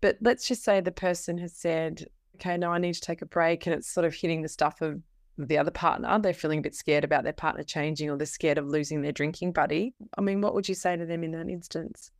But 0.00 0.18
let's 0.20 0.46
just 0.48 0.64
say 0.64 0.80
the 0.80 0.90
person 0.90 1.38
has 1.38 1.54
said, 1.54 2.06
okay, 2.36 2.56
no, 2.56 2.70
I 2.70 2.78
need 2.78 2.94
to 2.94 3.00
take 3.00 3.22
a 3.22 3.26
break. 3.26 3.66
And 3.66 3.74
it's 3.74 3.88
sort 3.88 4.04
of 4.04 4.14
hitting 4.14 4.42
the 4.42 4.48
stuff 4.48 4.82
of 4.82 5.00
the 5.38 5.58
other 5.58 5.70
partner. 5.70 6.18
They're 6.18 6.34
feeling 6.34 6.58
a 6.58 6.62
bit 6.62 6.74
scared 6.74 7.04
about 7.04 7.24
their 7.24 7.32
partner 7.32 7.62
changing 7.62 8.10
or 8.10 8.16
they're 8.16 8.26
scared 8.26 8.58
of 8.58 8.66
losing 8.66 9.02
their 9.02 9.12
drinking 9.12 9.52
buddy. 9.52 9.94
I 10.18 10.20
mean, 10.20 10.40
what 10.40 10.54
would 10.54 10.68
you 10.68 10.74
say 10.74 10.96
to 10.96 11.06
them 11.06 11.22
in 11.22 11.30
that 11.32 11.48
instance? 11.48 12.10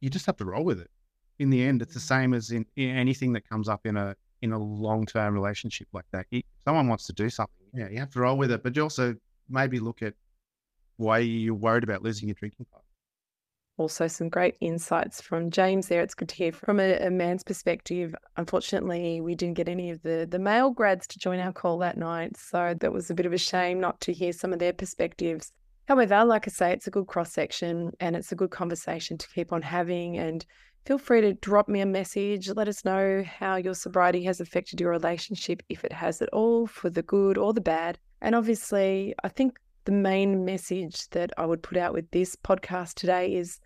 You 0.00 0.08
just 0.08 0.26
have 0.26 0.36
to 0.38 0.44
roll 0.44 0.64
with 0.64 0.80
it. 0.80 0.90
In 1.38 1.50
the 1.50 1.62
end, 1.62 1.82
it's 1.82 1.94
the 1.94 2.00
mm. 2.00 2.08
same 2.08 2.34
as 2.34 2.50
in, 2.50 2.66
in 2.76 2.90
anything 2.90 3.32
that 3.34 3.48
comes 3.48 3.68
up 3.68 3.86
in 3.86 3.96
a 3.96 4.16
in 4.42 4.52
a 4.52 4.58
long 4.58 5.04
term 5.04 5.34
relationship 5.34 5.86
like 5.92 6.06
that. 6.12 6.26
If 6.30 6.44
someone 6.64 6.88
wants 6.88 7.06
to 7.06 7.12
do 7.12 7.28
something, 7.28 7.59
yeah, 7.74 7.88
you 7.88 7.98
have 7.98 8.10
to 8.10 8.20
roll 8.20 8.36
with 8.36 8.50
it, 8.50 8.62
but 8.62 8.76
you 8.76 8.82
also 8.82 9.14
maybe 9.48 9.78
look 9.78 10.02
at 10.02 10.14
why 10.96 11.18
you're 11.18 11.54
worried 11.54 11.84
about 11.84 12.02
losing 12.02 12.28
your 12.28 12.34
drinking 12.34 12.66
partner. 12.70 12.86
Also, 13.78 14.06
some 14.06 14.28
great 14.28 14.56
insights 14.60 15.22
from 15.22 15.50
James 15.50 15.88
there. 15.88 16.02
It's 16.02 16.14
good 16.14 16.28
to 16.28 16.34
hear 16.34 16.52
from 16.52 16.78
a, 16.78 16.98
a, 16.98 17.10
man's 17.10 17.42
perspective. 17.42 18.14
Unfortunately, 18.36 19.22
we 19.22 19.34
didn't 19.34 19.54
get 19.54 19.70
any 19.70 19.90
of 19.90 20.02
the, 20.02 20.28
the 20.30 20.38
male 20.38 20.70
grads 20.70 21.06
to 21.06 21.18
join 21.18 21.40
our 21.40 21.52
call 21.52 21.78
that 21.78 21.96
night. 21.96 22.36
So 22.36 22.74
that 22.78 22.92
was 22.92 23.08
a 23.08 23.14
bit 23.14 23.24
of 23.24 23.32
a 23.32 23.38
shame 23.38 23.80
not 23.80 23.98
to 24.02 24.12
hear 24.12 24.34
some 24.34 24.52
of 24.52 24.58
their 24.58 24.74
perspectives. 24.74 25.52
However, 25.88 26.26
like 26.26 26.46
I 26.46 26.50
say, 26.50 26.72
it's 26.72 26.88
a 26.88 26.90
good 26.90 27.06
cross 27.06 27.32
section 27.32 27.92
and 28.00 28.14
it's 28.14 28.32
a 28.32 28.36
good 28.36 28.50
conversation 28.50 29.16
to 29.16 29.28
keep 29.28 29.50
on 29.50 29.62
having. 29.62 30.18
And 30.18 30.44
feel 30.86 30.98
free 30.98 31.20
to 31.20 31.34
drop 31.34 31.68
me 31.68 31.80
a 31.80 31.86
message. 31.86 32.48
Let 32.48 32.68
us 32.68 32.84
know 32.84 33.22
how 33.24 33.56
your 33.56 33.74
sobriety 33.74 34.22
has 34.24 34.40
affected 34.40 34.80
your 34.80 34.90
relationship, 34.90 35.62
if 35.68 35.84
it 35.84 35.92
has 35.92 36.20
at 36.22 36.28
all, 36.30 36.66
for 36.66 36.90
the 36.90 37.02
good 37.02 37.38
or 37.38 37.52
the 37.52 37.60
bad. 37.60 37.98
And 38.20 38.34
obviously, 38.34 39.14
I 39.22 39.28
think 39.28 39.58
the 39.84 39.92
main 39.92 40.44
message 40.44 41.08
that 41.10 41.32
I 41.38 41.46
would 41.46 41.62
put 41.62 41.76
out 41.76 41.92
with 41.92 42.10
this 42.10 42.36
podcast 42.36 42.94
today 42.94 43.34
is 43.34 43.60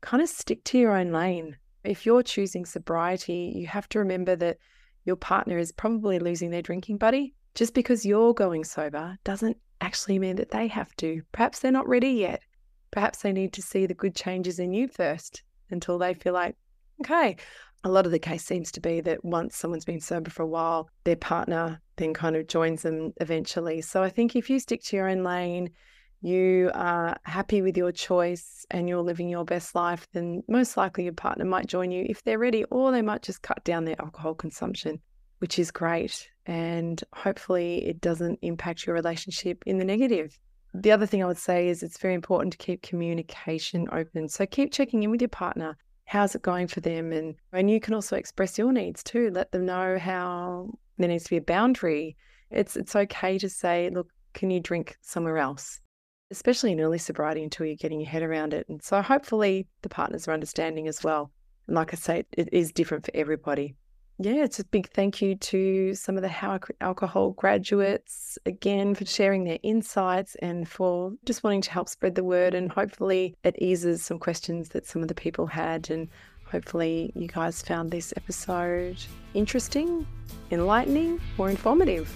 kind 0.00 0.22
of 0.22 0.28
stick 0.28 0.64
to 0.64 0.78
your 0.78 0.92
own 0.92 1.12
lane. 1.12 1.56
If 1.84 2.04
you're 2.04 2.22
choosing 2.22 2.64
sobriety, 2.64 3.52
you 3.54 3.66
have 3.68 3.88
to 3.90 3.98
remember 3.98 4.36
that 4.36 4.58
your 5.04 5.16
partner 5.16 5.58
is 5.58 5.72
probably 5.72 6.18
losing 6.18 6.50
their 6.50 6.62
drinking 6.62 6.98
buddy. 6.98 7.34
Just 7.54 7.74
because 7.74 8.04
you're 8.04 8.34
going 8.34 8.64
sober 8.64 9.16
doesn't 9.24 9.56
actually 9.80 10.18
mean 10.18 10.36
that 10.36 10.50
they 10.50 10.68
have 10.68 10.94
to. 10.96 11.22
Perhaps 11.32 11.60
they're 11.60 11.72
not 11.72 11.88
ready 11.88 12.10
yet. 12.10 12.42
Perhaps 12.90 13.22
they 13.22 13.32
need 13.32 13.52
to 13.54 13.62
see 13.62 13.86
the 13.86 13.94
good 13.94 14.14
changes 14.14 14.58
in 14.58 14.72
you 14.72 14.88
first 14.88 15.42
until 15.70 15.98
they 15.98 16.14
feel 16.14 16.32
like, 16.32 16.56
okay. 17.00 17.36
A 17.84 17.90
lot 17.90 18.06
of 18.06 18.12
the 18.12 18.18
case 18.18 18.44
seems 18.44 18.72
to 18.72 18.80
be 18.80 19.00
that 19.02 19.24
once 19.24 19.56
someone's 19.56 19.84
been 19.84 20.00
sober 20.00 20.30
for 20.30 20.42
a 20.42 20.46
while, 20.46 20.88
their 21.04 21.14
partner 21.14 21.80
then 21.96 22.14
kind 22.14 22.34
of 22.34 22.48
joins 22.48 22.82
them 22.82 23.12
eventually. 23.20 23.80
So 23.80 24.02
I 24.02 24.08
think 24.08 24.34
if 24.34 24.50
you 24.50 24.58
stick 24.58 24.82
to 24.84 24.96
your 24.96 25.08
own 25.08 25.22
lane, 25.22 25.70
you 26.20 26.70
are 26.74 27.16
happy 27.24 27.62
with 27.62 27.76
your 27.76 27.92
choice 27.92 28.66
and 28.70 28.88
you're 28.88 29.02
living 29.02 29.28
your 29.28 29.44
best 29.44 29.74
life, 29.74 30.08
then 30.12 30.42
most 30.48 30.76
likely 30.76 31.04
your 31.04 31.12
partner 31.12 31.44
might 31.44 31.66
join 31.66 31.90
you 31.92 32.04
if 32.08 32.24
they're 32.24 32.38
ready, 32.38 32.64
or 32.64 32.90
they 32.90 33.02
might 33.02 33.22
just 33.22 33.42
cut 33.42 33.62
down 33.62 33.84
their 33.84 34.00
alcohol 34.00 34.34
consumption, 34.34 34.98
which 35.38 35.58
is 35.58 35.70
great. 35.70 36.28
And 36.46 37.00
hopefully 37.12 37.86
it 37.86 38.00
doesn't 38.00 38.38
impact 38.42 38.86
your 38.86 38.94
relationship 38.94 39.62
in 39.66 39.78
the 39.78 39.84
negative. 39.84 40.36
The 40.78 40.92
other 40.92 41.06
thing 41.06 41.22
I 41.22 41.26
would 41.26 41.38
say 41.38 41.68
is 41.68 41.82
it's 41.82 41.98
very 41.98 42.14
important 42.14 42.52
to 42.52 42.58
keep 42.58 42.82
communication 42.82 43.88
open. 43.92 44.28
So 44.28 44.44
keep 44.44 44.72
checking 44.72 45.02
in 45.02 45.10
with 45.10 45.22
your 45.22 45.28
partner. 45.28 45.76
How's 46.04 46.34
it 46.34 46.42
going 46.42 46.66
for 46.66 46.80
them? 46.80 47.12
And, 47.12 47.34
and 47.52 47.70
you 47.70 47.80
can 47.80 47.94
also 47.94 48.16
express 48.16 48.58
your 48.58 48.72
needs 48.72 49.02
too. 49.02 49.30
Let 49.30 49.52
them 49.52 49.64
know 49.64 49.98
how 49.98 50.70
there 50.98 51.08
needs 51.08 51.24
to 51.24 51.30
be 51.30 51.38
a 51.38 51.42
boundary. 51.42 52.16
It's 52.50 52.76
it's 52.76 52.94
okay 52.94 53.38
to 53.38 53.48
say, 53.48 53.90
look, 53.90 54.08
can 54.34 54.50
you 54.50 54.60
drink 54.60 54.96
somewhere 55.00 55.38
else? 55.38 55.80
Especially 56.30 56.72
in 56.72 56.80
early 56.80 56.98
sobriety 56.98 57.42
until 57.42 57.66
you're 57.66 57.76
getting 57.76 58.00
your 58.00 58.10
head 58.10 58.22
around 58.22 58.52
it. 58.52 58.68
And 58.68 58.82
so 58.82 59.00
hopefully 59.00 59.66
the 59.82 59.88
partners 59.88 60.28
are 60.28 60.32
understanding 60.32 60.88
as 60.88 61.02
well. 61.02 61.32
And 61.66 61.74
like 61.74 61.92
I 61.94 61.96
say, 61.96 62.24
it 62.32 62.48
is 62.52 62.70
different 62.70 63.06
for 63.06 63.12
everybody. 63.14 63.74
Yeah, 64.18 64.44
it's 64.44 64.58
a 64.58 64.64
big 64.64 64.88
thank 64.88 65.20
you 65.20 65.34
to 65.36 65.94
some 65.94 66.16
of 66.16 66.22
the 66.22 66.28
How 66.28 66.58
Alcohol 66.80 67.32
graduates 67.32 68.38
again 68.46 68.94
for 68.94 69.04
sharing 69.04 69.44
their 69.44 69.58
insights 69.62 70.36
and 70.36 70.66
for 70.66 71.12
just 71.26 71.44
wanting 71.44 71.60
to 71.62 71.70
help 71.70 71.90
spread 71.90 72.14
the 72.14 72.24
word. 72.24 72.54
And 72.54 72.72
hopefully 72.72 73.36
it 73.44 73.56
eases 73.58 74.02
some 74.02 74.18
questions 74.18 74.70
that 74.70 74.86
some 74.86 75.02
of 75.02 75.08
the 75.08 75.14
people 75.14 75.46
had. 75.46 75.90
And 75.90 76.08
hopefully 76.46 77.12
you 77.14 77.28
guys 77.28 77.60
found 77.60 77.90
this 77.90 78.14
episode 78.16 78.96
interesting, 79.34 80.06
enlightening, 80.50 81.20
or 81.36 81.50
informative. 81.50 82.10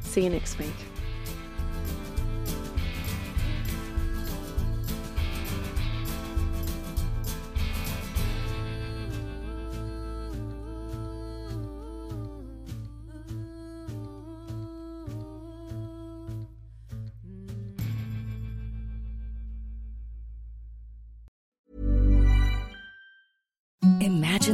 See 0.00 0.24
you 0.24 0.30
next 0.30 0.58
week. 0.58 0.91